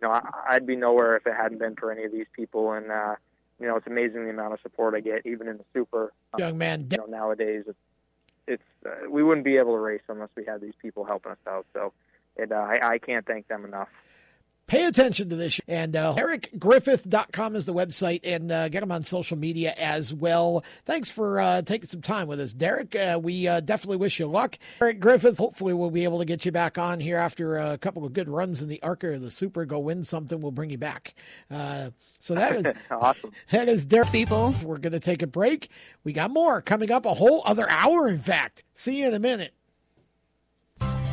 you 0.00 0.08
know, 0.08 0.12
I, 0.12 0.20
I'd 0.50 0.66
be 0.66 0.76
nowhere 0.76 1.16
if 1.16 1.26
it 1.26 1.34
hadn't 1.34 1.58
been 1.58 1.74
for 1.74 1.90
any 1.90 2.04
of 2.04 2.12
these 2.12 2.26
people, 2.34 2.72
and 2.72 2.90
uh, 2.90 3.14
you 3.60 3.66
know, 3.66 3.76
it's 3.76 3.86
amazing 3.86 4.24
the 4.24 4.30
amount 4.30 4.52
of 4.52 4.60
support 4.60 4.94
I 4.94 5.00
get, 5.00 5.24
even 5.24 5.48
in 5.48 5.56
the 5.56 5.64
super. 5.72 6.12
Um, 6.34 6.40
Young 6.40 6.58
man, 6.58 6.88
you 6.90 6.98
know, 6.98 7.06
nowadays 7.06 7.64
it's, 7.66 7.78
it's 8.46 8.62
uh, 8.84 9.10
we 9.10 9.22
wouldn't 9.22 9.44
be 9.44 9.56
able 9.56 9.72
to 9.72 9.78
race 9.78 10.02
unless 10.08 10.30
we 10.36 10.44
had 10.44 10.60
these 10.60 10.74
people 10.80 11.04
helping 11.04 11.32
us 11.32 11.38
out. 11.48 11.66
So 11.72 11.92
it 12.36 12.52
uh, 12.52 12.54
I, 12.56 12.94
I 12.94 12.98
can't 12.98 13.26
thank 13.26 13.48
them 13.48 13.64
enough 13.64 13.88
pay 14.66 14.86
attention 14.86 15.28
to 15.28 15.36
this. 15.36 15.60
And 15.68 15.94
uh, 15.94 16.14
DerekGriffith.com 16.16 17.56
is 17.56 17.66
the 17.66 17.74
website, 17.74 18.20
and 18.24 18.50
uh, 18.50 18.68
get 18.68 18.82
him 18.82 18.92
on 18.92 19.04
social 19.04 19.36
media 19.36 19.74
as 19.78 20.14
well. 20.14 20.64
Thanks 20.84 21.10
for 21.10 21.40
uh, 21.40 21.62
taking 21.62 21.88
some 21.88 22.02
time 22.02 22.26
with 22.28 22.40
us, 22.40 22.52
Derek. 22.52 22.94
Uh, 22.96 23.20
we 23.22 23.46
uh, 23.46 23.60
definitely 23.60 23.98
wish 23.98 24.18
you 24.18 24.26
luck. 24.26 24.58
Derek 24.78 25.00
Griffith, 25.00 25.38
hopefully, 25.38 25.74
we'll 25.74 25.90
be 25.90 26.04
able 26.04 26.18
to 26.18 26.24
get 26.24 26.44
you 26.44 26.52
back 26.52 26.78
on 26.78 27.00
here 27.00 27.18
after 27.18 27.58
a 27.58 27.78
couple 27.78 28.04
of 28.04 28.12
good 28.12 28.28
runs 28.28 28.62
in 28.62 28.68
the 28.68 28.82
ARCA 28.82 29.08
or 29.08 29.18
the 29.18 29.30
Super. 29.30 29.64
Go 29.64 29.78
win 29.78 30.04
something, 30.04 30.40
we'll 30.40 30.52
bring 30.52 30.70
you 30.70 30.78
back. 30.78 31.14
Uh, 31.50 31.90
so 32.18 32.34
that 32.34 32.56
is 32.56 32.74
awesome. 32.90 33.32
That 33.50 33.68
is 33.68 33.84
Derek. 33.84 34.06
People, 34.06 34.54
we're 34.62 34.78
going 34.78 34.92
to 34.92 35.00
take 35.00 35.20
a 35.20 35.26
break. 35.26 35.68
We 36.04 36.12
got 36.12 36.30
more 36.30 36.62
coming 36.62 36.92
up, 36.92 37.04
a 37.04 37.14
whole 37.14 37.42
other 37.44 37.68
hour, 37.68 38.06
in 38.06 38.20
fact. 38.20 38.62
See 38.74 39.00
you 39.00 39.08
in 39.08 39.14
a 39.14 39.18
minute. 39.18 39.55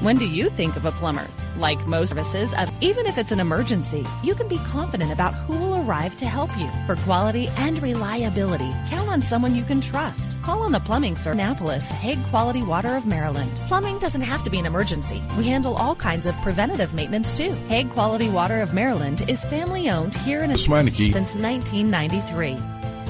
When 0.01 0.17
do 0.17 0.27
you 0.27 0.49
think 0.49 0.75
of 0.75 0.85
a 0.85 0.91
plumber? 0.91 1.27
Like 1.57 1.85
most 1.85 2.09
services, 2.09 2.53
of, 2.53 2.71
even 2.81 3.05
if 3.05 3.17
it's 3.17 3.31
an 3.31 3.39
emergency, 3.39 4.05
you 4.23 4.35
can 4.35 4.47
be 4.47 4.57
confident 4.59 5.11
about 5.11 5.33
who 5.33 5.53
will 5.53 5.85
arrive 5.85 6.15
to 6.17 6.25
help 6.25 6.49
you. 6.57 6.69
For 6.85 6.95
quality 7.03 7.47
and 7.57 7.81
reliability, 7.81 8.71
count 8.89 9.09
on 9.09 9.21
someone 9.21 9.55
you 9.55 9.63
can 9.63 9.81
trust. 9.81 10.35
Call 10.41 10.61
on 10.61 10.71
the 10.71 10.79
Plumbing 10.79 11.15
Service 11.15 11.33
Annapolis, 11.33 11.89
Hague 11.89 12.23
Quality 12.25 12.61
Water 12.61 12.95
of 12.95 13.07
Maryland. 13.07 13.51
Plumbing 13.67 13.97
doesn't 13.99 14.21
have 14.21 14.43
to 14.43 14.49
be 14.51 14.59
an 14.59 14.67
emergency. 14.67 15.21
We 15.37 15.45
handle 15.45 15.73
all 15.75 15.95
kinds 15.95 16.27
of 16.27 16.35
preventative 16.41 16.93
maintenance 16.93 17.33
too. 17.33 17.53
Hague 17.67 17.89
Quality 17.91 18.29
Water 18.29 18.61
of 18.61 18.73
Maryland 18.73 19.27
is 19.27 19.43
family 19.45 19.89
owned 19.89 20.15
here 20.15 20.43
in 20.43 20.51
Schmeineke. 20.51 21.11
since 21.11 21.35
1993. 21.35 22.57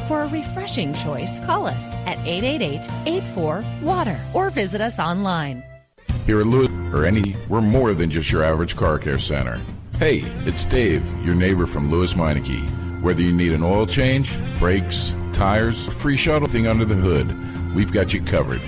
For 0.07 0.21
a 0.21 0.27
refreshing 0.29 0.93
choice, 0.93 1.39
call 1.45 1.65
us 1.65 1.91
at 2.05 2.17
888 2.25 2.89
84 3.05 3.63
Water 3.81 4.19
or 4.33 4.49
visit 4.49 4.79
us 4.79 4.99
online. 4.99 5.63
Here 6.25 6.43
Lewes 6.43 6.72
or 6.93 7.05
any, 7.05 7.35
we're 7.49 7.61
more 7.61 7.93
than 7.93 8.09
just 8.09 8.31
your 8.31 8.43
average 8.43 8.75
car 8.75 8.97
care 8.99 9.19
center. 9.19 9.59
Hey, 9.97 10.19
it's 10.45 10.65
Dave, 10.65 11.05
your 11.23 11.35
neighbor 11.35 11.65
from 11.65 11.89
Lewes 11.89 12.13
Meineke. 12.13 13.01
Whether 13.01 13.21
you 13.21 13.33
need 13.33 13.51
an 13.51 13.63
oil 13.63 13.85
change, 13.85 14.37
brakes, 14.59 15.13
tires, 15.33 15.87
a 15.87 15.91
free 15.91 16.17
shuttle 16.17 16.47
thing 16.47 16.67
under 16.67 16.85
the 16.85 16.95
hood, 16.95 17.75
we've 17.75 17.91
got 17.91 18.13
you 18.13 18.21
covered. 18.21 18.61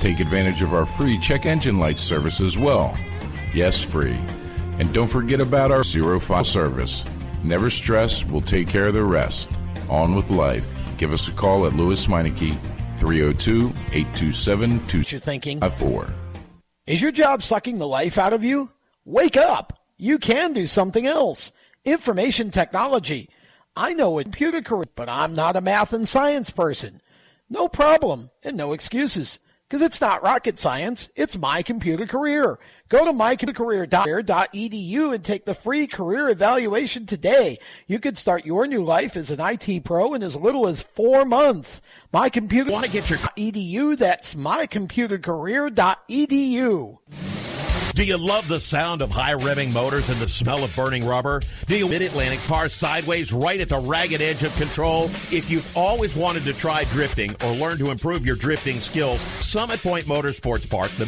Take 0.00 0.20
advantage 0.20 0.62
of 0.62 0.74
our 0.74 0.86
free 0.86 1.18
check 1.18 1.46
engine 1.46 1.78
light 1.78 1.98
service 1.98 2.40
as 2.40 2.56
well. 2.56 2.96
Yes, 3.54 3.82
free. 3.82 4.18
And 4.78 4.92
don't 4.92 5.08
forget 5.08 5.40
about 5.40 5.70
our 5.70 5.84
zero 5.84 6.20
file 6.20 6.44
service. 6.44 7.04
Never 7.42 7.70
stress, 7.70 8.24
we'll 8.24 8.42
take 8.42 8.68
care 8.68 8.88
of 8.88 8.94
the 8.94 9.04
rest. 9.04 9.48
On 9.88 10.14
with 10.14 10.30
life. 10.30 10.68
Give 10.98 11.12
us 11.12 11.28
a 11.28 11.32
call 11.32 11.66
at 11.66 11.74
Lewes 11.74 12.06
Meineke, 12.06 12.56
302 12.96 13.68
827 13.92 14.86
24. 14.88 16.08
Is 16.86 17.02
your 17.02 17.10
job 17.10 17.42
sucking 17.42 17.78
the 17.78 17.86
life 17.88 18.16
out 18.16 18.32
of 18.32 18.44
you? 18.44 18.70
Wake 19.04 19.36
up! 19.36 19.84
You 19.96 20.20
can 20.20 20.52
do 20.52 20.68
something 20.68 21.04
else. 21.04 21.52
Information 21.84 22.52
technology. 22.52 23.28
I 23.74 23.92
know 23.92 24.20
a 24.20 24.22
computer 24.22 24.62
career, 24.62 24.86
but 24.94 25.08
I'm 25.08 25.34
not 25.34 25.56
a 25.56 25.60
math 25.60 25.92
and 25.92 26.08
science 26.08 26.50
person. 26.50 27.00
No 27.50 27.66
problem 27.66 28.30
and 28.44 28.56
no 28.56 28.72
excuses. 28.72 29.40
Because 29.68 29.82
it's 29.82 30.00
not 30.00 30.22
rocket 30.22 30.60
science, 30.60 31.10
it's 31.16 31.36
my 31.36 31.60
computer 31.60 32.06
career. 32.06 32.56
Go 32.88 33.04
to 33.04 33.12
mycomputercareer.edu 33.12 35.12
and 35.12 35.24
take 35.24 35.44
the 35.44 35.54
free 35.54 35.88
career 35.88 36.28
evaluation 36.28 37.04
today. 37.04 37.58
You 37.88 37.98
could 37.98 38.16
start 38.16 38.46
your 38.46 38.68
new 38.68 38.84
life 38.84 39.16
as 39.16 39.32
an 39.32 39.40
IT 39.40 39.82
pro 39.82 40.14
in 40.14 40.22
as 40.22 40.36
little 40.36 40.68
as 40.68 40.82
four 40.82 41.24
months. 41.24 41.82
My 42.12 42.28
computer 42.28 42.70
want 42.70 42.84
to 42.84 42.90
get 42.92 43.10
your 43.10 43.18
edu. 43.18 43.98
That's 43.98 44.36
mycomputercareer.edu. 44.36 47.35
Do 47.96 48.04
you 48.04 48.18
love 48.18 48.46
the 48.46 48.60
sound 48.60 49.00
of 49.00 49.10
high 49.10 49.32
revving 49.32 49.72
motors 49.72 50.10
and 50.10 50.20
the 50.20 50.28
smell 50.28 50.62
of 50.62 50.76
burning 50.76 51.06
rubber? 51.06 51.40
Do 51.66 51.78
you 51.78 51.88
Mid 51.88 52.02
Atlantic 52.02 52.40
car 52.40 52.68
sideways 52.68 53.32
right 53.32 53.58
at 53.58 53.70
the 53.70 53.78
ragged 53.78 54.20
edge 54.20 54.42
of 54.42 54.54
control? 54.56 55.06
If 55.32 55.48
you've 55.48 55.74
always 55.74 56.14
wanted 56.14 56.44
to 56.44 56.52
try 56.52 56.84
drifting 56.84 57.34
or 57.42 57.52
learn 57.52 57.78
to 57.78 57.90
improve 57.90 58.26
your 58.26 58.36
drifting 58.36 58.82
skills, 58.82 59.22
Summit 59.40 59.80
Point 59.80 60.04
Motorsports 60.04 60.68
Park, 60.68 60.90
the 60.98 61.06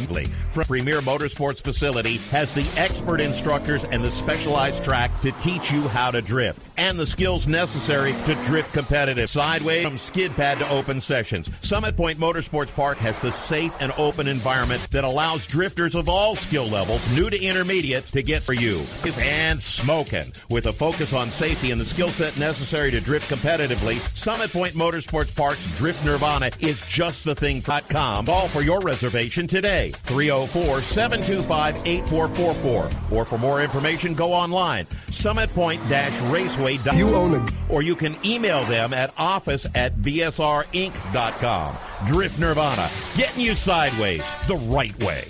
premier 0.51 0.99
motorsports 1.01 1.61
facility, 1.61 2.17
has 2.31 2.55
the 2.55 2.65
expert 2.75 3.21
instructors 3.21 3.85
and 3.85 4.03
the 4.03 4.09
specialized 4.09 4.83
track 4.83 5.21
to 5.21 5.31
teach 5.33 5.71
you 5.71 5.87
how 5.89 6.09
to 6.09 6.23
drift 6.23 6.59
and 6.79 6.97
the 6.97 7.05
skills 7.05 7.45
necessary 7.45 8.13
to 8.25 8.33
drift 8.45 8.71
competitive 8.71 9.29
sideways 9.29 9.83
from 9.83 9.97
skid 9.97 10.31
pad 10.31 10.57
to 10.57 10.69
open 10.69 11.01
sessions. 11.01 11.49
Summit 11.61 11.97
Point 11.97 12.17
Motorsports 12.17 12.73
Park 12.73 12.97
has 12.99 13.19
the 13.19 13.33
safe 13.33 13.73
and 13.81 13.91
open 13.97 14.27
environment 14.27 14.89
that 14.91 15.03
allows 15.03 15.45
drifters 15.45 15.93
of 15.93 16.07
all 16.07 16.35
skill 16.35 16.67
levels, 16.67 16.78
new 17.11 17.29
to 17.29 17.41
intermediate, 17.41 18.07
to 18.07 18.21
get 18.21 18.43
for 18.43 18.53
you. 18.53 18.83
And 19.19 19.61
smoking. 19.61 20.31
With 20.49 20.65
a 20.67 20.73
focus 20.73 21.13
on 21.13 21.29
safety 21.29 21.71
and 21.71 21.79
the 21.79 21.85
skill 21.85 22.09
set 22.09 22.37
necessary 22.37 22.91
to 22.91 23.01
drift 23.01 23.29
competitively, 23.29 23.99
Summit 24.15 24.51
Point 24.51 24.75
Motorsports 24.75 25.35
Park's 25.35 25.67
Drift 25.77 26.03
Nirvana 26.05 26.51
is 26.59 26.81
just 26.85 27.25
the 27.25 27.35
thing. 27.35 27.49
thing.com. 27.61 28.25
Call 28.25 28.47
for 28.47 28.61
your 28.61 28.79
reservation 28.79 29.47
today. 29.47 29.91
304 30.03 30.81
725 30.81 31.87
8444. 31.87 33.17
Or 33.17 33.25
for 33.25 33.37
more 33.37 33.61
information, 33.61 34.13
go 34.13 34.33
online. 34.33 34.87
Summit 35.11 35.49
Point 35.51 35.81
Raceway. 35.89 36.79
You 36.95 37.15
own. 37.15 37.45
Or 37.69 37.81
you 37.81 37.95
can 37.95 38.15
email 38.25 38.63
them 38.65 38.93
at 38.93 39.13
office 39.17 39.65
at 39.75 39.95
bsrinc.com. 39.95 41.77
Drift 42.07 42.39
Nirvana, 42.39 42.89
getting 43.15 43.41
you 43.41 43.55
sideways 43.55 44.23
the 44.47 44.55
right 44.55 44.97
way. 45.03 45.27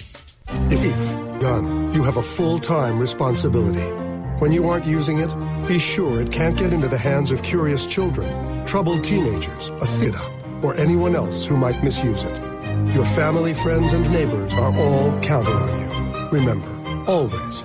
If 0.72 0.84
gun, 1.40 1.92
you 1.94 2.04
have 2.04 2.18
a 2.18 2.22
full-time 2.22 3.00
responsibility. 3.00 3.88
When 4.40 4.52
you 4.52 4.70
aren't 4.70 4.86
using 4.86 5.20
it, 5.20 5.34
be 5.68 5.80
sure 5.80 6.22
it 6.22 6.32
can't 6.32 6.58
get 6.58 6.74
into 6.74 6.88
the 6.88 6.98
hands 6.98 7.32
of 7.32 7.44
curious 7.44 7.86
children, 7.86 8.66
troubled 8.66 9.04
teenagers, 9.04 9.70
a 9.70 9.86
theater, 9.86 10.20
or 10.62 10.76
anyone 10.76 11.16
else 11.16 11.46
who 11.46 11.58
might 11.58 11.84
misuse 11.84 12.24
it. 12.24 12.36
Your 12.94 13.06
family, 13.06 13.54
friends, 13.54 13.94
and 13.94 14.10
neighbors 14.12 14.54
are 14.54 14.74
all 14.74 15.20
counting 15.22 15.56
on 15.56 15.80
you. 15.80 16.30
Remember, 16.30 16.70
always 17.10 17.64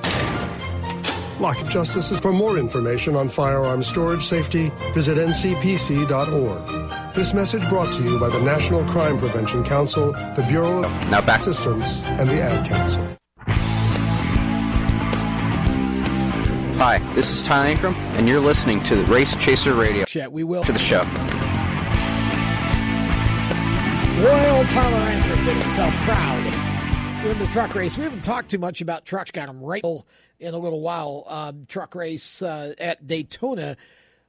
Lock 1.40 1.60
of 1.60 1.68
Justice 1.68 2.10
is 2.10 2.20
for 2.20 2.32
more 2.32 2.58
information 2.58 3.16
on 3.16 3.28
firearm 3.28 3.82
storage 3.82 4.22
safety, 4.22 4.70
visit 4.92 5.18
ncpc.org. 5.18 6.83
This 7.14 7.32
message 7.32 7.68
brought 7.68 7.92
to 7.92 8.02
you 8.02 8.18
by 8.18 8.28
the 8.28 8.40
National 8.40 8.84
Crime 8.86 9.16
Prevention 9.18 9.62
Council, 9.62 10.10
the 10.10 10.44
Bureau 10.48 10.82
of 10.82 11.10
now 11.12 11.20
back. 11.20 11.38
Assistance, 11.38 12.02
and 12.02 12.28
the 12.28 12.42
Ad 12.42 12.66
Council. 12.66 13.06
Hi, 16.76 16.98
this 17.14 17.30
is 17.30 17.40
Ty 17.44 17.72
Ankrum, 17.72 17.94
and 18.18 18.28
you're 18.28 18.40
listening 18.40 18.80
to 18.80 18.96
the 18.96 19.04
Race 19.04 19.36
Chaser 19.36 19.74
Radio. 19.74 20.04
Chat, 20.06 20.32
we 20.32 20.42
will. 20.42 20.64
To 20.64 20.72
the 20.72 20.78
show. 20.80 21.02
Royal 24.20 24.64
Tyler 24.64 25.08
Ankrum 25.08 25.44
did 25.44 25.62
himself 25.62 25.94
proud 25.98 27.26
in 27.26 27.38
the 27.38 27.46
truck 27.52 27.76
race. 27.76 27.96
We 27.96 28.02
haven't 28.02 28.24
talked 28.24 28.50
too 28.50 28.58
much 28.58 28.80
about 28.80 29.04
trucks. 29.04 29.30
Got 29.30 29.48
him 29.48 29.60
right 29.60 29.84
in 30.40 30.52
a 30.52 30.58
little 30.58 30.80
while. 30.80 31.22
Um, 31.28 31.66
truck 31.68 31.94
race 31.94 32.42
uh, 32.42 32.74
at 32.76 33.06
Daytona 33.06 33.76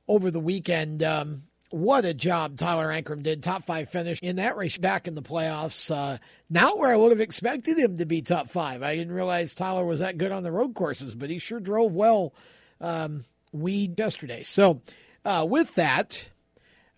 over 0.08 0.30
the 0.30 0.40
weekend. 0.40 1.02
Um, 1.02 1.46
what 1.72 2.06
a 2.06 2.14
job 2.14 2.58
Tyler 2.58 2.90
Ankrum 2.90 3.24
did. 3.24 3.44
Top 3.44 3.64
five 3.64 3.90
finish 3.90 4.20
in 4.22 4.38
that 4.38 4.58
race 4.58 4.78
back 4.78 5.08
in 5.08 5.16
the 5.16 5.22
playoffs. 5.22 5.94
Uh, 5.94 6.18
not 6.50 6.78
where 6.78 6.92
I 6.92 6.96
would 6.96 7.12
have 7.12 7.22
expected 7.22 7.78
him 7.78 7.98
to 7.98 8.06
be 8.06 8.22
top 8.22 8.50
five. 8.50 8.84
I 8.84 8.96
didn't 8.96 9.14
realize 9.14 9.56
Tyler 9.56 9.86
was 9.86 10.00
that 10.00 10.18
good 10.18 10.32
on 10.32 10.44
the 10.44 10.52
road 10.52 10.76
courses, 10.76 11.16
but 11.16 11.30
he 11.30 11.40
sure 11.40 11.60
drove 11.60 11.96
well 11.96 12.34
um, 12.80 13.26
weed 13.52 13.98
yesterday. 13.98 14.44
So, 14.44 14.82
uh, 15.24 15.46
with 15.50 15.76
that, 15.76 16.30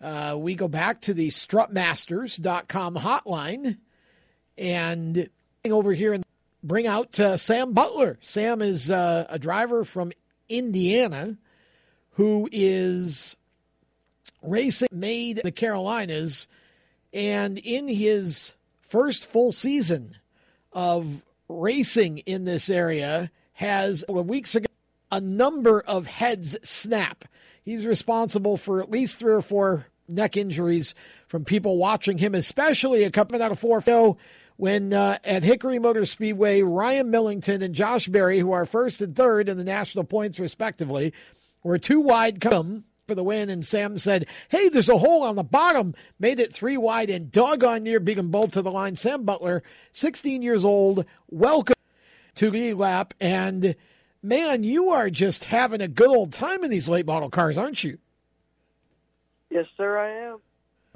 uh, 0.00 0.36
we 0.38 0.54
go 0.54 0.68
back 0.68 1.00
to 1.02 1.14
the 1.14 1.28
strutmasters.com 1.28 2.96
hotline 2.96 3.78
and 4.56 5.28
over 5.64 5.92
here 5.92 6.12
and 6.12 6.24
bring 6.62 6.86
out 6.86 7.18
uh, 7.18 7.36
Sam 7.36 7.72
Butler. 7.72 8.18
Sam 8.20 8.62
is 8.62 8.90
uh, 8.90 9.26
a 9.28 9.38
driver 9.38 9.84
from 9.84 10.12
Indiana 10.48 11.38
who 12.12 12.48
is 12.52 13.36
racing 14.42 14.88
made 14.92 15.40
the 15.42 15.52
Carolinas 15.52 16.48
and 17.12 17.58
in 17.58 17.88
his 17.88 18.54
first 18.80 19.26
full 19.26 19.52
season 19.52 20.16
of 20.72 21.24
racing 21.48 22.18
in 22.18 22.44
this 22.44 22.68
area 22.68 23.30
has 23.54 24.04
weeks 24.08 24.54
ago 24.54 24.66
a 25.10 25.20
number 25.20 25.80
of 25.80 26.06
heads 26.06 26.56
snap. 26.62 27.24
He's 27.62 27.86
responsible 27.86 28.56
for 28.56 28.82
at 28.82 28.90
least 28.90 29.18
three 29.18 29.32
or 29.32 29.42
four 29.42 29.86
neck 30.06 30.36
injuries 30.36 30.94
from 31.26 31.44
people 31.44 31.76
watching 31.76 32.18
him, 32.18 32.34
especially 32.34 33.04
a 33.04 33.10
couple 33.10 33.40
out 33.42 33.52
of 33.52 33.58
four 33.58 33.80
when 34.56 34.92
uh, 34.92 35.18
at 35.24 35.44
Hickory 35.44 35.78
Motor 35.78 36.04
Speedway, 36.04 36.62
Ryan 36.62 37.10
Millington 37.10 37.62
and 37.62 37.74
Josh 37.74 38.08
Berry, 38.08 38.38
who 38.38 38.52
are 38.52 38.66
first 38.66 39.00
and 39.00 39.14
third 39.14 39.48
in 39.48 39.56
the 39.56 39.64
national 39.64 40.04
points 40.04 40.40
respectively, 40.40 41.12
were 41.62 41.78
too 41.78 42.00
wide 42.00 42.40
come 42.40 42.84
for 43.08 43.14
the 43.14 43.24
win. 43.24 43.48
And 43.50 43.64
Sam 43.64 43.98
said, 43.98 44.26
Hey, 44.50 44.68
there's 44.68 44.90
a 44.90 44.98
hole 44.98 45.24
on 45.24 45.34
the 45.34 45.42
bottom. 45.42 45.94
Made 46.20 46.38
it 46.38 46.52
three 46.52 46.76
wide 46.76 47.10
and 47.10 47.32
doggone 47.32 47.82
near 47.82 47.98
beat 47.98 48.14
them 48.14 48.30
both 48.30 48.52
to 48.52 48.62
the 48.62 48.70
line. 48.70 48.94
Sam 48.94 49.24
Butler, 49.24 49.62
16 49.92 50.42
years 50.42 50.64
old. 50.64 51.06
Welcome 51.28 51.74
to 52.36 52.50
the 52.50 52.74
lap. 52.74 53.14
And 53.18 53.74
man, 54.22 54.62
you 54.62 54.90
are 54.90 55.08
just 55.08 55.44
having 55.44 55.80
a 55.80 55.88
good 55.88 56.08
old 56.08 56.32
time 56.32 56.62
in 56.62 56.70
these 56.70 56.88
late 56.88 57.06
model 57.06 57.30
cars, 57.30 57.56
aren't 57.56 57.82
you? 57.82 57.98
Yes, 59.50 59.64
sir, 59.76 59.98
I 59.98 60.10
am. 60.32 60.38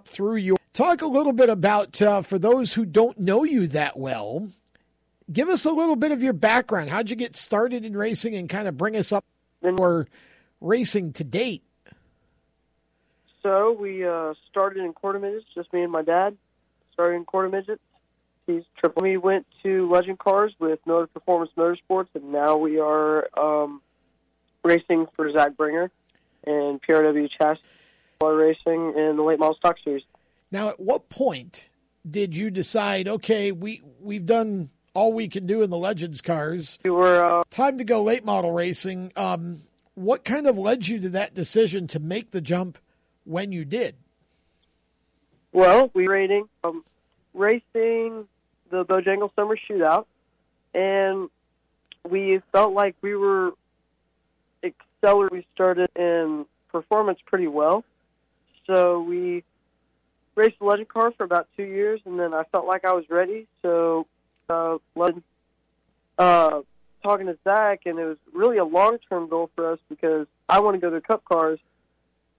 Through 0.05 0.37
you, 0.37 0.57
talk 0.75 1.01
a 1.01 1.07
little 1.07 1.33
bit 1.33 1.49
about 1.49 2.03
uh, 2.03 2.21
for 2.21 2.39
those 2.39 2.75
who 2.75 2.85
don't 2.85 3.19
know 3.19 3.45
you 3.45 3.67
that 3.69 3.99
well. 3.99 4.49
Give 5.33 5.49
us 5.49 5.65
a 5.65 5.71
little 5.71 5.97
bit 5.97 6.13
of 6.13 6.23
your 6.23 6.35
background. 6.35 6.91
How'd 6.91 7.09
you 7.09 7.17
get 7.17 7.37
started 7.37 7.87
in 7.87 7.97
racing, 7.97 8.35
and 8.35 8.51
kind 8.51 8.69
of 8.69 8.77
bring 8.77 8.97
us 8.97 9.13
up 9.13 9.25
for 9.63 10.07
racing 10.61 11.15
to 11.15 11.25
date? 11.25 11.63
So 13.43 13.73
we 13.73 14.07
uh, 14.07 14.35
started 14.51 14.85
in 14.85 14.93
quarter 14.93 15.19
midgets, 15.19 15.47
just 15.55 15.73
me 15.73 15.83
and 15.83 15.91
my 15.91 16.03
dad. 16.03 16.37
Started 16.93 17.17
in 17.17 17.25
quarter 17.25 17.49
midgets. 17.49 17.83
He's 18.47 18.63
triple. 18.79 19.03
We 19.03 19.17
went 19.17 19.47
to 19.63 19.91
Legend 19.91 20.19
Cars 20.19 20.53
with 20.59 20.81
Miller 20.87 21.07
Performance 21.07 21.51
Motorsports, 21.57 22.09
and 22.15 22.33
now 22.33 22.57
we 22.57 22.79
are 22.79 23.29
um, 23.39 23.81
racing 24.65 25.07
for 25.17 25.31
Zach 25.33 25.57
Bringer 25.57 25.91
and 26.45 26.81
PRW 26.83 27.29
Chassis 27.39 27.63
Racing 28.23 28.95
in 28.97 29.17
the 29.17 29.23
late 29.23 29.39
model 29.39 29.57
stock 29.57 29.77
series. 29.83 30.05
Now, 30.53 30.69
at 30.69 30.79
what 30.79 31.09
point 31.09 31.69
did 32.09 32.37
you 32.37 32.51
decide? 32.51 33.09
Okay, 33.09 33.51
we 33.51 33.83
we've 34.01 34.27
done 34.27 34.71
all 34.95 35.13
we 35.13 35.27
can 35.27 35.47
do 35.47 35.63
in 35.63 35.71
the 35.71 35.79
Legends 35.79 36.21
cars. 36.21 36.79
We 36.85 36.91
were 36.91 37.25
uh, 37.25 37.43
time 37.51 37.79
to 37.79 37.85
go 37.85 38.03
late 38.03 38.25
model 38.25 38.53
racing. 38.53 39.13
Um, 39.17 39.63
what 39.95 40.25
kind 40.25 40.47
of 40.47 40.57
led 40.57 40.87
you 40.87 41.01
to 41.01 41.09
that 41.11 41.35
decision 41.35 41.87
to 41.89 41.99
make 41.99 42.31
the 42.31 42.41
jump 42.41 42.79
when 43.25 43.53
you 43.53 43.65
did? 43.65 43.97
Well, 45.53 45.91
we 45.95 46.07
were 46.07 46.15
rating, 46.15 46.49
um, 46.65 46.85
racing 47.35 48.27
the 48.71 48.85
Bojangles 48.85 49.35
Summer 49.37 49.57
Shootout, 49.69 50.07
and 50.75 51.29
we 52.09 52.41
felt 52.53 52.73
like 52.73 52.97
we 53.03 53.15
were 53.15 53.53
accelerating. 54.65 55.39
We 55.39 55.47
started 55.55 55.91
in 55.95 56.47
performance 56.71 57.19
pretty 57.27 57.49
well, 57.49 57.85
so 58.67 59.03
we 59.03 59.45
raced 60.35 60.59
the 60.59 60.65
Legend 60.65 60.89
car 60.89 61.13
for 61.13 61.25
about 61.25 61.49
two 61.57 61.65
years, 61.65 62.01
and 62.07 62.19
then 62.19 62.33
I 62.33 62.45
felt 62.45 62.67
like 62.67 62.85
I 62.85 62.93
was 62.93 63.05
ready. 63.11 63.47
So, 63.61 64.07
uh, 64.49 64.79
uh, 66.19 66.61
talking 67.03 67.27
to 67.27 67.37
Zach, 67.45 67.83
and 67.85 67.99
it 67.99 68.05
was 68.05 68.19
really 68.33 68.59
a 68.59 68.65
long 68.65 68.99
term 69.09 69.29
goal 69.29 69.51
for 69.55 69.73
us 69.73 69.79
because 69.89 70.27
I 70.49 70.61
want 70.61 70.75
to 70.77 70.81
go 70.81 70.91
to 70.91 71.01
Cup 71.01 71.25
cars, 71.25 71.59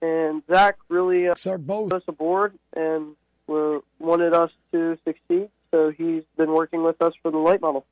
and 0.04 0.42
Zach 0.50 0.76
really 0.88 1.28
uh, 1.28 1.34
both 1.58 1.92
us 1.92 2.02
aboard 2.08 2.58
and 2.76 3.16
were, 3.46 3.80
wanted 3.98 4.34
us 4.34 4.50
to 4.72 4.98
succeed. 5.04 5.48
So 5.70 5.90
he's 5.90 6.22
been 6.36 6.52
working 6.52 6.82
with 6.82 7.00
us 7.00 7.14
for 7.22 7.30
the 7.30 7.38
light 7.38 7.60
model. 7.60 7.86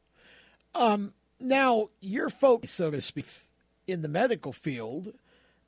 Um, 0.75 1.15
now 1.41 1.89
your 2.01 2.29
folks, 2.29 2.71
so 2.71 2.91
to 2.91 3.01
speak, 3.01 3.27
in 3.87 4.03
the 4.03 4.09
medical 4.09 4.53
field. 4.53 5.15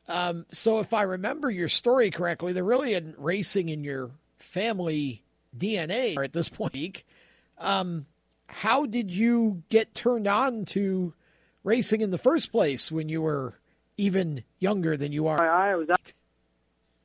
Um, 0.07 0.47
so 0.53 0.81
if 0.81 0.93
I 0.93 1.03
remember 1.03 1.51
your 1.51 1.69
story 1.69 2.11
correctly, 2.11 2.53
they're 2.53 2.63
really 2.63 2.95
in 2.95 3.15
racing 3.17 3.69
in 3.69 3.85
your 3.85 4.11
family 4.39 5.23
DNA 5.57 6.23
at 6.23 6.33
this 6.33 6.49
point. 6.49 7.03
Um, 7.59 8.07
how 8.49 8.87
did 8.87 9.11
you 9.11 9.63
get 9.71 9.95
turned 9.95 10.29
on 10.29 10.67
to 10.67 11.15
racing 11.63 12.03
in 12.03 12.11
the 12.11 12.19
first 12.19 12.53
place 12.53 12.93
when 12.93 13.09
you 13.09 13.23
were 13.23 13.59
even 13.97 14.45
younger 14.59 14.97
than 14.97 15.13
you 15.13 15.27
are? 15.27 15.43
I 15.43 15.75
was 15.75 15.89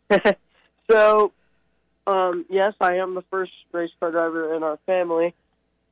so, 0.91 1.31
um, 2.07 2.45
yes, 2.49 2.73
I 2.81 2.95
am 2.95 3.15
the 3.15 3.23
first 3.29 3.51
race 3.71 3.91
car 3.99 4.11
driver 4.11 4.55
in 4.55 4.63
our 4.63 4.77
family. 4.85 5.33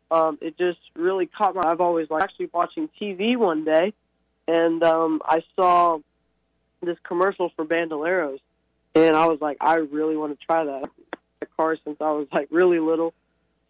Um, 0.09 0.37
it 0.41 0.57
just 0.57 0.79
really 0.95 1.25
caught 1.25 1.55
my. 1.55 1.63
I've 1.65 1.81
always 1.81 2.09
liked 2.09 2.23
actually 2.23 2.49
watching 2.53 2.89
TV 2.99 3.35
one 3.35 3.65
day, 3.65 3.93
and 4.47 4.81
um, 4.83 5.21
I 5.25 5.43
saw 5.55 5.99
this 6.81 6.97
commercial 7.03 7.51
for 7.55 7.65
Bandoleros, 7.65 8.39
and 8.95 9.15
I 9.15 9.25
was 9.25 9.39
like, 9.41 9.57
I 9.59 9.75
really 9.75 10.15
want 10.15 10.39
to 10.39 10.45
try 10.45 10.63
that 10.63 10.89
car 11.57 11.77
since 11.83 11.97
I 11.99 12.11
was 12.11 12.27
like 12.31 12.47
really 12.51 12.79
little. 12.79 13.13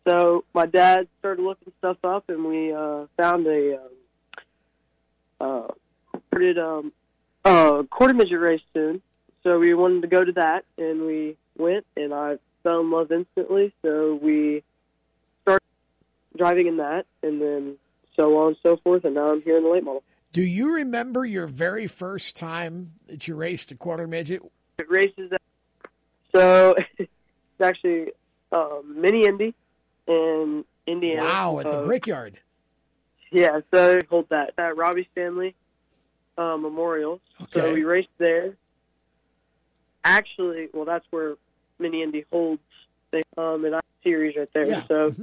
So 0.07 0.45
my 0.53 0.65
dad 0.65 1.07
started 1.19 1.41
looking 1.41 1.73
stuff 1.79 1.97
up, 2.03 2.29
and 2.29 2.45
we 2.45 2.71
uh, 2.73 3.07
found 3.17 3.47
a 3.47 3.79
um, 3.79 3.89
uh, 5.41 6.19
started 6.27 6.57
um, 6.59 6.91
uh, 7.43 7.83
quarter 7.89 8.13
midget 8.13 8.39
race 8.39 8.61
soon. 8.73 9.01
So 9.47 9.57
we 9.57 9.73
wanted 9.73 10.01
to 10.01 10.09
go 10.09 10.25
to 10.25 10.33
that, 10.33 10.65
and 10.77 11.05
we 11.05 11.37
went, 11.57 11.85
and 11.95 12.13
I 12.13 12.35
fell 12.63 12.81
in 12.81 12.91
love 12.91 13.13
instantly. 13.13 13.73
So 13.81 14.19
we 14.21 14.61
started 15.43 15.63
driving 16.37 16.67
in 16.67 16.77
that, 16.77 17.05
and 17.23 17.41
then 17.41 17.77
so 18.17 18.37
on 18.39 18.47
and 18.47 18.57
so 18.61 18.75
forth, 18.75 19.05
and 19.05 19.15
now 19.15 19.31
I'm 19.31 19.41
here 19.41 19.55
in 19.55 19.63
the 19.63 19.69
late 19.69 19.85
model. 19.85 20.03
Do 20.33 20.41
you 20.41 20.73
remember 20.73 21.23
your 21.23 21.47
very 21.47 21.87
first 21.87 22.35
time 22.35 22.91
that 23.07 23.29
you 23.29 23.35
raced 23.35 23.71
a 23.71 23.75
quarter 23.75 24.05
midget? 24.05 24.41
It 24.79 24.91
races. 24.91 25.31
So 26.35 26.75
it's 26.97 27.09
actually 27.63 28.07
um, 28.51 28.95
mini 28.99 29.25
Indy 29.25 29.55
in 30.07 30.65
Indiana. 30.85 31.23
Wow, 31.23 31.59
at 31.59 31.71
the 31.71 31.79
Uh, 31.79 31.85
Brickyard. 31.85 32.37
Yeah, 33.31 33.61
so 33.73 34.01
hold 34.09 34.27
that 34.27 34.55
at 34.57 34.75
Robbie 34.75 35.07
Stanley 35.13 35.55
uh, 36.37 36.57
Memorial. 36.57 37.21
So 37.51 37.73
we 37.73 37.85
raced 37.85 38.09
there. 38.17 38.53
Actually, 40.07 40.69
well, 40.73 40.85
that's 40.85 41.05
where 41.09 41.35
Mini 41.79 42.01
Indy 42.01 42.25
holds 42.31 42.61
the 43.11 43.21
um, 43.37 43.65
an 43.65 43.79
series 44.03 44.37
right 44.37 44.49
there. 44.53 44.65
Yeah. 44.65 44.83
So 44.87 45.13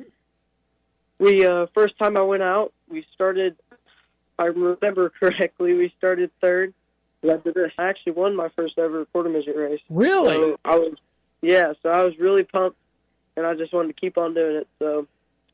we 1.19 1.45
uh, 1.47 1.67
first 1.75 1.99
time 1.99 2.19
I 2.19 2.23
went 2.23 2.43
out, 2.43 2.73
we 2.89 3.07
started. 3.15 3.57
I 4.39 4.47
remember 4.47 5.11
correctly, 5.21 5.73
we 5.75 5.93
started 5.97 6.31
third. 6.41 6.75
Led 7.23 7.43
to 7.45 7.53
this. 7.53 7.73
I 7.79 7.85
actually 7.85 8.13
won 8.13 8.37
my 8.37 8.51
first 8.55 8.79
ever 8.79 9.07
quarter 9.07 9.31
midget 9.31 9.57
race. 9.57 9.81
Really? 9.89 10.35
So 10.35 10.57
I 10.67 10.77
was, 10.77 10.93
yeah. 11.41 11.73
So 11.83 11.89
I 11.89 12.05
was 12.05 12.13
really 12.19 12.43
pumped, 12.43 12.77
and 13.39 13.47
I 13.47 13.55
just 13.55 13.73
wanted 13.73 13.89
to 13.95 14.01
keep 14.01 14.19
on 14.19 14.35
doing 14.35 14.57
it. 14.57 14.69
So 14.79 15.07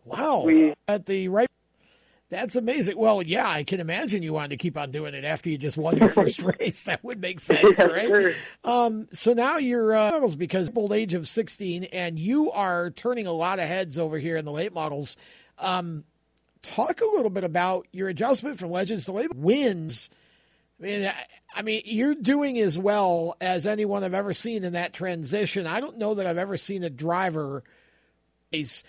Wow. 0.05 0.43
We- 0.45 0.75
at 0.89 1.07
the 1.07 1.29
right. 1.29 1.47
That's 2.31 2.55
amazing. 2.55 2.97
Well, 2.97 3.23
yeah, 3.25 3.49
I 3.49 3.65
can 3.65 3.81
imagine 3.81 4.23
you 4.23 4.33
wanted 4.33 4.51
to 4.51 4.57
keep 4.57 4.77
on 4.79 4.93
doing 4.93 5.15
it 5.15 5.25
after 5.25 5.51
you 5.51 5.59
just 5.59 5.77
won 5.77 5.97
your 5.99 6.09
first 6.09 6.41
race. 6.61 6.85
That 6.85 7.03
would 7.03 7.21
make 7.21 7.41
sense, 7.41 7.77
Yeah, 7.77 7.87
right? 7.87 8.07
sure. 8.07 8.35
Um, 8.63 9.09
so 9.13 9.33
now 9.33 9.57
you're 9.59 9.93
uh, 9.93 10.29
because 10.39 10.71
old 10.77 10.93
age 10.93 11.13
of 11.13 11.29
16, 11.29 11.85
and 11.85 12.21
you 12.21 12.53
are 12.53 12.91
turning 12.91 13.27
a 13.27 13.33
lot 13.33 13.59
of 13.59 13.67
heads 13.67 13.99
over 13.99 14.17
here 14.19 14.37
in 14.37 14.45
the 14.45 14.53
late 14.53 14.73
models. 14.73 15.17
Um, 15.59 16.05
talk 16.63 17.01
a 17.01 17.05
little 17.07 17.31
bit 17.31 17.43
about 17.43 17.89
your 17.91 18.09
adjustment 18.09 18.61
from 18.61 18.71
legends 18.71 19.07
to 19.07 19.13
late 19.13 19.35
wins. 19.35 20.09
I 20.81 20.83
mean, 20.85 21.13
I, 21.55 21.63
mean, 21.63 21.83
you're 21.85 22.15
doing 22.15 22.59
as 22.59 22.79
well 22.79 23.37
as 23.41 23.67
anyone 23.67 24.05
I've 24.05 24.15
ever 24.15 24.33
seen 24.33 24.63
in 24.63 24.73
that 24.75 24.93
transition. 24.93 25.67
I 25.67 25.81
don't 25.81 25.99
know 25.99 26.15
that 26.15 26.27
I've 26.29 26.39
ever 26.39 26.57
seen 26.57 26.85
a 26.85 26.91
driver 26.91 27.65
race 28.53 28.83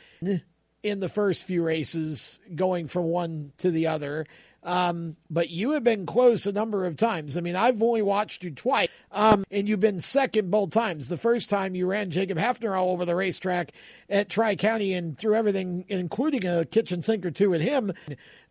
in 0.84 1.00
the 1.00 1.10
first 1.10 1.44
few 1.44 1.64
races 1.64 2.40
going 2.56 2.88
from 2.88 3.06
one 3.06 3.54
to 3.58 3.72
the 3.72 3.88
other. 3.88 4.26
Um, 4.64 5.16
but 5.30 5.50
you 5.50 5.72
have 5.72 5.84
been 5.84 6.06
close 6.06 6.46
a 6.46 6.52
number 6.52 6.86
of 6.86 6.96
times. 6.96 7.36
I 7.36 7.42
mean, 7.42 7.56
I've 7.56 7.82
only 7.82 8.04
watched 8.04 8.44
you 8.44 8.52
twice, 8.52 8.90
um, 9.12 9.44
and 9.50 9.68
you've 9.68 9.80
been 9.80 10.00
second 10.00 10.52
both 10.52 10.70
times. 10.70 11.08
The 11.08 11.18
first 11.18 11.50
time 11.50 11.74
you 11.74 11.88
ran 11.88 12.12
Jacob 12.12 12.38
Heafner 12.38 12.80
all 12.80 12.92
over 12.92 13.04
the 13.04 13.16
racetrack 13.16 13.72
at 14.08 14.30
Tri 14.30 14.56
County 14.56 14.94
and 14.94 15.18
threw 15.18 15.34
everything, 15.34 15.86
including 15.88 16.46
a 16.46 16.66
kitchen 16.66 17.02
sink 17.02 17.26
or 17.26 17.32
two 17.32 17.50
with 17.50 17.62
him. 17.62 17.92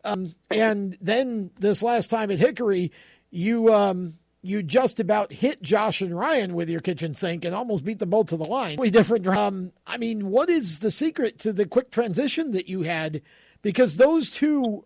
Um, 0.02 0.34
and 0.50 0.98
then 1.00 1.50
this 1.60 1.80
last 1.80 2.10
time 2.10 2.30
at 2.32 2.40
Hickory, 2.40 2.90
you 3.30 3.72
um, 3.72 4.18
you 4.42 4.62
just 4.62 4.98
about 4.98 5.32
hit 5.32 5.62
Josh 5.62 6.00
and 6.00 6.16
Ryan 6.16 6.54
with 6.54 6.70
your 6.70 6.80
kitchen 6.80 7.14
sink 7.14 7.44
and 7.44 7.54
almost 7.54 7.84
beat 7.84 7.98
them 7.98 8.10
both 8.10 8.28
to 8.28 8.36
the 8.36 8.44
line. 8.44 8.76
Way 8.76 8.90
different. 8.90 9.26
Um, 9.26 9.72
I 9.86 9.98
mean, 9.98 10.30
what 10.30 10.48
is 10.48 10.78
the 10.78 10.90
secret 10.90 11.38
to 11.40 11.52
the 11.52 11.66
quick 11.66 11.90
transition 11.90 12.52
that 12.52 12.68
you 12.68 12.82
had? 12.82 13.20
Because 13.62 13.96
those 13.96 14.30
two 14.30 14.84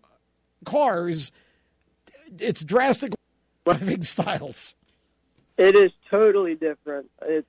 cars, 0.65 1.31
it's 2.37 2.63
drastic 2.63 3.13
driving 3.65 4.03
styles. 4.03 4.75
It 5.57 5.75
is 5.75 5.91
totally 6.09 6.55
different. 6.55 7.09
It's 7.21 7.47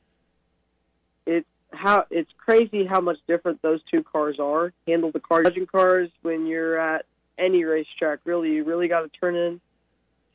it's 1.27 1.49
how 1.73 2.05
it's 2.11 2.31
crazy 2.39 2.87
how 2.87 3.01
much 3.01 3.19
different 3.27 3.63
those 3.63 3.81
two 3.91 4.05
cars 4.05 4.39
are. 4.39 4.73
Handle 4.87 5.11
the 5.11 5.19
car 5.19 5.43
judging 5.43 5.67
cars 5.67 6.09
when 6.23 6.47
you're 6.47 6.79
at 6.79 7.05
any 7.37 7.65
racetrack. 7.65 8.21
Really, 8.25 8.53
you 8.53 8.63
really 8.65 8.87
got 8.87 9.01
to 9.01 9.09
turn 9.09 9.35
in 9.35 9.61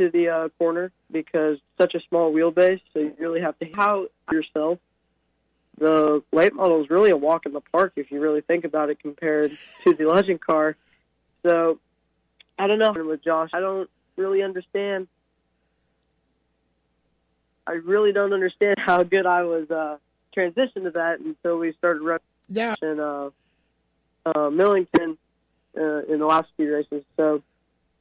to 0.02 0.10
the 0.10 0.30
uh, 0.30 0.50
corner 0.58 0.92
because 1.12 1.58
such 1.78 1.96
a 1.96 2.00
small 2.10 2.34
wheelbase. 2.34 2.82
So 2.94 3.00
you 3.00 3.16
really 3.20 3.42
have 3.42 3.58
to 3.60 3.70
how 3.76 4.08
yourself. 4.32 4.80
The 5.78 6.22
late 6.32 6.54
model 6.54 6.84
is 6.84 6.90
really 6.90 7.10
a 7.10 7.18
walk 7.18 7.46
in 7.46 7.54
the 7.54 7.62
park 7.62 7.94
if 7.96 8.12
you 8.12 8.20
really 8.20 8.42
think 8.42 8.66
about 8.66 8.90
it 8.90 9.00
compared 9.00 9.52
to 9.84 9.94
the 9.94 10.06
legend 10.06 10.42
car. 10.42 10.76
So 11.44 11.80
I 12.60 12.68
don't 12.68 12.80
know 12.80 12.94
with 12.96 13.24
Josh. 13.24 13.50
I 13.54 13.60
don't 13.60 13.90
really 14.16 14.44
understand 14.44 15.08
I 17.66 17.74
really 17.74 18.12
don't 18.12 18.34
understand 18.34 18.76
how 18.80 19.04
good 19.04 19.26
I 19.26 19.44
was 19.44 19.70
uh, 19.70 19.98
transitioned 20.36 20.84
to 20.84 20.92
that 20.92 21.20
until 21.20 21.58
we 21.58 21.74
started 21.74 22.02
running 22.02 22.22
yeah. 22.48 22.76
in 22.82 23.00
uh, 23.00 23.30
uh, 24.26 24.50
Millington 24.50 25.18
uh, 25.78 26.04
in 26.04 26.20
the 26.20 26.26
last 26.26 26.50
few 26.58 26.74
races. 26.74 27.04
So 27.18 27.42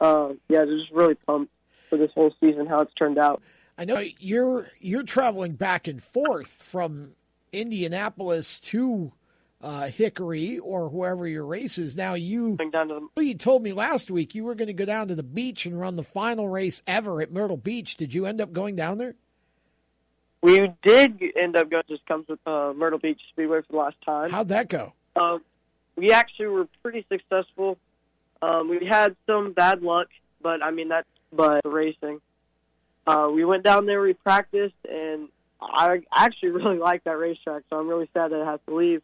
uh, 0.00 0.30
yeah, 0.48 0.64
just 0.64 0.90
really 0.92 1.14
pumped 1.14 1.52
for 1.90 1.98
this 1.98 2.10
whole 2.14 2.34
season 2.40 2.66
how 2.66 2.80
it's 2.80 2.94
turned 2.94 3.18
out. 3.18 3.42
I 3.76 3.84
know 3.84 4.02
you're 4.18 4.68
you're 4.78 5.02
traveling 5.02 5.52
back 5.52 5.86
and 5.86 6.02
forth 6.02 6.48
from 6.48 7.12
Indianapolis 7.52 8.60
to 8.60 9.12
uh, 9.62 9.88
Hickory 9.88 10.58
or 10.58 10.88
whoever 10.88 11.26
your 11.26 11.44
race 11.44 11.78
is. 11.78 11.96
Now 11.96 12.14
you 12.14 12.56
down 12.72 12.88
to 12.88 13.08
the, 13.14 13.24
you 13.24 13.34
told 13.34 13.62
me 13.62 13.72
last 13.72 14.10
week 14.10 14.34
you 14.34 14.44
were 14.44 14.54
going 14.54 14.68
to 14.68 14.74
go 14.74 14.84
down 14.84 15.08
to 15.08 15.14
the 15.14 15.22
beach 15.22 15.66
and 15.66 15.78
run 15.78 15.96
the 15.96 16.02
final 16.02 16.48
race 16.48 16.82
ever 16.86 17.20
at 17.20 17.32
Myrtle 17.32 17.56
Beach. 17.56 17.96
Did 17.96 18.14
you 18.14 18.26
end 18.26 18.40
up 18.40 18.52
going 18.52 18.76
down 18.76 18.98
there? 18.98 19.14
We 20.42 20.72
did 20.82 21.22
end 21.36 21.56
up 21.56 21.70
going. 21.70 21.82
Just 21.88 22.06
comes 22.06 22.26
with 22.28 22.40
uh, 22.46 22.72
Myrtle 22.74 22.98
Beach 22.98 23.20
Speedway 23.30 23.60
for 23.60 23.72
the 23.72 23.78
last 23.78 23.96
time. 24.04 24.30
How'd 24.30 24.48
that 24.48 24.68
go? 24.68 24.94
Um, 25.16 25.42
we 25.96 26.12
actually 26.12 26.46
were 26.46 26.66
pretty 26.82 27.04
successful. 27.10 27.76
Um, 28.40 28.70
we 28.70 28.86
had 28.86 29.16
some 29.26 29.52
bad 29.52 29.82
luck, 29.82 30.08
but 30.42 30.62
I 30.62 30.70
mean 30.70 30.88
that's 30.88 31.08
but 31.32 31.60
racing. 31.64 32.20
Uh, 33.06 33.28
we 33.32 33.44
went 33.44 33.64
down 33.64 33.86
there, 33.86 34.00
we 34.00 34.14
practiced, 34.14 34.74
and 34.88 35.28
I 35.60 36.02
actually 36.14 36.50
really 36.50 36.78
like 36.78 37.04
that 37.04 37.18
racetrack. 37.18 37.62
So 37.70 37.78
I'm 37.78 37.88
really 37.88 38.08
sad 38.14 38.30
that 38.32 38.40
it 38.40 38.46
has 38.46 38.60
to 38.68 38.74
leave 38.74 39.02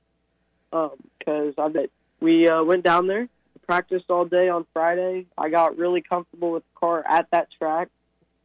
because 0.70 1.55
um, 1.59 1.65
I 1.65 1.69
bet 1.69 1.90
we 2.20 2.48
uh, 2.48 2.62
went 2.65 2.85
down 2.85 3.07
there, 3.07 3.28
practiced 3.66 4.07
all 4.11 4.24
day 4.24 4.48
on 4.48 4.66
Friday. 4.73 5.27
I 5.36 5.48
got 5.48 5.77
really 5.77 6.03
comfortable 6.03 6.53
with 6.53 6.62
the 6.62 6.81
car 6.81 7.05
at 7.07 7.28
that 7.31 7.48
track. 7.59 7.89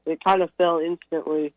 It 0.06 0.24
kind 0.24 0.42
of 0.42 0.50
fell 0.58 0.80
instantly. 0.80 1.54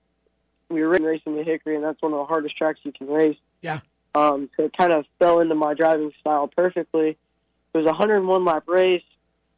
We 0.69 0.83
were 0.83 0.91
racing 0.91 1.37
the 1.37 1.43
Hickory, 1.43 1.77
and 1.77 1.85
that's 1.85 2.01
one 2.01 2.13
of 2.13 2.19
the 2.19 2.25
hardest 2.25 2.57
tracks 2.57 2.81
you 2.83 2.93
can 2.93 3.09
race. 3.09 3.37
Yeah. 3.63 3.81
Um, 4.15 4.49
so 4.57 4.65
it 4.65 4.77
kind 4.77 4.93
of 4.93 5.07
fell 5.19 5.41
into 5.41 5.55
my 5.55 5.75
driving 5.75 6.13
style 6.21 6.49
perfectly. 6.49 7.11
It 7.11 7.79
was 7.79 7.87
a 7.87 7.91
101 7.91 8.45
lap 8.45 8.65
race. 8.67 9.03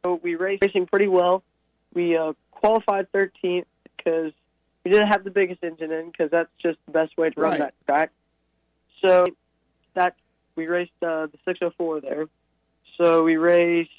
So 0.03 0.19
we 0.21 0.35
raced 0.35 0.63
racing 0.63 0.87
pretty 0.87 1.07
well. 1.07 1.43
We 1.93 2.15
uh, 2.17 2.33
qualified 2.51 3.11
13th 3.11 3.65
because 3.95 4.31
we 4.83 4.91
didn't 4.91 5.07
have 5.07 5.23
the 5.23 5.31
biggest 5.31 5.63
engine 5.63 5.91
in 5.91 6.07
because 6.11 6.31
that's 6.31 6.49
just 6.61 6.77
the 6.85 6.91
best 6.91 7.17
way 7.17 7.29
to 7.29 7.39
run 7.41 7.51
Right. 7.51 7.59
that 7.59 7.73
track. 7.85 8.11
So 9.05 9.25
that 9.93 10.15
we 10.55 10.67
raced 10.67 10.91
uh, 11.01 11.27
the 11.27 11.37
604 11.45 12.01
there. 12.01 12.27
So 12.97 13.23
we 13.23 13.37
raced 13.37 13.89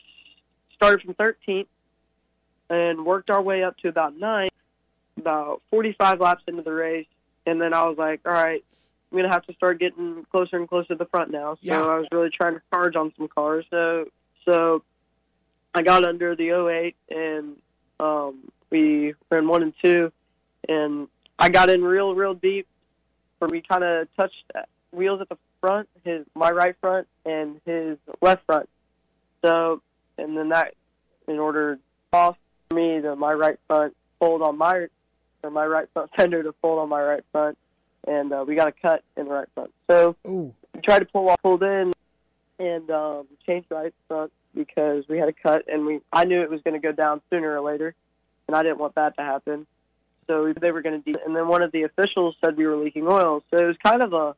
started 0.74 1.02
from 1.04 1.14
13th 1.14 1.66
and 2.70 3.04
worked 3.04 3.30
our 3.30 3.42
way 3.42 3.62
up 3.64 3.76
to 3.78 3.88
about 3.88 4.16
nine, 4.16 4.48
about 5.16 5.62
45 5.70 6.20
laps 6.20 6.42
into 6.46 6.62
the 6.62 6.72
race, 6.72 7.06
and 7.46 7.60
then 7.60 7.72
I 7.74 7.84
was 7.88 7.96
like, 7.98 8.20
all 8.26 8.32
right. 8.32 8.62
I'm 9.10 9.16
gonna 9.16 9.32
have 9.32 9.46
to 9.46 9.54
start 9.54 9.80
getting 9.80 10.26
closer 10.30 10.56
and 10.58 10.68
closer 10.68 10.88
to 10.88 10.94
the 10.96 11.06
front 11.06 11.30
now. 11.30 11.54
So 11.54 11.58
Yeah. 11.62 11.82
I 11.82 11.96
was 11.98 12.06
really 12.12 12.28
trying 12.28 12.56
to 12.56 12.60
charge 12.70 12.94
on 12.94 13.10
some 13.16 13.26
cars. 13.26 13.64
So 13.70 14.08
so 14.44 14.82
I 15.74 15.80
got 15.82 16.04
under 16.04 16.36
the 16.36 16.50
08 16.50 16.94
and 17.08 17.56
um, 18.00 18.50
we 18.70 19.14
ran 19.30 19.48
one 19.48 19.62
and 19.62 19.72
two, 19.82 20.12
and 20.68 21.08
I 21.38 21.48
got 21.48 21.70
in 21.70 21.82
real, 21.82 22.14
real 22.14 22.34
deep. 22.34 22.66
Where 23.38 23.48
we 23.48 23.62
kind 23.62 23.84
of 23.84 24.08
touched 24.16 24.50
wheels 24.90 25.20
at 25.20 25.28
the 25.28 25.38
front, 25.60 25.88
his 26.04 26.26
my 26.34 26.50
right 26.50 26.74
front 26.80 27.06
and 27.24 27.60
his 27.64 27.98
left 28.20 28.44
front. 28.46 28.68
So, 29.44 29.80
and 30.16 30.36
then 30.36 30.48
that, 30.48 30.74
in 31.28 31.38
order 31.38 31.78
off 32.12 32.36
me 32.74 33.00
to 33.00 33.14
my 33.16 33.32
right 33.32 33.58
front 33.66 33.94
fold 34.18 34.42
on 34.42 34.58
my 34.58 34.86
or 35.42 35.50
my 35.50 35.66
right 35.66 35.88
front 35.92 36.10
fender 36.16 36.42
to 36.42 36.54
fold 36.60 36.80
on 36.80 36.88
my 36.88 37.02
right 37.02 37.24
front, 37.32 37.56
and 38.06 38.32
uh, 38.32 38.44
we 38.46 38.54
got 38.54 38.68
a 38.68 38.72
cut 38.72 39.02
in 39.16 39.26
the 39.26 39.30
right 39.30 39.48
front. 39.54 39.72
So 39.88 40.16
Ooh. 40.26 40.54
we 40.74 40.80
tried 40.80 41.00
to 41.00 41.06
pull 41.06 41.28
off, 41.28 41.40
pulled 41.42 41.62
in, 41.62 41.92
and 42.58 42.90
um, 42.90 43.26
changed 43.46 43.70
right 43.70 43.94
front 44.08 44.32
because 44.54 45.04
we 45.08 45.18
had 45.18 45.28
a 45.28 45.32
cut, 45.32 45.64
and 45.68 45.86
we 45.86 46.00
I 46.12 46.24
knew 46.24 46.42
it 46.42 46.50
was 46.50 46.60
going 46.62 46.74
to 46.74 46.80
go 46.80 46.92
down 46.92 47.20
sooner 47.30 47.56
or 47.56 47.60
later, 47.60 47.94
and 48.46 48.56
I 48.56 48.62
didn't 48.62 48.78
want 48.78 48.94
that 48.96 49.16
to 49.16 49.22
happen. 49.22 49.66
So 50.26 50.52
they 50.52 50.72
were 50.72 50.82
going 50.82 51.02
to, 51.02 51.12
de- 51.12 51.24
and 51.24 51.34
then 51.34 51.48
one 51.48 51.62
of 51.62 51.72
the 51.72 51.84
officials 51.84 52.36
said 52.44 52.56
we 52.56 52.66
were 52.66 52.76
leaking 52.76 53.06
oil. 53.08 53.42
So 53.50 53.58
it 53.58 53.64
was 53.64 53.76
kind 53.82 54.02
of 54.02 54.12
a 54.12 54.36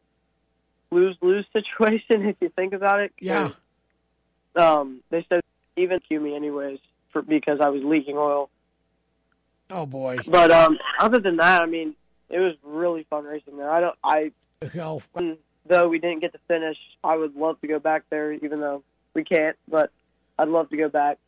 lose 0.91 1.17
lose 1.21 1.47
situation 1.53 2.27
if 2.29 2.37
you 2.41 2.51
think 2.51 2.73
about 2.73 3.01
it. 3.01 3.13
Yeah. 3.21 3.51
Um, 4.57 5.01
they 5.11 5.25
said 5.29 5.43
even 5.77 6.01
cue 6.01 6.21
me 6.21 6.35
anyways 6.35 6.79
for 7.13 7.23
because 7.23 7.59
I 7.61 7.69
was 7.69 7.83
leaking 7.83 8.17
oil. 8.17 8.51
Oh 9.71 9.87
boy. 9.87 10.19
But 10.27 10.51
um, 10.51 10.79
other 10.99 11.21
than 11.21 11.37
that, 11.37 11.63
I 11.63 11.67
mean, 11.67 11.95
it 12.29 12.39
was 12.39 12.55
really 12.65 13.05
fun 13.09 13.25
racing 13.25 13.57
there. 13.57 13.71
I 13.71 13.81
don't, 13.81 13.97
I, 14.03 14.33
Oh, 14.79 15.01
though 15.67 15.89
we 15.89 15.99
didn't 15.99 16.21
get 16.21 16.33
to 16.33 16.39
finish, 16.47 16.77
I 17.03 17.17
would 17.17 17.35
love 17.35 17.61
to 17.63 17.67
go 17.67 17.79
back 17.79 18.03
there, 18.11 18.33
even 18.33 18.61
though 18.61 18.83
we 19.15 19.25
can't. 19.25 19.57
But 19.67 19.91
I'd 20.41 20.49
love 20.49 20.71
to 20.71 20.77
go 20.77 20.89
back. 20.89 21.19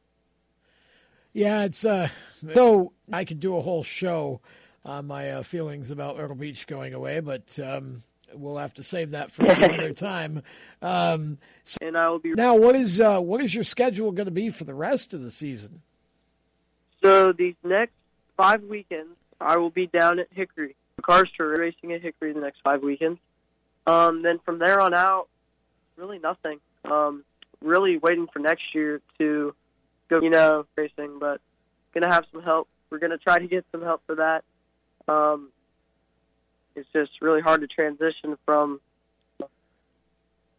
Yeah, 1.34 1.64
it's 1.64 1.84
uh 1.84 2.08
so 2.54 2.92
I 3.12 3.24
could 3.24 3.40
do 3.40 3.56
a 3.56 3.62
whole 3.62 3.82
show 3.82 4.40
on 4.84 5.06
my 5.06 5.30
uh, 5.30 5.42
feelings 5.42 5.90
about 5.90 6.16
Myrtle 6.16 6.34
Beach 6.36 6.66
going 6.66 6.92
away, 6.92 7.20
but 7.20 7.56
um, 7.60 8.02
we'll 8.34 8.56
have 8.56 8.74
to 8.74 8.82
save 8.82 9.12
that 9.12 9.30
for 9.30 9.48
some 9.54 9.70
other 9.70 9.92
time. 9.94 10.42
Um, 10.80 11.38
so- 11.62 11.78
And 11.82 11.96
I 11.96 12.08
will 12.08 12.18
be 12.18 12.32
now, 12.32 12.56
what 12.56 12.74
is 12.74 13.00
uh, 13.00 13.20
what 13.20 13.40
is 13.42 13.54
your 13.54 13.64
schedule 13.64 14.10
going 14.12 14.24
to 14.26 14.32
be 14.32 14.50
for 14.50 14.64
the 14.64 14.74
rest 14.74 15.14
of 15.14 15.22
the 15.22 15.30
season? 15.30 15.82
So 17.02 17.32
these 17.32 17.54
next 17.62 17.92
five 18.36 18.62
weekends, 18.64 19.16
I 19.40 19.56
will 19.58 19.70
be 19.70 19.86
down 19.86 20.18
at 20.20 20.28
Hickory. 20.30 20.74
The 20.96 21.02
cars 21.02 21.28
tour 21.36 21.54
racing 21.56 21.92
at 21.92 22.00
Hickory 22.02 22.32
the 22.32 22.40
next 22.40 22.60
five 22.62 22.82
weekends. 22.82 23.20
Um, 23.86 24.22
then 24.22 24.38
from 24.44 24.58
there 24.58 24.80
on 24.80 24.94
out, 24.94 25.28
really 25.96 26.18
nothing. 26.18 26.58
Um, 26.84 27.24
really 27.62 27.98
waiting 27.98 28.26
for 28.32 28.38
next 28.38 28.74
year 28.74 29.00
to 29.18 29.54
go, 30.08 30.20
you 30.20 30.30
know, 30.30 30.66
racing, 30.76 31.18
but 31.18 31.40
gonna 31.94 32.12
have 32.12 32.24
some 32.32 32.42
help. 32.42 32.68
We're 32.90 32.98
gonna 32.98 33.18
try 33.18 33.38
to 33.38 33.46
get 33.46 33.64
some 33.72 33.82
help 33.82 34.02
for 34.06 34.16
that. 34.16 34.44
Um, 35.08 35.50
it's 36.74 36.88
just 36.92 37.10
really 37.20 37.40
hard 37.40 37.60
to 37.62 37.66
transition 37.66 38.36
from 38.44 38.80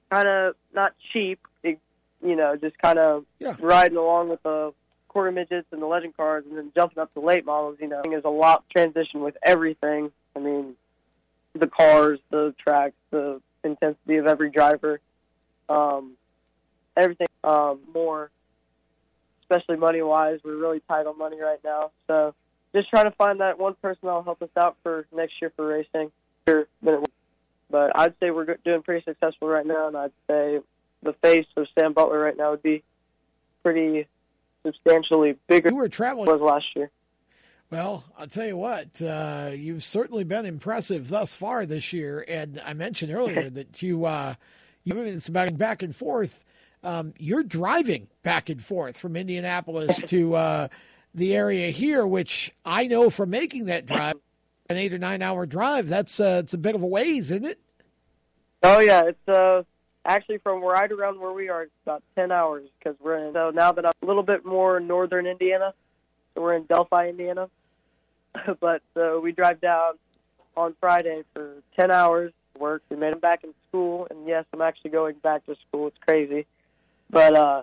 kind 0.10 0.28
of 0.28 0.56
not 0.74 0.94
cheap, 1.12 1.40
it, 1.64 1.80
you 2.22 2.36
know, 2.36 2.56
just 2.56 2.78
kind 2.78 3.00
of 3.00 3.26
Yeah. 3.40 3.56
riding 3.60 3.98
along 3.98 4.30
with 4.30 4.44
the 4.44 4.74
quarter 5.08 5.32
midgets 5.32 5.68
and 5.72 5.82
the 5.82 5.86
legend 5.88 6.16
cars, 6.16 6.46
and 6.48 6.58
then 6.58 6.72
jumping 6.76 7.00
up 7.00 7.14
to 7.14 7.20
late 7.20 7.46
models. 7.46 7.78
You 7.80 7.88
know, 7.88 8.02
there's 8.04 8.24
a 8.26 8.30
lot 8.30 8.64
transition 8.70 9.22
with 9.22 9.38
everything. 9.44 10.12
I 10.36 10.40
mean, 10.40 10.76
the 11.54 11.68
cars, 11.68 12.20
the 12.30 12.54
tracks, 12.60 12.96
the 13.12 13.42
intensity 13.64 14.18
of 14.18 14.28
every 14.28 14.50
driver, 14.50 15.00
um, 15.70 16.14
everything 16.96 17.28
um, 17.44 17.80
more, 17.94 18.30
especially 19.42 19.78
money 19.78 20.02
wise. 20.02 20.40
We're 20.44 20.58
really 20.58 20.82
tight 20.88 21.06
on 21.06 21.18
money 21.18 21.40
right 21.40 21.60
now, 21.64 21.92
so 22.08 22.34
just 22.74 22.90
trying 22.90 23.06
to 23.06 23.12
find 23.12 23.40
that 23.40 23.60
one 23.60 23.76
person 23.82 24.00
that'll 24.04 24.24
help 24.24 24.42
us 24.42 24.50
out 24.58 24.78
for 24.84 25.06
next 25.16 25.34
year 25.42 25.52
for 25.56 25.68
racing. 25.68 26.12
But 26.46 27.92
I'd 27.96 28.14
say 28.20 28.32
we're 28.32 28.58
doing 28.64 28.84
pretty 28.84 29.04
successful 29.06 29.48
right 29.48 29.66
now, 29.66 29.88
and 29.88 29.98
I'd 29.98 30.12
say 30.28 30.60
the 31.02 31.14
face 31.22 31.46
of 31.56 31.68
Sam 31.78 31.94
Butler 31.94 32.20
right 32.20 32.38
now 32.38 32.52
would 32.52 32.64
be 32.64 32.84
pretty 33.62 34.08
substantially 34.66 35.38
bigger 35.48 35.70
You 35.70 35.76
were 35.76 35.90
traveling 35.90 36.26
than 36.26 36.36
it 36.36 36.42
was 36.42 36.52
last 36.52 36.66
year. 36.76 36.92
Well, 37.70 38.04
I'll 38.18 38.28
tell 38.28 38.46
you 38.46 38.58
what, 38.58 39.02
uh, 39.02 39.50
you've 39.54 39.84
certainly 39.84 40.24
been 40.24 40.46
impressive 40.46 41.10
thus 41.10 41.34
far 41.34 41.66
this 41.66 41.92
year. 41.92 42.24
And 42.28 42.62
I 42.64 42.74
mentioned 42.74 43.12
earlier 43.12 43.50
that 43.52 43.82
you, 43.82 44.06
uh, 44.06 44.36
you 44.84 44.96
it's 45.00 45.28
about 45.28 45.58
back 45.58 45.82
and 45.82 45.96
forth. 45.96 46.46
Um, 46.84 47.14
you're 47.18 47.44
driving 47.44 48.08
back 48.24 48.50
and 48.50 48.64
forth 48.64 48.98
from 48.98 49.16
Indianapolis 49.16 50.02
to 50.08 50.36
uh, 50.36 50.68
the 51.14 51.36
area 51.36 51.70
here, 51.70 52.06
which 52.06 52.52
I 52.66 52.88
know 52.88 53.10
from 53.10 53.30
making 53.30 53.66
that 53.66 53.86
drive, 53.86 54.16
an 54.70 54.78
eight 54.78 54.94
or 54.94 54.98
nine 54.98 55.22
hour 55.22 55.46
drive. 55.46 55.88
That's 55.88 56.20
uh, 56.20 56.42
it's 56.44 56.54
a 56.54 56.58
bit 56.58 56.76
of 56.76 56.84
a 56.84 56.88
ways, 56.88 57.32
isn't 57.32 57.46
it? 57.46 57.60
Oh 58.64 58.80
yeah, 58.80 59.04
it's 59.08 59.28
uh 59.28 59.64
actually 60.06 60.38
from 60.40 60.64
right 60.64 60.92
around 60.92 61.20
where 61.20 61.34
we 61.34 61.50
are, 61.50 61.64
it's 61.64 61.72
about 61.86 62.04
ten 62.16 62.32
hours 62.32 62.68
because 62.80 62.98
we're 63.02 63.28
in. 63.28 63.34
So 63.34 63.52
now 63.52 63.72
that 63.72 63.86
I'm 63.86 63.92
a 64.02 64.06
little 64.06 64.24
bit 64.24 64.46
more 64.46 64.80
northern 64.80 65.28
Indiana, 65.28 65.74
so 66.34 66.42
we're 66.42 66.56
in 66.56 66.64
Delphi, 66.64 67.10
Indiana. 67.10 67.50
but 68.60 68.82
uh, 68.96 69.20
we 69.22 69.32
drive 69.32 69.62
down 69.62 69.94
on 70.58 70.76
Friday 70.80 71.24
for 71.34 71.56
ten 71.80 71.92
hours. 71.92 72.34
Work. 72.58 72.84
We 72.90 72.98
made 72.98 73.14
him 73.14 73.20
back 73.20 73.44
in 73.44 73.54
school, 73.68 74.08
and 74.12 74.28
yes, 74.28 74.46
I'm 74.54 74.62
actually 74.62 74.92
going 74.92 75.16
back 75.16 75.46
to 75.48 75.56
school. 75.68 75.88
It's 75.88 75.98
crazy, 76.06 76.46
but 77.14 77.36
uh, 77.36 77.62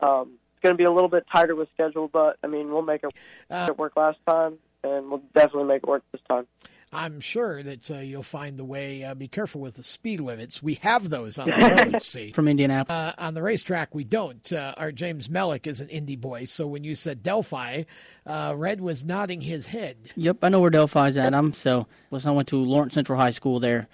um, 0.00 0.32
it's 0.54 0.62
going 0.62 0.72
to 0.74 0.76
be 0.78 0.84
a 0.84 0.90
little 0.92 1.10
bit 1.10 1.26
tighter 1.30 1.54
with 1.54 1.68
schedule. 1.74 2.08
But 2.08 2.38
I 2.42 2.46
mean, 2.46 2.70
we'll 2.72 2.82
make 2.82 3.02
it, 3.04 3.10
Uh, 3.50 3.66
it 3.68 3.78
work 3.78 3.96
last 3.96 4.18
time, 4.26 4.54
and 4.82 5.10
we'll 5.10 5.22
definitely 5.34 5.64
make 5.64 5.82
it 5.82 5.88
work 5.88 6.04
this 6.12 6.20
time. 6.28 6.46
I'm 6.92 7.18
sure 7.20 7.64
that 7.64 7.90
uh, 7.90 7.94
you'll 7.98 8.22
find 8.22 8.56
the 8.56 8.64
way. 8.64 9.02
Uh, 9.04 9.12
be 9.14 9.26
careful 9.26 9.60
with 9.60 9.74
the 9.74 9.82
speed 9.82 10.20
limits. 10.20 10.62
We 10.62 10.74
have 10.82 11.10
those 11.10 11.36
on 11.36 11.50
the 11.50 11.56
road. 11.92 12.00
See, 12.00 12.30
From 12.30 12.46
Indianapolis. 12.46 12.96
Uh, 12.96 13.12
on 13.18 13.34
the 13.34 13.42
racetrack, 13.42 13.92
we 13.92 14.04
don't. 14.04 14.50
Uh, 14.52 14.72
our 14.76 14.92
James 14.92 15.26
Mellick 15.28 15.66
is 15.66 15.80
an 15.80 15.88
indie 15.88 16.18
boy, 16.18 16.44
so 16.44 16.66
when 16.66 16.84
you 16.84 16.94
said 16.94 17.24
Delphi, 17.24 17.82
uh, 18.24 18.54
Red 18.56 18.80
was 18.80 19.04
nodding 19.04 19.40
his 19.42 19.66
head. 19.66 19.96
Yep, 20.14 20.38
I 20.42 20.48
know 20.48 20.60
where 20.60 20.70
Delphi's 20.70 21.18
at. 21.18 21.34
I'm 21.34 21.52
so. 21.52 21.86
Plus, 22.08 22.24
I 22.24 22.30
went 22.30 22.48
to 22.48 22.56
Lawrence 22.56 22.94
Central 22.94 23.18
High 23.18 23.30
School 23.30 23.58
there, 23.58 23.88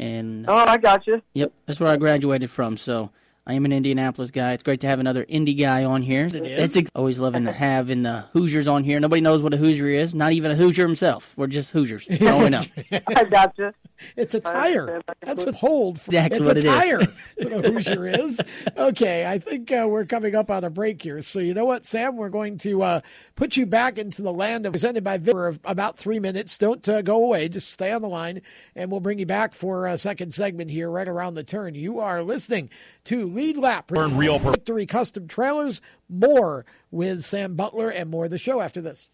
and 0.00 0.44
Oh, 0.48 0.56
I 0.56 0.76
got 0.78 1.06
you. 1.06 1.22
Yep, 1.34 1.52
that's 1.66 1.78
where 1.78 1.90
I 1.90 1.96
graduated 1.96 2.50
from. 2.50 2.76
So 2.76 3.10
I 3.44 3.54
am 3.54 3.64
an 3.64 3.72
Indianapolis 3.72 4.30
guy. 4.30 4.52
It's 4.52 4.62
great 4.62 4.80
to 4.82 4.86
have 4.86 5.00
another 5.00 5.26
Indy 5.28 5.54
guy 5.54 5.82
on 5.82 6.00
here. 6.02 6.26
It 6.26 6.34
is. 6.34 6.46
It's 6.46 6.76
ex- 6.76 6.90
always 6.94 7.18
loving 7.18 7.44
to 7.46 7.52
have 7.52 7.90
in 7.90 8.02
the 8.02 8.24
Hoosiers 8.32 8.68
on 8.68 8.84
here. 8.84 9.00
Nobody 9.00 9.20
knows 9.20 9.42
what 9.42 9.52
a 9.52 9.56
Hoosier 9.56 9.88
is. 9.88 10.14
Not 10.14 10.32
even 10.32 10.52
a 10.52 10.54
Hoosier 10.54 10.86
himself. 10.86 11.34
We're 11.36 11.48
just 11.48 11.72
Hoosiers. 11.72 12.06
That's 12.08 12.24
all 12.24 12.38
we 12.40 12.50
know. 12.50 12.62
I 13.08 13.24
gotcha. 13.24 13.74
It's 14.16 14.34
a 14.34 14.40
tire. 14.40 15.02
That's 15.22 15.44
what 15.44 15.56
hold. 15.56 16.00
For, 16.00 16.10
Exactly 16.10 16.38
it's 16.38 16.46
what 16.46 16.56
a 16.56 16.60
it 16.60 16.64
is. 16.64 16.70
tire. 16.70 16.98
That's 17.36 17.50
what 17.50 17.64
a 17.66 17.70
Hoosier 17.72 18.06
is. 18.06 18.40
Okay, 18.76 19.26
I 19.26 19.40
think 19.40 19.72
uh, 19.72 19.86
we're 19.88 20.04
coming 20.04 20.36
up 20.36 20.48
on 20.48 20.62
a 20.62 20.70
break 20.70 21.02
here. 21.02 21.20
So 21.22 21.40
you 21.40 21.52
know 21.52 21.64
what, 21.64 21.84
Sam? 21.84 22.16
We're 22.16 22.28
going 22.28 22.58
to 22.58 22.82
uh, 22.82 23.00
put 23.34 23.56
you 23.56 23.66
back 23.66 23.98
into 23.98 24.22
the 24.22 24.32
land 24.32 24.66
of 24.66 24.72
presented 24.72 25.02
by 25.02 25.18
Vic 25.18 25.32
for 25.32 25.56
about 25.64 25.98
three 25.98 26.20
minutes. 26.20 26.56
Don't 26.58 26.88
uh, 26.88 27.02
go 27.02 27.16
away. 27.24 27.48
Just 27.48 27.72
stay 27.72 27.90
on 27.90 28.02
the 28.02 28.08
line, 28.08 28.40
and 28.76 28.88
we'll 28.90 29.00
bring 29.00 29.18
you 29.18 29.26
back 29.26 29.52
for 29.52 29.86
a 29.88 29.98
second 29.98 30.32
segment 30.32 30.70
here 30.70 30.88
right 30.88 31.08
around 31.08 31.34
the 31.34 31.42
turn. 31.44 31.74
You 31.74 31.98
are 31.98 32.22
listening 32.22 32.70
to 33.04 33.31
Lead 33.34 33.56
Lap. 33.56 33.90
Earn 33.96 34.16
real 34.16 34.38
Victory 34.38 34.86
Custom 34.86 35.26
Trailers. 35.26 35.80
More 36.08 36.66
with 36.90 37.24
Sam 37.24 37.56
Butler 37.56 37.88
and 37.88 38.10
more 38.10 38.26
of 38.26 38.30
the 38.30 38.38
show 38.38 38.60
after 38.60 38.80
this. 38.80 39.10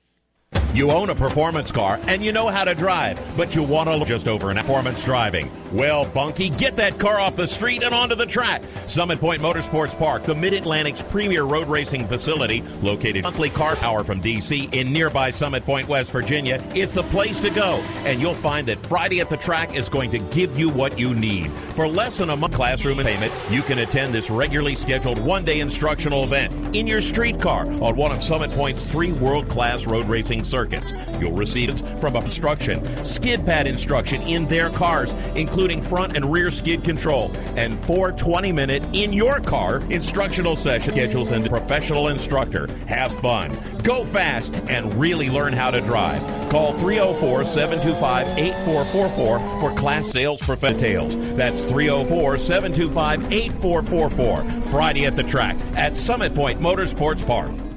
You 0.79 0.93
own 0.93 1.11
a 1.11 1.15
performance 1.17 1.73
car 1.73 1.99
and 2.07 2.25
you 2.25 2.31
know 2.31 2.47
how 2.47 2.63
to 2.63 2.73
drive, 2.73 3.19
but 3.37 3.53
you 3.53 3.65
want 3.65 3.89
to 3.89 4.05
just 4.05 4.29
over 4.29 4.51
an 4.51 4.59
performance 4.59 5.03
driving. 5.03 5.51
Well, 5.73 6.05
Bunky, 6.07 6.51
get 6.51 6.77
that 6.77 6.99
car 6.99 7.19
off 7.19 7.35
the 7.35 7.49
street 7.49 7.83
and 7.83 7.93
onto 7.93 8.15
the 8.15 8.27
track. 8.27 8.63
Summit 8.87 9.19
Point 9.19 9.43
Motorsports 9.43 9.99
Park, 9.99 10.23
the 10.23 10.37
Mid 10.37 10.53
Atlantic's 10.53 11.03
premier 11.03 11.43
road 11.43 11.69
racing 11.69 12.07
facility, 12.07 12.63
located 12.81 13.25
monthly 13.25 13.51
car 13.51 13.75
power 13.75 14.05
from 14.05 14.23
DC 14.23 14.73
in 14.73 14.93
nearby 14.93 15.31
Summit 15.31 15.65
Point, 15.65 15.89
West 15.89 16.13
Virginia, 16.13 16.63
is 16.77 16.93
the 16.93 17.03
place 17.05 17.41
to 17.41 17.51
go. 17.51 17.83
And 18.05 18.21
you'll 18.21 18.35
find 18.35 18.69
that 18.69 18.79
Friday 18.79 19.21
at 19.21 19.29
the 19.29 19.37
track 19.37 19.75
is 19.75 19.89
going 19.89 20.13
to 20.13 20.19
give 20.19 20.57
you 20.57 20.69
what 20.69 20.97
you 20.97 21.13
need. 21.13 21.51
For 21.75 21.89
less 21.89 22.19
than 22.19 22.31
a 22.31 22.37
month 22.37 22.55
classroom 22.55 22.99
payment, 22.99 23.33
you 23.51 23.63
can 23.63 23.81
attend 23.81 24.15
this 24.15 24.31
regularly 24.31 24.77
scheduled 24.77 25.19
one 25.19 25.45
day 25.45 25.61
instructional 25.61 26.23
event 26.23 26.77
in 26.77 26.87
your 26.87 27.01
street 27.01 27.41
car 27.41 27.67
on 27.67 27.97
one 27.97 28.13
of 28.13 28.23
Summit 28.23 28.51
Point's 28.53 28.85
three 28.85 29.13
world 29.13 29.49
class 29.49 29.87
road 29.87 30.07
racing 30.09 30.38
circuits. 30.45 30.93
You'll 31.21 31.33
receive 31.33 31.79
from 32.01 32.17
instruction, 32.17 33.05
skid 33.05 33.45
pad 33.45 33.67
instruction 33.67 34.23
in 34.23 34.47
their 34.47 34.71
cars, 34.71 35.13
including 35.35 35.83
front 35.83 36.17
and 36.17 36.33
rear 36.33 36.51
skid 36.51 36.85
control, 36.85 37.31
and 37.57 37.79
four 37.81 38.13
20 38.13 38.53
minute 38.53 38.85
in 38.93 39.13
your 39.13 39.41
car 39.41 39.83
instructional 39.91 40.57
session 40.57 40.93
schedules 40.93 41.33
and 41.33 41.49
professional 41.49 42.09
instructor. 42.09 42.69
Have 42.87 43.13
fun, 43.21 43.51
go 43.83 44.05
fast, 44.05 44.55
and 44.69 44.95
really 44.95 45.29
learn 45.31 45.53
how 45.53 45.71
to 45.71 45.81
drive. 45.81 46.23
Call 46.51 46.73
304 46.75 47.45
725 47.45 48.39
8444 48.39 49.39
for 49.61 49.75
class 49.77 50.07
sales 50.07 50.43
for 50.43 50.57
details. 50.57 51.15
That's 51.37 51.65
304 51.65 52.39
725 52.39 53.33
8444. 53.33 54.63
Friday 54.71 55.07
at 55.07 55.17
the 55.17 55.23
track 55.23 55.57
at 55.77 55.97
Summit 55.97 56.35
Point 56.35 56.61
Motorsports 56.61 57.27
Park. 57.27 57.68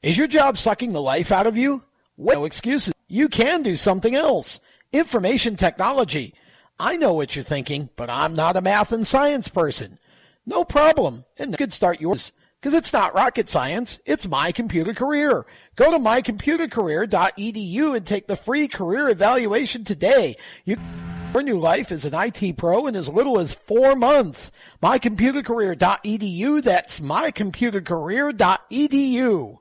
Is 0.03 0.17
your 0.17 0.27
job 0.27 0.57
sucking 0.57 0.91
the 0.93 1.01
life 1.01 1.31
out 1.31 1.47
of 1.47 1.57
you? 1.57 1.83
No 2.17 2.45
excuses. 2.45 2.93
You 3.07 3.29
can 3.29 3.63
do 3.63 3.77
something 3.77 4.15
else. 4.15 4.59
Information 4.91 5.55
technology. 5.55 6.33
I 6.79 6.97
know 6.97 7.13
what 7.13 7.35
you're 7.35 7.43
thinking, 7.43 7.89
but 7.95 8.09
I'm 8.09 8.35
not 8.35 8.57
a 8.57 8.61
math 8.61 8.91
and 8.91 9.05
science 9.05 9.47
person. 9.47 9.99
No 10.45 10.63
problem. 10.63 11.25
And 11.37 11.51
you 11.51 11.57
could 11.57 11.73
start 11.73 11.99
yours 12.01 12.31
because 12.59 12.73
it's 12.73 12.93
not 12.93 13.15
rocket 13.15 13.49
science. 13.49 13.99
It's 14.05 14.27
my 14.27 14.51
computer 14.51 14.93
career. 14.93 15.45
Go 15.75 15.91
to 15.91 15.97
mycomputercareer.edu 15.97 17.95
and 17.95 18.05
take 18.05 18.27
the 18.27 18.35
free 18.35 18.67
career 18.67 19.09
evaluation 19.09 19.83
today. 19.83 20.35
You 20.65 20.77
your 21.33 21.43
new 21.43 21.59
life 21.59 21.93
as 21.93 22.03
an 22.03 22.13
IT 22.13 22.57
pro 22.57 22.87
in 22.87 22.95
as 22.95 23.07
little 23.07 23.39
as 23.39 23.53
four 23.53 23.95
months. 23.95 24.51
Mycomputercareer.edu. 24.83 26.61
That's 26.61 26.99
mycomputercareer.edu. 26.99 29.57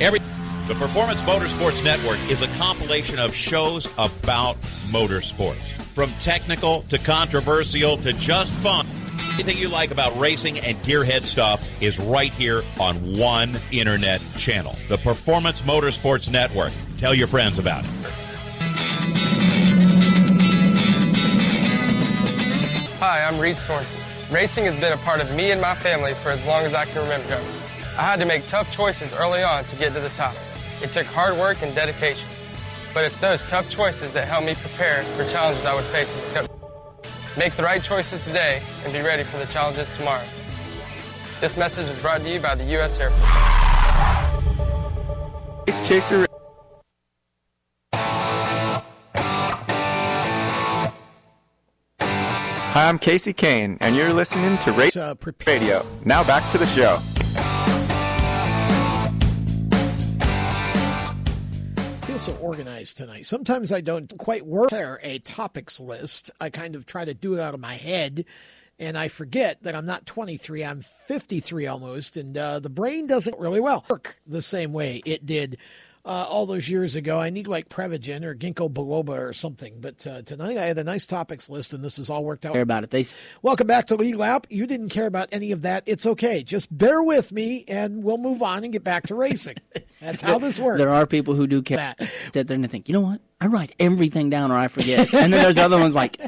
Every 0.00 0.20
the 0.68 0.74
Performance 0.74 1.20
Motorsports 1.22 1.82
Network 1.82 2.20
is 2.30 2.40
a 2.40 2.46
compilation 2.58 3.18
of 3.18 3.34
shows 3.34 3.86
about 3.98 4.60
motorsports, 4.92 5.56
from 5.94 6.12
technical 6.20 6.82
to 6.82 6.98
controversial 6.98 7.96
to 7.98 8.12
just 8.12 8.52
fun. 8.54 8.86
Anything 9.34 9.56
you 9.56 9.68
like 9.68 9.90
about 9.90 10.16
racing 10.18 10.58
and 10.60 10.76
gearhead 10.78 11.22
stuff 11.22 11.68
is 11.80 11.98
right 11.98 12.32
here 12.32 12.62
on 12.78 13.16
one 13.16 13.58
internet 13.70 14.20
channel. 14.38 14.76
The 14.88 14.98
Performance 14.98 15.62
Motorsports 15.62 16.30
Network. 16.30 16.72
Tell 16.98 17.14
your 17.14 17.26
friends 17.26 17.58
about 17.58 17.84
it. 17.84 17.90
Hi, 23.00 23.24
I'm 23.24 23.38
Reed 23.38 23.58
Sorenson. 23.58 24.00
Racing 24.30 24.64
has 24.64 24.76
been 24.76 24.92
a 24.92 24.96
part 24.98 25.20
of 25.20 25.34
me 25.34 25.50
and 25.50 25.60
my 25.60 25.74
family 25.74 26.14
for 26.14 26.30
as 26.30 26.44
long 26.46 26.62
as 26.64 26.72
I 26.72 26.84
can 26.84 27.02
remember. 27.02 27.40
I 27.98 28.02
had 28.02 28.20
to 28.20 28.24
make 28.24 28.46
tough 28.46 28.70
choices 28.70 29.12
early 29.12 29.42
on 29.42 29.64
to 29.64 29.76
get 29.76 29.92
to 29.94 30.00
the 30.00 30.08
top. 30.10 30.34
It 30.82 30.92
took 30.92 31.06
hard 31.06 31.36
work 31.36 31.62
and 31.62 31.74
dedication. 31.74 32.28
But 32.94 33.04
it's 33.04 33.18
those 33.18 33.44
tough 33.44 33.68
choices 33.68 34.12
that 34.12 34.28
help 34.28 34.44
me 34.44 34.54
prepare 34.54 35.02
for 35.16 35.24
challenges 35.26 35.64
I 35.64 35.74
would 35.74 35.84
face 35.84 36.14
as 36.14 36.30
a 36.30 36.34
coach. 36.34 36.61
Make 37.36 37.56
the 37.56 37.62
right 37.62 37.82
choices 37.82 38.26
today 38.26 38.62
and 38.84 38.92
be 38.92 39.00
ready 39.00 39.22
for 39.24 39.38
the 39.38 39.46
challenges 39.46 39.90
tomorrow. 39.92 40.24
This 41.40 41.56
message 41.56 41.88
is 41.88 41.98
brought 41.98 42.20
to 42.20 42.28
you 42.28 42.38
by 42.40 42.54
the 42.54 42.64
U.S. 42.64 42.98
Air 42.98 43.10
Force. 43.10 43.22
Race 45.66 45.82
Chaser. 45.82 46.26
Hi, 52.02 52.88
I'm 52.88 52.98
Kasey 52.98 53.34
Kahne, 53.34 53.78
and 53.80 53.96
you're 53.96 54.12
listening 54.12 54.58
to 54.58 54.72
Race 54.72 54.96
uh, 54.96 55.14
Radio. 55.46 55.86
Now 56.04 56.22
back 56.24 56.50
to 56.52 56.58
the 56.58 56.66
show. 56.66 57.00
So 62.22 62.36
organized 62.36 62.98
tonight. 62.98 63.26
Sometimes 63.26 63.72
I 63.72 63.80
don't 63.80 64.16
quite 64.16 64.46
work 64.46 64.70
a 64.72 65.18
topics 65.18 65.80
list. 65.80 66.30
I 66.40 66.50
kind 66.50 66.76
of 66.76 66.86
try 66.86 67.04
to 67.04 67.14
do 67.14 67.34
it 67.34 67.40
out 67.40 67.52
of 67.52 67.58
my 67.58 67.74
head, 67.74 68.24
and 68.78 68.96
I 68.96 69.08
forget 69.08 69.64
that 69.64 69.74
I'm 69.74 69.86
not 69.86 70.06
23. 70.06 70.64
I'm 70.64 70.82
53 70.82 71.66
almost, 71.66 72.16
and 72.16 72.38
uh, 72.38 72.60
the 72.60 72.70
brain 72.70 73.08
doesn't 73.08 73.36
really 73.40 73.58
well 73.58 73.84
work 73.90 74.20
the 74.24 74.40
same 74.40 74.72
way 74.72 75.02
it 75.04 75.26
did 75.26 75.56
uh, 76.04 76.26
all 76.28 76.46
those 76.46 76.68
years 76.68 76.96
ago. 76.96 77.20
I 77.20 77.30
need 77.30 77.46
like 77.46 77.68
Prevagen 77.68 78.24
or 78.24 78.34
ginkgo 78.34 78.72
biloba 78.72 79.10
or 79.10 79.32
something. 79.32 79.80
But 79.80 80.06
uh, 80.06 80.22
tonight 80.22 80.56
I 80.56 80.64
had 80.64 80.78
a 80.78 80.84
nice 80.84 81.06
topics 81.06 81.48
list, 81.48 81.72
and 81.72 81.82
this 81.82 81.96
has 81.98 82.10
all 82.10 82.24
worked 82.24 82.44
out. 82.44 82.52
Care 82.52 82.62
about 82.62 82.84
it. 82.84 82.90
They 82.90 83.06
Welcome 83.42 83.66
back 83.66 83.86
to 83.86 83.96
Lead 83.96 84.16
Lap. 84.16 84.46
You 84.50 84.66
didn't 84.66 84.88
care 84.88 85.06
about 85.06 85.28
any 85.32 85.52
of 85.52 85.62
that. 85.62 85.84
It's 85.86 86.06
okay. 86.06 86.42
Just 86.42 86.76
bear 86.76 87.02
with 87.02 87.32
me, 87.32 87.64
and 87.68 88.02
we'll 88.02 88.18
move 88.18 88.42
on 88.42 88.64
and 88.64 88.72
get 88.72 88.84
back 88.84 89.06
to 89.08 89.14
racing. 89.14 89.56
That's 90.00 90.22
how 90.22 90.38
this 90.38 90.58
works. 90.58 90.78
There 90.78 90.90
are 90.90 91.06
people 91.06 91.34
who 91.34 91.46
do 91.46 91.62
care. 91.62 91.76
That. 91.76 92.10
Sit 92.34 92.48
there 92.48 92.56
and 92.56 92.70
think, 92.70 92.88
you 92.88 92.94
know 92.94 93.00
what? 93.00 93.20
I 93.40 93.46
write 93.46 93.74
everything 93.78 94.30
down 94.30 94.50
or 94.50 94.56
I 94.56 94.68
forget. 94.68 95.12
and 95.14 95.32
then 95.32 95.42
there's 95.42 95.58
other 95.58 95.78
ones 95.78 95.94
like, 95.94 96.20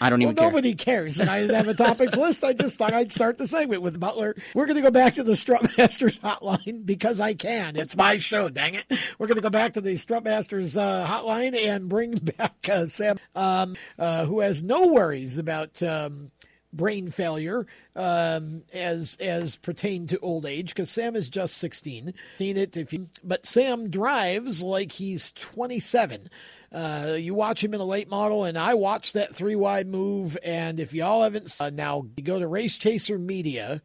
I 0.00 0.10
don't 0.10 0.22
even 0.22 0.34
well, 0.34 0.44
care. 0.44 0.50
nobody 0.50 0.74
cares. 0.74 1.20
And 1.20 1.28
I 1.28 1.40
didn't 1.40 1.56
have 1.56 1.68
a 1.68 1.74
topics 1.74 2.16
list. 2.18 2.44
I 2.44 2.52
just 2.52 2.78
thought 2.78 2.92
I'd 2.92 3.12
start 3.12 3.38
the 3.38 3.46
segment 3.46 3.82
with 3.82 4.00
Butler. 4.00 4.34
We're 4.54 4.66
going 4.66 4.76
to 4.76 4.82
go 4.82 4.90
back 4.90 5.14
to 5.14 5.22
the 5.22 5.32
Strutmasters 5.32 6.20
hotline 6.20 6.86
because 6.86 7.20
I 7.20 7.34
can. 7.34 7.76
It's 7.76 7.96
my 7.96 8.16
show, 8.18 8.48
dang 8.48 8.74
it. 8.74 8.84
We're 9.18 9.26
going 9.26 9.36
to 9.36 9.42
go 9.42 9.50
back 9.50 9.74
to 9.74 9.80
the 9.80 9.94
Strutmasters 9.94 10.76
uh, 10.76 11.06
hotline 11.06 11.54
and 11.54 11.88
bring 11.88 12.12
back 12.16 12.68
uh, 12.68 12.86
Sam, 12.86 13.18
um, 13.34 13.76
uh, 13.98 14.24
who 14.24 14.40
has 14.40 14.62
no 14.62 14.86
worries 14.88 15.38
about. 15.38 15.82
Um, 15.82 16.30
brain 16.72 17.10
failure 17.10 17.66
um, 17.96 18.62
as 18.72 19.16
as 19.20 19.56
pertained 19.56 20.08
to 20.08 20.18
old 20.20 20.46
age 20.46 20.68
because 20.68 20.90
Sam 20.90 21.16
is 21.16 21.28
just 21.28 21.56
16. 21.56 22.14
Seen 22.38 22.56
it 22.56 22.76
if 22.76 22.92
you, 22.92 23.08
but 23.24 23.46
Sam 23.46 23.90
drives 23.90 24.62
like 24.62 24.92
he's 24.92 25.32
27. 25.32 26.28
Uh, 26.72 27.16
you 27.18 27.34
watch 27.34 27.64
him 27.64 27.74
in 27.74 27.80
a 27.80 27.84
late 27.84 28.08
model, 28.08 28.44
and 28.44 28.56
I 28.56 28.74
watched 28.74 29.14
that 29.14 29.34
three 29.34 29.56
wide 29.56 29.88
move. 29.88 30.38
And 30.44 30.78
if 30.78 30.94
y'all 30.94 31.22
haven't, 31.22 31.56
uh, 31.60 31.70
now 31.70 32.06
go 32.22 32.38
to 32.38 32.46
Race 32.46 32.78
Chaser 32.78 33.18
Media 33.18 33.82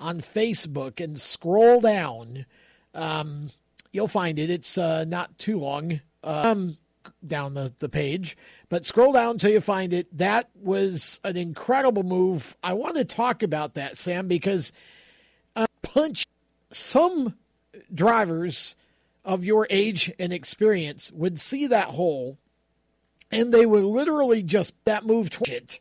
on 0.00 0.20
Facebook 0.20 1.02
and 1.02 1.20
scroll 1.20 1.80
down. 1.80 2.46
Um, 2.94 3.50
you'll 3.92 4.08
find 4.08 4.38
it. 4.38 4.50
It's 4.50 4.78
uh, 4.78 5.04
not 5.04 5.38
too 5.38 5.58
long 5.58 6.00
um, 6.24 6.78
down 7.24 7.54
the, 7.54 7.72
the 7.78 7.88
page, 7.88 8.36
but 8.68 8.86
scroll 8.86 9.12
down 9.12 9.32
until 9.32 9.50
you 9.50 9.60
find 9.60 9.92
it. 9.92 10.16
That 10.16 10.48
was 10.54 11.20
an 11.24 11.36
incredible 11.36 12.02
move. 12.02 12.56
I 12.62 12.72
want 12.72 12.96
to 12.96 13.04
talk 13.04 13.42
about 13.42 13.74
that, 13.74 13.98
Sam, 13.98 14.26
because 14.26 14.72
uh, 15.54 15.66
punch 15.82 16.26
some 16.70 17.34
drivers 17.94 18.74
of 19.24 19.44
your 19.44 19.66
age 19.70 20.12
and 20.18 20.32
experience 20.32 21.12
would 21.12 21.38
see 21.38 21.66
that 21.66 21.88
hole 21.88 22.38
and 23.32 23.52
they 23.52 23.64
would 23.64 23.84
literally 23.84 24.42
just 24.42 24.74
that 24.84 25.04
move 25.04 25.30
to 25.30 25.52
it 25.52 25.80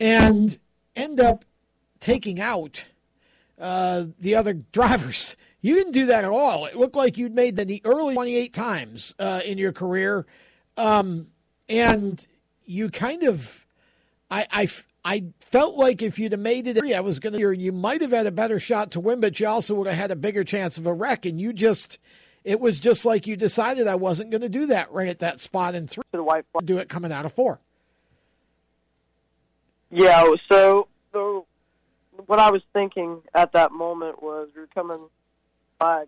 and 0.00 0.58
end 0.96 1.20
up 1.20 1.44
taking 2.00 2.40
out 2.40 2.88
uh, 3.58 4.04
the 4.18 4.34
other 4.34 4.52
drivers. 4.72 5.36
You 5.60 5.76
didn't 5.76 5.92
do 5.92 6.06
that 6.06 6.24
at 6.24 6.30
all. 6.30 6.66
It 6.66 6.76
looked 6.76 6.96
like 6.96 7.16
you'd 7.16 7.34
made 7.34 7.56
the 7.56 7.80
early 7.84 8.14
28 8.14 8.52
times 8.52 9.14
uh, 9.20 9.40
in 9.44 9.58
your 9.58 9.72
career. 9.72 10.26
Um, 10.76 11.28
and 11.68 12.26
you 12.64 12.90
kind 12.90 13.22
of, 13.22 13.64
I, 14.28 14.46
I, 14.50 14.68
I 15.04 15.24
felt 15.40 15.76
like 15.76 16.02
if 16.02 16.18
you'd 16.18 16.32
have 16.32 16.40
made 16.40 16.66
it, 16.66 16.82
I 16.92 17.00
was 17.00 17.20
going 17.20 17.38
to, 17.38 17.52
you 17.52 17.70
might 17.70 18.00
have 18.00 18.10
had 18.10 18.26
a 18.26 18.32
better 18.32 18.58
shot 18.58 18.90
to 18.92 19.00
win, 19.00 19.20
but 19.20 19.38
you 19.38 19.46
also 19.46 19.76
would 19.76 19.86
have 19.86 19.96
had 19.96 20.10
a 20.10 20.16
bigger 20.16 20.42
chance 20.42 20.78
of 20.78 20.86
a 20.86 20.92
wreck. 20.92 21.24
And 21.24 21.40
you 21.40 21.52
just, 21.52 21.98
it 22.44 22.60
was 22.60 22.80
just 22.80 23.04
like 23.04 23.26
you 23.26 23.36
decided 23.36 23.86
I 23.86 23.94
wasn't 23.94 24.30
going 24.30 24.40
to 24.40 24.48
do 24.48 24.66
that 24.66 24.90
right 24.92 25.08
at 25.08 25.20
that 25.20 25.40
spot 25.40 25.74
in 25.74 25.86
three. 25.86 26.02
The 26.12 26.22
white 26.22 26.44
do 26.64 26.78
it 26.78 26.88
coming 26.88 27.12
out 27.12 27.24
of 27.24 27.32
four. 27.32 27.60
Yeah. 29.90 30.26
So, 30.50 30.88
so 31.12 31.46
what 32.26 32.38
I 32.38 32.50
was 32.50 32.62
thinking 32.72 33.22
at 33.34 33.52
that 33.52 33.72
moment 33.72 34.22
was 34.22 34.48
we 34.54 34.62
were 34.62 34.68
coming 34.74 35.08
back, 35.78 36.06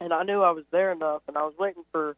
and 0.00 0.12
I 0.12 0.22
knew 0.22 0.42
I 0.42 0.52
was 0.52 0.64
there 0.70 0.92
enough, 0.92 1.22
and 1.28 1.36
I 1.36 1.42
was 1.42 1.54
waiting 1.58 1.84
for 1.92 2.16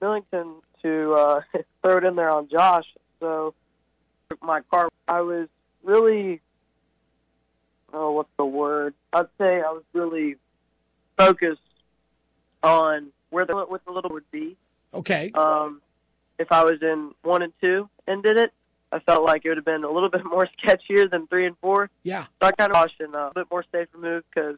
Millington 0.00 0.56
to 0.82 1.14
uh, 1.14 1.40
throw 1.82 1.98
it 1.98 2.04
in 2.04 2.16
there 2.16 2.30
on 2.30 2.48
Josh. 2.48 2.86
So 3.20 3.54
my 4.42 4.60
car, 4.70 4.88
I 5.06 5.22
was 5.22 5.48
really, 5.82 6.40
oh, 7.92 8.12
what's 8.12 8.28
the 8.36 8.44
word? 8.44 8.94
I'd 9.12 9.26
say 9.38 9.62
I 9.62 9.70
was 9.70 9.82
really 9.94 10.36
focused 11.16 11.60
on 12.62 13.12
where 13.30 13.46
the 13.46 13.66
with 13.68 13.84
the 13.84 13.92
little 13.92 14.10
would 14.10 14.30
be. 14.30 14.56
Okay. 14.94 15.30
Um, 15.34 15.80
if 16.38 16.50
I 16.52 16.64
was 16.64 16.78
in 16.82 17.12
one 17.22 17.42
and 17.42 17.52
two 17.60 17.88
and 18.06 18.22
did 18.22 18.36
it, 18.36 18.52
I 18.92 19.00
felt 19.00 19.24
like 19.24 19.44
it 19.44 19.48
would 19.48 19.58
have 19.58 19.64
been 19.64 19.84
a 19.84 19.90
little 19.90 20.10
bit 20.10 20.24
more 20.24 20.48
sketchier 20.58 21.10
than 21.10 21.26
three 21.26 21.46
and 21.46 21.56
four. 21.60 21.90
Yeah. 22.02 22.24
So 22.40 22.48
I 22.48 22.52
kind 22.52 22.70
of 22.70 22.76
cautioned 22.76 23.14
uh, 23.14 23.30
a 23.30 23.34
bit 23.34 23.46
more 23.50 23.64
safe 23.72 23.88
move 23.96 24.24
because, 24.32 24.56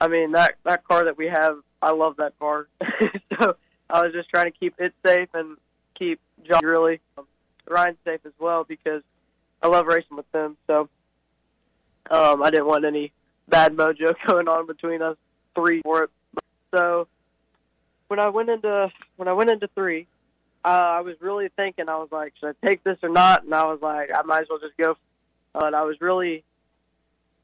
I 0.00 0.08
mean, 0.08 0.32
that 0.32 0.54
that 0.64 0.84
car 0.84 1.04
that 1.04 1.18
we 1.18 1.26
have, 1.26 1.56
I 1.80 1.92
love 1.92 2.16
that 2.16 2.38
car. 2.38 2.68
so 3.38 3.56
I 3.90 4.02
was 4.02 4.12
just 4.12 4.28
trying 4.30 4.50
to 4.50 4.58
keep 4.58 4.74
it 4.78 4.94
safe 5.04 5.28
and 5.34 5.56
keep 5.98 6.20
John 6.44 6.64
really 6.64 7.00
um, 7.18 7.26
Ryan 7.68 7.96
safe 8.04 8.20
as 8.24 8.32
well 8.38 8.64
because 8.64 9.02
I 9.62 9.68
love 9.68 9.86
racing 9.86 10.16
with 10.16 10.30
them. 10.32 10.56
So 10.66 10.88
um, 12.10 12.42
I 12.42 12.50
didn't 12.50 12.66
want 12.66 12.84
any 12.84 13.12
bad 13.48 13.76
mojo 13.76 14.14
going 14.26 14.48
on 14.48 14.66
between 14.66 15.02
us 15.02 15.16
three 15.54 15.82
for 15.82 16.04
it. 16.04 16.10
So 16.74 17.08
when 18.08 18.20
I 18.20 18.28
went 18.28 18.48
into 18.50 18.90
when 19.16 19.28
I 19.28 19.32
went 19.32 19.50
into 19.50 19.68
three, 19.74 20.06
uh, 20.64 20.68
I 20.68 21.00
was 21.00 21.16
really 21.20 21.48
thinking. 21.56 21.88
I 21.88 21.96
was 21.96 22.08
like, 22.10 22.34
should 22.38 22.54
I 22.62 22.66
take 22.66 22.84
this 22.84 22.98
or 23.02 23.08
not? 23.08 23.44
And 23.44 23.54
I 23.54 23.64
was 23.64 23.80
like, 23.82 24.10
I 24.14 24.22
might 24.22 24.42
as 24.42 24.46
well 24.48 24.58
just 24.58 24.76
go. 24.76 24.96
But 25.52 25.74
I 25.74 25.82
was 25.82 26.00
really 26.00 26.44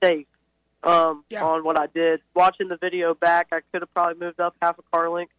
safe 0.03 0.27
um, 0.83 1.25
yeah. 1.29 1.45
on 1.45 1.65
what 1.65 1.79
I 1.79 1.87
did. 1.87 2.21
Watching 2.35 2.69
the 2.69 2.77
video 2.77 3.15
back, 3.15 3.49
I 3.53 3.61
could 3.73 3.83
have 3.83 3.93
probably 3.93 4.25
moved 4.25 4.41
up 4.41 4.57
half 4.63 4.79
a 4.79 4.83
car 4.95 5.11
length 5.11 5.33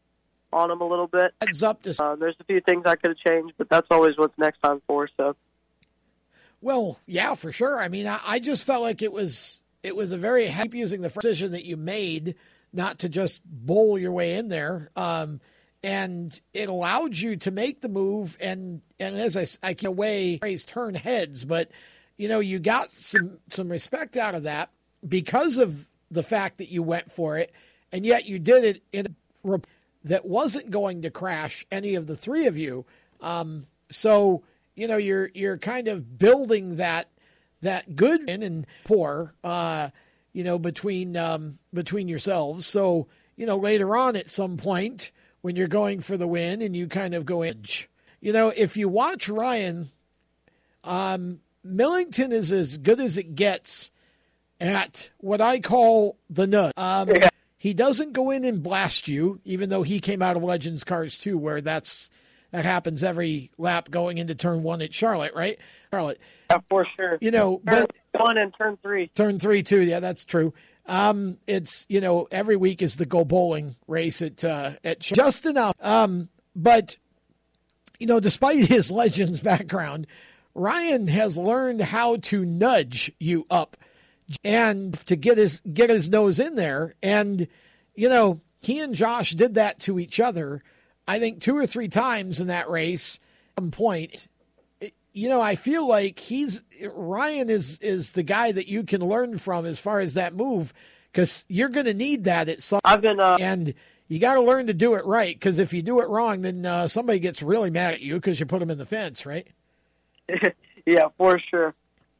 on 0.51 0.69
them 0.69 0.81
a 0.81 0.87
little 0.87 1.07
bit. 1.07 1.33
Heads 1.41 1.63
up 1.63 1.81
to. 1.83 1.95
Uh, 2.03 2.15
there's 2.15 2.35
a 2.39 2.43
few 2.43 2.61
things 2.61 2.83
I 2.85 2.95
could 2.95 3.11
have 3.11 3.17
changed, 3.17 3.53
but 3.57 3.69
that's 3.69 3.87
always 3.91 4.17
what's 4.17 4.37
next 4.37 4.59
time 4.61 4.81
for. 4.87 5.09
So. 5.17 5.35
Well, 6.61 6.99
yeah, 7.05 7.35
for 7.35 7.51
sure. 7.51 7.79
I 7.79 7.87
mean, 7.87 8.07
I, 8.07 8.19
I 8.25 8.39
just 8.39 8.63
felt 8.63 8.81
like 8.81 9.01
it 9.01 9.13
was 9.13 9.61
it 9.81 9.95
was 9.95 10.11
a 10.11 10.17
very 10.17 10.47
happy 10.47 10.79
using 10.79 11.01
the 11.01 11.09
decision 11.09 11.51
that 11.51 11.65
you 11.65 11.77
made 11.77 12.35
not 12.73 12.99
to 12.99 13.09
just 13.09 13.41
bowl 13.45 13.97
your 13.97 14.11
way 14.11 14.35
in 14.35 14.47
there. 14.47 14.89
Um, 14.95 15.41
and 15.83 16.39
it 16.53 16.69
allowed 16.69 17.15
you 17.15 17.35
to 17.37 17.51
make 17.51 17.81
the 17.81 17.89
move 17.89 18.37
and 18.39 18.81
and 18.99 19.15
as 19.15 19.37
I, 19.37 19.69
I 19.69 19.73
can 19.73 19.87
away 19.87 20.39
raise 20.41 20.65
turn 20.65 20.93
heads, 20.93 21.45
but 21.45 21.71
you 22.17 22.27
know 22.27 22.39
you 22.39 22.59
got 22.59 22.91
some 22.91 23.39
some 23.49 23.69
respect 23.69 24.17
out 24.17 24.35
of 24.35 24.43
that 24.43 24.71
because 25.07 25.57
of 25.57 25.87
the 26.11 26.23
fact 26.23 26.57
that 26.57 26.69
you 26.69 26.83
went 26.83 27.11
for 27.11 27.37
it, 27.37 27.53
and 27.91 28.05
yet 28.05 28.25
you 28.25 28.39
did 28.39 28.63
it 28.63 28.83
in 28.91 29.07
a 29.45 29.59
that 30.03 30.25
wasn't 30.25 30.69
going 30.69 31.01
to 31.01 31.09
crash 31.09 31.65
any 31.71 31.95
of 31.95 32.07
the 32.07 32.15
three 32.15 32.45
of 32.45 32.57
you. 32.57 32.85
Um, 33.21 33.67
so 33.89 34.43
you 34.75 34.87
know 34.87 34.97
you're 34.97 35.31
you're 35.33 35.57
kind 35.57 35.87
of 35.87 36.17
building 36.17 36.75
that 36.77 37.09
that 37.61 37.95
good 37.95 38.29
and 38.29 38.65
poor, 38.85 39.33
uh, 39.43 39.89
you 40.33 40.43
know, 40.43 40.59
between 40.59 41.17
um, 41.17 41.59
between 41.73 42.07
yourselves. 42.07 42.65
So 42.65 43.07
you 43.35 43.45
know 43.45 43.57
later 43.57 43.95
on 43.95 44.15
at 44.15 44.29
some 44.29 44.57
point 44.57 45.11
when 45.41 45.55
you're 45.55 45.67
going 45.67 46.01
for 46.01 46.17
the 46.17 46.27
win 46.27 46.61
and 46.61 46.75
you 46.75 46.87
kind 46.87 47.13
of 47.13 47.25
go 47.25 47.41
in. 47.41 47.63
You 48.21 48.33
know, 48.33 48.51
if 48.55 48.75
you 48.75 48.89
watch 48.89 49.29
Ryan, 49.29 49.89
um, 50.83 51.39
Millington 51.63 52.31
is 52.31 52.51
as 52.51 52.77
good 52.77 52.99
as 52.99 53.17
it 53.17 53.35
gets 53.35 53.91
at 54.59 55.09
what 55.17 55.41
I 55.41 55.59
call 55.59 56.17
the 56.29 56.47
nut. 56.47 56.73
Um, 56.77 57.09
yeah. 57.09 57.29
He 57.57 57.73
doesn't 57.73 58.13
go 58.13 58.31
in 58.31 58.45
and 58.45 58.63
blast 58.63 59.07
you, 59.07 59.41
even 59.43 59.69
though 59.69 59.83
he 59.83 59.99
came 59.99 60.21
out 60.21 60.37
of 60.37 60.43
Legends 60.43 60.83
Cars 60.85 61.17
too, 61.17 61.37
where 61.37 61.59
that's 61.59 62.09
that 62.51 62.65
happens 62.65 63.03
every 63.03 63.51
lap 63.57 63.89
going 63.91 64.17
into 64.17 64.35
turn 64.35 64.63
one 64.63 64.81
at 64.81 64.93
Charlotte, 64.93 65.33
right? 65.35 65.59
Charlotte. 65.91 66.19
Yeah, 66.49 66.57
for 66.69 66.87
sure. 66.95 67.17
You 67.21 67.31
know, 67.31 67.61
turn 67.67 67.85
but 68.11 68.21
one 68.21 68.37
and 68.37 68.53
turn 68.57 68.77
three. 68.81 69.07
Turn 69.15 69.39
three 69.39 69.63
too. 69.63 69.81
Yeah, 69.81 69.99
that's 69.99 70.25
true. 70.25 70.53
Um, 70.85 71.37
it's 71.45 71.85
you 71.87 72.01
know 72.01 72.27
every 72.31 72.55
week 72.55 72.81
is 72.81 72.97
the 72.97 73.05
go 73.05 73.23
bowling 73.23 73.75
race 73.87 74.21
at 74.21 74.43
uh, 74.43 74.71
at 74.83 74.99
just 74.99 75.45
enough. 75.45 75.75
Um, 75.79 76.29
but 76.55 76.97
you 77.99 78.07
know, 78.07 78.19
despite 78.19 78.65
his 78.65 78.91
legends 78.91 79.39
background, 79.39 80.07
Ryan 80.55 81.07
has 81.07 81.37
learned 81.37 81.81
how 81.81 82.17
to 82.17 82.43
nudge 82.43 83.11
you 83.19 83.45
up 83.49 83.77
and 84.43 84.93
to 85.07 85.15
get 85.15 85.37
his 85.37 85.61
get 85.61 85.89
his 85.89 86.09
nose 86.09 86.39
in 86.39 86.55
there. 86.55 86.95
And 87.03 87.47
you 87.95 88.09
know, 88.09 88.41
he 88.59 88.79
and 88.79 88.95
Josh 88.95 89.31
did 89.31 89.53
that 89.55 89.79
to 89.81 89.99
each 89.99 90.19
other. 90.19 90.63
I 91.09 91.17
think 91.17 91.41
two 91.41 91.57
or 91.57 91.65
three 91.65 91.87
times 91.87 92.39
in 92.39 92.47
that 92.47 92.69
race. 92.69 93.19
At 93.57 93.63
some 93.63 93.71
point, 93.71 94.27
you 95.11 95.27
know, 95.27 95.41
I 95.41 95.55
feel 95.55 95.87
like 95.87 96.19
he's 96.19 96.61
Ryan 96.93 97.49
is 97.49 97.79
is 97.79 98.11
the 98.11 98.21
guy 98.21 98.51
that 98.51 98.67
you 98.67 98.83
can 98.83 99.01
learn 99.01 99.39
from 99.39 99.65
as 99.65 99.79
far 99.79 99.99
as 99.99 100.13
that 100.13 100.35
move 100.35 100.71
because 101.11 101.45
you're 101.47 101.69
going 101.69 101.87
to 101.87 101.95
need 101.95 102.25
that 102.25 102.47
at 102.47 102.61
some. 102.61 102.79
I've 102.85 103.01
been 103.01 103.19
uh, 103.19 103.37
and 103.41 103.73
you 104.07 104.19
got 104.19 104.35
to 104.35 104.41
learn 104.41 104.67
to 104.67 104.73
do 104.73 104.93
it 104.93 105.05
right 105.05 105.35
because 105.35 105.57
if 105.57 105.73
you 105.73 105.81
do 105.81 105.99
it 105.99 106.07
wrong, 106.09 106.43
then 106.43 106.63
uh, 106.63 106.87
somebody 106.87 107.17
gets 107.17 107.41
really 107.41 107.71
mad 107.71 107.95
at 107.95 108.01
you 108.01 108.13
because 108.13 108.39
you 108.39 108.45
put 108.45 108.59
them 108.59 108.69
in 108.69 108.77
the 108.77 108.85
fence, 108.85 109.25
right? 109.25 109.47
yeah, 110.85 111.07
for 111.17 111.39
sure. 111.39 111.73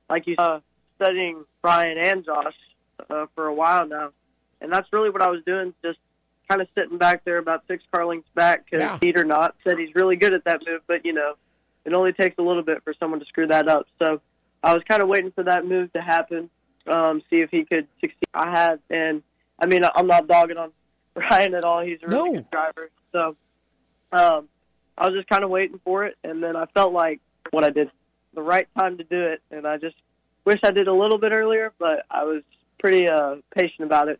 Like 0.09 0.25
you 0.25 0.35
uh, 0.39 0.61
studying 0.95 1.45
Ryan 1.63 1.97
and 1.99 2.25
Josh 2.25 2.55
uh, 3.07 3.27
for 3.35 3.45
a 3.45 3.53
while 3.53 3.87
now, 3.87 4.09
and 4.61 4.73
that's 4.73 4.91
really 4.91 5.11
what 5.11 5.21
I 5.21 5.29
was 5.29 5.43
doing, 5.45 5.75
just 5.85 5.99
kind 6.49 6.61
of 6.61 6.67
sitting 6.75 6.97
back 6.97 7.23
there 7.25 7.37
about 7.37 7.63
six 7.67 7.83
car 7.93 8.05
lengths 8.05 8.29
back 8.35 8.65
because 8.65 8.79
yeah. 8.79 8.97
he 9.01 9.13
or 9.15 9.23
not 9.23 9.55
said 9.63 9.77
he's 9.77 9.93
really 9.95 10.15
good 10.15 10.33
at 10.33 10.43
that 10.45 10.61
move, 10.67 10.81
but 10.87 11.05
you 11.05 11.13
know 11.13 11.35
it 11.85 11.93
only 11.93 12.13
takes 12.13 12.37
a 12.37 12.41
little 12.41 12.63
bit 12.63 12.83
for 12.83 12.93
someone 12.99 13.19
to 13.19 13.25
screw 13.25 13.47
that 13.47 13.67
up. 13.67 13.87
So 13.99 14.21
I 14.63 14.73
was 14.73 14.83
kind 14.87 15.01
of 15.01 15.07
waiting 15.07 15.31
for 15.31 15.43
that 15.43 15.65
move 15.65 15.91
to 15.93 16.01
happen, 16.01 16.49
um, 16.87 17.21
see 17.29 17.41
if 17.41 17.49
he 17.49 17.63
could 17.63 17.87
succeed. 18.01 18.27
I 18.33 18.49
had, 18.49 18.79
and 18.89 19.23
I 19.59 19.65
mean, 19.65 19.83
I'm 19.95 20.07
not 20.07 20.27
dogging 20.27 20.57
on 20.57 20.71
Ryan 21.15 21.55
at 21.55 21.63
all. 21.63 21.81
He's 21.81 21.99
a 22.03 22.07
really 22.07 22.29
no. 22.29 22.35
good 22.35 22.51
driver. 22.51 22.89
So 23.11 23.35
um, 24.11 24.47
I 24.97 25.07
was 25.07 25.15
just 25.15 25.29
kind 25.29 25.43
of 25.43 25.49
waiting 25.49 25.79
for 25.83 26.05
it, 26.05 26.17
and 26.23 26.43
then 26.43 26.55
I 26.55 26.65
felt 26.73 26.93
like 26.93 27.21
what 27.51 27.63
I 27.63 27.69
did 27.69 27.89
the 28.33 28.41
right 28.41 28.67
time 28.77 28.97
to 28.97 29.03
do 29.03 29.21
it, 29.21 29.41
and 29.51 29.65
I 29.65 29.77
just 29.77 29.95
wish 30.45 30.59
I 30.63 30.71
did 30.71 30.87
a 30.87 30.93
little 30.93 31.17
bit 31.17 31.31
earlier, 31.31 31.73
but 31.79 32.05
I 32.11 32.23
was 32.23 32.43
pretty 32.79 33.07
uh, 33.07 33.35
patient 33.55 33.81
about 33.81 34.07
it 34.07 34.19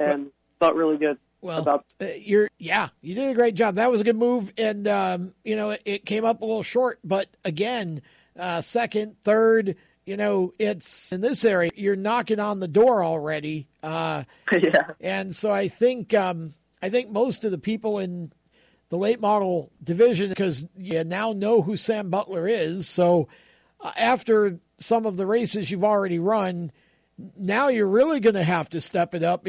and 0.00 0.24
well, 0.24 0.30
felt 0.60 0.76
really 0.76 0.96
good. 0.96 1.18
Well, 1.42 1.60
about 1.60 1.84
uh, 2.00 2.06
you're 2.18 2.48
yeah, 2.58 2.90
you 3.00 3.16
did 3.16 3.28
a 3.28 3.34
great 3.34 3.56
job. 3.56 3.74
That 3.74 3.90
was 3.90 4.00
a 4.00 4.04
good 4.04 4.16
move, 4.16 4.52
and 4.56 4.86
um, 4.86 5.34
you 5.44 5.56
know 5.56 5.70
it, 5.70 5.82
it, 5.84 6.06
came 6.06 6.24
up 6.24 6.40
a 6.40 6.44
little 6.44 6.62
short, 6.62 7.00
but 7.02 7.36
again, 7.44 8.00
uh, 8.38 8.60
second, 8.60 9.16
third, 9.24 9.74
you 10.06 10.16
know, 10.16 10.54
it's 10.60 11.12
in 11.12 11.20
this 11.20 11.44
area 11.44 11.72
you're 11.74 11.96
knocking 11.96 12.38
on 12.38 12.60
the 12.60 12.68
door 12.68 13.02
already. 13.02 13.66
Uh, 13.82 14.22
yeah, 14.52 14.92
and 15.00 15.34
so 15.34 15.50
I 15.50 15.66
think 15.66 16.14
um, 16.14 16.54
I 16.80 16.88
think 16.90 17.10
most 17.10 17.44
of 17.44 17.50
the 17.50 17.58
people 17.58 17.98
in 17.98 18.32
the 18.90 18.96
late 18.96 19.20
model 19.20 19.72
division 19.82 20.28
because 20.28 20.64
you 20.76 21.02
now 21.02 21.32
know 21.32 21.62
who 21.62 21.76
Sam 21.76 22.08
Butler 22.08 22.46
is. 22.46 22.88
So 22.88 23.26
uh, 23.80 23.90
after 23.96 24.60
some 24.78 25.06
of 25.06 25.16
the 25.16 25.26
races 25.26 25.70
you've 25.72 25.82
already 25.82 26.20
run, 26.20 26.70
now 27.36 27.68
you're 27.68 27.88
really 27.88 28.20
going 28.20 28.34
to 28.34 28.44
have 28.44 28.68
to 28.70 28.80
step 28.80 29.14
it 29.14 29.22
up. 29.22 29.46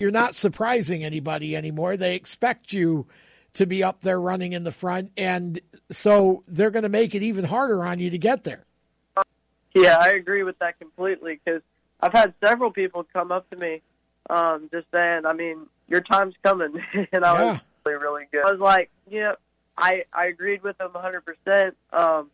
You're 0.00 0.10
not 0.10 0.34
surprising 0.34 1.04
anybody 1.04 1.54
anymore. 1.54 1.98
They 1.98 2.14
expect 2.14 2.72
you 2.72 3.06
to 3.52 3.66
be 3.66 3.82
up 3.84 4.00
there 4.00 4.18
running 4.18 4.54
in 4.54 4.64
the 4.64 4.72
front, 4.72 5.12
and 5.14 5.60
so 5.90 6.42
they're 6.48 6.70
going 6.70 6.84
to 6.84 6.88
make 6.88 7.14
it 7.14 7.22
even 7.22 7.44
harder 7.44 7.84
on 7.84 7.98
you 7.98 8.08
to 8.08 8.16
get 8.16 8.44
there. 8.44 8.64
Yeah, 9.74 9.98
I 10.00 10.10
agree 10.10 10.42
with 10.42 10.58
that 10.60 10.78
completely 10.78 11.38
because 11.44 11.60
I've 12.00 12.14
had 12.14 12.32
several 12.42 12.70
people 12.70 13.06
come 13.12 13.30
up 13.30 13.48
to 13.50 13.56
me 13.56 13.82
um, 14.30 14.70
just 14.72 14.86
saying, 14.90 15.26
I 15.26 15.34
mean, 15.34 15.66
your 15.86 16.00
time's 16.00 16.34
coming, 16.42 16.72
and 17.12 17.22
I 17.24 17.34
Yeah. 17.34 17.52
was 17.52 17.60
really, 17.84 18.00
really 18.02 18.24
good. 18.32 18.46
I 18.46 18.50
was 18.52 18.60
like, 18.60 18.90
yeah, 19.10 19.32
I 19.76 20.04
I 20.14 20.26
agreed 20.26 20.62
with 20.62 20.78
them 20.78 20.92
100. 20.94 21.24
percent 21.26 21.76
um, 21.92 22.30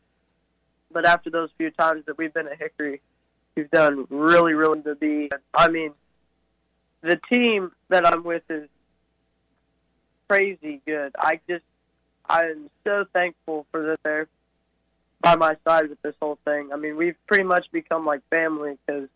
But 0.93 1.05
after 1.05 1.31
those 1.31 1.51
few 1.59 1.73
times 1.73 2.05
that 2.07 2.17
we've 2.17 2.33
been 2.33 2.47
at 2.47 2.59
Hickory, 2.61 3.01
we've 3.57 3.71
done 3.73 4.07
really, 4.09 4.53
really 4.55 4.83
to 4.83 4.95
be. 4.95 5.31
I 5.53 5.69
mean, 5.69 5.93
the 7.07 7.21
team 7.31 7.73
that 7.89 8.07
I'm 8.07 8.25
with 8.25 8.43
is 8.51 8.69
crazy 10.29 10.81
good. 10.87 11.15
I 11.19 11.41
just 11.49 11.65
I'm 12.29 12.69
so 12.85 13.05
thankful 13.13 13.67
for 13.71 13.83
that 13.87 14.01
they're 14.03 14.29
by 15.21 15.37
my 15.37 15.57
side 15.67 15.89
with 15.89 16.03
this 16.03 16.15
whole 16.21 16.39
thing. 16.45 16.71
I 16.73 16.77
mean, 16.77 16.97
we've 16.97 17.17
pretty 17.27 17.45
much 17.45 17.67
become 17.73 18.05
like 18.05 18.21
family 18.31 18.77
because 18.87 19.09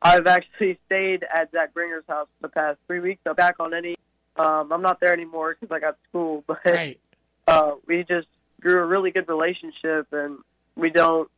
I've 0.00 0.26
actually 0.26 0.78
stayed 0.86 1.24
at 1.24 1.50
Zach 1.52 1.74
Bringer's 1.74 2.04
house 2.08 2.28
for 2.40 2.48
the 2.48 2.52
past 2.52 2.78
three 2.86 3.00
weeks. 3.00 3.20
I'm 3.26 3.34
back 3.34 3.56
on 3.60 3.74
any. 3.74 3.96
Um, 4.36 4.70
I'm 4.72 4.82
not 4.82 5.00
there 5.00 5.12
anymore 5.12 5.56
because 5.58 5.74
I 5.74 5.80
got 5.80 5.96
school, 6.08 6.44
but 6.46 6.60
Right. 6.64 7.00
uh, 7.46 7.72
we 7.86 8.04
just 8.04 8.28
grew 8.60 8.80
a 8.80 8.86
really 8.86 9.10
good 9.10 9.28
relationship, 9.28 10.06
and 10.12 10.38
we 10.76 10.90
don't 10.90 11.28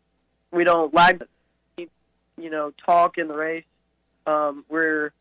we 0.52 0.64
don't 0.64 0.92
lag. 0.94 1.22
You 1.76 2.50
know, 2.50 2.72
talk 2.86 3.18
in 3.18 3.26
the 3.26 3.34
race. 3.34 3.64
Um, 4.26 4.64
we're 4.68 5.12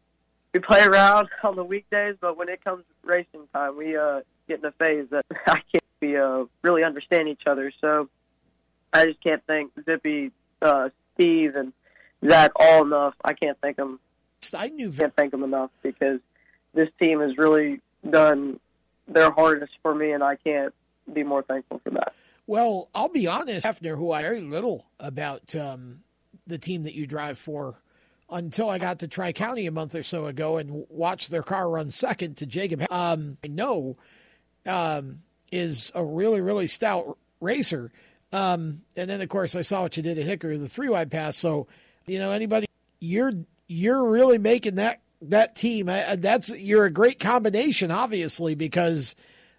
we 0.54 0.60
play 0.60 0.84
around 0.84 1.30
on 1.44 1.56
the 1.56 1.64
weekdays, 1.64 2.16
but 2.20 2.38
when 2.38 2.50
it 2.50 2.64
comes 2.64 2.84
racing 3.04 3.48
time, 3.54 3.78
we 3.78 3.96
uh, 3.96 4.22
get 4.48 4.60
in 4.60 4.66
a 4.66 4.72
phase 4.72 5.08
that 5.12 5.26
I 5.48 5.62
can't 5.72 5.84
we 6.02 6.18
uh, 6.18 6.46
really 6.62 6.84
understand 6.84 7.28
each 7.28 7.44
other. 7.48 7.72
So 7.82 8.10
I 8.94 9.06
just 9.06 9.22
can't 9.22 9.42
thank 9.48 9.72
Zippy, 9.86 10.32
uh, 10.62 10.90
Steve, 11.14 11.56
and 11.56 11.74
Zach 12.28 12.52
all 12.56 12.84
enough. 12.84 13.16
I 13.24 13.34
can't 13.34 13.58
thank 13.62 13.78
them. 13.78 14.00
I 14.56 14.70
knew 14.70 14.92
can't 14.92 15.16
thank 15.16 15.32
them 15.32 15.44
enough 15.44 15.72
because 15.82 16.20
this 16.74 16.90
team 17.02 17.20
has 17.22 17.38
really 17.38 17.82
done 18.08 18.60
their 19.08 19.32
hardest 19.32 19.74
for 19.82 19.94
me, 19.96 20.12
and 20.12 20.24
I 20.24 20.36
can't 20.36 20.74
be 21.12 21.24
more 21.24 21.42
thankful 21.42 21.82
for 21.84 21.90
that. 21.92 22.14
Well, 22.46 22.90
I'll 22.96 23.10
be 23.10 23.28
honest, 23.28 23.66
Hefner, 23.66 23.98
who 23.98 24.12
I 24.12 24.22
very 24.22 24.42
little 24.42 24.86
about 25.00 25.56
um, 25.56 26.02
the 26.46 26.58
team 26.58 26.84
that 26.84 26.94
you 26.94 27.06
drive 27.06 27.38
for 27.38 27.82
until 28.30 28.70
I 28.70 28.78
got 28.78 29.00
to 29.00 29.08
Tri 29.08 29.32
County 29.32 29.66
a 29.66 29.72
month 29.72 29.96
or 29.96 30.04
so 30.04 30.26
ago 30.26 30.58
and 30.58 30.86
watched 30.90 31.32
their 31.32 31.44
car 31.44 31.70
run 31.70 31.92
second 31.92 32.38
to 32.38 32.46
Jacob. 32.46 32.86
Um, 32.92 33.38
I 33.44 33.48
know 33.48 33.98
um, 34.66 35.22
is 35.52 35.92
a 35.96 36.04
really, 36.04 36.42
really 36.42 36.68
stout 36.68 37.18
racer. 37.40 37.92
Um, 38.34 38.82
and 38.96 39.10
then, 39.10 39.22
of 39.22 39.30
course, 39.30 39.56
I 39.56 39.62
saw 39.62 39.84
what 39.84 39.96
you 39.96 40.04
did 40.04 40.18
at 40.18 40.26
Hickory, 40.26 40.58
the 40.58 40.68
three 40.68 40.90
wide 40.90 41.10
pass. 41.10 41.38
So, 41.38 41.68
you 42.06 42.20
know, 42.20 42.32
anybody, 42.32 42.68
you're 43.00 43.34
you're 43.68 44.04
really 44.04 44.38
making 44.38 44.76
that 44.76 45.02
that 45.22 45.56
team. 45.56 45.86
That's 45.86 46.50
you're 46.50 46.86
a 46.86 46.92
great 46.92 47.20
combination, 47.20 47.92
obviously, 47.92 48.56
because 48.56 49.16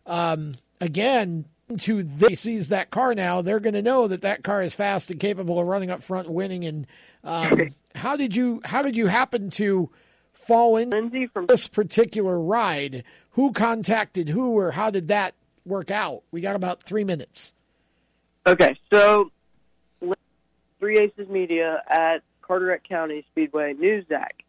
um, 0.06 0.54
again, 0.80 1.46
to 1.76 2.02
they 2.02 2.34
sees 2.34 2.68
that 2.68 2.90
car 2.90 3.14
now, 3.14 3.42
they're 3.42 3.60
going 3.60 3.74
to 3.74 3.82
know 3.82 4.08
that 4.08 4.22
that 4.22 4.42
car 4.42 4.62
is 4.62 4.74
fast 4.74 5.10
and 5.10 5.20
capable 5.20 5.60
of 5.60 5.66
running 5.66 5.90
up 5.90 6.02
front 6.02 6.26
and 6.26 6.34
winning. 6.34 6.64
And 6.64 6.86
um, 7.22 7.74
how 7.94 8.16
did 8.16 8.34
you 8.34 8.60
how 8.64 8.82
did 8.82 8.96
you 8.96 9.06
happen 9.06 9.50
to 9.50 9.90
fall 10.32 10.76
in 10.76 10.90
Lindsay 10.90 11.26
from 11.26 11.46
this 11.46 11.68
particular 11.68 12.40
ride? 12.40 13.04
Who 13.32 13.52
contacted 13.52 14.30
who, 14.30 14.56
or 14.58 14.72
how 14.72 14.90
did 14.90 15.08
that 15.08 15.34
work 15.64 15.90
out? 15.90 16.22
We 16.30 16.40
got 16.40 16.56
about 16.56 16.82
three 16.82 17.04
minutes. 17.04 17.52
Okay, 18.46 18.78
so 18.90 19.30
Three 20.80 20.98
Aces 20.98 21.28
Media 21.28 21.82
at 21.88 22.22
Carteret 22.40 22.88
County 22.88 23.26
Speedway 23.30 23.74
knew 23.74 24.04
Zach, 24.08 24.42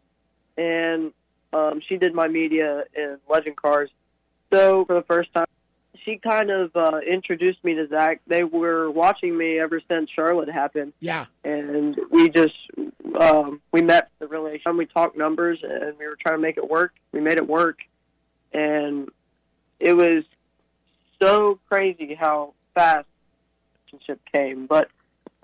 and 0.56 1.12
um, 1.52 1.80
she 1.86 1.96
did 1.96 2.14
my 2.14 2.28
media 2.28 2.84
in 2.94 3.18
Legend 3.28 3.56
Cars. 3.56 3.90
So 4.52 4.84
for 4.84 4.94
the 4.94 5.02
first 5.02 5.32
time, 5.34 5.46
she 6.04 6.16
kind 6.18 6.50
of 6.50 6.74
uh, 6.74 6.98
introduced 7.08 7.62
me 7.64 7.74
to 7.74 7.86
Zach. 7.88 8.20
They 8.26 8.44
were 8.44 8.90
watching 8.90 9.36
me 9.36 9.58
ever 9.58 9.80
since 9.88 10.10
Charlotte 10.10 10.48
happened, 10.50 10.92
Yeah. 11.00 11.26
and 11.44 11.96
we 12.10 12.28
just 12.28 12.54
um, 13.18 13.60
we 13.72 13.82
met 13.82 14.10
the 14.18 14.26
relation. 14.26 14.76
We 14.76 14.86
talked 14.86 15.16
numbers, 15.16 15.58
and 15.62 15.96
we 15.98 16.06
were 16.06 16.16
trying 16.20 16.36
to 16.36 16.42
make 16.42 16.56
it 16.56 16.68
work. 16.68 16.92
We 17.12 17.20
made 17.20 17.38
it 17.38 17.46
work, 17.46 17.78
and 18.52 19.08
it 19.78 19.94
was 19.94 20.24
so 21.20 21.58
crazy 21.68 22.14
how 22.14 22.54
fast 22.74 23.06
the 23.90 23.96
relationship 23.98 24.20
came. 24.32 24.66
But 24.66 24.88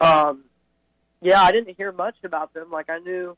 um, 0.01 0.45
yeah, 1.21 1.43
I 1.43 1.53
didn't 1.53 1.77
hear 1.77 1.93
much 1.93 2.17
about 2.25 2.55
them. 2.55 2.71
Like 2.71 2.89
I 2.91 2.99
knew, 2.99 3.37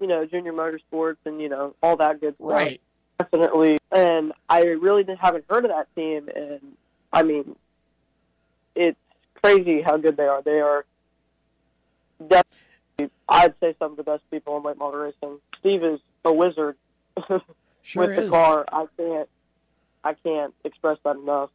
you 0.00 0.06
know, 0.06 0.24
Junior 0.26 0.52
Motorsports 0.52 1.16
and 1.24 1.40
you 1.40 1.48
know 1.48 1.74
all 1.82 1.96
that 1.96 2.20
good 2.20 2.34
stuff. 2.36 2.50
Right. 2.50 2.80
Definitely, 3.18 3.78
and 3.90 4.32
I 4.48 4.60
really 4.60 5.02
didn't, 5.02 5.18
haven't 5.18 5.44
heard 5.50 5.64
of 5.64 5.70
that 5.70 5.92
team. 5.94 6.28
And 6.34 6.76
I 7.12 7.22
mean, 7.22 7.56
it's 8.74 8.98
crazy 9.42 9.82
how 9.82 9.96
good 9.96 10.16
they 10.16 10.26
are. 10.26 10.42
They 10.42 10.60
are 10.60 10.84
definitely, 12.20 13.10
I'd 13.28 13.54
say, 13.60 13.74
some 13.78 13.92
of 13.92 13.96
the 13.96 14.04
best 14.04 14.22
people 14.30 14.56
in 14.56 14.62
late 14.62 14.78
model 14.78 15.00
racing. 15.00 15.40
Steve 15.58 15.82
is 15.82 16.00
a 16.24 16.32
wizard 16.32 16.76
Sure 17.82 18.06
with 18.06 18.16
the 18.16 18.28
car. 18.28 18.64
I 18.70 18.86
can't, 18.96 19.28
I 20.04 20.14
can't 20.14 20.54
express 20.64 20.98
that 21.04 21.16
enough. 21.16 21.50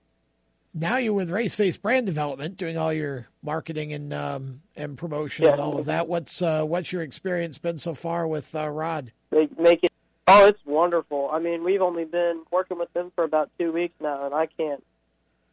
Now 0.73 0.97
you're 0.97 1.13
with 1.13 1.29
Race 1.29 1.53
Face 1.53 1.77
Brand 1.77 2.07
Development, 2.07 2.57
doing 2.57 2.77
all 2.77 2.91
your 2.91 3.27
marketing 3.43 3.93
and 3.93 4.11
um, 4.11 4.61
and 4.75 4.97
promotion 4.97 5.45
and 5.45 5.61
all 5.61 5.77
of 5.77 5.85
that. 5.85 6.07
What's 6.07 6.41
uh, 6.41 6.63
what's 6.63 6.91
your 6.91 7.03
experience 7.03 7.59
been 7.59 7.77
so 7.77 7.93
far 7.93 8.27
with 8.27 8.55
uh, 8.55 8.67
Rod? 8.69 9.11
They 9.29 9.47
make 9.59 9.83
it. 9.83 9.92
Oh, 10.27 10.45
it's 10.45 10.63
wonderful. 10.65 11.29
I 11.31 11.39
mean, 11.39 11.63
we've 11.63 11.81
only 11.81 12.05
been 12.05 12.43
working 12.51 12.77
with 12.79 12.91
them 12.93 13.11
for 13.15 13.23
about 13.23 13.49
two 13.59 13.71
weeks 13.71 13.95
now, 13.99 14.25
and 14.25 14.33
I 14.33 14.45
can't 14.45 14.83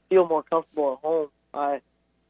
feel 0.08 0.26
more 0.28 0.42
comfortable 0.44 0.92
at 0.94 0.98
home. 1.06 1.28
I, 1.52 1.80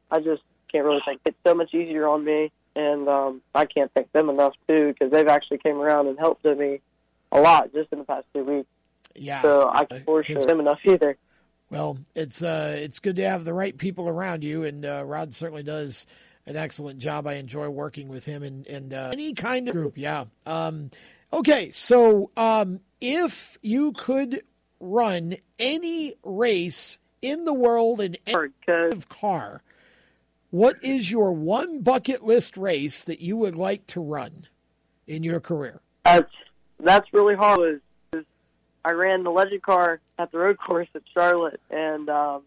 I 0.09 0.19
just 0.19 0.41
can't 0.71 0.85
really 0.85 1.01
think 1.05 1.21
it's 1.25 1.37
so 1.45 1.53
much 1.53 1.73
easier 1.73 2.07
on 2.07 2.23
me, 2.23 2.51
and 2.75 3.07
um, 3.07 3.41
I 3.53 3.65
can't 3.65 3.91
thank 3.93 4.11
them 4.11 4.29
enough 4.29 4.53
too 4.67 4.87
because 4.87 5.11
they've 5.11 5.27
actually 5.27 5.59
came 5.59 5.77
around 5.77 6.07
and 6.07 6.17
helped 6.17 6.43
me 6.45 6.81
a 7.31 7.39
lot 7.39 7.71
just 7.73 7.91
in 7.91 7.99
the 7.99 8.05
past 8.05 8.25
two 8.33 8.43
weeks. 8.43 8.67
Yeah. 9.15 9.41
So 9.41 9.69
I 9.69 9.85
can't 9.85 10.05
force 10.05 10.27
his- 10.27 10.45
them 10.45 10.59
enough 10.59 10.79
either. 10.83 11.17
Well, 11.69 11.99
it's 12.15 12.43
uh, 12.43 12.75
it's 12.77 12.99
good 12.99 13.15
to 13.15 13.23
have 13.29 13.45
the 13.45 13.53
right 13.53 13.77
people 13.77 14.09
around 14.09 14.43
you, 14.43 14.63
and 14.63 14.85
uh, 14.85 15.03
Rod 15.05 15.33
certainly 15.33 15.63
does 15.63 16.05
an 16.45 16.57
excellent 16.57 16.99
job. 16.99 17.25
I 17.27 17.33
enjoy 17.35 17.69
working 17.69 18.09
with 18.09 18.25
him 18.25 18.43
and 18.43 18.67
and 18.67 18.93
uh, 18.93 19.11
any 19.13 19.33
kind 19.33 19.69
of 19.69 19.73
group. 19.73 19.97
Yeah. 19.97 20.25
Um, 20.45 20.89
okay, 21.33 21.71
so 21.71 22.31
um, 22.37 22.81
if 22.99 23.57
you 23.61 23.91
could 23.93 24.43
run 24.79 25.35
any 25.59 26.15
race 26.23 26.99
in 27.21 27.45
the 27.45 27.53
world 27.53 28.01
in 28.01 28.17
any 28.25 28.49
kind 28.65 28.93
of 28.93 29.09
car, 29.09 29.61
what 30.49 30.75
is 30.83 31.09
your 31.09 31.31
one 31.31 31.81
bucket 31.81 32.23
list 32.23 32.57
race 32.57 33.03
that 33.03 33.21
you 33.21 33.37
would 33.37 33.55
like 33.55 33.87
to 33.87 34.01
run 34.01 34.47
in 35.07 35.23
your 35.23 35.39
career? 35.39 35.81
That's 36.03 36.31
that's 36.79 37.13
really 37.13 37.35
hard. 37.35 37.81
I 38.83 38.91
ran 38.93 39.23
the 39.23 39.29
legend 39.29 39.61
car 39.61 39.99
at 40.17 40.31
the 40.31 40.39
road 40.39 40.57
course 40.67 40.87
at 40.95 41.03
Charlotte, 41.13 41.61
and 41.69 42.09
um, 42.09 42.43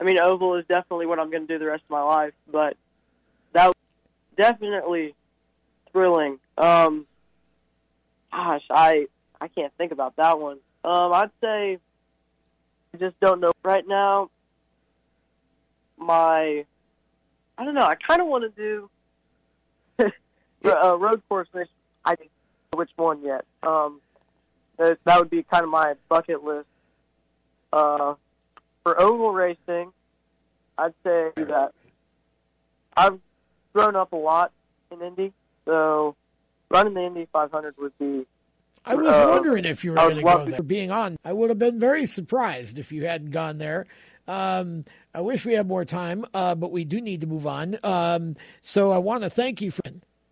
I 0.00 0.04
mean 0.04 0.18
oval 0.20 0.56
is 0.56 0.64
definitely 0.66 1.06
what 1.06 1.18
I'm 1.18 1.30
going 1.30 1.46
to 1.46 1.54
do 1.54 1.58
the 1.58 1.66
rest 1.66 1.84
of 1.84 1.90
my 1.90 2.02
life. 2.02 2.34
But 2.50 2.76
that 3.52 3.66
was 3.66 3.74
definitely 4.36 5.14
thrilling. 5.92 6.38
Um, 6.58 7.06
gosh, 8.32 8.62
I 8.70 9.06
I 9.40 9.48
can't 9.48 9.72
think 9.78 9.92
about 9.92 10.16
that 10.16 10.38
one. 10.38 10.58
Um, 10.84 11.12
I'd 11.12 11.30
say 11.40 11.78
I 12.94 12.96
just 12.98 13.18
don't 13.20 13.40
know 13.40 13.52
right 13.64 13.86
now. 13.86 14.30
My 15.98 16.64
I 17.58 17.64
don't 17.64 17.74
know. 17.74 17.82
I 17.82 17.94
kind 17.94 18.20
of 18.20 18.28
want 18.28 18.44
to 18.44 18.50
do 18.60 18.90
uh, 20.64 20.98
road 20.98 21.22
course 21.28 21.48
race. 21.52 21.68
I 22.04 22.14
don't 22.14 22.30
know 22.72 22.78
which 22.78 22.90
one 22.96 23.22
yet. 23.22 23.44
Um, 23.62 24.00
that, 24.78 24.98
that 25.04 25.18
would 25.18 25.30
be 25.30 25.42
kind 25.42 25.64
of 25.64 25.70
my 25.70 25.94
bucket 26.08 26.44
list. 26.44 26.68
Uh, 27.72 28.14
for 28.82 29.00
oval 29.00 29.32
racing, 29.32 29.92
I'd 30.78 30.94
say 31.02 31.30
that 31.36 31.72
I've 32.96 33.18
grown 33.74 33.96
up 33.96 34.12
a 34.12 34.16
lot 34.16 34.52
in 34.90 35.02
Indy, 35.02 35.32
so 35.64 36.14
running 36.70 36.94
the 36.94 37.04
Indy 37.04 37.28
500 37.32 37.74
would 37.78 37.96
be. 37.98 38.26
I 38.84 38.94
was 38.94 39.14
uh, 39.14 39.26
wondering 39.30 39.64
if 39.64 39.84
you 39.84 39.90
were 39.90 39.96
going 39.96 40.16
to 40.16 40.22
go 40.22 40.44
there. 40.44 40.62
Being 40.62 40.90
on, 40.90 41.16
I 41.24 41.32
would 41.32 41.50
have 41.50 41.58
been 41.58 41.80
very 41.80 42.06
surprised 42.06 42.78
if 42.78 42.92
you 42.92 43.04
hadn't 43.04 43.30
gone 43.30 43.58
there. 43.58 43.86
Um, 44.28 44.84
I 45.12 45.20
wish 45.20 45.44
we 45.44 45.54
had 45.54 45.66
more 45.66 45.84
time, 45.84 46.24
uh, 46.34 46.54
but 46.54 46.70
we 46.70 46.84
do 46.84 47.00
need 47.00 47.20
to 47.22 47.26
move 47.26 47.46
on. 47.46 47.78
Um, 47.82 48.36
so 48.60 48.90
I 48.92 48.98
want 48.98 49.22
to 49.24 49.30
thank 49.30 49.60
you 49.60 49.70
for 49.70 49.82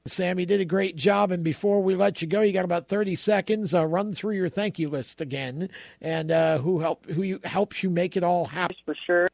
Sam. 0.06 0.38
You 0.38 0.44
did 0.44 0.60
a 0.60 0.66
great 0.66 0.96
job. 0.96 1.30
And 1.30 1.42
before 1.42 1.82
we 1.82 1.94
let 1.94 2.20
you 2.20 2.28
go, 2.28 2.42
you 2.42 2.52
got 2.52 2.64
about 2.64 2.88
thirty 2.88 3.14
seconds. 3.14 3.74
Uh, 3.74 3.86
run 3.86 4.12
through 4.12 4.34
your 4.34 4.48
thank 4.48 4.78
you 4.78 4.88
list 4.88 5.20
again, 5.20 5.70
and 6.00 6.30
uh, 6.30 6.58
who 6.58 6.80
help 6.80 7.06
who 7.06 7.22
you, 7.22 7.40
helps 7.44 7.82
you 7.82 7.90
make 7.90 8.16
it 8.16 8.22
all 8.22 8.46
happen. 8.46 8.76
For 8.84 8.94
sure. 9.06 9.28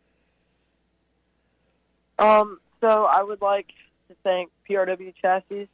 Um, 2.19 2.61
so 2.81 3.05
I 3.11 3.23
would 3.23 3.41
like 3.41 3.69
to 4.09 4.15
thank 4.23 4.51
PRW 4.69 5.15
Chassis, 5.21 5.69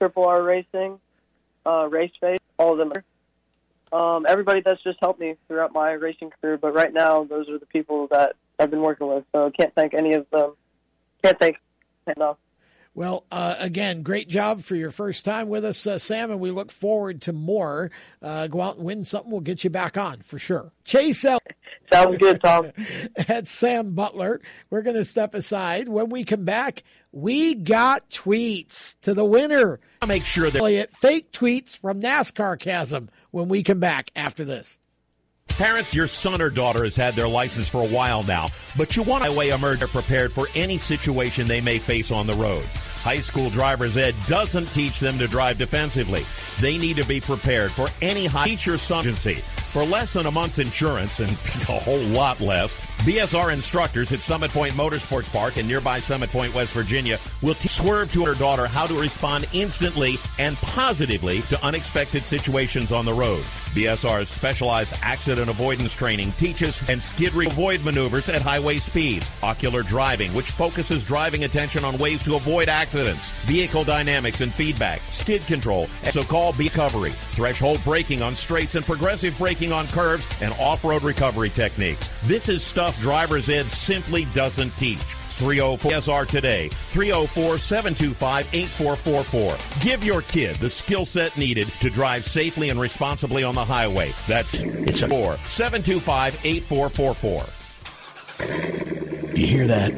Triple 0.00 0.24
R 0.24 0.42
Racing, 0.42 0.98
uh, 1.66 1.86
Race 1.90 2.12
Face, 2.20 2.38
all 2.58 2.72
of 2.72 2.78
them. 2.78 2.92
Um, 3.92 4.24
everybody 4.26 4.62
that's 4.64 4.82
just 4.82 4.98
helped 5.00 5.20
me 5.20 5.34
throughout 5.46 5.74
my 5.74 5.92
racing 5.92 6.30
career. 6.40 6.56
But 6.56 6.74
right 6.74 6.92
now, 6.92 7.24
those 7.24 7.48
are 7.50 7.58
the 7.58 7.66
people 7.66 8.06
that 8.10 8.34
I've 8.58 8.70
been 8.70 8.80
working 8.80 9.08
with. 9.08 9.24
So 9.34 9.50
can't 9.50 9.74
thank 9.74 9.92
any 9.92 10.14
of 10.14 10.26
them. 10.30 10.54
Can't 11.22 11.38
thank 11.38 11.58
enough. 12.16 12.38
Well, 12.92 13.24
uh, 13.30 13.54
again, 13.58 14.02
great 14.02 14.28
job 14.28 14.62
for 14.62 14.74
your 14.74 14.90
first 14.90 15.24
time 15.24 15.48
with 15.48 15.64
us, 15.64 15.86
uh, 15.86 15.96
Sam, 15.96 16.30
and 16.32 16.40
we 16.40 16.50
look 16.50 16.72
forward 16.72 17.22
to 17.22 17.32
more. 17.32 17.90
Uh, 18.20 18.48
go 18.48 18.60
out 18.60 18.76
and 18.76 18.84
win 18.84 19.04
something. 19.04 19.30
We'll 19.30 19.40
get 19.40 19.62
you 19.62 19.70
back 19.70 19.96
on 19.96 20.18
for 20.18 20.40
sure. 20.40 20.72
Chase 20.84 21.24
out. 21.24 21.40
Sounds 21.92 22.18
good, 22.18 22.42
Tom. 22.42 22.72
That's 23.28 23.50
Sam 23.50 23.94
Butler. 23.94 24.40
We're 24.70 24.82
going 24.82 24.96
to 24.96 25.04
step 25.04 25.36
aside. 25.36 25.88
When 25.88 26.08
we 26.10 26.24
come 26.24 26.44
back, 26.44 26.82
we 27.12 27.54
got 27.54 28.10
tweets 28.10 28.98
to 29.02 29.14
the 29.14 29.24
winner. 29.24 29.78
Make 30.04 30.24
sure 30.24 30.50
that 30.50 30.58
Elliott 30.58 30.96
fake 30.96 31.30
tweets 31.30 31.78
from 31.78 32.00
NASCAR 32.00 32.58
Chasm 32.58 33.08
when 33.30 33.48
we 33.48 33.62
come 33.62 33.80
back 33.80 34.10
after 34.16 34.44
this. 34.44 34.80
Parents, 35.52 35.94
your 35.94 36.08
son 36.08 36.40
or 36.40 36.50
daughter 36.50 36.84
has 36.84 36.96
had 36.96 37.14
their 37.14 37.28
license 37.28 37.68
for 37.68 37.82
a 37.82 37.88
while 37.88 38.22
now, 38.22 38.46
but 38.76 38.96
you 38.96 39.02
want 39.02 39.24
to 39.24 39.32
way 39.32 39.50
emerge 39.50 39.80
prepared 39.88 40.32
for 40.32 40.46
any 40.54 40.78
situation 40.78 41.46
they 41.46 41.60
may 41.60 41.78
face 41.78 42.10
on 42.10 42.26
the 42.26 42.34
road. 42.34 42.64
High 43.02 43.18
school 43.18 43.50
driver's 43.50 43.96
ed 43.96 44.14
doesn't 44.26 44.72
teach 44.72 45.00
them 45.00 45.18
to 45.18 45.26
drive 45.26 45.58
defensively. 45.58 46.24
They 46.60 46.76
need 46.76 46.96
to 46.96 47.06
be 47.06 47.20
prepared 47.20 47.72
for 47.72 47.88
any 48.02 48.26
high 48.26 48.46
teach 48.46 48.66
your 48.66 48.78
son 48.78 49.04
agency. 49.06 49.42
For 49.72 49.84
less 49.84 50.14
than 50.14 50.26
a 50.26 50.30
month's 50.32 50.58
insurance 50.58 51.20
and 51.20 51.30
a 51.68 51.78
whole 51.78 52.00
lot 52.00 52.40
less, 52.40 52.74
BSR 53.02 53.52
instructors 53.52 54.12
at 54.12 54.18
Summit 54.18 54.50
Point 54.50 54.74
Motorsports 54.74 55.30
Park 55.32 55.56
in 55.56 55.66
nearby 55.66 56.00
Summit 56.00 56.28
Point, 56.28 56.52
West 56.52 56.72
Virginia, 56.72 57.18
will 57.40 57.54
t- 57.54 57.68
swerve 57.68 58.12
to 58.12 58.24
her 58.26 58.34
daughter 58.34 58.66
how 58.66 58.84
to 58.84 58.92
respond 59.00 59.46
instantly 59.54 60.18
and 60.38 60.56
positively 60.58 61.40
to 61.42 61.64
unexpected 61.64 62.24
situations 62.26 62.92
on 62.92 63.04
the 63.06 63.14
road. 63.14 63.42
BSR's 63.70 64.28
specialized 64.28 64.98
accident 65.02 65.48
avoidance 65.48 65.94
training 65.94 66.32
teaches 66.32 66.82
and 66.90 67.00
skid 67.00 67.32
re- 67.32 67.46
avoid 67.46 67.82
maneuvers 67.84 68.28
at 68.28 68.42
highway 68.42 68.76
speed, 68.76 69.24
ocular 69.42 69.82
driving, 69.82 70.34
which 70.34 70.50
focuses 70.50 71.04
driving 71.04 71.44
attention 71.44 71.84
on 71.84 71.96
ways 71.96 72.22
to 72.24 72.34
avoid 72.34 72.68
accidents, 72.68 73.30
vehicle 73.46 73.84
dynamics 73.84 74.40
and 74.40 74.52
feedback, 74.52 75.00
skid 75.10 75.46
control, 75.46 75.86
and 76.04 76.12
so-called 76.12 76.58
recovery, 76.58 77.12
threshold 77.32 77.80
braking 77.84 78.20
on 78.20 78.36
straights 78.36 78.74
and 78.74 78.84
progressive 78.84 79.38
braking 79.38 79.59
on 79.68 79.86
curves, 79.88 80.26
and 80.40 80.52
off-road 80.54 81.02
recovery 81.02 81.50
techniques. 81.50 82.08
This 82.22 82.48
is 82.48 82.62
stuff 82.64 82.98
driver's 83.00 83.48
ed 83.48 83.70
simply 83.70 84.24
doesn't 84.26 84.70
teach. 84.78 85.00
304 85.40 85.92
SR 86.02 86.24
today. 86.26 86.68
304 86.90 87.58
725 87.58 88.46
8444. 88.52 89.82
Give 89.82 90.04
your 90.04 90.22
kid 90.22 90.56
the 90.56 90.68
skill 90.68 91.06
set 91.06 91.36
needed 91.36 91.68
to 91.80 91.88
drive 91.90 92.24
safely 92.24 92.68
and 92.68 92.78
responsibly 92.78 93.42
on 93.42 93.54
the 93.54 93.64
highway. 93.64 94.14
That's 94.28 94.54
it's 94.54 95.02
a 95.02 95.08
4 95.08 95.38
725 95.48 96.40
8444. 96.44 97.46
You 99.34 99.46
hear 99.46 99.66
that? 99.66 99.92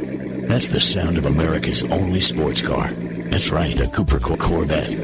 That's 0.49 0.69
the 0.69 0.81
sound 0.81 1.19
of 1.19 1.27
America's 1.27 1.83
only 1.85 2.21
sports 2.21 2.63
car. 2.63 2.93
That's 2.93 3.51
right, 3.51 3.79
a 3.81 3.89
Cooper 3.89 4.21
Corvette. 4.21 4.97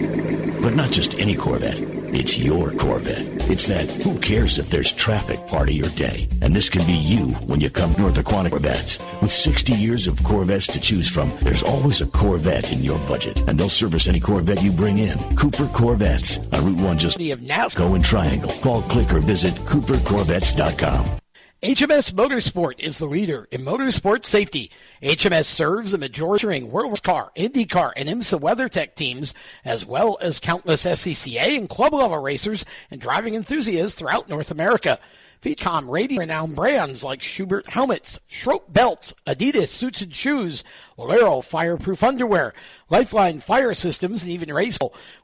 But 0.62 0.74
not 0.74 0.90
just 0.90 1.18
any 1.18 1.34
Corvette. 1.34 1.97
It's 2.10 2.38
your 2.38 2.72
Corvette. 2.72 3.26
It's 3.50 3.66
that 3.66 3.90
who 3.90 4.18
cares 4.18 4.58
if 4.58 4.70
there's 4.70 4.92
traffic 4.92 5.46
part 5.46 5.68
of 5.68 5.74
your 5.74 5.90
day. 5.90 6.26
And 6.40 6.54
this 6.54 6.68
can 6.68 6.86
be 6.86 6.94
you 6.94 7.28
when 7.46 7.60
you 7.60 7.70
come 7.70 7.92
North 7.92 8.18
of 8.18 8.26
Aquatic 8.26 8.52
Corvettes. 8.52 8.98
With 9.20 9.30
60 9.30 9.74
years 9.74 10.06
of 10.06 10.22
Corvettes 10.24 10.66
to 10.68 10.80
choose 10.80 11.08
from, 11.08 11.30
there's 11.42 11.62
always 11.62 12.00
a 12.00 12.06
Corvette 12.06 12.72
in 12.72 12.82
your 12.82 12.98
budget. 13.00 13.38
And 13.48 13.58
they'll 13.58 13.68
service 13.68 14.08
any 14.08 14.20
Corvette 14.20 14.62
you 14.62 14.72
bring 14.72 14.98
in. 14.98 15.18
Cooper 15.36 15.66
Corvettes. 15.68 16.38
On 16.52 16.64
Route 16.64 16.80
1 16.80 16.98
just 16.98 17.20
of 17.20 17.74
go 17.74 17.94
in 17.94 18.02
Triangle. 18.02 18.52
Call, 18.62 18.82
click, 18.82 19.12
or 19.12 19.20
visit 19.20 19.54
coopercorvettes.com. 19.54 21.18
HMS 21.60 22.12
Motorsport 22.12 22.78
is 22.78 22.98
the 22.98 23.06
leader 23.06 23.48
in 23.50 23.64
motorsport 23.64 24.24
safety. 24.24 24.70
HMS 25.02 25.46
serves 25.46 25.90
the 25.90 25.98
majority 25.98 26.58
of 26.58 26.70
World 26.70 27.02
Car, 27.02 27.32
IndyCar, 27.34 27.90
and 27.96 28.08
IMSA 28.08 28.40
WeatherTech 28.40 28.94
teams, 28.94 29.34
as 29.64 29.84
well 29.84 30.18
as 30.22 30.38
countless 30.38 30.86
SCCA 30.86 31.58
and 31.58 31.68
club 31.68 31.94
level 31.94 32.18
racers 32.20 32.64
and 32.92 33.00
driving 33.00 33.34
enthusiasts 33.34 33.98
throughout 33.98 34.28
North 34.28 34.52
America. 34.52 35.00
VCOM 35.42 35.88
radio 35.88 36.18
renowned 36.18 36.56
brands 36.56 37.04
like 37.04 37.20
Schuberth 37.20 37.68
helmets, 37.68 38.20
Schroth 38.30 38.72
belts, 38.72 39.14
Adidas 39.26 39.68
suits 39.68 40.02
and 40.02 40.14
shoes, 40.14 40.64
Lero 40.96 41.40
fireproof 41.40 42.02
underwear, 42.02 42.54
Lifeline 42.90 43.38
fire 43.38 43.74
systems, 43.74 44.22
and 44.22 44.32
even 44.32 44.52
race 44.52 44.78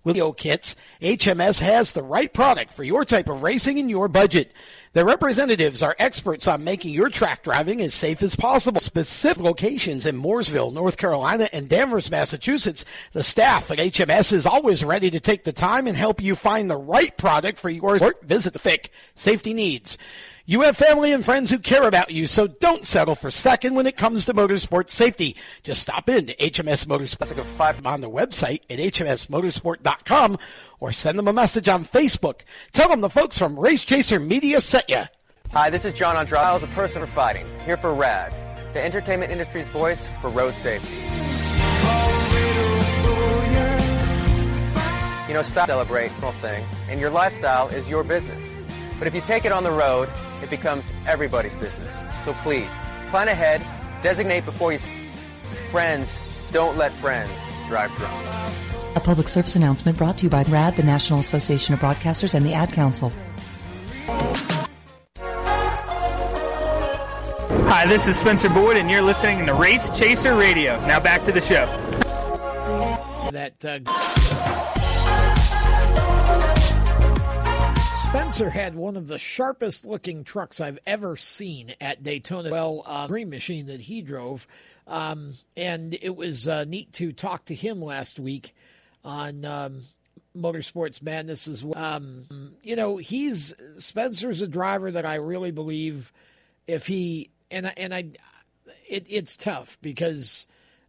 video 0.05 0.33
kits. 0.33 0.77
HMS 1.01 1.61
has 1.61 1.93
the 1.93 2.03
right 2.03 2.33
product 2.33 2.73
for 2.73 2.85
your 2.85 3.05
type 3.05 3.29
of 3.29 3.43
racing 3.43 3.79
and 3.79 3.91
your 3.91 4.07
budget. 4.07 4.53
Their 4.95 5.05
representatives 5.05 5.83
are 5.83 5.97
experts 5.99 6.47
on 6.47 6.63
making 6.63 6.93
your 6.93 7.09
track 7.09 7.43
driving 7.43 7.81
as 7.81 7.93
safe 7.93 8.23
as 8.23 8.37
possible. 8.37 8.81
Specific 8.81 9.43
locations 9.43 10.07
in 10.07 10.17
Mooresville, 10.17 10.73
North 10.73 10.97
Carolina, 10.99 11.49
and 11.53 11.69
Danvers, 11.69 12.13
Massachusetts. 12.13 12.85
The 13.11 13.25
staff 13.25 13.73
at 13.73 13.79
HMS 13.79 14.33
is 14.33 14.47
always 14.47 14.85
ready 14.85 15.11
to 15.11 15.19
take 15.19 15.43
the 15.43 15.53
time 15.53 15.89
and 15.89 15.97
help 15.97 16.23
you 16.23 16.37
find 16.37 16.71
the 16.71 16.77
right 16.77 17.15
product 17.17 17.59
for 17.59 17.69
your 17.69 17.99
sport. 17.99 18.23
Visit 18.23 18.53
the 18.53 18.61
FIC 18.61 18.89
Safety 19.17 19.53
Needs. 19.53 19.99
You 20.47 20.61
have 20.61 20.77
family 20.77 21.11
and 21.11 21.25
friends 21.25 21.51
who 21.51 21.59
care 21.59 21.89
about 21.89 22.11
you, 22.11 22.27
so 22.27 22.47
don't 22.47 22.87
settle 22.87 23.15
for 23.15 23.31
second 23.31 23.77
when 23.77 23.87
it 23.87 23.97
comes 23.97 24.27
to 24.27 24.35
motorsport 24.35 24.91
safety. 24.91 25.37
Just 25.63 25.81
stop 25.81 26.07
in 26.07 26.27
to 26.27 26.37
HMS 26.37 26.85
Motorsport 26.85 27.47
five 27.47 27.87
on 27.87 28.03
their 28.03 28.11
website 28.11 28.61
at 28.69 28.79
hmsmotorsport.com 28.79 30.37
or 30.81 30.93
send 30.93 31.19
them 31.19 31.29
a 31.29 31.33
message 31.33 31.67
on 31.67 31.87
Facebook. 31.87 32.43
Tell 32.73 32.91
them 32.91 33.01
the 33.01 33.09
folks 33.09 33.39
from 33.39 33.59
Race 33.59 33.87
Chaser 33.87 34.21
Media 34.21 34.61
sent 34.61 34.91
you. 34.91 35.05
Hi, 35.53 35.71
this 35.71 35.87
is 35.87 35.95
John 35.95 36.15
Andrade. 36.15 36.43
I 36.43 36.53
was 36.53 36.63
a 36.63 36.67
person 36.69 37.01
for 37.01 37.07
fighting, 37.07 37.47
here 37.65 37.79
for 37.79 37.95
RADD, 37.95 38.35
the 38.75 38.85
entertainment 38.85 39.33
industry's 39.33 39.71
voice 39.71 40.11
for 40.21 40.29
road 40.29 40.53
safety. 40.53 40.93
You 45.27 45.33
know, 45.33 45.43
style 45.43 45.65
celebrate 45.65 46.11
thing, 46.11 46.67
and 46.91 47.01
your 47.01 47.09
lifestyle 47.09 47.69
is 47.69 47.89
your 47.89 48.05
business. 48.05 48.55
But 48.99 49.09
if 49.09 49.15
you 49.15 49.21
take 49.21 49.45
it 49.45 49.53
on 49.53 49.65
the 49.65 49.71
road, 49.71 50.09
it 50.43 50.51
becomes 50.51 50.93
everybody's 51.07 51.57
business. 51.57 52.03
So 52.23 52.33
please, 52.35 52.79
plan 53.09 53.29
ahead, 53.29 53.63
designate 54.03 54.45
before 54.45 54.73
you. 54.73 54.79
Friends, 55.71 56.19
don't 56.53 56.77
let 56.77 56.93
friends 56.93 57.39
drive 57.67 57.93
drunk. 57.95 58.27
A 58.97 59.01
public 59.01 59.27
service 59.29 59.57
announcement 59.57 59.99
brought 59.99 60.19
to 60.19 60.25
you 60.25 60.31
by 60.31 60.45
RADD, 60.45 60.77
the 60.77 60.83
National 60.85 61.19
Association 61.19 61.75
of 61.75 61.81
Broadcasters, 61.81 62.35
and 62.35 62.47
the 62.47 62.55
Ad 62.55 62.73
Council. 62.73 63.13
Hi, 67.67 67.87
this 67.87 68.07
is 68.07 68.17
Spencer 68.17 68.49
Boyd, 68.49 68.77
and 68.77 68.89
you're 68.89 69.03
listening 69.03 69.45
to 69.47 69.55
Race 69.55 69.91
Chaser 69.91 70.37
Radio. 70.37 70.81
Now 70.87 71.01
back 71.01 71.25
to 71.25 71.33
the 71.33 71.41
show. 71.41 71.67
That 73.33 73.65
uh, 73.65 73.81
Spencer 78.15 78.51
had 78.51 78.77
one 78.77 78.97
of 78.97 79.09
the 79.09 79.19
sharpest 79.19 79.85
looking 79.85 80.23
trucks 80.23 80.61
I've 80.61 80.79
ever 80.87 81.17
seen 81.17 81.75
at 81.81 82.05
Daytona. 82.05 82.49
Well, 82.49 82.85
uh, 82.87 83.09
green 83.09 83.29
machine 83.29 83.67
that 83.67 83.81
he 83.81 84.03
drove. 84.03 84.47
Um, 84.87 85.35
and 85.57 85.99
it 86.01 86.15
was 86.15 86.47
uh, 86.47 86.63
neat 86.63 86.93
to 86.93 87.11
talk 87.11 87.47
to 87.47 87.57
him 87.57 87.83
last 87.83 88.21
week 88.21 88.55
on 89.05 89.45
um, 89.45 89.83
Motorsports 90.37 91.03
Madness 91.03 91.49
as 91.49 91.65
well. 91.65 91.77
Um, 91.77 92.55
you 92.63 92.77
know, 92.77 92.99
he's 92.99 93.53
Spencer's 93.79 94.41
a 94.43 94.47
driver 94.47 94.93
that 94.93 95.05
I 95.05 95.17
really 95.17 95.51
believe 95.51 96.13
if 96.69 96.87
he 96.87 97.31
and 97.51 97.73
and 97.77 97.93
I, 97.93 98.11
it, 98.89 99.07
it's 99.09 99.37
tough 99.37 99.77
because 99.83 100.47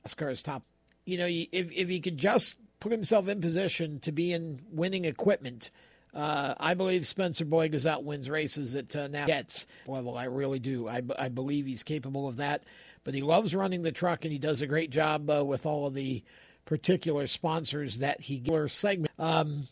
NASCAR's 0.08 0.44
top. 0.44 0.62
You 1.08 1.18
know, 1.18 1.28
if 1.28 1.72
if 1.72 1.90
he 1.90 2.00
could 2.02 2.20
just 2.20 2.58
put 2.80 2.92
himself 2.92 3.28
in 3.28 3.42
position 3.42 4.00
to 4.02 4.12
be 4.12 4.32
in 4.32 4.62
winning 4.70 5.06
equipment. 5.06 5.72
Uh, 6.16 6.56
I 6.60 6.74
believe 6.74 7.06
Spencer 7.08 7.44
Boyd 7.46 7.74
goes 7.74 7.86
out 7.86 8.06
wins 8.06 8.30
races 8.30 8.76
at 8.76 8.96
uh, 8.96 9.08
now 9.08 9.26
gets 9.26 9.68
level. 9.86 10.18
I 10.18 10.26
really 10.26 10.60
do. 10.60 10.88
I, 10.88 11.02
I 11.20 11.28
believe 11.28 11.66
he's 11.66 11.84
capable 11.84 12.28
of 12.28 12.38
that. 12.38 12.64
But 13.04 13.14
he 13.14 13.22
loves 13.22 13.54
running 13.54 13.84
the 13.84 13.92
truck, 13.92 14.24
and 14.24 14.32
he 14.32 14.40
does 14.40 14.62
a 14.62 14.68
great 14.68 14.90
job 14.90 15.30
uh, 15.30 15.44
with 15.44 15.66
all 15.66 15.86
of 15.86 15.94
the 15.94 16.24
particular 16.66 17.28
sponsors 17.28 18.00
that 18.00 18.22
he 18.22 18.40
gives 18.40 18.74
segment. 18.74 19.12
Um, 19.20 19.68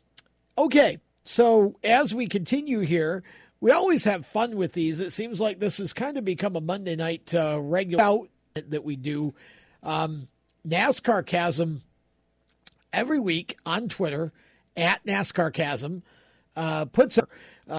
okay, 0.57 0.99
so 1.23 1.75
as 1.83 2.13
we 2.13 2.27
continue 2.27 2.81
here 2.81 3.23
we 3.63 3.71
always 3.71 4.03
have 4.03 4.25
fun 4.25 4.57
with 4.57 4.73
these. 4.73 4.99
It 4.99 5.13
seems 5.13 5.39
like 5.39 5.57
this 5.57 5.77
has 5.77 5.93
kind 5.93 6.17
of 6.17 6.25
become 6.25 6.57
a 6.57 6.61
Monday 6.61 6.97
night 6.97 7.33
uh, 7.33 7.61
regular 7.61 8.27
that 8.55 8.83
we 8.83 8.97
do. 8.97 9.33
Um, 9.81 10.27
NASCARcasm 10.67 11.79
every 12.91 13.21
week 13.21 13.57
on 13.65 13.87
Twitter 13.87 14.33
at 14.75 15.05
NASCARcasm 15.05 16.01
uh, 16.55 16.85
puts. 16.85 17.17
Uh, 17.17 17.77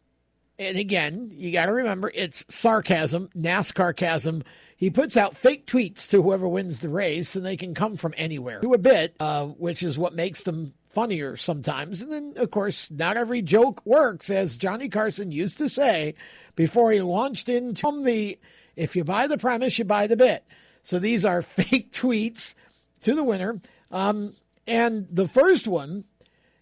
and 0.59 0.79
again, 0.79 1.31
you 1.33 1.53
got 1.53 1.67
to 1.67 1.73
remember 1.73 2.11
it's 2.15 2.45
sarcasm, 2.49 3.29
NASCARcasm. 3.37 4.43
He 4.77 4.91
puts 4.91 5.17
out 5.17 5.37
fake 5.37 5.67
tweets 5.67 6.09
to 6.11 6.23
whoever 6.23 6.49
wins 6.49 6.81
the 6.81 6.89
race, 6.89 7.37
and 7.37 7.45
they 7.45 7.57
can 7.57 7.75
come 7.75 7.97
from 7.97 8.15
anywhere. 8.17 8.61
Do 8.61 8.75
a 8.75 8.79
bit, 8.79 9.17
uh, 9.21 9.47
which 9.47 9.83
is 9.83 9.97
what 9.97 10.15
makes 10.15 10.43
them 10.43 10.75
funnier 10.95 11.37
sometimes. 11.37 12.01
And 12.01 12.13
then, 12.13 12.35
of 12.37 12.51
course, 12.51 12.91
not 12.91 13.17
every 13.17 13.43
joke 13.43 13.85
works, 13.85 14.31
as 14.31 14.57
Johnny 14.57 14.89
Carson 14.89 15.31
used 15.31 15.59
to 15.59 15.69
say 15.69 16.15
before 16.57 16.93
he 16.93 17.03
launched 17.03 17.49
into 17.49 18.03
the 18.05 18.39
if 18.77 18.97
you 18.97 19.05
buy 19.05 19.27
the 19.27 19.39
premise, 19.39 19.79
you 19.79 19.85
buy 19.85 20.07
the 20.07 20.17
bit. 20.17 20.45
So 20.83 20.99
these 20.99 21.25
are 21.25 21.43
fake 21.43 21.93
tweets 21.93 22.55
to 23.03 23.15
the 23.15 23.25
winner. 23.25 23.61
Um, 23.91 24.35
and 24.67 25.07
the 25.11 25.29
first 25.29 25.67
one 25.67 26.05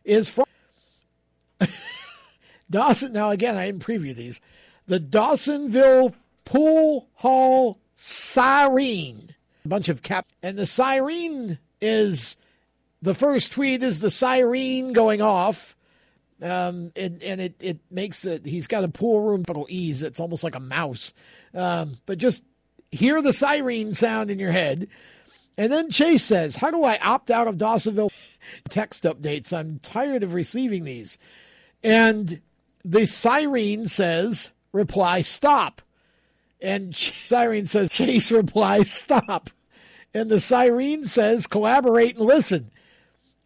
is 0.04 0.28
from 0.28 0.44
Dawson. 2.72 3.12
Now, 3.12 3.30
again, 3.30 3.56
I 3.56 3.66
didn't 3.66 3.84
preview 3.84 4.14
these. 4.14 4.40
The 4.86 4.98
Dawsonville 4.98 6.14
Pool 6.44 7.08
Hall 7.14 7.78
Siren. 7.94 9.34
A 9.64 9.68
bunch 9.68 9.88
of 9.88 10.02
cap. 10.02 10.26
And 10.42 10.58
the 10.58 10.66
siren 10.66 11.58
is 11.80 12.36
the 13.00 13.14
first 13.14 13.52
tweet 13.52 13.82
is 13.82 14.00
the 14.00 14.10
siren 14.10 14.92
going 14.92 15.20
off. 15.20 15.76
Um, 16.42 16.90
and, 16.96 17.22
and 17.22 17.40
it, 17.40 17.54
it 17.60 17.78
makes 17.90 18.24
it, 18.24 18.44
he's 18.44 18.66
got 18.66 18.82
a 18.82 18.88
pool 18.88 19.20
room, 19.20 19.44
little 19.46 19.66
ease. 19.68 20.02
It's 20.02 20.18
almost 20.18 20.42
like 20.42 20.56
a 20.56 20.60
mouse. 20.60 21.14
Um, 21.54 21.96
but 22.06 22.18
just 22.18 22.42
hear 22.90 23.22
the 23.22 23.32
siren 23.32 23.94
sound 23.94 24.30
in 24.30 24.40
your 24.40 24.50
head. 24.50 24.88
And 25.56 25.70
then 25.70 25.90
Chase 25.90 26.24
says, 26.24 26.56
How 26.56 26.70
do 26.70 26.82
I 26.82 26.98
opt 26.98 27.30
out 27.30 27.46
of 27.46 27.56
Dawsonville 27.56 28.10
text 28.68 29.04
updates? 29.04 29.52
I'm 29.52 29.78
tired 29.80 30.24
of 30.24 30.34
receiving 30.34 30.84
these. 30.84 31.18
And 31.84 32.40
the 32.84 33.06
siren 33.06 33.86
says, 33.88 34.52
Reply, 34.72 35.20
stop. 35.20 35.82
And 36.60 36.96
siren 37.28 37.66
says, 37.66 37.90
Chase 37.90 38.30
replies, 38.30 38.90
stop. 38.90 39.50
And 40.14 40.30
the 40.30 40.40
siren 40.40 41.04
says, 41.04 41.46
Collaborate 41.46 42.16
and 42.16 42.26
listen. 42.26 42.70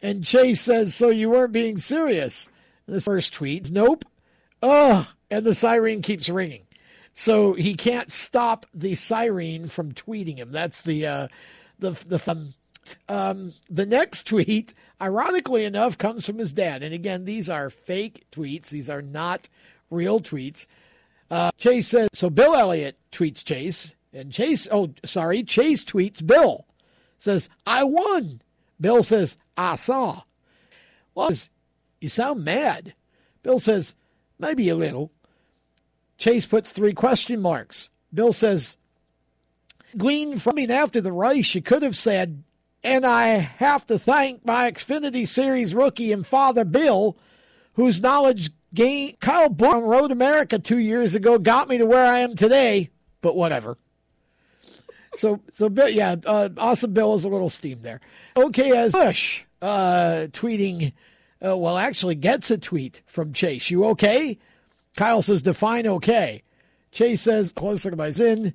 And 0.01 0.23
Chase 0.23 0.61
says, 0.61 0.93
So 0.93 1.09
you 1.09 1.29
weren't 1.29 1.53
being 1.53 1.77
serious? 1.77 2.49
And 2.85 2.95
the 2.95 3.01
first 3.01 3.33
tweet, 3.33 3.71
Nope. 3.71 4.05
Ugh. 4.61 5.05
And 5.29 5.45
the 5.45 5.53
siren 5.53 6.01
keeps 6.01 6.29
ringing. 6.29 6.63
So 7.13 7.53
he 7.53 7.73
can't 7.73 8.11
stop 8.11 8.67
the 8.75 8.93
siren 8.93 9.69
from 9.69 9.91
tweeting 9.91 10.37
him. 10.37 10.51
That's 10.51 10.83
the 10.83 11.07
uh, 11.07 11.27
the 11.79 11.91
the 12.07 12.19
fun. 12.19 12.53
Um, 13.09 13.53
the 13.69 13.87
next 13.87 14.23
tweet, 14.27 14.73
ironically 15.01 15.65
enough, 15.65 15.97
comes 15.97 16.25
from 16.25 16.37
his 16.37 16.53
dad. 16.53 16.83
And 16.83 16.93
again, 16.93 17.25
these 17.25 17.49
are 17.49 17.69
fake 17.69 18.25
tweets. 18.31 18.69
These 18.69 18.89
are 18.89 19.01
not 19.01 19.49
real 19.89 20.19
tweets. 20.19 20.65
Uh, 21.29 21.51
Chase 21.57 21.87
says 21.87 22.09
so. 22.13 22.29
Bill 22.29 22.55
Elliott 22.55 22.97
tweets 23.11 23.43
Chase, 23.43 23.95
and 24.13 24.31
Chase. 24.31 24.67
Oh, 24.71 24.93
sorry. 25.03 25.43
Chase 25.43 25.83
tweets 25.83 26.25
Bill. 26.25 26.65
Says 27.19 27.49
I 27.65 27.83
won. 27.83 28.41
Bill 28.79 29.03
says 29.03 29.37
I 29.57 29.75
saw. 29.75 30.21
Well, 31.15 31.31
you 31.99 32.09
sound 32.09 32.45
mad. 32.45 32.93
Bill 33.43 33.59
says 33.59 33.95
maybe 34.39 34.69
a 34.69 34.75
little. 34.75 35.11
Chase 36.17 36.45
puts 36.45 36.71
three 36.71 36.93
question 36.93 37.41
marks. 37.41 37.89
Bill 38.13 38.31
says 38.31 38.77
gleaned 39.95 40.41
from 40.41 40.55
me 40.55 40.69
after 40.69 41.01
the 41.01 41.11
race, 41.11 41.53
you 41.55 41.61
could 41.61 41.83
have 41.83 41.95
said, 41.95 42.43
and 42.87 43.05
I 43.05 43.27
have 43.35 43.85
to 43.87 43.99
thank 43.99 44.45
my 44.45 44.71
Xfinity 44.71 45.27
Series 45.27 45.75
rookie 45.75 46.13
and 46.13 46.25
father 46.25 46.63
Bill, 46.63 47.17
whose 47.73 48.01
knowledge 48.01 48.51
gained 48.73 49.19
Kyle 49.19 49.49
Busch 49.49 49.73
on 49.73 49.83
Road 49.83 50.11
America 50.11 50.57
two 50.57 50.77
years 50.77 51.13
ago 51.13 51.37
got 51.37 51.67
me 51.67 51.77
to 51.79 51.85
where 51.85 52.05
I 52.05 52.19
am 52.19 52.35
today. 52.35 52.89
But 53.21 53.35
whatever. 53.35 53.77
So, 55.15 55.41
so 55.51 55.67
Bill, 55.67 55.89
yeah, 55.89 56.15
uh, 56.25 56.49
awesome. 56.57 56.93
Bill 56.93 57.15
is 57.15 57.25
a 57.25 57.29
little 57.29 57.49
steam 57.49 57.81
there. 57.81 57.99
Okay, 58.37 58.71
as 58.71 58.93
Busch 58.93 59.43
uh, 59.61 60.27
tweeting, 60.31 60.93
uh, 61.45 61.57
well, 61.57 61.77
actually 61.77 62.15
gets 62.15 62.49
a 62.51 62.57
tweet 62.57 63.01
from 63.05 63.33
Chase. 63.33 63.69
You 63.69 63.85
okay? 63.87 64.39
Kyle 64.95 65.21
says, 65.21 65.41
define 65.41 65.87
okay. 65.87 66.43
Chase 66.91 67.21
says, 67.21 67.51
close 67.51 67.83
look 67.83 67.91
at 67.91 67.97
my 67.97 68.13
in 68.23 68.53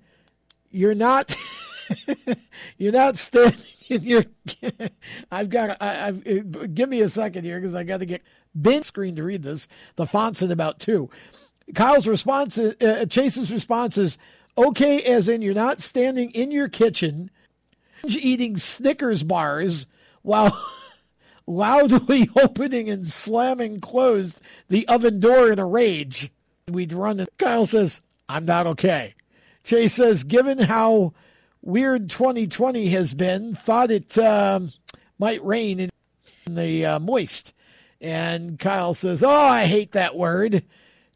you're 0.72 0.94
not 0.94 1.36
you're 2.78 2.92
not 2.92 3.16
standing 3.16 3.60
in 3.88 4.02
your 4.02 4.24
I've 5.30 5.50
got 5.50 5.76
I, 5.80 5.92
have 5.94 6.74
give 6.74 6.88
me 6.88 7.00
a 7.00 7.08
second 7.08 7.44
here 7.44 7.60
because 7.60 7.74
I 7.74 7.84
got 7.84 8.00
to 8.00 8.06
get 8.06 8.22
bin 8.60 8.82
screen 8.82 9.16
to 9.16 9.22
read 9.22 9.42
this. 9.42 9.68
The 9.96 10.06
font's 10.06 10.42
in 10.42 10.50
about 10.50 10.78
two. 10.78 11.10
Kyle's 11.74 12.06
response, 12.06 12.58
is, 12.58 12.74
uh, 12.82 13.06
Chase's 13.06 13.52
response 13.52 13.96
is 13.96 14.18
okay, 14.58 15.02
as 15.02 15.28
in 15.28 15.42
you're 15.42 15.54
not 15.54 15.80
standing 15.80 16.30
in 16.30 16.50
your 16.50 16.68
kitchen 16.68 17.30
eating 18.04 18.56
Snickers 18.56 19.22
bars 19.22 19.86
while 20.22 20.58
loudly 21.46 22.28
opening 22.40 22.90
and 22.90 23.06
slamming 23.06 23.80
closed 23.80 24.40
the 24.68 24.86
oven 24.88 25.20
door 25.20 25.50
in 25.50 25.58
a 25.58 25.66
rage. 25.66 26.30
We'd 26.68 26.92
run. 26.92 27.24
Kyle 27.38 27.66
says, 27.66 28.02
I'm 28.28 28.44
not 28.44 28.66
okay. 28.66 29.14
Chase 29.64 29.94
says, 29.94 30.24
given 30.24 30.58
how 30.58 31.12
weird 31.62 32.10
2020 32.10 32.88
has 32.88 33.14
been, 33.14 33.54
thought 33.54 33.90
it 33.90 34.18
um, 34.18 34.70
might 35.18 35.44
rain 35.44 35.80
in 35.80 35.90
the 36.54 36.84
uh, 36.84 36.98
moist. 36.98 37.54
And 38.00 38.58
Kyle 38.58 38.94
says, 38.94 39.22
Oh, 39.22 39.30
I 39.30 39.66
hate 39.66 39.92
that 39.92 40.16
word. 40.16 40.64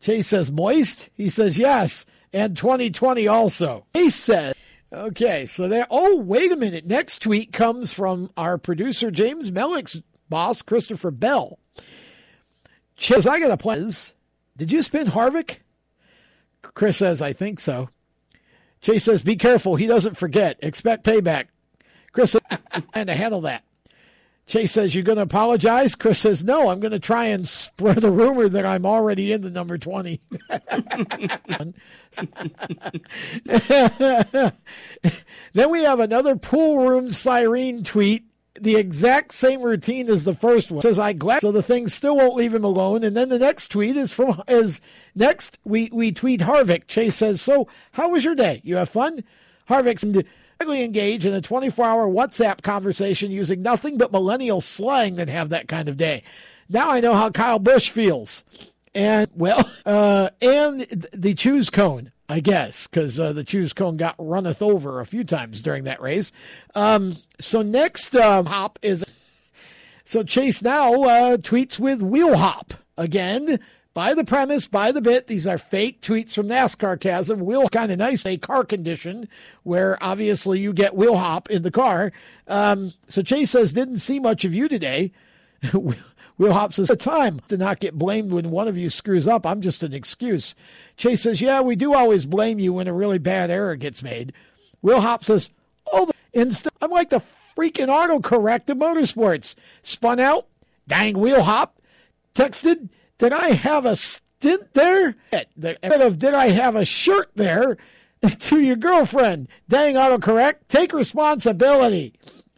Chase 0.01 0.29
says, 0.29 0.53
Moist? 0.53 1.11
He 1.15 1.29
says, 1.29 1.59
Yes. 1.59 2.07
And 2.33 2.57
2020 2.57 3.27
also. 3.27 3.87
Chase 3.95 4.15
says, 4.15 4.55
Okay, 4.93 5.47
so 5.47 5.69
there. 5.69 5.87
Oh, 5.91 6.21
wait 6.21 6.53
a 6.53 6.57
minute. 6.57 6.87
Next 6.87 7.21
tweet 7.21 7.53
comes 7.53 7.93
from 7.93 8.31
our 8.37 8.57
producer, 8.57 9.11
James 9.11 9.51
Mellick's 9.51 10.01
boss, 10.29 10.63
Christopher 10.63 11.11
Bell. 11.11 11.59
Chase, 12.97 13.27
I 13.27 13.41
got 13.41 13.51
a 13.51 13.57
plan. 13.57 13.91
Did 14.57 14.73
you 14.73 14.81
spin 14.81 15.09
Harvick? 15.09 15.59
Chris 16.63 16.99
says, 16.99 17.21
I 17.21 17.33
think 17.33 17.61
so. 17.61 17.89
Chase 18.81 19.05
says, 19.05 19.23
be 19.23 19.37
careful. 19.37 19.77
He 19.77 19.87
doesn't 19.87 20.17
forget. 20.17 20.59
Expect 20.63 21.05
payback. 21.05 21.47
Chris 22.13 22.33
says, 22.33 22.41
and 22.95 23.09
to 23.09 23.15
handle 23.15 23.43
that. 23.43 23.67
Chase 24.47 24.73
says, 24.73 24.95
You're 24.95 25.03
going 25.03 25.17
to 25.17 25.23
apologize? 25.23 25.97
Chris 25.97 26.21
says, 26.21 26.45
No, 26.45 26.71
I'm 26.71 26.79
going 26.79 26.93
to 26.93 27.01
try 27.01 27.27
and 27.27 27.49
spread 27.49 27.97
the 27.97 28.13
rumor 28.13 28.49
that 28.49 28.65
I'm 28.65 28.87
already 28.87 29.33
in 29.33 29.41
the 29.41 29.51
number 29.51 29.77
20. 29.77 30.21
then 35.53 35.71
we 35.71 35.83
have 35.83 35.99
another 35.99 36.37
pool 36.37 36.87
room 36.87 37.11
siren 37.11 37.83
tweet 37.83 38.25
the 38.61 38.77
exact 38.77 39.33
same 39.33 39.63
routine 39.63 40.09
as 40.09 40.25
the 40.25 40.35
first 40.35 40.71
one. 40.71 40.83
Says 40.83 40.99
I 40.99 41.13
glad 41.13 41.41
so 41.41 41.53
the 41.53 41.63
thing 41.63 41.89
still 41.89 42.17
won't 42.17 42.37
leave 42.37 42.55
him 42.55 42.65
alone. 42.65 43.05
And 43.05 43.17
then 43.17 43.29
the 43.29 43.39
next 43.39 43.69
tweet 43.69 43.97
is 43.97 44.13
from 44.13 44.43
is 44.49 44.81
next 45.15 45.59
we 45.65 45.91
we 45.93 46.13
tweet 46.13 46.41
Harvick. 46.41 46.87
Chase 46.87 47.17
says, 47.17 47.41
"So 47.41 47.69
how 47.93 48.11
was 48.11 48.25
your 48.25 48.35
day? 48.35 48.61
You 48.65 48.77
have 48.77 48.89
fun?" 48.89 49.25
Harvick's 49.69 50.05
engaged 50.61 51.25
in 51.25 51.35
a 51.35 51.43
24-hour 51.43 52.09
WhatsApp 52.09 52.63
conversation 52.63 53.31
using 53.31 53.63
nothing 53.63 53.99
but 53.99 54.13
millennial 54.13 54.61
slang 54.61 55.17
that 55.17 55.29
have 55.29 55.51
that 55.51 55.69
kind 55.69 55.89
of 55.89 55.97
day. 55.97 56.23
Now 56.69 56.91
I 56.91 57.01
know 57.01 57.15
how 57.15 57.31
Kyle 57.31 57.59
Busch 57.59 57.91
feels. 57.91 58.45
And 58.95 59.29
well, 59.35 59.69
uh, 59.87 60.31
and 60.41 60.81
the 61.13 61.35
choose 61.35 61.71
cone. 61.71 62.13
I 62.29 62.41
guess, 62.41 62.87
because 62.87 63.21
uh, 63.21 63.33
the 63.33 63.45
choose 63.45 63.73
cone 63.73 63.97
got 63.97 64.17
runneth 64.19 64.61
over 64.61 65.01
a 65.01 65.07
few 65.07 65.23
times 65.23 65.63
during 65.63 65.85
that 65.85 66.01
race. 66.01 66.33
Um, 66.75 67.15
so 67.39 67.63
next 67.63 68.17
uh, 68.17 68.43
hop 68.43 68.79
is 68.83 69.05
so 70.05 70.23
Chase 70.23 70.63
now 70.63 70.93
uh, 71.03 71.37
tweets 71.37 71.79
with 71.79 72.03
wheel 72.03 72.37
hop 72.37 72.75
again. 72.97 73.61
By 73.93 74.13
the 74.13 74.25
premise, 74.25 74.69
by 74.69 74.93
the 74.93 75.01
bit, 75.01 75.27
these 75.27 75.47
are 75.47 75.57
fake 75.57 76.03
tweets 76.03 76.35
from 76.35 76.49
NASCARcasm. 76.49 77.41
Wheel 77.41 77.67
kind 77.71 77.91
of 77.91 77.99
nice, 77.99 78.27
a 78.27 78.37
car 78.37 78.63
condition 78.63 79.27
where 79.63 79.97
obviously 80.03 80.61
you 80.61 80.75
get 80.75 80.95
wheel 80.95 81.17
hop 81.17 81.49
in 81.49 81.63
the 81.63 81.71
car. 81.71 82.13
Um, 82.47 82.93
so 83.09 83.23
Chase 83.23 83.51
says, 83.51 83.73
didn't 83.73 83.99
see 83.99 84.21
much 84.21 84.45
of 84.45 84.55
you 84.55 84.69
today. 84.69 85.13
Wheel 86.39 86.53
Hop 86.53 86.75
says, 86.75 86.89
the 86.89 86.97
time 86.97 87.41
to 87.49 87.57
not 87.57 87.81
get 87.81 87.95
blamed 87.95 88.31
when 88.31 88.51
one 88.51 88.69
of 88.69 88.77
you 88.77 88.91
screws 88.91 89.27
up. 89.27 89.47
I'm 89.47 89.63
just 89.63 89.83
an 89.83 89.95
excuse. 89.95 90.55
Chase 90.97 91.23
says, 91.23 91.41
yeah, 91.41 91.63
we 91.63 91.77
do 91.77 91.95
always 91.95 92.27
blame 92.27 92.59
you 92.59 92.75
when 92.75 92.89
a 92.89 92.93
really 92.93 93.19
bad 93.19 93.51
error 93.51 93.75
gets 93.77 94.03
made. 94.03 94.33
Will 94.83 95.01
Hop 95.01 95.25
says, 95.25 95.51
oh, 95.91 96.11
instead, 96.33 96.73
I'm 96.83 96.91
like 96.91 97.11
the 97.11 97.23
freaking 97.57 97.89
autocorrect 97.89 98.69
of 98.69 98.79
motorsports. 98.79 99.55
Spun 99.81 100.21
out, 100.21 100.47
dang 100.87 101.19
Wheel 101.19 101.43
Hop. 101.43 101.81
Texted, 102.35 102.91
did 103.17 103.33
I 103.33 103.53
have 103.53 103.87
a 103.87 103.97
stint 103.97 104.75
there? 104.75 105.17
Instead 105.33 106.03
of 106.03 106.19
did 106.19 106.35
I 106.35 106.51
have 106.51 106.77
a 106.77 106.85
shirt 106.85 107.31
there 107.35 107.79
to 108.41 108.61
your 108.61 108.77
girlfriend? 108.77 109.49
Dang 109.69 109.95
autocorrect. 109.95 110.69
Take 110.69 110.93
responsibility. 110.93 112.13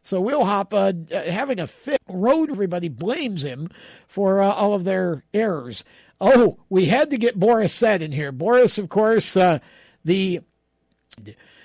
So 0.09 0.23
Will 0.23 0.47
Hop 0.47 0.73
uh, 0.73 0.95
having 1.11 1.61
a 1.61 1.67
fit 1.67 2.01
road. 2.09 2.51
Everybody 2.51 2.89
blames 2.89 3.45
him 3.45 3.69
for 4.07 4.41
uh, 4.41 4.51
all 4.51 4.73
of 4.73 4.85
their 4.85 5.23
errors. 5.35 5.85
Oh, 6.19 6.61
we 6.71 6.87
had 6.87 7.11
to 7.11 7.19
get 7.19 7.39
Boris 7.39 7.75
Said 7.75 8.01
in 8.01 8.13
here. 8.13 8.33
Boris, 8.33 8.79
of 8.79 8.89
course, 8.89 9.37
uh, 9.37 9.59
the 10.03 10.41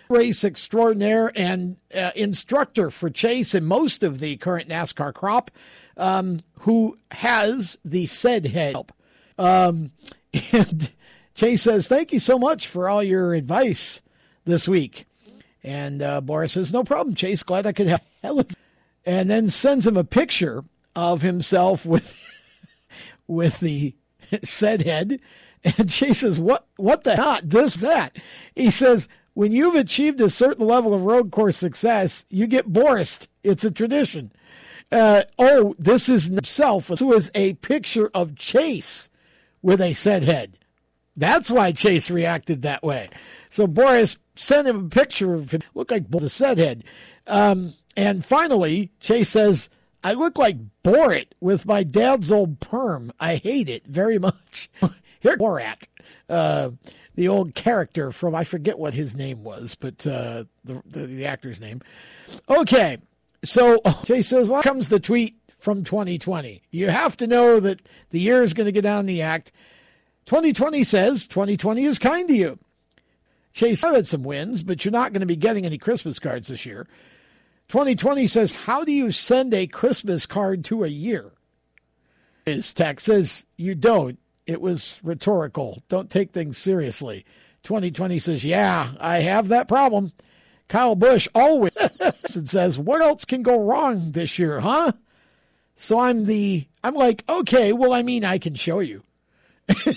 race 0.10 0.44
extraordinaire 0.44 1.32
and 1.38 1.78
uh, 1.96 2.12
instructor 2.18 2.90
for 2.90 3.10
Chase 3.10 3.56
and 3.56 3.66
most 3.66 4.04
of 4.04 4.20
the 4.20 4.36
current 4.36 4.68
NASCAR 4.68 5.14
crop, 5.14 5.50
um, 5.96 6.42
who 6.60 6.98
has 7.12 7.78
the 7.86 8.08
said 8.08 8.48
head. 8.48 8.76
Um, 9.38 9.92
and 10.52 10.92
Chase 11.34 11.62
says, 11.62 11.88
Thank 11.88 12.12
you 12.12 12.20
so 12.20 12.38
much 12.38 12.68
for 12.68 12.90
all 12.90 13.02
your 13.02 13.34
advice 13.34 14.02
this 14.44 14.68
week. 14.68 15.06
And 15.64 16.02
uh, 16.02 16.20
Boris 16.20 16.52
says, 16.52 16.74
No 16.74 16.84
problem, 16.84 17.16
Chase. 17.16 17.42
Glad 17.42 17.66
I 17.66 17.72
could 17.72 17.88
help. 17.88 18.02
And 19.06 19.30
then 19.30 19.50
sends 19.50 19.86
him 19.86 19.98
a 19.98 20.04
picture 20.04 20.64
of 20.96 21.22
himself 21.22 21.86
with 21.86 22.18
with 23.28 23.60
the 23.60 23.96
said 24.44 24.84
head. 24.84 25.20
And 25.64 25.90
Chase 25.90 26.20
says, 26.20 26.40
What 26.40 26.66
what 26.78 27.04
the 27.04 27.16
hell 27.16 27.40
does 27.48 27.76
that? 27.76 28.18
He 28.56 28.70
says, 28.70 29.08
When 29.34 29.52
you've 29.52 29.76
achieved 29.76 30.22
a 30.22 30.30
certain 30.30 30.66
level 30.66 30.94
of 30.94 31.04
road 31.04 31.32
course 31.32 31.58
success, 31.58 32.26
you 32.30 32.48
get 32.48 32.72
Boris. 32.72 33.20
It's 33.44 33.64
a 33.64 33.72
tradition. 33.72 34.32
Uh, 34.92 35.24
oh, 35.40 35.76
this 35.80 36.08
is 36.08 36.26
himself. 36.26 36.88
This 36.88 37.02
was 37.02 37.32
a 37.34 37.56
picture 37.56 38.12
of 38.14 38.36
Chase 38.36 39.10
with 39.62 39.82
a 39.82 39.94
said 39.94 40.24
head. 40.24 40.60
That's 41.16 41.50
why 41.52 41.72
Chase 41.72 42.12
reacted 42.12 42.62
that 42.62 42.84
way. 42.84 43.10
So 43.50 43.68
Boris 43.68 44.18
sent 44.36 44.68
him 44.68 44.86
a 44.86 44.90
picture 44.90 45.34
of 45.34 45.52
him, 45.52 45.62
look 45.74 45.92
like 45.92 46.10
the 46.10 46.30
said 46.30 46.58
head. 46.58 46.84
Um, 47.28 47.74
and 47.96 48.26
finally, 48.26 48.92
Chase 49.00 49.30
says, 49.30 49.70
I 50.04 50.14
look 50.14 50.38
like 50.38 50.58
Borat 50.84 51.28
with 51.40 51.66
my 51.66 51.84
dad's 51.84 52.32
old 52.32 52.60
perm. 52.60 53.12
I 53.20 53.36
hate 53.36 53.70
it 53.70 53.86
very 53.86 54.20
much. 54.20 54.70
Here, 55.22 55.38
Borat, 55.38 55.88
uh, 56.30 56.72
the 57.16 57.30
old 57.30 57.56
character 57.56 58.12
from, 58.12 58.36
I 58.36 58.44
forget 58.44 58.78
what 58.78 58.94
his 58.94 59.16
name 59.16 59.44
was, 59.44 59.76
but 59.76 60.06
uh, 60.06 60.44
the, 60.66 60.82
the, 60.86 61.08
the, 61.08 61.26
actor's 61.26 61.62
name. 61.62 61.82
Okay, 62.50 62.98
so 63.46 63.80
Chase 64.06 64.28
says, 64.28 64.50
well, 64.50 64.64
comes 64.64 64.90
the 64.90 65.00
tweet 65.00 65.36
from 65.58 65.84
2020. 65.84 66.62
You 66.72 66.90
have 66.90 67.16
to 67.18 67.28
know 67.28 67.62
that 67.62 67.82
the 68.10 68.20
year 68.20 68.44
is 68.44 68.54
going 68.54 68.66
to 68.66 68.74
get 68.74 68.82
down 68.82 69.06
the 69.06 69.22
act. 69.22 69.54
2020 70.26 70.84
says 70.84 71.28
2020 71.28 71.86
is 71.86 72.00
kind 72.00 72.28
to 72.28 72.34
you. 72.34 72.60
Chase, 73.54 73.84
I've 73.84 73.96
had 73.96 74.08
some 74.08 74.24
wins, 74.24 74.64
but 74.64 74.84
you're 74.84 74.92
not 74.92 75.14
going 75.14 75.22
to 75.22 75.28
be 75.28 75.36
getting 75.36 75.66
any 75.66 75.78
Christmas 75.78 76.20
cards 76.20 76.50
this 76.50 76.66
year. 76.66 76.88
2020 77.70 78.28
says, 78.28 78.54
How 78.54 78.84
do 78.84 78.92
you 78.92 79.12
send 79.12 79.54
a 79.54 79.68
Christmas 79.68 80.26
card 80.26 80.64
to 80.66 80.84
a 80.84 80.90
year? 80.90 81.32
His 82.46 82.74
text 82.74 83.06
says, 83.06 83.46
You 83.58 83.76
don't. 83.76 84.20
It 84.46 84.62
was 84.62 85.00
rhetorical. 85.04 85.84
Don't 85.90 86.10
take 86.10 86.32
things 86.32 86.58
seriously. 86.58 87.26
2020 87.64 88.20
says, 88.20 88.46
Yeah, 88.46 88.92
I 89.00 89.22
have 89.22 89.48
that 89.48 89.68
problem. 89.68 90.12
Kyle 90.68 90.96
Busch 90.96 91.28
always 91.34 91.72
and 92.36 92.50
says, 92.50 92.78
What 92.78 93.02
else 93.02 93.26
can 93.26 93.44
go 93.44 93.60
wrong 93.60 94.12
this 94.12 94.38
year, 94.38 94.60
huh? 94.60 94.94
So 95.76 96.00
I'm 96.00 96.26
the, 96.26 96.68
I'm 96.84 96.94
like, 96.94 97.24
okay, 97.28 97.74
well, 97.74 97.94
I 97.94 98.04
mean, 98.04 98.24
I 98.24 98.38
can 98.38 98.56
show 98.56 98.80
you. 98.80 99.04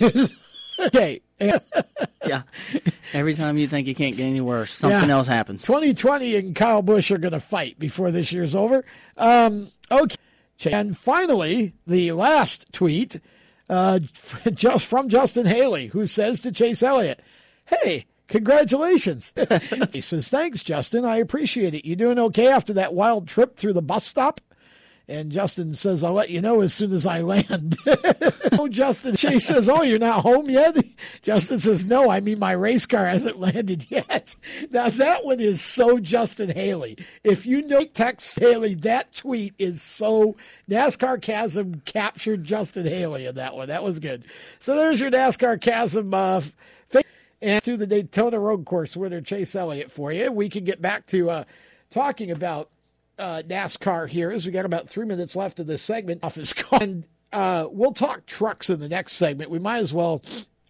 okay. 0.81 1.21
Yeah. 1.41 2.43
Every 3.13 3.35
time 3.35 3.59
you 3.59 3.69
think 3.69 3.87
you 3.87 3.95
can't 3.95 4.17
get 4.17 4.25
any 4.25 4.41
worse, 4.41 4.73
something 4.73 5.09
yeah. 5.09 5.15
else 5.15 5.27
happens. 5.27 5.63
2020 5.63 6.37
and 6.37 6.55
Kyle 6.55 6.83
Busch 6.83 7.11
are 7.11 7.19
going 7.19 7.33
to 7.33 7.41
fight 7.41 7.79
before 7.79 8.11
this 8.11 8.33
year's 8.33 8.57
over. 8.57 8.85
Um, 9.17 9.69
okay. 9.91 10.17
And 10.65 10.97
finally, 10.97 11.75
the 11.87 12.13
last 12.13 12.67
tweet 12.73 13.21
uh, 13.69 13.99
just 14.53 14.87
from 14.87 15.09
Justin 15.09 15.47
Haley, 15.47 15.89
who 15.89 16.07
says 16.07 16.41
to 16.43 16.53
Chase 16.53 16.83
Elliott, 16.83 17.21
Hey, 17.67 18.07
congratulations. 18.29 19.33
he 19.93 20.01
says, 20.01 20.29
Thanks, 20.29 20.63
Justin. 20.63 21.05
I 21.05 21.17
appreciate 21.17 21.75
it. 21.75 21.85
You 21.85 21.97
doing 21.97 22.19
okay 22.19 22.49
after 22.49 22.73
that 22.75 22.95
wild 22.95 23.29
trip 23.29 23.57
through 23.57 23.75
the 23.75 23.83
bus 23.83 24.05
stop? 24.05 24.41
And 25.09 25.31
Justin 25.31 25.73
says, 25.75 26.03
I'll 26.03 26.15
let 26.15 26.31
you 26.31 26.41
know 26.41 26.63
as 26.63 26.75
soon 26.75 26.93
as 26.93 27.07
I 27.07 27.21
land. 27.21 27.77
oh, 28.53 28.67
Justin. 28.67 29.15
She 29.15 29.39
says, 29.39 29.69
Oh, 29.69 29.83
you're 29.83 30.01
not 30.01 30.23
home 30.23 30.51
yet? 30.51 30.77
Justin 31.23 31.59
says, 31.59 31.85
No, 31.85 32.11
I 32.11 32.19
mean, 32.19 32.41
my 32.41 32.51
race 32.53 32.87
car 32.87 33.07
hasn't 33.07 33.39
landed 33.41 33.87
yet. 33.89 34.35
Now, 34.71 34.89
that 34.89 35.25
one 35.25 35.39
is 35.39 35.61
so 35.63 36.01
Justin 36.01 36.51
Haley. 36.51 36.99
If 37.23 37.47
you 37.47 37.63
know 37.63 37.85
text 37.85 38.37
Haley, 38.41 38.75
that 38.75 39.15
tweet 39.15 39.55
is 39.61 39.81
so 39.81 40.37
NASCARcasm 40.69 41.85
captured 41.85 42.43
Justin 42.43 42.87
Haley 42.87 43.27
in 43.27 43.37
that 43.37 43.55
one. 43.55 43.69
That 43.69 43.85
was 43.85 44.01
good. 44.01 44.25
So 44.59 44.75
there's 44.75 45.01
your 45.01 45.13
NASCARcasm. 45.13 46.13
Uh, 46.13 46.41
and 47.43 47.63
through 47.63 47.77
the 47.77 47.87
Daytona 47.87 48.41
Road 48.41 48.65
Course 48.65 48.97
winner, 48.97 49.21
Chase 49.21 49.55
Elliott, 49.55 49.93
for 49.93 50.11
you. 50.11 50.33
We 50.33 50.49
can 50.49 50.65
get 50.65 50.81
back 50.81 51.07
to 51.09 51.31
uh, 51.31 51.45
talking 51.91 52.31
about 52.31 52.71
uh, 53.19 53.43
NASCAR 53.47 54.09
here 54.09 54.31
as 54.31 54.47
we 54.47 54.53
got 54.53 54.65
about 54.65 54.89
three 54.89 55.07
minutes 55.07 55.37
left 55.37 55.61
of 55.61 55.67
this 55.67 55.83
segment 55.83 56.25
off 56.25 56.35
his 56.35 56.53
car. 56.53 56.83
And 56.83 57.07
uh, 57.33 57.69
we'll 57.71 57.93
talk 57.93 58.27
trucks 58.27 58.71
in 58.71 58.81
the 58.81 58.89
next 58.89 59.13
segment. 59.13 59.51
We 59.51 59.59
might 59.59 59.79
as 59.79 59.93
well. 59.93 60.23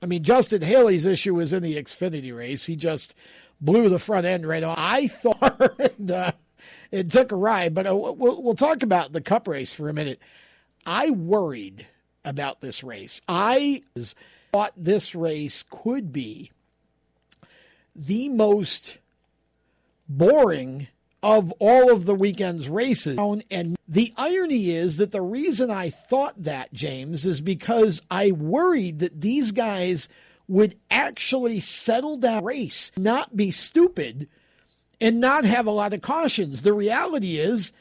I 0.02 0.06
mean, 0.06 0.22
Justin 0.22 0.62
Haley's 0.62 1.06
issue 1.06 1.34
was 1.34 1.52
in 1.52 1.62
the 1.62 1.76
Xfinity 1.76 2.36
race. 2.36 2.66
He 2.66 2.76
just 2.76 3.14
blew 3.60 3.88
the 3.88 3.98
front 3.98 4.26
end 4.26 4.46
right 4.46 4.62
off. 4.62 4.76
I 4.78 5.08
thought 5.08 5.78
and, 5.98 6.10
uh, 6.10 6.32
it 6.90 7.10
took 7.10 7.32
a 7.32 7.36
ride, 7.36 7.74
but 7.74 7.86
uh, 7.86 7.94
we'll, 7.94 8.42
we'll 8.42 8.54
talk 8.54 8.82
about 8.82 9.12
the 9.12 9.20
Cup 9.20 9.48
race 9.48 9.72
for 9.72 9.88
a 9.88 9.94
minute. 9.94 10.20
I 10.84 11.10
worried 11.10 11.86
about 12.24 12.60
this 12.60 12.82
race. 12.82 13.20
I 13.28 13.82
thought 14.52 14.72
this 14.76 15.14
race 15.14 15.64
could 15.70 16.12
be 16.12 16.50
the 17.94 18.28
most 18.28 18.98
boring 20.08 20.88
of 21.22 21.52
all 21.58 21.90
of 21.90 22.04
the 22.04 22.14
weekend's 22.14 22.68
races. 22.68 23.18
And 23.50 23.76
the 23.88 24.12
irony 24.16 24.70
is 24.70 24.96
that 24.98 25.12
the 25.12 25.22
reason 25.22 25.70
I 25.70 25.90
thought 25.90 26.42
that, 26.42 26.72
James, 26.72 27.26
is 27.26 27.40
because 27.40 28.02
I 28.10 28.32
worried 28.32 28.98
that 29.00 29.20
these 29.20 29.52
guys 29.52 30.08
would 30.48 30.76
actually 30.90 31.60
settle 31.60 32.16
that 32.18 32.44
race, 32.44 32.92
not 32.96 33.36
be 33.36 33.50
stupid, 33.50 34.28
and 35.00 35.20
not 35.20 35.44
have 35.44 35.66
a 35.66 35.72
lot 35.72 35.92
of 35.92 36.02
cautions. 36.02 36.62
The 36.62 36.72
reality 36.72 37.38
is 37.38 37.72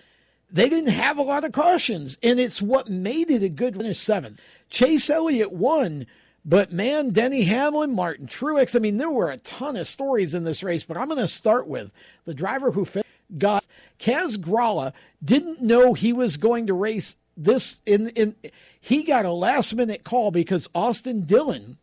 they 0.50 0.70
didn't 0.70 0.92
have 0.92 1.18
a 1.18 1.24
lot 1.24 1.44
of 1.44 1.52
cautions, 1.52 2.18
and 2.24 2.40
it's 2.40 2.62
what 2.62 2.90
made 2.90 3.30
it 3.30 3.44
a 3.44 3.50
good 3.50 3.76
finish 3.76 4.00
seventh. 4.00 4.42
Chase 4.70 5.10
Elliott 5.10 5.52
won. 5.52 6.08
But 6.48 6.72
man, 6.72 7.10
Denny 7.10 7.44
Hamlin, 7.46 7.96
Martin 7.96 8.28
Truex, 8.28 8.76
I 8.76 8.80
mean, 8.80 8.98
there 8.98 9.10
were 9.10 9.32
a 9.32 9.38
ton 9.38 9.76
of 9.76 9.88
stories 9.88 10.36
in 10.36 10.44
this 10.44 10.62
race, 10.62 10.84
but 10.84 10.96
I'm 10.96 11.08
going 11.08 11.20
to 11.20 11.28
start 11.28 11.68
with 11.68 11.92
the 12.26 12.36
driver 12.36 12.72
who 12.72 12.86
finished 12.86 13.05
got 13.38 13.66
Kaz 14.00 14.38
Grala 14.38 14.94
didn't 15.24 15.62
know 15.62 15.94
he 15.94 16.14
was 16.14 16.38
going 16.38 16.68
to 16.68 16.74
race 16.74 17.16
this 17.38 17.80
in 17.86 18.10
in 18.10 18.36
he 18.80 19.04
got 19.04 19.26
a 19.26 19.32
last 19.32 19.76
minute 19.76 20.04
call 20.04 20.32
because 20.32 20.70
Austin 20.74 21.26
Dillon 21.26 21.78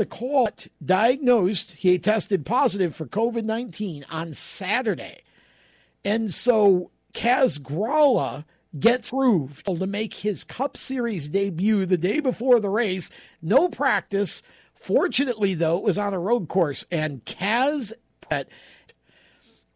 the 0.00 0.06
call 0.06 0.48
diagnosed 0.82 1.72
he 1.72 1.98
tested 1.98 2.46
positive 2.46 2.96
for 2.96 3.04
COVID-19 3.04 4.04
on 4.10 4.32
Saturday. 4.32 5.20
And 6.06 6.32
so 6.32 6.90
Kaz 7.12 7.60
Grala 7.60 8.46
gets 8.78 9.10
proved 9.10 9.66
to 9.66 9.86
make 9.86 10.14
his 10.14 10.42
Cup 10.42 10.78
Series 10.78 11.28
debut 11.28 11.84
the 11.84 11.98
day 11.98 12.20
before 12.20 12.60
the 12.60 12.70
race. 12.70 13.10
No 13.42 13.68
practice. 13.68 14.42
Fortunately, 14.74 15.52
though, 15.52 15.76
it 15.76 15.84
was 15.84 15.98
on 15.98 16.14
a 16.14 16.18
road 16.18 16.48
course, 16.48 16.86
and 16.90 17.22
Kaz 17.26 17.92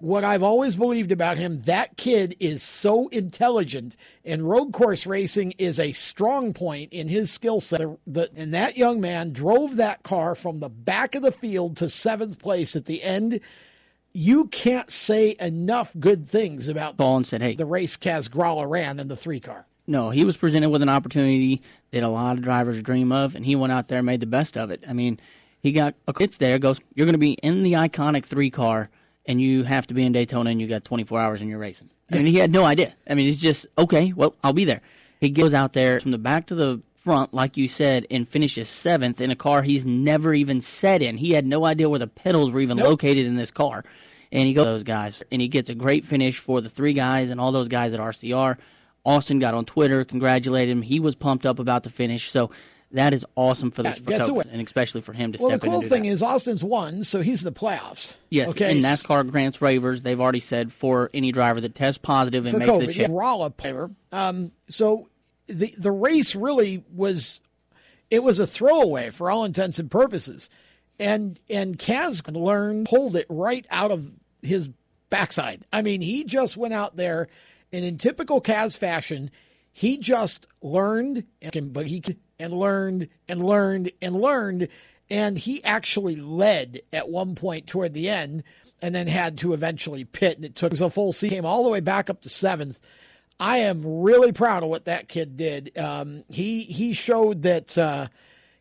what 0.04 0.22
I've 0.22 0.42
always 0.42 0.76
believed 0.76 1.12
about 1.12 1.38
him, 1.38 1.62
that 1.62 1.96
kid 1.96 2.36
is 2.38 2.62
so 2.62 3.08
intelligent, 3.08 3.96
and 4.22 4.46
road 4.46 4.70
course 4.70 5.06
racing 5.06 5.52
is 5.52 5.80
a 5.80 5.92
strong 5.92 6.52
point 6.52 6.92
in 6.92 7.08
his 7.08 7.30
skill 7.30 7.58
set. 7.58 7.80
And 7.80 8.52
that 8.52 8.76
young 8.76 9.00
man 9.00 9.32
drove 9.32 9.76
that 9.76 10.02
car 10.02 10.34
from 10.34 10.58
the 10.58 10.68
back 10.68 11.14
of 11.14 11.22
the 11.22 11.30
field 11.30 11.78
to 11.78 11.88
seventh 11.88 12.38
place 12.38 12.76
at 12.76 12.84
the 12.84 13.02
end. 13.02 13.40
You 14.12 14.48
can't 14.48 14.90
say 14.90 15.36
enough 15.40 15.94
good 15.98 16.28
things 16.28 16.68
about 16.68 16.98
Ball 16.98 17.16
and 17.16 17.26
said, 17.26 17.40
"Hey, 17.40 17.54
the 17.54 17.64
race 17.64 17.96
Kaz 17.96 18.28
Grala 18.28 18.68
ran 18.68 19.00
in 19.00 19.08
the 19.08 19.16
three 19.16 19.40
car." 19.40 19.64
No, 19.86 20.10
he 20.10 20.24
was 20.24 20.36
presented 20.36 20.68
with 20.68 20.82
an 20.82 20.90
opportunity 20.90 21.62
that 21.92 22.02
a 22.02 22.08
lot 22.08 22.36
of 22.36 22.44
drivers 22.44 22.82
dream 22.82 23.10
of, 23.10 23.34
and 23.34 23.46
he 23.46 23.56
went 23.56 23.72
out 23.72 23.88
there 23.88 24.00
and 24.00 24.06
made 24.06 24.20
the 24.20 24.26
best 24.26 24.58
of 24.58 24.70
it. 24.70 24.84
I 24.86 24.92
mean, 24.92 25.18
he 25.62 25.72
got 25.72 25.94
a, 26.06 26.12
it's 26.20 26.36
there. 26.36 26.58
Goes, 26.58 26.78
you're 26.94 27.06
going 27.06 27.14
to 27.14 27.18
be 27.18 27.32
in 27.42 27.62
the 27.62 27.72
iconic 27.72 28.26
three 28.26 28.50
car 28.50 28.90
and 29.26 29.40
you 29.40 29.64
have 29.64 29.86
to 29.88 29.94
be 29.94 30.04
in 30.04 30.12
Daytona 30.12 30.50
and 30.50 30.60
you 30.60 30.66
got 30.66 30.84
24 30.84 31.20
hours 31.20 31.40
and 31.40 31.50
you're 31.50 31.58
racing. 31.58 31.90
I 32.12 32.16
mean, 32.16 32.26
he 32.26 32.36
had 32.36 32.52
no 32.52 32.64
idea. 32.64 32.94
I 33.08 33.14
mean, 33.14 33.26
he's 33.26 33.38
just, 33.38 33.66
okay, 33.78 34.12
well, 34.12 34.34
I'll 34.42 34.52
be 34.52 34.64
there. 34.64 34.82
He 35.20 35.30
goes 35.30 35.54
out 35.54 35.72
there 35.72 36.00
from 36.00 36.10
the 36.10 36.18
back 36.18 36.46
to 36.46 36.54
the 36.54 36.82
front, 36.96 37.32
like 37.32 37.56
you 37.56 37.68
said, 37.68 38.06
and 38.10 38.28
finishes 38.28 38.68
seventh 38.68 39.20
in 39.20 39.30
a 39.30 39.36
car 39.36 39.62
he's 39.62 39.86
never 39.86 40.34
even 40.34 40.60
sat 40.60 41.02
in. 41.02 41.16
He 41.16 41.32
had 41.32 41.46
no 41.46 41.64
idea 41.64 41.88
where 41.88 41.98
the 41.98 42.06
pedals 42.06 42.50
were 42.50 42.60
even 42.60 42.76
nope. 42.76 42.88
located 42.88 43.26
in 43.26 43.36
this 43.36 43.50
car. 43.50 43.84
And 44.32 44.48
he 44.48 44.52
goes 44.54 44.64
those 44.64 44.82
guys, 44.82 45.22
and 45.30 45.40
he 45.40 45.48
gets 45.48 45.70
a 45.70 45.74
great 45.74 46.04
finish 46.04 46.38
for 46.38 46.60
the 46.60 46.68
three 46.68 46.92
guys 46.92 47.30
and 47.30 47.40
all 47.40 47.52
those 47.52 47.68
guys 47.68 47.92
at 47.92 48.00
RCR. 48.00 48.58
Austin 49.04 49.38
got 49.38 49.54
on 49.54 49.64
Twitter, 49.64 50.04
congratulated 50.04 50.72
him. 50.72 50.82
He 50.82 50.98
was 50.98 51.14
pumped 51.14 51.46
up 51.46 51.58
about 51.58 51.84
the 51.84 51.90
finish. 51.90 52.30
So 52.30 52.50
that 52.94 53.12
is 53.12 53.26
awesome 53.36 53.70
for 53.70 53.82
this 53.82 54.00
yeah, 54.06 54.24
for 54.24 54.42
and 54.50 54.60
especially 54.62 55.00
for 55.00 55.12
him 55.12 55.32
to 55.32 55.38
well, 55.38 55.50
step 55.50 55.64
in. 55.64 55.70
Well, 55.70 55.80
the 55.80 55.88
cool 55.88 55.96
thing 55.96 56.04
that. 56.04 56.10
is 56.10 56.22
Austin's 56.22 56.64
won, 56.64 57.04
so 57.04 57.20
he's 57.20 57.44
in 57.44 57.52
the 57.52 57.58
playoffs. 57.58 58.14
Yes, 58.30 58.50
okay. 58.50 58.70
and 58.70 58.80
NASCAR 58.80 59.30
grants 59.30 59.58
waivers. 59.58 60.02
They've 60.02 60.20
already 60.20 60.40
said 60.40 60.72
for 60.72 61.10
any 61.12 61.32
driver 61.32 61.60
that 61.60 61.74
tests 61.74 61.98
positive 61.98 62.46
and 62.46 62.52
for 62.52 62.58
makes 62.58 62.70
COVID, 62.70 62.86
the 62.86 62.92
check. 62.92 63.08
Yeah, 63.08 63.14
Rala 63.14 63.62
waiver. 63.62 63.90
Um, 64.12 64.52
so 64.68 65.08
the 65.46 65.74
the 65.76 65.92
race 65.92 66.34
really 66.34 66.84
was 66.92 67.40
it 68.10 68.22
was 68.22 68.38
a 68.38 68.46
throwaway 68.46 69.10
for 69.10 69.30
all 69.30 69.44
intents 69.44 69.78
and 69.78 69.90
purposes, 69.90 70.48
and 70.98 71.38
and 71.50 71.78
Kaz 71.78 72.22
learned 72.34 72.86
pulled 72.86 73.16
it 73.16 73.26
right 73.28 73.66
out 73.70 73.90
of 73.90 74.12
his 74.40 74.70
backside. 75.10 75.66
I 75.72 75.82
mean, 75.82 76.00
he 76.00 76.24
just 76.24 76.56
went 76.56 76.74
out 76.74 76.96
there, 76.96 77.28
and 77.72 77.84
in 77.84 77.98
typical 77.98 78.40
Kaz 78.40 78.76
fashion, 78.76 79.30
he 79.72 79.98
just 79.98 80.46
learned, 80.62 81.24
but 81.72 81.88
he 81.88 82.00
and 82.38 82.52
learned 82.52 83.08
and 83.28 83.44
learned 83.44 83.90
and 84.00 84.14
learned. 84.16 84.68
And 85.10 85.38
he 85.38 85.62
actually 85.64 86.16
led 86.16 86.80
at 86.92 87.08
one 87.08 87.34
point 87.34 87.66
toward 87.66 87.94
the 87.94 88.08
end 88.08 88.42
and 88.80 88.94
then 88.94 89.06
had 89.06 89.38
to 89.38 89.52
eventually 89.52 90.04
pit. 90.04 90.36
And 90.36 90.44
it 90.44 90.54
took 90.54 90.72
a 90.72 90.90
full 90.90 91.12
season, 91.12 91.36
came 91.36 91.46
all 91.46 91.64
the 91.64 91.70
way 91.70 91.80
back 91.80 92.10
up 92.10 92.22
to 92.22 92.28
seventh. 92.28 92.80
I 93.38 93.58
am 93.58 94.02
really 94.02 94.32
proud 94.32 94.62
of 94.62 94.68
what 94.68 94.84
that 94.84 95.08
kid 95.08 95.36
did. 95.36 95.76
Um, 95.76 96.24
he 96.28 96.62
he 96.62 96.92
showed 96.92 97.42
that 97.42 97.76
uh, 97.76 98.08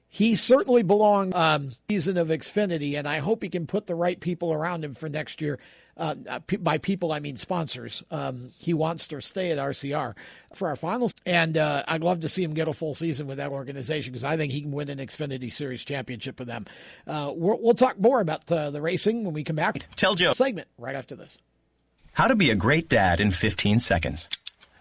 he 0.10 0.36
certainly 0.36 0.84
belonged 0.84 1.36
um, 1.36 1.70
season 1.90 2.18
of 2.18 2.30
Xfinity, 2.30 2.98
and 2.98 3.08
I 3.08 3.20
hope 3.20 3.44
he 3.44 3.50
can 3.50 3.68
put 3.68 3.88
the 3.88 3.96
right 3.96 4.20
people 4.20 4.52
around 4.52 4.84
him 4.84 4.96
for 4.96 5.10
next 5.10 5.42
year. 5.42 5.60
Uh, 5.98 6.16
uh 6.30 6.40
by 6.60 6.78
people, 6.78 7.12
I 7.12 7.20
mean 7.20 7.38
sponsors. 7.38 8.04
Um, 8.12 8.50
he 8.60 8.74
wants 8.74 9.08
to 9.10 9.22
stay 9.22 9.52
at 9.52 9.58
RCR 9.58 10.16
for 10.56 10.68
our 10.68 10.76
finals, 10.76 11.14
and 11.26 11.58
uh, 11.58 11.84
I'd 11.88 12.02
love 12.02 12.22
to 12.22 12.30
see 12.30 12.44
him 12.44 12.54
get 12.54 12.68
a 12.68 12.74
full 12.74 12.96
season 12.96 13.28
with 13.28 13.38
that 13.38 13.52
organization 13.52 14.12
because 14.12 14.24
I 14.24 14.38
think 14.38 14.52
he 14.52 14.62
can 14.62 14.72
win 14.72 14.90
an 14.90 15.00
Xfinity 15.00 15.52
Series 15.52 15.84
championship 15.84 16.40
with 16.40 16.48
them. 16.48 16.66
Uh, 17.08 17.32
we 17.36 17.56
will 17.60 17.76
talk 17.76 18.00
more 18.00 18.22
about 18.22 18.48
the, 18.48 18.70
the 18.70 18.82
racing 18.82 19.24
when 19.24 19.34
we 19.34 19.44
come 19.44 19.56
back. 19.56 19.86
Tell 19.96 20.16
Joe 20.16 20.34
segment 20.34 20.68
right 20.78 20.96
after 20.96 21.16
this. 21.16 21.42
How 22.14 22.28
to 22.28 22.36
be 22.36 22.52
a 22.52 22.56
great 22.56 22.90
dad 22.90 23.20
in 23.20 23.32
15 23.32 23.80
seconds. 23.80 24.30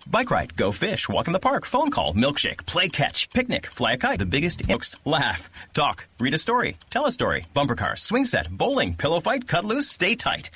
Bike 0.08 0.30
ride, 0.30 0.56
go 0.56 0.72
fish, 0.72 1.08
walk 1.08 1.28
in 1.28 1.32
the 1.32 1.38
park, 1.38 1.64
phone 1.64 1.90
call, 1.90 2.12
milkshake, 2.12 2.66
play 2.66 2.88
catch, 2.88 3.30
picnic, 3.30 3.72
fly 3.72 3.92
a 3.92 3.96
kite, 3.96 4.18
the 4.18 4.26
biggest 4.26 4.66
jokes, 4.66 4.96
laugh, 5.04 5.48
talk, 5.74 6.08
read 6.20 6.34
a 6.34 6.38
story, 6.38 6.76
tell 6.90 7.06
a 7.06 7.12
story, 7.12 7.42
bumper 7.54 7.76
car, 7.76 7.94
swing 7.94 8.24
set, 8.24 8.50
bowling, 8.50 8.94
pillow 8.94 9.20
fight, 9.20 9.46
cut 9.46 9.64
loose, 9.64 9.88
stay 9.88 10.16
tight. 10.16 10.50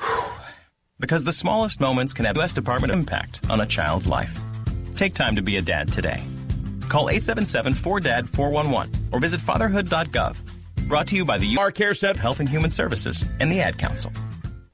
Whew. 0.00 0.32
Because 0.98 1.24
the 1.24 1.32
smallest 1.32 1.80
moments 1.80 2.12
can 2.12 2.26
have 2.26 2.34
the 2.34 2.42
best 2.42 2.54
department 2.54 2.92
impact 2.92 3.48
on 3.48 3.60
a 3.60 3.66
child's 3.66 4.06
life. 4.06 4.38
Take 4.96 5.14
time 5.14 5.34
to 5.36 5.42
be 5.42 5.56
a 5.56 5.62
dad 5.62 5.90
today. 5.90 6.22
Call 6.90 7.06
877-4DAD-411 7.06 9.12
or 9.12 9.18
visit 9.18 9.40
fatherhood.gov. 9.40 10.36
Brought 10.88 11.06
to 11.06 11.16
you 11.16 11.24
by 11.24 11.38
the 11.38 11.56
UR 11.56 11.70
Care 11.70 11.94
Center 11.94 12.20
Health 12.20 12.40
and 12.40 12.48
Human 12.48 12.70
Services 12.70 13.24
and 13.38 13.50
the 13.50 13.60
Ad 13.60 13.78
Council. 13.78 14.12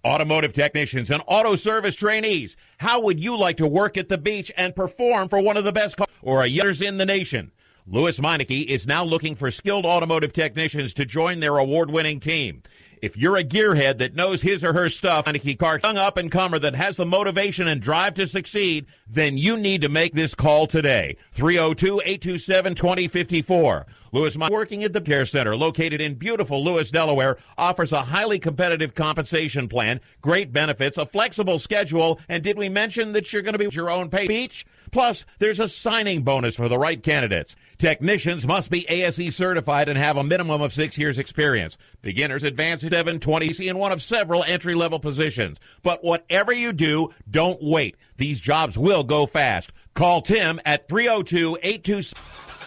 Automotive 0.05 0.53
technicians 0.53 1.11
and 1.11 1.23
auto 1.27 1.57
service 1.57 1.95
trainees. 1.95 2.57
How 2.79 3.01
would 3.01 3.19
you 3.19 3.39
like 3.39 3.57
to 3.57 3.67
work 3.67 3.97
at 3.97 4.11
the 4.11 4.19
beach 4.19 4.53
and 4.57 4.77
perform 4.77 5.29
for 5.29 5.41
one 5.41 5.57
of 5.57 5.65
the 5.65 5.73
best 5.73 5.97
cars 5.97 6.11
or 6.21 6.43
a 6.43 6.47
years 6.47 6.83
in 6.83 6.99
the 6.99 7.07
nation? 7.07 7.53
Lewes 7.87 8.21
Meineke 8.21 8.67
is 8.67 8.87
now 8.87 9.03
looking 9.03 9.35
for 9.35 9.51
skilled 9.51 9.87
automotive 9.87 10.33
technicians 10.35 10.93
to 10.95 11.07
join 11.07 11.41
their 11.41 11.57
award-winning 11.57 12.21
team. 12.21 12.63
If 13.03 13.17
you're 13.17 13.37
a 13.37 13.45
gearhead 13.45 13.99
that 13.99 14.15
knows 14.15 14.41
his 14.43 14.65
or 14.65 14.73
her 14.73 14.89
stuff, 14.89 15.27
Meineke 15.27 15.59
car 15.59 15.79
young 15.83 15.99
up 15.99 16.17
and 16.17 16.31
comer 16.31 16.59
that 16.59 16.75
has 16.75 16.97
the 16.97 17.05
motivation 17.05 17.69
and 17.69 17.79
drive 17.81 18.15
to 18.15 18.27
succeed, 18.27 18.87
then 19.07 19.37
you 19.37 19.57
need 19.57 19.83
to 19.83 19.89
make 19.89 20.15
this 20.15 20.35
call 20.35 20.67
today. 20.67 21.17
302-827-2054. 21.35 23.85
Lewes 24.13 24.39
working 24.39 24.83
at 24.83 24.95
the 24.95 25.01
Care 25.01 25.27
Center, 25.27 25.57
located 25.57 26.01
in 26.01 26.15
beautiful 26.15 26.65
Lewes, 26.65 26.91
Delaware, 26.91 27.37
offers 27.59 27.93
a 27.93 28.03
highly 28.03 28.39
competitive 28.39 28.95
compensation 28.95 29.69
plan, 29.69 30.01
great 30.23 30.53
benefits, 30.53 30.97
a 30.97 31.05
flexible 31.05 31.59
schedule, 31.59 32.19
and 32.29 32.43
did 32.43 32.57
we 32.57 32.71
mention 32.71 33.13
that 33.13 33.33
you're 33.33 33.43
going 33.43 33.53
to 33.53 33.59
be 33.59 33.69
your 33.75 33.91
own 33.91 34.09
pay 34.09 34.27
beach? 34.27 34.65
Plus, 34.91 35.27
there's 35.39 35.61
a 35.61 35.69
signing 35.69 36.23
bonus 36.23 36.57
for 36.57 36.69
the 36.69 36.79
right 36.79 37.03
candidates. 37.03 37.57
Technicians 37.79 38.47
must 38.47 38.71
be 38.71 38.89
ASE 38.89 39.37
certified 39.37 39.89
and 39.89 39.99
have 39.99 40.17
a 40.17 40.25
minimum 40.25 40.63
of 40.63 40.73
six 40.73 40.97
years 40.97 41.19
experience. 41.19 41.77
Beginners 42.01 42.43
advance 42.43 42.81
to 42.81 42.87
720 42.87 43.69
in 43.69 43.77
one 43.77 43.93
of 43.93 44.03
several 44.03 44.43
entry 44.45 44.75
level 44.75 44.99
positions. 44.99 45.59
But 45.83 46.03
whatever 46.03 46.53
you 46.53 46.73
do, 46.73 47.13
don't 47.31 47.63
wait. 47.63 47.97
These 48.17 48.41
jobs 48.41 48.79
will 48.79 49.05
go 49.05 49.27
fast. 49.27 49.73
Call 49.95 50.23
Tim 50.23 50.59
at 50.65 50.89
302 50.89 51.59
826 51.63 52.15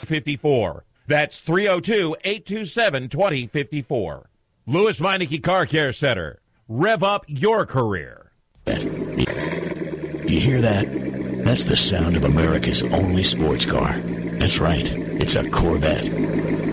54. 0.05 0.85
That's 1.07 1.39
302 1.39 2.15
827 2.23 3.09
2054. 3.09 4.29
Lewes 4.67 4.99
Meineke 4.99 5.41
Car 5.41 5.65
Care 5.65 5.91
Center. 5.91 6.39
Rev 6.67 7.01
up 7.01 7.25
your 7.27 7.65
career. 7.65 8.31
You 8.67 10.39
hear 10.39 10.61
that? 10.61 10.85
That's 11.43 11.63
the 11.63 11.75
sound 11.75 12.15
of 12.15 12.23
America's 12.23 12.83
only 12.83 13.23
sports 13.23 13.65
car. 13.65 13.99
That's 14.39 14.59
right. 14.59 14.85
It's 15.21 15.35
a 15.35 15.49
Corvette. 15.49 16.05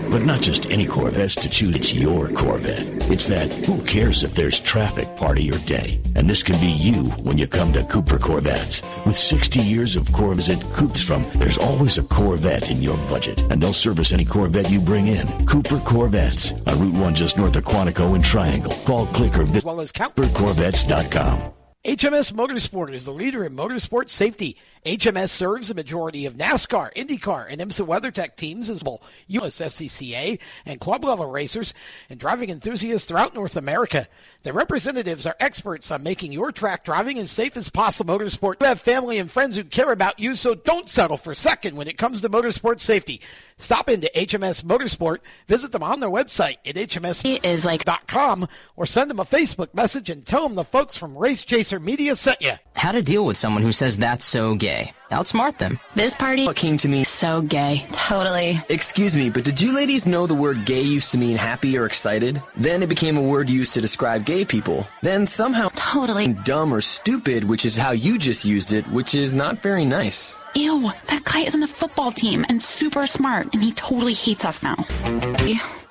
But 0.09 0.21
not 0.23 0.41
just 0.41 0.71
any 0.71 0.85
Corvettes 0.85 1.35
to 1.35 1.49
choose, 1.49 1.75
it's 1.75 1.93
your 1.93 2.29
Corvette. 2.29 2.87
It's 3.11 3.27
that 3.27 3.51
who 3.65 3.81
cares 3.83 4.23
if 4.23 4.33
there's 4.33 4.59
traffic 4.59 5.13
part 5.17 5.37
of 5.37 5.43
your 5.43 5.59
day. 5.59 6.01
And 6.15 6.29
this 6.29 6.43
can 6.43 6.57
be 6.61 6.67
you 6.67 7.03
when 7.25 7.37
you 7.37 7.45
come 7.45 7.73
to 7.73 7.83
Cooper 7.83 8.17
Corvettes. 8.17 8.81
With 9.05 9.17
60 9.17 9.59
years 9.59 9.97
of 9.97 10.11
Corvette 10.13 10.63
Coops 10.73 11.03
from, 11.03 11.25
there's 11.35 11.57
always 11.57 11.97
a 11.97 12.03
Corvette 12.03 12.71
in 12.71 12.81
your 12.81 12.97
budget. 13.09 13.41
And 13.51 13.61
they'll 13.61 13.73
service 13.73 14.13
any 14.13 14.23
Corvette 14.23 14.71
you 14.71 14.79
bring 14.79 15.07
in. 15.07 15.27
Cooper 15.45 15.79
Corvettes 15.79 16.53
on 16.67 16.79
Route 16.79 17.01
1 17.01 17.15
just 17.15 17.37
north 17.37 17.57
of 17.57 17.65
Quantico 17.65 18.15
and 18.15 18.23
Triangle. 18.23 18.73
Call, 18.85 19.07
click, 19.07 19.37
or 19.37 19.43
visit 19.43 19.57
as 19.57 19.65
well 19.65 19.81
as 19.81 19.91
CooperCorvettes.com. 19.91 21.53
HMS 21.87 22.33
Motorsport 22.33 22.93
is 22.93 23.05
the 23.05 23.13
leader 23.13 23.45
in 23.45 23.55
motorsport 23.55 24.09
safety. 24.09 24.57
HMS 24.87 25.31
serves 25.31 25.69
a 25.69 25.75
majority 25.75 26.25
of 26.25 26.35
NASCAR, 26.35 26.93
IndyCar, 26.93 27.47
and 27.49 27.59
IMSA 27.59 27.85
WeatherTech 27.85 28.37
teams 28.37 28.69
as 28.69 28.81
well 28.81 29.01
U.S. 29.27 29.59
SCCA 29.59 30.39
and 30.65 30.79
club 30.79 31.03
level 31.03 31.25
racers 31.25 31.73
and 32.09 32.17
driving 32.17 32.49
enthusiasts 32.49 33.09
throughout 33.09 33.35
North 33.35 33.57
America. 33.57 34.07
The 34.43 34.53
representatives 34.53 35.25
are 35.27 35.35
experts 35.41 35.91
on 35.91 36.03
making 36.03 36.31
your 36.31 36.53
track 36.53 36.85
driving 36.85 37.17
as 37.17 37.31
safe 37.31 37.57
as 37.57 37.69
possible. 37.69 38.17
Motorsport, 38.17 38.61
you 38.61 38.67
have 38.67 38.79
family 38.79 39.19
and 39.19 39.29
friends 39.29 39.57
who 39.57 39.65
care 39.65 39.91
about 39.91 40.21
you, 40.21 40.35
so 40.35 40.55
don't 40.55 40.87
settle 40.87 41.17
for 41.17 41.35
second 41.35 41.75
when 41.75 41.89
it 41.89 41.97
comes 41.97 42.21
to 42.21 42.29
motorsport 42.29 42.79
safety. 42.79 43.19
Stop 43.57 43.89
into 43.89 44.09
HMS 44.15 44.63
Motorsport, 44.63 45.17
visit 45.47 45.73
them 45.73 45.83
on 45.83 45.99
their 45.99 46.09
website 46.09 46.59
at 46.65 46.75
hms.com 46.75 48.47
or 48.77 48.85
send 48.85 49.09
them 49.09 49.19
a 49.19 49.25
Facebook 49.25 49.73
message 49.73 50.09
and 50.09 50.25
tell 50.25 50.43
them 50.43 50.55
the 50.55 50.63
folks 50.63 50.95
from 50.95 51.17
Race 51.17 51.43
Chaser 51.43 51.81
Media 51.81 52.15
sent 52.15 52.39
you. 52.39 52.53
How 52.73 52.93
to 52.93 53.01
deal 53.01 53.25
with 53.25 53.35
someone 53.35 53.63
who 53.63 53.73
says 53.73 53.97
that's 53.97 54.23
so 54.23 54.55
gay. 54.55 54.76
Outsmart 55.11 55.57
them. 55.57 55.79
This 55.95 56.13
party 56.13 56.45
what 56.45 56.55
came 56.55 56.77
to 56.79 56.87
me 56.87 57.03
so 57.03 57.41
gay. 57.41 57.85
Totally. 57.91 58.61
Excuse 58.69 59.15
me, 59.15 59.29
but 59.29 59.43
did 59.43 59.61
you 59.61 59.73
ladies 59.73 60.07
know 60.07 60.27
the 60.27 60.35
word 60.35 60.65
gay 60.65 60.81
used 60.81 61.11
to 61.11 61.17
mean 61.17 61.37
happy 61.37 61.77
or 61.77 61.85
excited? 61.85 62.41
Then 62.55 62.83
it 62.83 62.89
became 62.89 63.17
a 63.17 63.21
word 63.21 63.49
used 63.49 63.73
to 63.75 63.81
describe 63.81 64.25
gay 64.25 64.43
people. 64.45 64.85
Then 65.01 65.25
somehow 65.25 65.69
totally 65.75 66.33
dumb 66.33 66.73
or 66.73 66.81
stupid, 66.81 67.43
which 67.45 67.63
is 67.65 67.77
how 67.77 67.91
you 67.91 68.17
just 68.17 68.43
used 68.45 68.73
it, 68.73 68.85
which 68.89 69.15
is 69.15 69.33
not 69.33 69.59
very 69.59 69.85
nice. 69.85 70.35
Ew, 70.55 70.91
that 71.07 71.23
guy 71.23 71.41
is 71.41 71.53
on 71.53 71.61
the 71.61 71.67
football 71.67 72.11
team 72.11 72.45
and 72.49 72.61
super 72.61 73.07
smart, 73.07 73.47
and 73.53 73.61
he 73.61 73.71
totally 73.73 74.13
hates 74.13 74.43
us 74.45 74.61
now. 74.63 74.75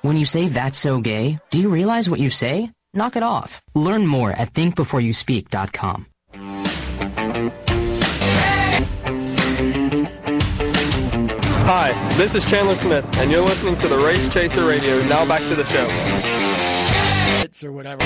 When 0.01 0.17
you 0.17 0.25
say 0.25 0.47
that's 0.47 0.77
so 0.77 0.99
gay, 0.99 1.39
do 1.49 1.59
you 1.61 1.69
realize 1.69 2.09
what 2.09 2.19
you 2.19 2.29
say? 2.29 2.71
Knock 2.93 3.15
it 3.15 3.23
off. 3.23 3.61
Learn 3.75 4.05
more 4.05 4.31
at 4.31 4.53
thinkbeforeyouSpeak.com. 4.53 6.05
Hi, 11.69 11.91
this 12.15 12.33
is 12.33 12.45
Chandler 12.45 12.77
Smith, 12.77 13.05
and 13.17 13.29
you're 13.29 13.41
listening 13.41 13.77
to 13.79 13.89
the 13.89 13.97
Race 13.97 14.29
Chaser 14.29 14.65
Radio. 14.65 15.03
Now 15.03 15.25
back 15.25 15.41
to 15.49 15.53
the 15.53 15.65
show. 15.65 15.83
Or 17.67 17.73
whatever. 17.73 18.03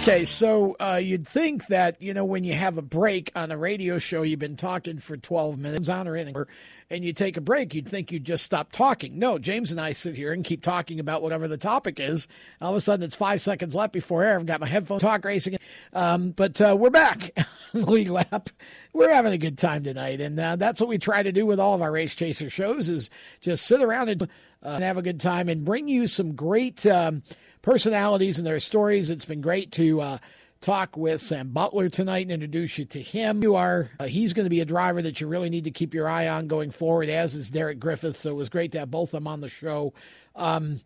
Okay, 0.00 0.24
so 0.24 0.76
uh, 0.80 0.96
you'd 0.96 1.28
think 1.28 1.66
that 1.66 2.00
you 2.00 2.14
know 2.14 2.24
when 2.24 2.44
you 2.44 2.54
have 2.54 2.78
a 2.78 2.82
break 2.82 3.30
on 3.36 3.50
a 3.50 3.58
radio 3.58 3.98
show, 3.98 4.22
you've 4.22 4.38
been 4.38 4.56
talking 4.56 5.00
for 5.00 5.18
twelve 5.18 5.58
minutes 5.58 5.90
on 5.90 6.08
or 6.08 6.16
anything, 6.16 6.46
and 6.88 7.04
you 7.04 7.12
take 7.12 7.36
a 7.36 7.42
break, 7.42 7.74
you'd 7.74 7.86
think 7.86 8.10
you'd 8.10 8.24
just 8.24 8.44
stop 8.44 8.72
talking. 8.72 9.18
No, 9.18 9.38
James 9.38 9.70
and 9.70 9.80
I 9.80 9.92
sit 9.92 10.16
here 10.16 10.32
and 10.32 10.42
keep 10.42 10.62
talking 10.62 10.98
about 10.98 11.20
whatever 11.20 11.46
the 11.46 11.58
topic 11.58 12.00
is. 12.00 12.26
All 12.58 12.70
of 12.70 12.76
a 12.76 12.80
sudden, 12.80 13.04
it's 13.04 13.14
five 13.14 13.42
seconds 13.42 13.74
left 13.74 13.92
before 13.92 14.24
air. 14.24 14.38
I've 14.38 14.46
got 14.46 14.60
my 14.60 14.66
headphones 14.66 15.02
talk 15.02 15.26
racing. 15.26 15.58
Um, 15.92 16.30
but 16.30 16.58
uh, 16.58 16.74
we're 16.78 16.88
back 16.88 17.32
Lead 17.74 18.08
Lap. 18.08 18.48
We're 18.92 19.12
having 19.12 19.32
a 19.32 19.38
good 19.38 19.56
time 19.56 19.84
tonight, 19.84 20.20
and 20.20 20.38
uh, 20.38 20.56
that's 20.56 20.80
what 20.80 20.88
we 20.88 20.98
try 20.98 21.22
to 21.22 21.32
do 21.32 21.46
with 21.46 21.60
all 21.60 21.74
of 21.74 21.82
our 21.82 21.92
Race 21.92 22.14
Chaser 22.14 22.50
shows 22.50 22.88
is 22.88 23.08
just 23.40 23.66
sit 23.66 23.82
around 23.82 24.08
and, 24.08 24.28
uh, 24.62 24.80
have 24.80 24.96
a 24.96 25.02
good 25.02 25.20
time 25.20 25.48
and 25.48 25.64
bring 25.64 25.88
you 25.88 26.06
some 26.06 26.34
great 26.34 26.84
um, 26.86 27.22
personalities 27.62 28.38
and 28.38 28.46
their 28.46 28.60
stories. 28.60 29.08
It's 29.08 29.24
been 29.24 29.40
great 29.40 29.70
to 29.72 30.00
uh, 30.00 30.18
talk 30.60 30.96
with 30.96 31.20
Sam 31.20 31.50
Butler 31.50 31.88
tonight 31.88 32.22
and 32.22 32.32
introduce 32.32 32.78
you 32.78 32.84
to 32.86 33.00
him. 33.00 33.42
You 33.42 33.54
are 33.54 33.90
uh, 33.98 34.04
he's 34.04 34.32
going 34.32 34.46
to 34.46 34.50
be 34.50 34.60
a 34.60 34.64
driver 34.64 35.00
that 35.02 35.20
you 35.20 35.26
really 35.26 35.50
need 35.50 35.64
to 35.64 35.70
keep 35.70 35.94
your 35.94 36.08
eye 36.08 36.28
on 36.28 36.48
going 36.48 36.70
forward, 36.70 37.08
as 37.08 37.34
is 37.34 37.50
Derek 37.50 37.78
Griffith. 37.78 38.18
So 38.18 38.30
it 38.30 38.36
was 38.36 38.48
great 38.48 38.72
to 38.72 38.80
have 38.80 38.90
both 38.90 39.10
of 39.10 39.22
them 39.22 39.26
on 39.26 39.40
the 39.40 39.48
show. 39.48 39.94
Um, 40.34 40.80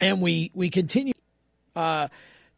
and 0.00 0.20
we 0.20 0.50
we 0.54 0.70
continue 0.70 1.14
uh, 1.74 2.08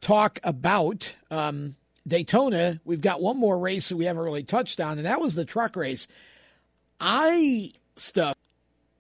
talk 0.01 0.41
about 0.43 1.15
um, 1.31 1.77
Daytona. 2.07 2.81
We've 2.85 3.01
got 3.01 3.21
one 3.21 3.37
more 3.37 3.59
race 3.59 3.89
that 3.89 3.97
we 3.97 4.07
haven't 4.07 4.23
really 4.23 4.43
touched 4.43 4.81
on, 4.81 4.99
and 4.99 5.07
that 5.07 5.21
was 5.21 5.35
the 5.35 5.45
truck 5.45 5.77
race. 5.77 6.09
I 7.01 7.73
stuff. 7.97 8.37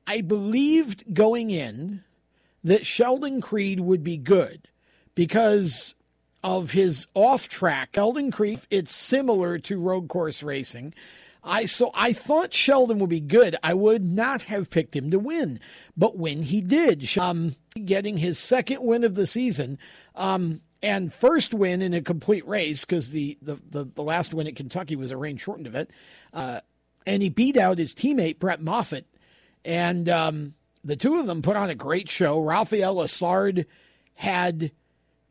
I 0.07 0.21
believed 0.23 1.15
going 1.15 1.51
in 1.51 2.03
that 2.65 2.87
Sheldon 2.87 3.41
Creed 3.41 3.81
would 3.81 4.03
be 4.03 4.17
good 4.17 4.69
because 5.15 5.95
of 6.43 6.73
his 6.73 7.07
off 7.15 7.49
track. 7.49 7.91
Sheldon 7.95 8.31
Creed, 8.31 8.61
it's 8.71 8.95
similar 8.95 9.59
to 9.59 9.79
road 9.79 10.09
course 10.09 10.43
racing. 10.43 10.95
I 11.43 11.65
so 11.65 11.91
I 11.95 12.13
thought 12.13 12.53
Sheldon 12.53 12.99
would 12.99 13.11
be 13.11 13.21
good. 13.21 13.57
I 13.63 13.75
would 13.75 14.05
not 14.05 14.43
have 14.43 14.71
picked 14.71 14.95
him 14.95 15.11
to 15.11 15.19
win, 15.19 15.59
but 15.97 16.19
when 16.19 16.43
he 16.43 16.61
did, 16.61 17.09
um, 17.19 17.57
getting 17.85 18.19
his 18.19 18.39
second 18.39 18.83
win 18.83 19.05
of 19.05 19.15
the 19.15 19.27
season, 19.27 19.79
um, 20.15 20.61
and 20.83 21.13
first 21.13 21.53
win 21.53 21.83
in 21.83 21.95
a 21.95 22.01
complete 22.01 22.47
race 22.47 22.85
because 22.85 23.11
the, 23.11 23.39
the, 23.43 23.59
the 23.71 23.85
the 23.85 24.03
last 24.03 24.33
win 24.33 24.47
at 24.47 24.57
Kentucky 24.57 24.97
was 24.97 25.11
a 25.11 25.17
rain 25.17 25.37
shortened 25.37 25.67
event, 25.67 25.91
uh, 26.33 26.61
and 27.07 27.23
he 27.23 27.29
beat 27.29 27.57
out 27.57 27.79
his 27.79 27.95
teammate 27.95 28.39
Brett 28.39 28.61
Moffitt, 28.61 29.07
and 29.65 30.09
um, 30.09 30.55
the 30.85 30.97
two 30.97 31.19
of 31.19 31.27
them 31.27 31.43
put 31.43 31.57
on 31.57 31.71
a 31.71 31.75
great 31.75 32.09
show. 32.09 32.41
Raphael 32.41 32.97
Lessard 32.97 33.67
had 34.15 34.73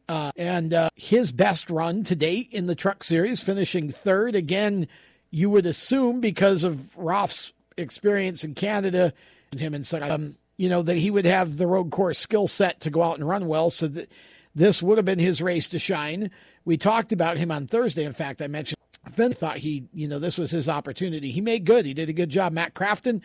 uh, 0.08 0.32
and 0.36 0.74
uh, 0.74 0.90
his 0.96 1.32
best 1.32 1.70
run 1.70 2.04
to 2.04 2.16
date 2.16 2.50
in 2.52 2.66
the 2.66 2.76
Truck 2.76 3.04
Series, 3.04 3.42
finishing 3.42 3.92
third. 3.92 4.36
Again, 4.36 4.88
you 5.30 5.50
would 5.52 5.68
assume 5.68 6.20
because 6.20 6.64
of 6.64 6.98
Roth's 6.98 7.54
experience 7.78 8.44
in 8.44 8.56
Canada 8.56 9.14
and 9.52 9.60
him 9.60 9.74
and 9.76 9.94
um, 9.94 10.36
you 10.58 10.68
know, 10.68 10.82
that 10.82 10.98
he 10.98 11.12
would 11.12 11.26
have 11.26 11.58
the 11.58 11.68
road 11.68 11.92
course 11.92 12.18
skill 12.20 12.48
set 12.48 12.82
to 12.82 12.90
go 12.90 13.04
out 13.04 13.18
and 13.18 13.28
run 13.28 13.48
well. 13.48 13.70
So 13.70 13.88
that 13.88 14.12
this 14.56 14.82
would 14.82 14.98
have 14.98 15.06
been 15.06 15.20
his 15.20 15.42
race 15.42 15.70
to 15.70 15.80
shine. 15.80 16.32
We 16.66 16.78
talked 16.78 17.12
about 17.12 17.38
him 17.38 17.52
on 17.52 17.68
Thursday. 17.68 18.04
In 18.04 18.14
fact, 18.14 18.42
I 18.42 18.48
mentioned 18.48 18.78
Finn 19.14 19.34
thought 19.34 19.58
he, 19.58 19.88
you 19.94 20.08
know, 20.08 20.20
this 20.20 20.38
was 20.38 20.52
his 20.52 20.68
opportunity. 20.68 21.32
He 21.32 21.42
made 21.42 21.66
good. 21.66 21.86
He 21.86 21.94
did 21.94 22.10
a 22.10 22.14
good 22.14 22.30
job. 22.30 22.52
Matt 22.52 22.74
Crafton, 22.74 23.22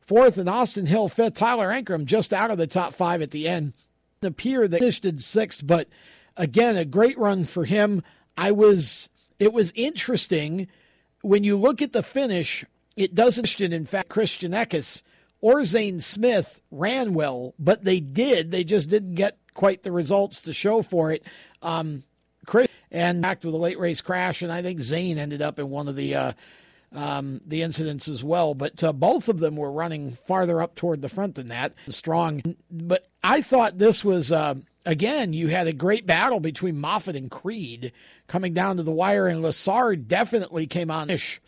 fourth, 0.00 0.38
and 0.38 0.48
Austin 0.48 0.86
Hill 0.86 1.08
fifth. 1.08 1.34
Tyler 1.34 1.68
Ankrum 1.68 2.04
just 2.04 2.32
out 2.32 2.50
of 2.50 2.58
the 2.58 2.66
top 2.66 2.94
five 2.94 3.22
at 3.22 3.32
the 3.32 3.48
end. 3.48 3.72
The 4.20 4.30
pier 4.30 4.66
that 4.66 4.78
finished 4.78 5.04
in 5.04 5.18
sixth, 5.18 5.66
but 5.66 5.88
again, 6.36 6.76
a 6.76 6.84
great 6.84 7.18
run 7.18 7.44
for 7.44 7.64
him. 7.64 8.02
I 8.36 8.50
was, 8.50 9.08
it 9.38 9.52
was 9.52 9.72
interesting 9.74 10.68
when 11.22 11.44
you 11.44 11.56
look 11.56 11.82
at 11.82 11.92
the 11.92 12.02
finish, 12.02 12.64
it 12.96 13.14
doesn't, 13.14 13.60
in 13.60 13.84
fact, 13.84 14.08
Christian 14.08 14.52
Eckes 14.52 15.02
or 15.40 15.64
Zane 15.64 16.00
Smith 16.00 16.62
ran 16.70 17.14
well, 17.14 17.54
but 17.58 17.84
they 17.84 18.00
did. 18.00 18.50
They 18.50 18.64
just 18.64 18.88
didn't 18.88 19.14
get 19.14 19.38
quite 19.56 19.82
the 19.82 19.90
results 19.90 20.40
to 20.42 20.52
show 20.52 20.82
for 20.82 21.10
it. 21.10 21.24
Um, 21.62 22.04
Chris 22.46 22.68
and 22.92 23.20
back 23.20 23.42
with 23.42 23.54
a 23.54 23.58
late 23.58 23.78
race 23.78 24.00
crash, 24.00 24.42
and 24.42 24.52
I 24.52 24.62
think 24.62 24.80
Zane 24.80 25.18
ended 25.18 25.42
up 25.42 25.58
in 25.58 25.70
one 25.70 25.88
of 25.88 25.96
the 25.96 26.14
uh, 26.14 26.32
um, 26.94 27.40
the 27.44 27.62
incidents 27.62 28.08
as 28.08 28.22
well. 28.22 28.54
But 28.54 28.84
uh, 28.84 28.92
both 28.92 29.28
of 29.28 29.40
them 29.40 29.56
were 29.56 29.72
running 29.72 30.12
farther 30.12 30.62
up 30.62 30.76
toward 30.76 31.02
the 31.02 31.08
front 31.08 31.34
than 31.34 31.48
that, 31.48 31.74
strong. 31.88 32.42
But 32.70 33.08
I 33.24 33.42
thought 33.42 33.78
this 33.78 34.04
was. 34.04 34.30
Uh, 34.30 34.56
again, 34.84 35.32
you 35.32 35.48
had 35.48 35.66
a 35.66 35.72
great 35.72 36.06
battle 36.06 36.38
between 36.38 36.78
Moffitt 36.78 37.16
and 37.16 37.30
Creed 37.30 37.92
coming 38.28 38.54
down 38.54 38.76
to 38.76 38.84
the 38.84 38.92
wire, 38.92 39.26
and 39.26 39.42
Lessard 39.42 40.06
definitely 40.06 40.68
came 40.68 40.90
on 40.92 41.10
ish 41.10 41.40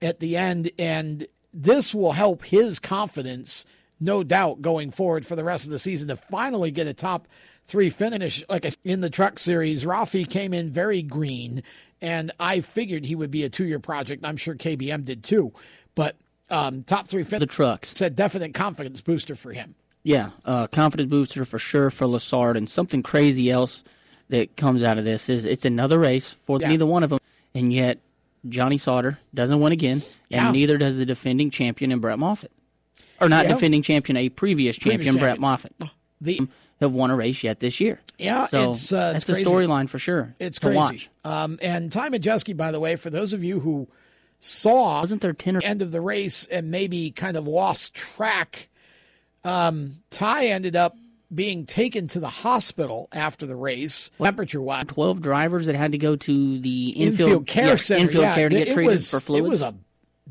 at 0.00 0.20
the 0.20 0.36
end, 0.36 0.70
and 0.78 1.26
this 1.52 1.94
will 1.94 2.12
help 2.12 2.44
his 2.44 2.80
confidence, 2.80 3.66
no 4.02 4.24
doubt, 4.24 4.62
going 4.62 4.90
forward 4.90 5.24
for 5.24 5.36
the 5.36 5.44
rest 5.44 5.64
of 5.64 5.70
the 5.70 5.78
season 5.78 6.08
to 6.08 6.16
finally 6.16 6.70
get 6.70 6.86
a 6.86 6.94
top 6.94 7.28
three 7.64 7.88
finish. 7.88 8.44
Like 8.48 8.66
I 8.66 8.70
said, 8.70 8.78
in 8.84 9.00
the 9.00 9.10
truck 9.10 9.38
series, 9.38 9.84
Rafi 9.84 10.28
came 10.28 10.52
in 10.52 10.70
very 10.70 11.02
green, 11.02 11.62
and 12.00 12.32
I 12.40 12.60
figured 12.60 13.06
he 13.06 13.14
would 13.14 13.30
be 13.30 13.44
a 13.44 13.48
two 13.48 13.64
year 13.64 13.78
project. 13.78 14.24
I'm 14.24 14.36
sure 14.36 14.54
KBM 14.54 15.04
did 15.04 15.22
too, 15.22 15.52
but 15.94 16.16
um, 16.50 16.82
top 16.82 17.06
three 17.06 17.22
finish. 17.22 17.40
The 17.40 17.46
trucks. 17.46 17.92
It's 17.92 18.00
a 18.00 18.10
definite 18.10 18.54
confidence 18.54 19.00
booster 19.00 19.34
for 19.34 19.52
him. 19.52 19.74
Yeah, 20.02 20.30
uh, 20.44 20.66
confidence 20.66 21.08
booster 21.08 21.44
for 21.44 21.58
sure 21.58 21.90
for 21.90 22.06
Lessard, 22.06 22.56
and 22.56 22.68
something 22.68 23.02
crazy 23.02 23.50
else 23.50 23.84
that 24.28 24.56
comes 24.56 24.82
out 24.82 24.98
of 24.98 25.04
this 25.04 25.28
is 25.28 25.44
it's 25.44 25.64
another 25.64 25.98
race 25.98 26.36
for 26.44 26.58
yeah. 26.60 26.68
neither 26.68 26.86
one 26.86 27.04
of 27.04 27.10
them, 27.10 27.20
and 27.54 27.72
yet 27.72 27.98
Johnny 28.48 28.78
Sauter 28.78 29.18
doesn't 29.32 29.60
win 29.60 29.72
again, 29.72 30.02
yeah. 30.28 30.44
and 30.46 30.52
neither 30.54 30.76
does 30.76 30.96
the 30.96 31.06
defending 31.06 31.50
champion 31.50 31.92
and 31.92 32.00
Brett 32.00 32.18
Moffitt, 32.18 32.50
or 33.22 33.28
not 33.28 33.46
yeah. 33.46 33.54
defending 33.54 33.82
champion, 33.82 34.16
a 34.16 34.28
previous 34.28 34.76
champion, 34.76 35.14
previous. 35.14 35.20
Brett 35.20 35.40
Moffitt. 35.40 35.74
The 36.20 36.48
have 36.80 36.92
won 36.92 37.10
a 37.10 37.16
race 37.16 37.44
yet 37.44 37.60
this 37.60 37.80
year. 37.80 38.00
Yeah, 38.18 38.46
so 38.46 38.70
it's 38.70 38.92
uh, 38.92 39.12
that's 39.12 39.28
it's 39.28 39.40
a 39.40 39.44
storyline 39.44 39.88
for 39.88 39.98
sure. 39.98 40.34
It's 40.38 40.58
crazy. 40.58 40.76
Watch. 40.76 41.10
Um, 41.24 41.58
and 41.62 41.92
Ty 41.92 42.10
Majeski, 42.10 42.56
by 42.56 42.72
the 42.72 42.80
way, 42.80 42.96
for 42.96 43.08
those 43.08 43.32
of 43.32 43.44
you 43.44 43.60
who 43.60 43.88
saw 44.40 45.00
wasn't 45.00 45.22
there 45.22 45.32
ten 45.32 45.56
or- 45.56 45.62
end 45.62 45.80
of 45.80 45.92
the 45.92 46.00
race 46.00 46.46
and 46.48 46.70
maybe 46.70 47.12
kind 47.12 47.36
of 47.36 47.46
lost 47.46 47.94
track 47.94 48.68
um, 49.44 50.02
Ty 50.10 50.46
ended 50.46 50.76
up 50.76 50.96
being 51.34 51.66
taken 51.66 52.06
to 52.08 52.20
the 52.20 52.28
hospital 52.28 53.08
after 53.12 53.46
the 53.46 53.56
race, 53.56 54.10
temperature 54.18 54.60
wise. 54.60 54.84
Twelve 54.86 55.20
drivers 55.20 55.66
that 55.66 55.74
had 55.74 55.92
to 55.92 55.98
go 55.98 56.16
to 56.16 56.58
the 56.60 56.90
infield, 56.90 57.30
infield 57.30 57.46
care 57.46 57.68
yeah, 57.68 57.76
center, 57.76 58.02
infield 58.02 58.22
yeah, 58.22 58.34
care 58.34 58.48
to 58.48 58.56
it, 58.56 58.64
get 58.66 58.74
treated 58.74 58.94
was, 58.94 59.10
for 59.10 59.20
fluids. 59.20 59.46
It 59.46 59.48
was 59.48 59.62
a 59.62 59.74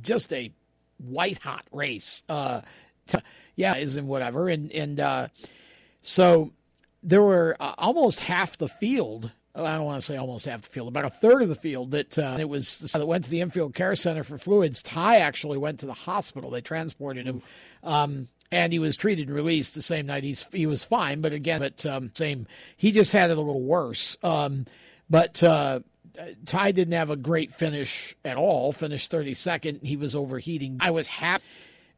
just 0.01 0.33
a 0.33 0.51
white 1.01 1.39
hot 1.39 1.65
race. 1.71 2.23
Uh, 2.29 2.61
to, 3.07 3.21
yeah, 3.55 3.75
is 3.75 3.95
and 3.95 4.07
whatever, 4.07 4.47
and 4.47 4.71
and 4.71 4.99
uh, 4.99 5.27
so 6.01 6.51
there 7.03 7.21
were 7.21 7.55
uh, 7.59 7.73
almost 7.77 8.21
half 8.21 8.57
the 8.57 8.69
field. 8.69 9.31
I 9.53 9.75
don't 9.75 9.83
want 9.83 10.01
to 10.01 10.05
say 10.05 10.15
almost 10.15 10.45
half 10.45 10.61
the 10.61 10.69
field, 10.69 10.87
about 10.87 11.03
a 11.03 11.09
third 11.09 11.41
of 11.41 11.49
the 11.49 11.55
field 11.55 11.91
that 11.91 12.17
uh, 12.17 12.37
it 12.39 12.47
was 12.47 12.79
that 12.79 13.05
went 13.05 13.25
to 13.25 13.29
the 13.29 13.41
infield 13.41 13.75
care 13.75 13.95
center 13.95 14.23
for 14.23 14.37
fluids. 14.37 14.81
Ty 14.81 15.17
actually 15.17 15.57
went 15.57 15.79
to 15.81 15.85
the 15.85 15.93
hospital. 15.93 16.49
They 16.49 16.61
transported 16.61 17.25
him. 17.25 17.41
Um, 17.83 18.27
and 18.51 18.73
he 18.73 18.79
was 18.79 18.97
treated 18.97 19.27
and 19.27 19.35
released 19.35 19.75
the 19.75 19.81
same 19.81 20.05
night. 20.05 20.23
He's 20.23 20.45
he 20.51 20.65
was 20.65 20.83
fine, 20.83 21.21
but 21.21 21.33
again, 21.33 21.59
but 21.59 21.85
um, 21.85 22.11
same. 22.13 22.47
He 22.75 22.91
just 22.91 23.13
had 23.13 23.29
it 23.29 23.37
a 23.37 23.41
little 23.41 23.61
worse. 23.61 24.17
Um, 24.23 24.65
but 25.09 25.41
uh, 25.41 25.79
Ty 26.45 26.71
didn't 26.71 26.93
have 26.93 27.09
a 27.09 27.15
great 27.15 27.53
finish 27.53 28.15
at 28.23 28.37
all. 28.37 28.71
Finished 28.71 29.11
thirty 29.11 29.33
second. 29.33 29.81
He 29.83 29.95
was 29.95 30.15
overheating. 30.15 30.77
I 30.79 30.91
was 30.91 31.07
happy. 31.07 31.43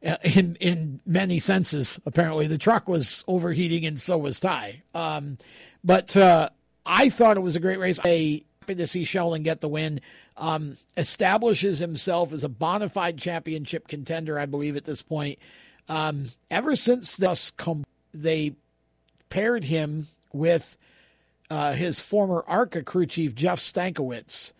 Uh, 0.04 0.16
in 0.22 0.56
in 0.60 1.00
many 1.06 1.38
senses, 1.38 1.98
apparently 2.04 2.46
the 2.46 2.58
truck 2.58 2.88
was 2.88 3.24
overheating, 3.26 3.86
and 3.86 4.00
so 4.00 4.18
was 4.18 4.38
Ty. 4.38 4.82
Um, 4.94 5.38
but 5.82 6.16
uh, 6.16 6.50
I 6.84 7.08
thought 7.08 7.36
it 7.36 7.40
was 7.40 7.56
a 7.56 7.60
great 7.60 7.78
race. 7.78 7.98
I 8.04 8.44
happy 8.60 8.74
to 8.74 8.86
see 8.86 9.04
Sheldon 9.04 9.42
get 9.42 9.60
the 9.60 9.68
win. 9.68 10.00
Um, 10.36 10.76
establishes 10.96 11.78
himself 11.78 12.32
as 12.32 12.44
a 12.44 12.48
bona 12.48 12.88
fide 12.88 13.18
championship 13.18 13.88
contender, 13.88 14.38
I 14.38 14.46
believe, 14.46 14.76
at 14.76 14.84
this 14.84 15.00
point. 15.00 15.38
Um, 15.88 16.26
ever 16.50 16.76
since 16.76 17.16
this, 17.16 17.52
they 18.12 18.56
paired 19.28 19.64
him 19.64 20.08
with 20.32 20.76
uh, 21.54 21.72
his 21.72 22.00
former 22.00 22.44
ARCA 22.48 22.82
crew 22.82 23.06
chief, 23.06 23.32
Jeff 23.32 23.60
Stankiewicz. 23.60 24.52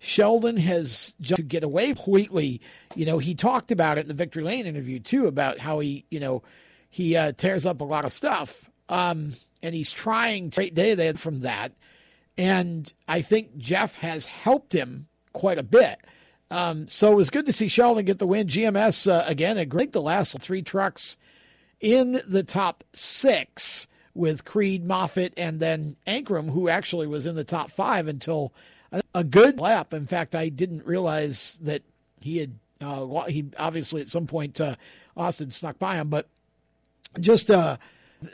Sheldon 0.00 0.56
has 0.56 1.14
just 1.20 1.36
to 1.36 1.42
get 1.44 1.62
away 1.62 1.94
completely. 1.94 2.60
You 2.96 3.06
know, 3.06 3.18
he 3.18 3.36
talked 3.36 3.70
about 3.70 3.96
it 3.96 4.00
in 4.00 4.08
the 4.08 4.14
Victory 4.14 4.42
Lane 4.42 4.66
interview 4.66 4.98
too 4.98 5.28
about 5.28 5.60
how 5.60 5.78
he, 5.78 6.04
you 6.10 6.18
know, 6.18 6.42
he 6.90 7.14
uh, 7.14 7.30
tears 7.30 7.64
up 7.64 7.80
a 7.80 7.84
lot 7.84 8.04
of 8.04 8.10
stuff. 8.10 8.68
Um, 8.88 9.34
and 9.62 9.72
he's 9.72 9.92
trying 9.92 10.50
great 10.50 10.74
day 10.74 10.96
had 10.96 11.20
from 11.20 11.42
that. 11.42 11.74
And 12.36 12.92
I 13.06 13.22
think 13.22 13.56
Jeff 13.56 13.94
has 13.96 14.26
helped 14.26 14.72
him 14.72 15.06
quite 15.32 15.58
a 15.58 15.62
bit. 15.62 16.00
Um, 16.50 16.88
so 16.88 17.12
it 17.12 17.16
was 17.16 17.30
good 17.30 17.46
to 17.46 17.52
see 17.52 17.68
Sheldon 17.68 18.04
get 18.04 18.18
the 18.18 18.26
win. 18.26 18.48
GMS, 18.48 19.08
uh, 19.08 19.22
again, 19.28 19.58
a 19.58 19.64
great 19.64 19.92
the 19.92 20.02
last 20.02 20.36
three 20.40 20.62
trucks 20.62 21.16
in 21.80 22.20
the 22.26 22.42
top 22.42 22.82
six 22.92 23.86
with 24.14 24.44
Creed, 24.44 24.84
Moffitt, 24.84 25.32
and 25.36 25.60
then 25.60 25.96
Ankrum, 26.06 26.50
who 26.50 26.68
actually 26.68 27.06
was 27.06 27.26
in 27.26 27.34
the 27.34 27.44
top 27.44 27.70
five 27.70 28.06
until 28.08 28.52
a 29.14 29.24
good 29.24 29.58
lap. 29.58 29.94
In 29.94 30.06
fact, 30.06 30.34
I 30.34 30.48
didn't 30.48 30.86
realize 30.86 31.58
that 31.62 31.82
he 32.20 32.38
had, 32.38 32.58
uh, 32.80 33.24
he 33.24 33.46
obviously 33.58 34.00
at 34.00 34.08
some 34.08 34.26
point 34.26 34.60
uh, 34.60 34.76
Austin 35.16 35.50
snuck 35.50 35.78
by 35.78 35.96
him, 35.96 36.08
but 36.08 36.28
just 37.20 37.50
uh, 37.50 37.76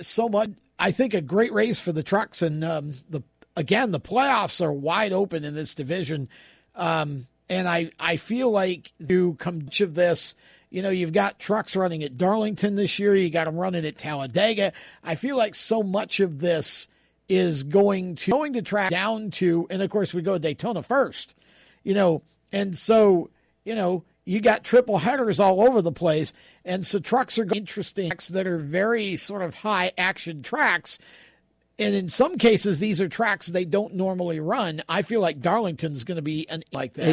so 0.00 0.28
much. 0.28 0.50
I 0.78 0.92
think 0.92 1.12
a 1.12 1.20
great 1.20 1.52
race 1.52 1.80
for 1.80 1.92
the 1.92 2.04
trucks, 2.04 2.40
and 2.40 2.62
um, 2.62 2.94
the 3.10 3.22
again 3.56 3.90
the 3.90 4.00
playoffs 4.00 4.64
are 4.64 4.72
wide 4.72 5.12
open 5.12 5.44
in 5.44 5.54
this 5.54 5.74
division, 5.74 6.28
um, 6.76 7.26
and 7.50 7.66
I 7.66 7.90
I 7.98 8.16
feel 8.16 8.50
like 8.50 8.92
to 9.06 9.34
come 9.34 9.62
to 9.70 9.86
this. 9.86 10.34
You 10.70 10.82
know, 10.82 10.90
you've 10.90 11.12
got 11.12 11.38
trucks 11.38 11.74
running 11.74 12.02
at 12.02 12.18
Darlington 12.18 12.76
this 12.76 12.98
year. 12.98 13.14
You 13.14 13.30
got 13.30 13.44
them 13.44 13.56
running 13.56 13.86
at 13.86 13.96
Talladega. 13.98 14.72
I 15.02 15.14
feel 15.14 15.36
like 15.36 15.54
so 15.54 15.82
much 15.82 16.20
of 16.20 16.40
this 16.40 16.88
is 17.28 17.62
going 17.64 18.16
to 18.16 18.30
going 18.30 18.54
to 18.54 18.62
track 18.62 18.90
down 18.90 19.30
to, 19.30 19.66
and 19.70 19.82
of 19.82 19.90
course 19.90 20.12
we 20.14 20.22
go 20.22 20.34
to 20.34 20.38
Daytona 20.38 20.82
first. 20.82 21.34
You 21.84 21.94
know, 21.94 22.22
and 22.52 22.76
so 22.76 23.30
you 23.64 23.74
know 23.74 24.04
you 24.24 24.40
got 24.40 24.62
triple 24.62 24.98
headers 24.98 25.40
all 25.40 25.62
over 25.62 25.80
the 25.80 25.92
place, 25.92 26.32
and 26.64 26.86
so 26.86 26.98
trucks 26.98 27.38
are 27.38 27.46
interesting 27.54 28.10
tracks 28.10 28.28
that 28.28 28.46
are 28.46 28.58
very 28.58 29.16
sort 29.16 29.42
of 29.42 29.54
high 29.56 29.92
action 29.96 30.42
tracks. 30.42 30.98
And 31.80 31.94
in 31.94 32.08
some 32.08 32.38
cases, 32.38 32.80
these 32.80 33.00
are 33.00 33.08
tracks 33.08 33.46
they 33.46 33.64
don't 33.64 33.94
normally 33.94 34.40
run. 34.40 34.82
I 34.88 35.02
feel 35.02 35.20
like 35.20 35.40
Darlington's 35.40 36.02
going 36.02 36.16
to 36.16 36.22
be 36.22 36.48
an, 36.48 36.64
like 36.72 36.94
that. 36.94 37.06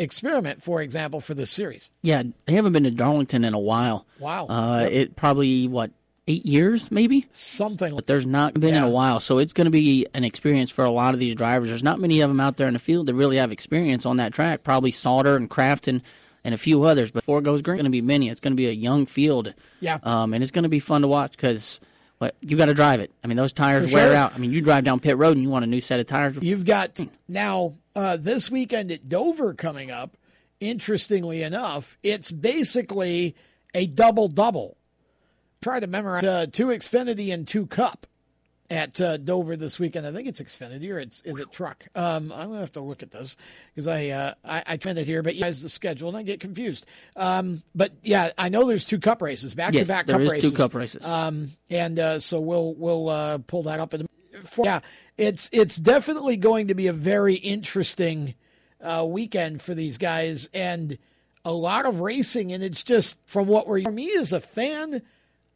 Experiment, 0.00 0.62
for 0.62 0.80
example, 0.82 1.20
for 1.20 1.34
this 1.34 1.50
series. 1.50 1.90
Yeah, 2.02 2.22
they 2.46 2.54
haven't 2.54 2.72
been 2.72 2.84
to 2.84 2.90
Darlington 2.90 3.44
in 3.44 3.54
a 3.54 3.58
while. 3.58 4.06
Wow. 4.18 4.46
Uh, 4.48 4.80
Yep. 4.82 4.92
It 4.92 5.16
probably 5.16 5.68
what 5.68 5.90
eight 6.26 6.46
years 6.46 6.90
maybe 6.90 7.26
something. 7.32 7.94
But 7.94 8.06
there's 8.06 8.26
not 8.26 8.54
been 8.54 8.74
in 8.74 8.82
a 8.82 8.88
while, 8.88 9.20
so 9.20 9.38
it's 9.38 9.52
going 9.52 9.64
to 9.66 9.70
be 9.70 10.06
an 10.14 10.24
experience 10.24 10.70
for 10.70 10.84
a 10.84 10.90
lot 10.90 11.12
of 11.14 11.20
these 11.20 11.34
drivers. 11.34 11.68
There's 11.68 11.82
not 11.82 12.00
many 12.00 12.20
of 12.20 12.30
them 12.30 12.40
out 12.40 12.56
there 12.56 12.68
in 12.68 12.74
the 12.74 12.78
field 12.78 13.06
that 13.06 13.14
really 13.14 13.36
have 13.36 13.52
experience 13.52 14.06
on 14.06 14.16
that 14.18 14.32
track. 14.32 14.62
Probably 14.62 14.90
Sauter 14.90 15.36
and 15.36 15.50
Crafton 15.50 16.02
and 16.44 16.54
a 16.54 16.58
few 16.58 16.84
others. 16.84 17.10
Before 17.10 17.38
it 17.38 17.42
goes 17.42 17.62
green, 17.62 17.76
it's 17.76 17.82
going 17.82 17.90
to 17.92 17.96
be 17.96 18.00
many. 18.00 18.28
It's 18.28 18.40
going 18.40 18.52
to 18.52 18.56
be 18.56 18.68
a 18.68 18.72
young 18.72 19.06
field. 19.06 19.52
Yeah. 19.80 19.98
Um, 20.02 20.32
and 20.32 20.42
it's 20.42 20.52
going 20.52 20.62
to 20.62 20.68
be 20.68 20.80
fun 20.80 21.02
to 21.02 21.08
watch 21.08 21.32
because. 21.32 21.80
But 22.20 22.36
you 22.40 22.56
got 22.56 22.66
to 22.66 22.74
drive 22.74 23.00
it. 23.00 23.10
I 23.24 23.26
mean, 23.26 23.38
those 23.38 23.52
tires 23.54 23.88
For 23.88 23.94
wear 23.94 24.08
sure. 24.08 24.14
out. 24.14 24.34
I 24.34 24.38
mean, 24.38 24.52
you 24.52 24.60
drive 24.60 24.84
down 24.84 25.00
pit 25.00 25.16
road 25.16 25.36
and 25.36 25.42
you 25.42 25.48
want 25.48 25.64
a 25.64 25.66
new 25.66 25.80
set 25.80 25.98
of 26.00 26.06
tires. 26.06 26.36
You've 26.40 26.66
got 26.66 27.00
now 27.26 27.78
uh, 27.96 28.18
this 28.18 28.50
weekend 28.50 28.92
at 28.92 29.08
Dover 29.08 29.54
coming 29.54 29.90
up. 29.90 30.16
Interestingly 30.60 31.42
enough, 31.42 31.96
it's 32.02 32.30
basically 32.30 33.34
a 33.74 33.86
double 33.86 34.28
double. 34.28 34.76
Try 35.62 35.80
to 35.80 35.86
memorize 35.86 36.22
uh, 36.22 36.46
two 36.52 36.66
Xfinity 36.66 37.32
and 37.32 37.48
two 37.48 37.66
Cup 37.66 38.06
at 38.70 39.00
uh, 39.00 39.16
Dover 39.16 39.56
this 39.56 39.78
weekend. 39.80 40.06
I 40.06 40.12
think 40.12 40.28
it's 40.28 40.40
Xfinity 40.40 40.90
or 40.92 40.98
it's 41.00 41.20
is 41.22 41.38
it 41.40 41.50
Truck. 41.50 41.86
Um, 41.94 42.32
I'm 42.32 42.48
gonna 42.48 42.60
have 42.60 42.72
to 42.72 42.80
look 42.80 43.02
at 43.02 43.10
this 43.10 43.36
because 43.74 43.88
I 43.88 44.08
uh, 44.08 44.34
I, 44.44 44.62
I 44.66 44.76
tried 44.76 44.96
it 44.98 45.06
here, 45.06 45.22
but 45.22 45.34
yeah, 45.34 45.48
it's 45.48 45.60
the 45.60 45.68
schedule 45.68 46.08
and 46.08 46.16
I 46.16 46.22
get 46.22 46.38
confused. 46.40 46.86
Um, 47.16 47.62
but 47.74 47.92
yeah, 48.02 48.30
I 48.38 48.48
know 48.48 48.66
there's 48.68 48.86
two 48.86 49.00
Cup 49.00 49.20
races, 49.22 49.54
back 49.54 49.72
to 49.72 49.84
back. 49.84 50.06
there 50.06 50.14
Cup 50.14 50.22
is 50.22 50.28
two 50.28 50.32
races. 50.34 50.52
Cup 50.52 50.74
races. 50.74 51.04
Um, 51.04 51.50
and 51.68 51.98
uh, 51.98 52.18
so 52.20 52.40
we'll 52.40 52.74
we'll 52.74 53.08
uh, 53.08 53.38
pull 53.38 53.64
that 53.64 53.80
up 53.80 53.92
in. 53.94 54.02
a- 54.02 54.42
For, 54.46 54.64
yeah, 54.64 54.80
it's 55.18 55.50
it's 55.52 55.76
definitely 55.76 56.36
going 56.36 56.68
to 56.68 56.74
be 56.74 56.86
a 56.86 56.92
very 56.92 57.34
interesting 57.34 58.34
uh, 58.80 59.04
weekend 59.08 59.60
for 59.62 59.74
these 59.74 59.98
guys 59.98 60.48
and 60.54 60.96
a 61.44 61.52
lot 61.52 61.86
of 61.86 62.00
racing. 62.00 62.52
And 62.52 62.62
it's 62.62 62.84
just 62.84 63.18
from 63.26 63.48
what 63.48 63.66
we're 63.66 63.82
for 63.82 63.90
me 63.90 64.12
as 64.16 64.32
a 64.32 64.40
fan, 64.40 65.02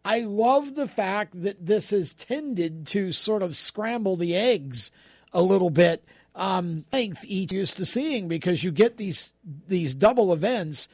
I 0.05 0.21
love 0.21 0.75
the 0.75 0.87
fact 0.87 1.43
that 1.43 1.65
this 1.65 1.91
has 1.91 2.13
tended 2.13 2.87
to 2.89 3.11
sort 3.13 3.43
of 3.43 3.57
scramble 3.57 4.17
the 4.17 4.37
eggs 4.37 4.91
a 5.33 5.41
little 5.43 5.71
bit. 5.71 6.05
Um, 6.35 6.85
length 6.93 7.25
each 7.27 7.53
used 7.53 7.77
to 7.77 7.87
seeing 7.87 8.29
because 8.29 8.65
you 8.65 8.73
get 8.73 8.97
these 8.97 9.31
these 9.69 9.95
double 9.95 10.33
events, 10.33 10.89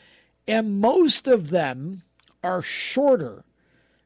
and 0.46 0.80
most 0.80 1.26
of 1.26 1.50
them 1.50 2.02
are 2.44 2.62
shorter. 2.62 3.44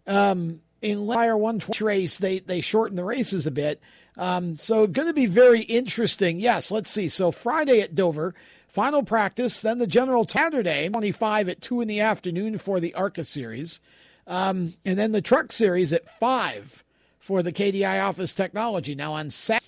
Um, 0.07 0.61
in 0.81 1.07
Fire 1.07 1.37
120 1.37 1.85
race, 1.85 2.19
they 2.19 2.39
they 2.39 2.61
shorten 2.61 2.97
the 2.97 3.05
races 3.05 3.47
a 3.47 3.51
bit. 3.51 3.81
Um, 4.17 4.57
so 4.57 4.87
going 4.87 5.09
to 5.09 5.15
be 5.15 5.27
very 5.27 5.63
interesting. 5.63 6.39
Yes, 6.39 6.71
let's 6.71 6.91
see. 6.91 7.09
So 7.09 7.33
Friday 7.33 7.81
at 7.81 7.95
Dover, 7.97 8.35
final 8.69 9.03
practice, 9.03 9.61
then 9.61 9.79
the 9.79 9.87
general 9.89 10.27
Saturday, 10.29 10.89
25 10.89 11.49
at 11.49 11.61
2 11.61 11.81
in 11.81 11.89
the 11.89 12.01
afternoon 12.01 12.59
for 12.59 12.79
the 12.79 12.95
ARCA 12.95 13.25
series. 13.25 13.81
Um, 14.27 14.75
and 14.85 14.99
then 14.99 15.13
the 15.13 15.23
truck 15.23 15.53
series 15.53 15.93
at 15.93 16.09
5 16.19 16.85
for 17.19 17.43
the 17.43 17.53
KDI 17.53 18.03
Office 18.03 18.35
Technology. 18.35 18.95
Now 18.95 19.13
on 19.13 19.31
Saturday, 19.31 19.65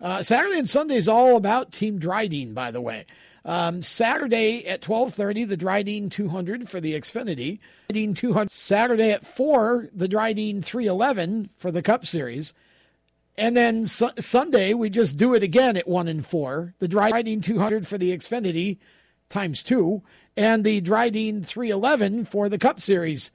uh, 0.00 0.22
Saturday 0.22 0.58
and 0.58 0.68
Sunday 0.68 0.96
is 0.96 1.08
all 1.08 1.36
about 1.36 1.72
Team 1.72 1.98
Drydene, 1.98 2.54
by 2.54 2.70
the 2.70 2.80
way. 2.80 3.06
Um, 3.44 3.82
Saturday 3.82 4.66
at 4.66 4.80
12:30, 4.80 5.44
the 5.44 5.56
Drydene 5.56 6.10
200 6.10 6.68
for 6.68 6.80
the 6.80 6.94
Xfinity. 6.94 7.58
Drydene 7.90 8.16
200. 8.16 8.50
Saturday 8.50 9.10
at 9.10 9.26
4, 9.26 9.90
the 9.94 10.08
Drydene 10.08 10.64
311 10.64 11.50
for 11.56 11.70
the 11.70 11.82
Cup 11.82 12.06
Series. 12.06 12.54
And 13.36 13.56
then 13.56 13.86
su- 13.86 14.10
Sunday, 14.18 14.74
we 14.74 14.88
just 14.90 15.16
do 15.16 15.34
it 15.34 15.42
again 15.42 15.76
at 15.76 15.88
1 15.88 16.08
and 16.08 16.24
4. 16.24 16.74
The 16.78 16.88
Drydene 16.88 17.42
200 17.42 17.86
for 17.86 17.98
the 17.98 18.16
Xfinity 18.16 18.78
times 19.28 19.62
2. 19.62 20.02
And 20.36 20.64
the 20.64 20.80
Drydene 20.80 21.46
311 21.46 22.24
for 22.24 22.48
the 22.48 22.58
Cup 22.58 22.80
Series 22.80 23.30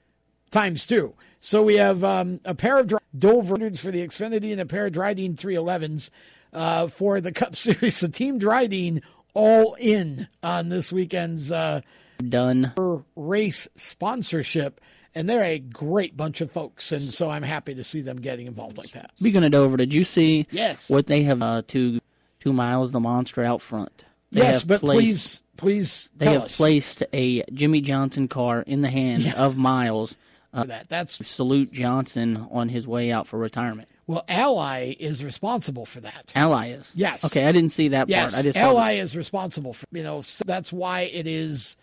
times 0.51 0.85
2. 0.87 1.13
So 1.39 1.63
we 1.63 1.75
have 1.75 2.03
um, 2.03 2.41
a 2.43 2.53
pair 2.53 2.77
of 2.79 2.87
Dry- 2.87 2.99
Dover 3.17 3.55
100s 3.57 3.79
for 3.79 3.91
the 3.91 4.05
Xfinity 4.05 4.51
and 4.51 4.59
a 4.59 4.65
pair 4.65 4.87
of 4.87 4.93
Drydene 4.93 5.35
311s 5.35 6.09
uh, 6.51 6.87
for 6.87 7.21
the 7.21 7.31
Cup 7.31 7.55
Series. 7.55 7.95
So 7.97 8.07
Team 8.07 8.39
Drydene 8.39 9.01
all 9.33 9.75
in 9.79 10.27
on 10.43 10.67
this 10.69 10.91
weekend's 10.91 11.51
uh, 11.51 11.81
done 12.27 12.73
race 13.15 13.67
sponsorship. 13.75 14.81
And 15.15 15.27
they're 15.29 15.43
a 15.43 15.59
great 15.59 16.15
bunch 16.17 16.39
of 16.41 16.51
folks. 16.51 16.91
And 16.91 17.03
so 17.13 17.29
I'm 17.29 17.41
happy 17.43 17.73
to 17.75 17.83
see 17.83 18.01
them 18.01 18.17
getting 18.21 18.45
involved 18.47 18.77
like 18.77 18.91
that. 18.91 19.11
Speaking 19.17 19.43
of 19.43 19.51
Dover, 19.51 19.77
did 19.77 19.93
you 19.93 20.03
see 20.03 20.47
Yes. 20.51 20.89
what 20.89 21.07
they 21.07 21.23
have 21.23 21.41
uh, 21.41 21.61
two 21.65 21.99
two 22.39 22.53
miles 22.53 22.91
the 22.91 22.99
monster 22.99 23.43
out 23.43 23.61
front? 23.61 24.05
They 24.31 24.41
yes, 24.41 24.63
but 24.63 24.81
placed- 24.81 24.99
please, 24.99 25.43
please 25.59 26.09
They 26.15 26.31
have 26.31 26.43
us. 26.43 26.57
placed 26.57 27.03
a 27.13 27.43
Jimmie 27.53 27.81
Johnson 27.81 28.27
car 28.27 28.61
in 28.61 28.81
the 28.81 28.89
hand 28.89 29.33
of 29.35 29.57
Miles. 29.57 30.17
Uh, 30.51 30.63
that. 30.63 30.89
That's 30.89 31.27
salute 31.27 31.71
Johnson 31.71 32.47
on 32.49 32.69
his 32.69 32.87
way 32.87 33.11
out 33.11 33.27
for 33.27 33.37
retirement. 33.37 33.87
Well, 34.07 34.25
Ally 34.27 34.95
is 34.99 35.23
responsible 35.23 35.85
for 35.85 36.01
that. 36.01 36.31
Ally 36.33 36.69
is. 36.69 36.91
Yes. 36.95 37.23
Okay, 37.23 37.45
I 37.45 37.51
didn't 37.51 37.69
see 37.69 37.89
that 37.89 38.09
yes, 38.09 38.31
part. 38.31 38.39
I 38.39 38.41
just 38.41 38.57
Ally 38.57 38.93
is 38.93 39.15
responsible 39.15 39.75
for 39.75 39.85
you 39.91 40.01
know 40.01 40.21
so 40.21 40.43
that's 40.47 40.73
why 40.73 41.01
it 41.01 41.27
is 41.27 41.77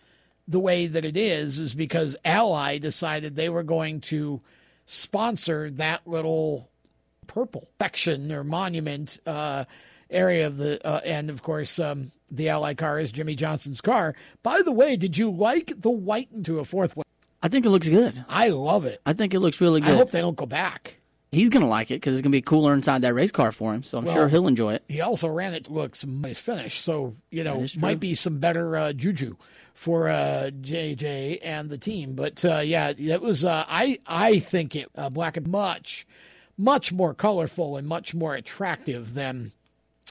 the 0.48 0.58
way 0.58 0.88
that 0.88 1.04
it 1.04 1.16
is 1.16 1.60
is 1.60 1.74
because 1.74 2.16
Ally 2.24 2.78
decided 2.78 3.36
they 3.36 3.48
were 3.48 3.62
going 3.62 4.00
to 4.00 4.40
sponsor 4.86 5.70
that 5.70 6.04
little 6.04 6.68
purple 7.28 7.68
section 7.80 8.32
or 8.32 8.42
monument 8.42 9.20
uh, 9.26 9.64
area 10.10 10.48
of 10.48 10.56
the 10.56 10.84
uh, 10.84 11.00
and 11.04 11.30
of 11.30 11.42
course 11.42 11.78
um, 11.78 12.10
the 12.30 12.48
Ally 12.48 12.74
car 12.74 12.98
is 12.98 13.12
Jimmie 13.12 13.34
Johnson's 13.36 13.80
car. 13.80 14.14
By 14.42 14.62
the 14.62 14.72
way, 14.72 14.96
did 14.96 15.16
you 15.16 15.30
like 15.30 15.72
the 15.76 15.90
white 15.90 16.28
into 16.32 16.58
a 16.58 16.64
fourth? 16.64 16.94
I 17.42 17.48
think 17.48 17.64
it 17.66 17.70
looks 17.70 17.88
good. 17.88 18.24
I 18.28 18.48
love 18.48 18.84
it. 18.84 19.00
I 19.06 19.12
think 19.12 19.34
it 19.34 19.40
looks 19.40 19.60
really 19.60 19.80
good. 19.80 19.90
I 19.92 19.96
hope 19.96 20.10
they 20.10 20.20
don't 20.20 20.36
go 20.36 20.46
back. 20.46 20.98
He's 21.32 21.50
gonna 21.50 21.68
like 21.68 21.90
it 21.90 21.94
because 21.94 22.14
it's 22.14 22.22
gonna 22.22 22.30
be 22.30 22.40
cooler 22.40 22.72
inside 22.72 23.02
that 23.02 23.12
race 23.14 23.32
car 23.32 23.52
for 23.52 23.74
him. 23.74 23.82
So 23.82 23.98
I'm 23.98 24.04
Well, 24.04 24.14
sure 24.14 24.28
he'll 24.28 24.46
enjoy 24.48 24.74
it. 24.74 24.84
He 24.88 25.00
also 25.00 25.28
ran 25.28 25.54
it 25.54 25.64
to 25.64 25.72
look 25.72 25.94
some 25.96 26.20
nice 26.20 26.38
finish, 26.38 26.80
so 26.82 27.16
you 27.30 27.44
know 27.44 27.56
That 27.58 27.62
is 27.64 27.72
true. 27.72 27.82
might 27.82 28.00
be 28.00 28.14
some 28.14 28.38
better 28.38 28.76
uh, 28.76 28.92
juju 28.92 29.36
for 29.74 30.08
uh, 30.08 30.50
JJ 30.62 31.40
and 31.42 31.68
the 31.68 31.78
team. 31.78 32.14
But 32.14 32.42
uh, 32.44 32.58
yeah, 32.60 32.92
that 32.92 33.20
was 33.20 33.44
uh, 33.44 33.64
I 33.68 33.98
I 34.06 34.38
think 34.38 34.74
it 34.74 34.88
uh, 34.96 35.10
black 35.10 35.36
and 35.36 35.46
much 35.48 36.06
much 36.56 36.90
more 36.92 37.12
colorful 37.12 37.76
and 37.76 37.86
much 37.86 38.14
more 38.14 38.34
attractive 38.34 39.12
than 39.14 39.52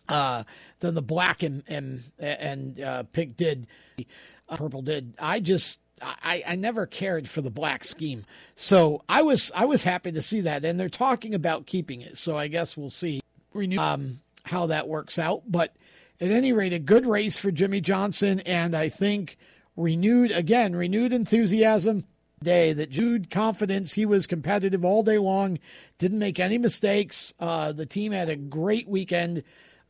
uh, 0.07 0.43
than 0.79 0.95
the 0.95 1.01
black 1.01 1.43
and 1.43 1.63
and 1.67 2.03
and 2.19 2.79
uh, 2.81 3.03
pink 3.03 3.37
did, 3.37 3.67
uh, 3.97 4.57
purple 4.57 4.81
did. 4.81 5.13
I 5.19 5.39
just. 5.39 5.79
I, 6.01 6.43
I 6.45 6.55
never 6.57 6.85
cared 6.85 7.29
for 7.29 7.39
the 7.39 7.49
black 7.49 7.85
scheme, 7.85 8.25
so 8.57 9.05
I 9.07 9.21
was 9.21 9.49
I 9.55 9.63
was 9.63 9.83
happy 9.83 10.11
to 10.11 10.21
see 10.21 10.41
that, 10.41 10.65
and 10.65 10.77
they're 10.77 10.89
talking 10.89 11.33
about 11.33 11.67
keeping 11.67 12.01
it. 12.01 12.17
So 12.17 12.37
I 12.37 12.49
guess 12.49 12.75
we'll 12.75 12.89
see 12.89 13.21
renew 13.53 13.79
um, 13.79 14.19
how 14.43 14.65
that 14.65 14.89
works 14.89 15.17
out. 15.17 15.43
But 15.47 15.73
at 16.19 16.31
any 16.31 16.51
rate, 16.51 16.73
a 16.73 16.79
good 16.79 17.05
race 17.05 17.37
for 17.37 17.49
Jimmie 17.49 17.79
Johnson, 17.79 18.41
and 18.41 18.75
I 18.75 18.89
think 18.89 19.37
renewed 19.77 20.31
again, 20.31 20.75
renewed 20.75 21.13
enthusiasm 21.13 22.05
day 22.43 22.73
that 22.73 22.89
Jude 22.89 23.29
confidence. 23.29 23.93
He 23.93 24.05
was 24.05 24.27
competitive 24.27 24.85
all 24.85 25.03
day 25.03 25.17
long, 25.17 25.59
didn't 25.97 26.19
make 26.19 26.39
any 26.39 26.57
mistakes. 26.57 27.33
Uh, 27.39 27.71
the 27.71 27.85
team 27.85 28.11
had 28.11 28.29
a 28.29 28.35
great 28.35 28.87
weekend. 28.87 29.43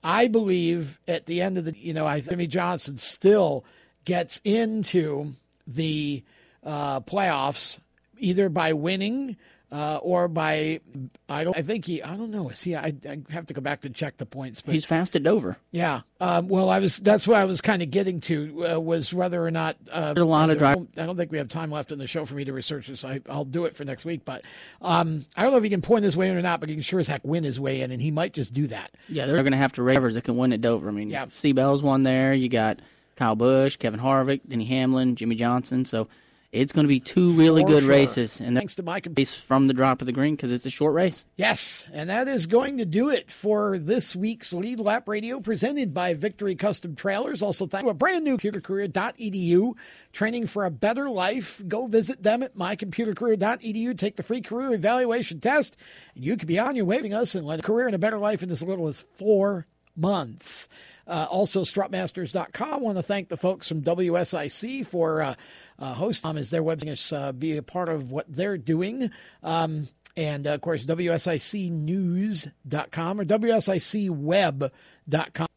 I 0.05 0.27
believe 0.27 0.99
at 1.07 1.25
the 1.25 1.41
end 1.41 1.57
of 1.57 1.65
the, 1.65 1.75
you 1.75 1.91
know, 1.91 2.05
I 2.05 2.21
Jimmie 2.21 2.45
Johnson 2.45 2.99
still 2.99 3.65
gets 4.05 4.39
into 4.43 5.33
the 5.65 6.23
uh, 6.63 6.99
playoffs 7.01 7.79
either 8.19 8.47
by 8.47 8.71
winning 8.71 9.35
uh, 9.75 9.97
or 9.97 10.29
by 10.29 10.79
I 11.27 11.43
don't 11.43 11.57
I 11.57 11.61
think 11.61 11.83
he 11.83 12.01
I 12.01 12.15
don't 12.15 12.31
know 12.31 12.47
is 12.47 12.63
he 12.63 12.77
I, 12.77 12.93
I 13.07 13.19
have 13.31 13.45
to 13.47 13.53
go 13.53 13.59
back 13.59 13.81
to 13.81 13.89
check 13.89 14.15
the 14.15 14.25
points. 14.25 14.61
But, 14.61 14.73
He's 14.73 14.85
fast 14.85 15.17
at 15.17 15.23
Dover. 15.23 15.57
Yeah. 15.71 16.01
Um, 16.21 16.47
well, 16.47 16.69
I 16.69 16.79
was 16.79 16.97
that's 16.99 17.27
what 17.27 17.35
I 17.35 17.43
was 17.43 17.59
kind 17.59 17.81
of 17.81 17.91
getting 17.91 18.21
to 18.21 18.75
uh, 18.75 18.79
was 18.79 19.13
whether 19.13 19.45
or 19.45 19.51
not 19.51 19.75
uh, 19.91 20.13
a 20.15 20.23
lot 20.23 20.49
of 20.49 20.59
drive. 20.59 20.77
I 20.95 21.05
don't 21.05 21.17
think 21.17 21.29
we 21.29 21.39
have 21.39 21.49
time 21.49 21.71
left 21.71 21.91
in 21.91 21.99
the 21.99 22.07
show 22.07 22.23
for 22.23 22.35
me 22.35 22.45
to 22.45 22.53
research 22.53 22.87
this. 22.87 23.03
I, 23.03 23.19
will 23.27 23.43
do 23.43 23.65
it 23.65 23.75
for 23.75 23.83
next 23.83 24.05
week. 24.05 24.23
But 24.23 24.43
um, 24.81 25.25
I 25.35 25.43
don't 25.43 25.51
know 25.51 25.57
if 25.57 25.63
he 25.65 25.69
can 25.69 25.81
point 25.81 26.05
his 26.05 26.15
way 26.15 26.29
in 26.29 26.37
or 26.37 26.41
not, 26.41 26.61
but 26.61 26.69
he 26.69 26.75
can 26.75 26.81
sure 26.81 27.01
as 27.01 27.09
heck 27.09 27.25
win 27.25 27.43
his 27.43 27.59
way 27.59 27.81
in, 27.81 27.91
and 27.91 28.01
he 28.01 28.11
might 28.11 28.33
just 28.33 28.53
do 28.53 28.67
that. 28.67 28.91
Yeah, 29.09 29.25
they're 29.25 29.35
going 29.35 29.51
to 29.51 29.57
have 29.57 29.73
to 29.73 29.83
ravers 29.83 30.13
that 30.13 30.23
can 30.23 30.37
win 30.37 30.53
at 30.53 30.61
Dover. 30.61 30.87
I 30.87 30.91
mean, 30.91 31.09
yeah. 31.09 31.25
Seabell's 31.25 31.83
one 31.83 32.03
there. 32.03 32.33
You 32.33 32.47
got 32.47 32.79
Kyle 33.17 33.35
Busch, 33.35 33.75
Kevin 33.75 33.99
Harvick, 33.99 34.39
Denny 34.47 34.65
Hamlin, 34.65 35.17
Jimmie 35.17 35.35
Johnson. 35.35 35.83
So 35.83 36.07
it's 36.55 36.71
going 36.71 36.85
to 36.85 36.89
be 36.89 36.99
two 36.99 37.31
really 37.31 37.61
For 37.63 37.67
good 37.67 37.83
sure. 37.83 37.89
races, 37.91 38.39
and 38.39 38.55
thanks 38.57 38.75
to 38.75 38.83
Mike 38.83 39.07
race 39.15 39.35
from 39.35 39.67
the 39.67 39.73
drop 39.73 40.01
of 40.01 40.05
the 40.05 40.11
green 40.11 40.35
because 40.35 40.51
it's 40.51 40.65
a 40.65 40.69
short 40.69 40.93
race. 40.93 41.25
Yes, 41.35 41.85
and 41.91 42.09
that 42.09 42.27
is 42.27 42.47
going 42.47 42.77
to 42.77 42.85
do 42.85 43.09
it 43.09 43.31
for 43.31 43.77
this 43.77 44.15
week's 44.15 44.53
Lead 44.53 44.79
Lap 44.79 45.07
Radio 45.07 45.39
presented 45.39 45.93
by 45.93 46.13
Victory 46.13 46.55
Custom 46.55 46.95
Trailers. 46.95 47.41
Also, 47.41 47.65
thank 47.67 47.83
you 47.83 47.89
a 47.89 47.93
brand 47.93 48.23
new 48.23 48.37
computercareer.edu 48.37 49.73
training 50.13 50.47
for 50.47 50.65
a 50.65 50.71
better 50.71 51.09
life. 51.09 51.61
Go 51.67 51.87
visit 51.87 52.23
them 52.23 52.41
at 52.41 52.55
mycomputercareer.edu. 52.55 53.97
Take 53.97 54.15
the 54.15 54.23
free 54.23 54.41
career 54.41 54.73
evaluation 54.73 55.39
test, 55.39 55.75
and 56.15 56.23
you 56.23 56.37
could 56.37 56.47
be 56.47 56.59
on 56.59 56.75
your 56.75 56.85
way 56.85 57.01
to 57.01 57.11
us 57.11 57.35
and 57.35 57.45
let 57.45 57.59
a 57.59 57.63
career 57.63 57.85
and 57.85 57.95
a 57.95 57.99
better 57.99 58.17
life 58.17 58.41
in 58.41 58.49
as 58.49 58.63
little 58.63 58.87
as 58.87 59.01
four 59.01 59.67
months. 59.95 60.67
Uh, 61.07 61.27
also, 61.29 61.61
strutmasters.com. 61.61 62.81
Want 62.81 62.97
to 62.97 63.03
thank 63.03 63.29
the 63.29 63.37
folks 63.37 63.67
from 63.69 63.81
WSIC 63.81 64.85
for 64.87 65.21
uh, 65.21 65.35
uh, 65.79 65.93
hosting 65.93 66.37
as 66.37 66.49
their 66.49 66.63
website 66.63 67.15
uh, 67.15 67.31
be 67.31 67.55
a 67.57 67.63
part 67.63 67.87
of 67.89 68.11
what 68.11 68.25
they're 68.27 68.57
doing. 68.57 69.11
Um, 69.43 69.89
and, 70.17 70.47
uh, 70.47 70.51
of 70.51 70.61
course, 70.61 70.85
WSICnews.com 70.85 73.21
or 73.21 73.25
WSICweb.com. 73.25 75.47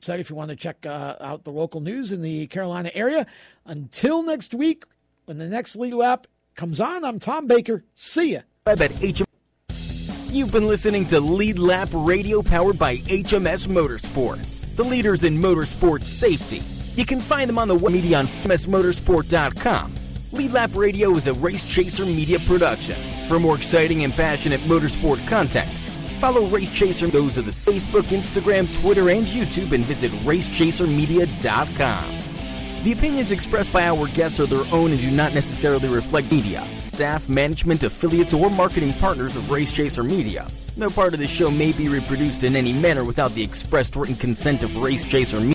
So 0.00 0.14
if 0.14 0.30
you 0.30 0.36
want 0.36 0.50
to 0.50 0.56
check 0.56 0.86
uh, 0.86 1.16
out 1.20 1.42
the 1.44 1.50
local 1.50 1.80
news 1.80 2.12
in 2.12 2.22
the 2.22 2.46
Carolina 2.46 2.90
area. 2.94 3.26
Until 3.64 4.22
next 4.22 4.54
week, 4.54 4.84
when 5.24 5.38
the 5.38 5.48
next 5.48 5.74
lead 5.76 5.94
lap 5.94 6.26
comes 6.54 6.80
on, 6.80 7.04
I'm 7.04 7.18
Tom 7.18 7.46
Baker. 7.46 7.84
See 7.94 8.34
ya. 8.34 8.40
Web 8.66 8.82
at 8.82 8.92
HM. 8.92 9.24
You've 10.28 10.52
been 10.52 10.68
listening 10.68 11.06
to 11.06 11.20
Lead 11.20 11.58
Lap 11.58 11.88
Radio 11.92 12.42
powered 12.42 12.78
by 12.78 12.98
HMS 12.98 13.66
Motorsport 13.66 14.38
the 14.76 14.84
leaders 14.84 15.24
in 15.24 15.36
motorsport 15.36 16.04
safety. 16.04 16.62
You 16.96 17.04
can 17.04 17.20
find 17.20 17.48
them 17.48 17.58
on 17.58 17.66
the 17.68 17.74
web 17.74 17.92
media 17.92 18.18
on 18.18 18.26
msmotorsport.com. 18.26 19.92
Lead 20.32 20.52
Lap 20.52 20.70
Radio 20.74 21.14
is 21.16 21.26
a 21.26 21.32
Race 21.34 21.64
Chaser 21.64 22.04
media 22.06 22.38
production. 22.40 22.96
For 23.28 23.40
more 23.40 23.56
exciting 23.56 24.04
and 24.04 24.12
passionate 24.12 24.60
motorsport 24.62 25.26
content, 25.26 25.70
follow 26.20 26.46
Race 26.46 26.72
Chaser 26.72 27.08
those 27.08 27.36
of 27.36 27.46
the 27.46 27.50
Facebook, 27.50 28.08
Instagram, 28.16 28.72
Twitter, 28.80 29.10
and 29.10 29.26
YouTube 29.26 29.72
and 29.72 29.84
visit 29.84 30.12
racechasermedia.com. 30.22 32.18
The 32.84 32.92
opinions 32.92 33.32
expressed 33.32 33.72
by 33.72 33.88
our 33.88 34.06
guests 34.08 34.38
are 34.40 34.46
their 34.46 34.64
own 34.72 34.92
and 34.92 35.00
do 35.00 35.10
not 35.10 35.34
necessarily 35.34 35.88
reflect 35.88 36.30
media, 36.30 36.64
staff, 36.86 37.28
management, 37.28 37.82
affiliates, 37.82 38.34
or 38.34 38.50
marketing 38.50 38.92
partners 38.94 39.34
of 39.36 39.50
Race 39.50 39.72
Chaser 39.72 40.04
Media. 40.04 40.46
No 40.76 40.90
part 40.90 41.14
of 41.14 41.18
the 41.20 41.26
show 41.26 41.50
may 41.50 41.72
be 41.72 41.88
reproduced 41.88 42.44
in 42.44 42.54
any 42.54 42.72
manner 42.72 43.02
without 43.02 43.32
the 43.32 43.42
expressed 43.42 43.96
written 43.96 44.14
consent 44.16 44.62
of 44.62 44.76
Race 44.76 45.04
Chaser 45.04 45.38
Media. 45.38 45.54